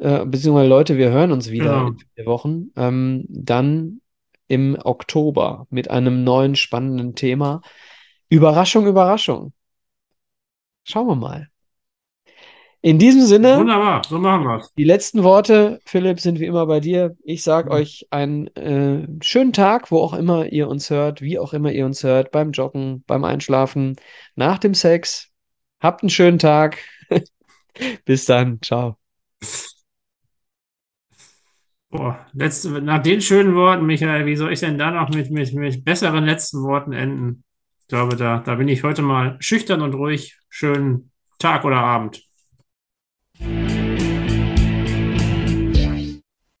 äh, 0.00 0.24
beziehungsweise 0.24 0.68
Leute, 0.68 0.96
wir 0.96 1.10
hören 1.10 1.30
uns 1.30 1.50
wieder 1.50 1.78
genau. 1.78 1.86
in 1.88 1.98
vier 2.14 2.26
Wochen, 2.26 2.70
ähm, 2.76 3.24
dann 3.28 4.00
im 4.48 4.76
Oktober 4.82 5.66
mit 5.70 5.90
einem 5.90 6.24
neuen 6.24 6.56
spannenden 6.56 7.14
Thema. 7.14 7.60
Überraschung, 8.28 8.86
Überraschung. 8.86 9.52
Schauen 10.84 11.06
wir 11.06 11.14
mal. 11.16 11.48
In 12.82 12.98
diesem 12.98 13.26
Sinne, 13.26 13.58
wunderbar, 13.58 14.00
so 14.08 14.18
machen 14.18 14.44
wir 14.44 14.66
Die 14.78 14.84
letzten 14.84 15.22
Worte, 15.22 15.80
Philipp, 15.84 16.18
sind 16.18 16.40
wie 16.40 16.46
immer 16.46 16.64
bei 16.66 16.80
dir. 16.80 17.14
Ich 17.22 17.42
sage 17.42 17.68
mhm. 17.68 17.74
euch 17.74 18.06
einen 18.10 18.46
äh, 18.56 19.06
schönen 19.22 19.52
Tag, 19.52 19.90
wo 19.90 19.98
auch 19.98 20.14
immer 20.14 20.46
ihr 20.46 20.66
uns 20.66 20.88
hört, 20.88 21.20
wie 21.20 21.38
auch 21.38 21.52
immer 21.52 21.70
ihr 21.70 21.84
uns 21.84 22.02
hört, 22.02 22.30
beim 22.30 22.52
Joggen, 22.52 23.04
beim 23.06 23.24
Einschlafen, 23.24 23.96
nach 24.34 24.58
dem 24.58 24.72
Sex. 24.72 25.28
Habt 25.78 26.02
einen 26.02 26.10
schönen 26.10 26.38
Tag. 26.38 26.78
Bis 28.06 28.24
dann. 28.24 28.60
Ciao. 28.62 28.96
Boah, 31.90 32.24
letzte, 32.32 32.80
nach 32.80 33.02
den 33.02 33.20
schönen 33.20 33.56
Worten, 33.56 33.84
Michael, 33.84 34.24
wie 34.24 34.36
soll 34.36 34.52
ich 34.52 34.60
denn 34.60 34.78
da 34.78 34.92
noch 34.92 35.08
mit, 35.10 35.32
mit, 35.32 35.52
mit 35.52 35.84
besseren 35.84 36.24
letzten 36.24 36.62
Worten 36.62 36.92
enden? 36.92 37.42
Ich 37.80 37.88
glaube, 37.88 38.14
da, 38.14 38.38
da 38.38 38.54
bin 38.54 38.68
ich 38.68 38.84
heute 38.84 39.02
mal 39.02 39.36
schüchtern 39.40 39.82
und 39.82 39.94
ruhig. 39.94 40.38
Schönen 40.48 41.10
Tag 41.40 41.64
oder 41.64 41.78
Abend. 41.78 42.22